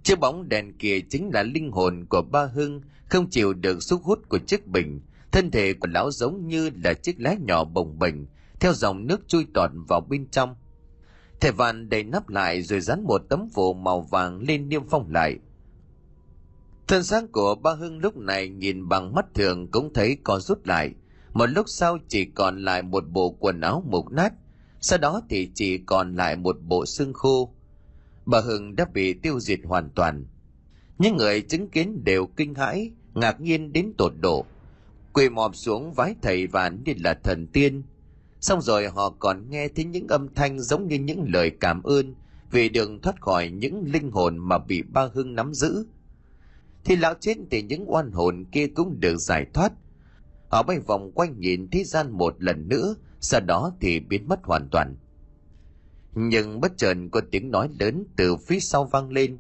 Chiếc 0.04 0.20
bóng 0.20 0.50
đèn 0.50 0.78
kia 0.78 1.00
chính 1.10 1.30
là 1.34 1.44
linh 1.44 1.72
hồn 1.72 2.06
của 2.10 2.22
ba 2.22 2.46
hưng, 2.46 2.82
không 3.10 3.30
chịu 3.30 3.54
được 3.54 3.84
sức 3.84 4.02
hút 4.04 4.30
của 4.30 4.40
chiếc 4.40 4.68
bình. 4.68 5.02
Thân 5.32 5.52
thể 5.52 5.74
của 5.74 5.88
lão 5.88 6.12
giống 6.12 6.48
như 6.48 6.70
là 6.84 6.94
chiếc 6.94 7.22
lá 7.22 7.36
nhỏ 7.48 7.64
bồng 7.64 8.00
bềnh, 8.00 8.16
theo 8.60 8.74
dòng 8.74 9.08
nước 9.08 9.28
chui 9.28 9.46
tọt 9.54 9.72
vào 9.88 10.02
bên 10.02 10.28
trong. 10.32 10.56
Thẻ 11.40 11.52
vạn 11.52 11.90
đầy 11.90 12.04
nắp 12.04 12.30
lại 12.30 12.62
rồi 12.62 12.80
dán 12.80 13.04
một 13.04 13.22
tấm 13.30 13.50
phủ 13.54 13.74
màu 13.74 14.02
vàng 14.02 14.42
lên 14.42 14.70
niêm 14.70 14.82
phong 14.90 15.12
lại. 15.12 15.38
Thân 16.88 17.04
xác 17.04 17.24
của 17.32 17.56
ba 17.56 17.74
hưng 17.74 18.00
lúc 18.00 18.18
này 18.18 18.50
nhìn 18.50 18.90
bằng 18.90 19.14
mắt 19.14 19.26
thường 19.34 19.72
cũng 19.72 19.94
thấy 19.94 20.18
có 20.24 20.40
rút 20.40 20.68
lại 20.68 20.94
một 21.34 21.46
lúc 21.46 21.70
sau 21.70 21.98
chỉ 22.08 22.26
còn 22.26 22.64
lại 22.64 22.82
một 22.82 23.04
bộ 23.10 23.36
quần 23.40 23.62
áo 23.62 23.84
mục 23.88 24.12
nát, 24.12 24.34
sau 24.82 25.00
đó 25.00 25.22
thì 25.30 25.52
chỉ 25.54 25.78
còn 25.78 26.16
lại 26.16 26.36
một 26.36 26.58
bộ 26.62 26.86
xương 26.86 27.14
khô. 27.14 27.54
Bà 28.26 28.40
hưng 28.40 28.76
đã 28.76 28.86
bị 28.94 29.14
tiêu 29.14 29.40
diệt 29.40 29.60
hoàn 29.64 29.90
toàn. 29.90 30.26
Những 30.98 31.18
người 31.18 31.42
chứng 31.42 31.70
kiến 31.70 32.04
đều 32.04 32.26
kinh 32.26 32.56
hãi, 32.56 32.92
ngạc 33.14 33.42
nhiên 33.42 33.74
đến 33.74 33.94
tột 33.98 34.14
độ. 34.22 34.46
Quỳ 35.14 35.30
mọp 35.30 35.56
xuống 35.56 35.94
vái 35.94 36.16
thầy 36.22 36.48
và 36.48 36.70
như 36.70 36.94
là 36.98 37.14
thần 37.24 37.48
tiên. 37.48 37.84
Xong 38.42 38.62
rồi 38.62 38.88
họ 38.88 39.10
còn 39.20 39.50
nghe 39.50 39.68
thấy 39.68 39.86
những 39.86 40.08
âm 40.08 40.34
thanh 40.36 40.60
giống 40.60 40.88
như 40.88 40.96
những 40.96 41.26
lời 41.34 41.52
cảm 41.60 41.84
ơn 41.84 42.16
vì 42.52 42.70
đường 42.70 43.02
thoát 43.02 43.22
khỏi 43.22 43.50
những 43.50 43.84
linh 43.92 44.12
hồn 44.12 44.38
mà 44.38 44.58
bị 44.58 44.82
ba 44.82 45.10
hưng 45.14 45.36
nắm 45.36 45.54
giữ. 45.54 45.86
Thì 46.84 46.96
lão 46.96 47.14
chết 47.20 47.38
thì 47.52 47.62
những 47.62 47.92
oan 47.92 48.12
hồn 48.12 48.46
kia 48.52 48.68
cũng 48.68 49.00
được 49.00 49.18
giải 49.18 49.46
thoát 49.54 49.74
họ 50.50 50.64
bay 50.64 50.80
vòng 50.80 51.12
quanh 51.12 51.40
nhìn 51.40 51.70
thế 51.72 51.84
gian 51.84 52.12
một 52.12 52.36
lần 52.40 52.68
nữa, 52.68 52.96
sau 53.20 53.42
đó 53.42 53.72
thì 53.80 54.00
biến 54.00 54.28
mất 54.28 54.40
hoàn 54.44 54.70
toàn. 54.72 54.96
Nhưng 56.14 56.62
bất 56.62 56.78
chợt 56.78 56.98
có 57.12 57.22
tiếng 57.32 57.52
nói 57.52 57.70
lớn 57.80 58.04
từ 58.18 58.36
phía 58.38 58.60
sau 58.60 58.86
vang 58.86 59.12
lên. 59.12 59.38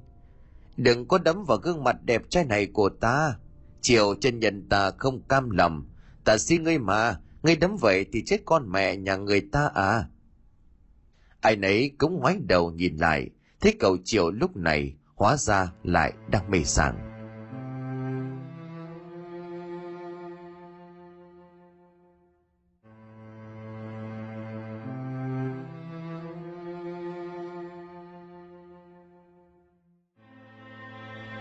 Đừng 0.77 1.07
có 1.07 1.17
đấm 1.17 1.43
vào 1.43 1.57
gương 1.57 1.83
mặt 1.83 1.95
đẹp 2.03 2.29
trai 2.29 2.45
này 2.45 2.65
của 2.65 2.89
ta. 2.89 3.35
Chiều 3.81 4.15
chân 4.21 4.39
nhân 4.39 4.69
ta 4.69 4.91
không 4.97 5.21
cam 5.21 5.49
lòng. 5.49 5.85
Ta 6.25 6.37
xin 6.37 6.63
ngươi 6.63 6.79
mà, 6.79 7.19
ngươi 7.43 7.55
đấm 7.55 7.77
vậy 7.81 8.05
thì 8.11 8.23
chết 8.25 8.37
con 8.45 8.71
mẹ 8.71 8.95
nhà 8.95 9.15
người 9.15 9.41
ta 9.51 9.71
à. 9.73 10.05
Ai 11.41 11.55
nấy 11.55 11.91
cũng 11.97 12.19
ngoái 12.19 12.37
đầu 12.47 12.71
nhìn 12.71 12.97
lại, 12.97 13.29
thấy 13.61 13.75
cậu 13.79 13.97
chiều 14.03 14.31
lúc 14.31 14.57
này 14.57 14.93
hóa 15.15 15.37
ra 15.37 15.71
lại 15.83 16.13
đang 16.29 16.51
mê 16.51 16.63
sảng. 16.63 17.08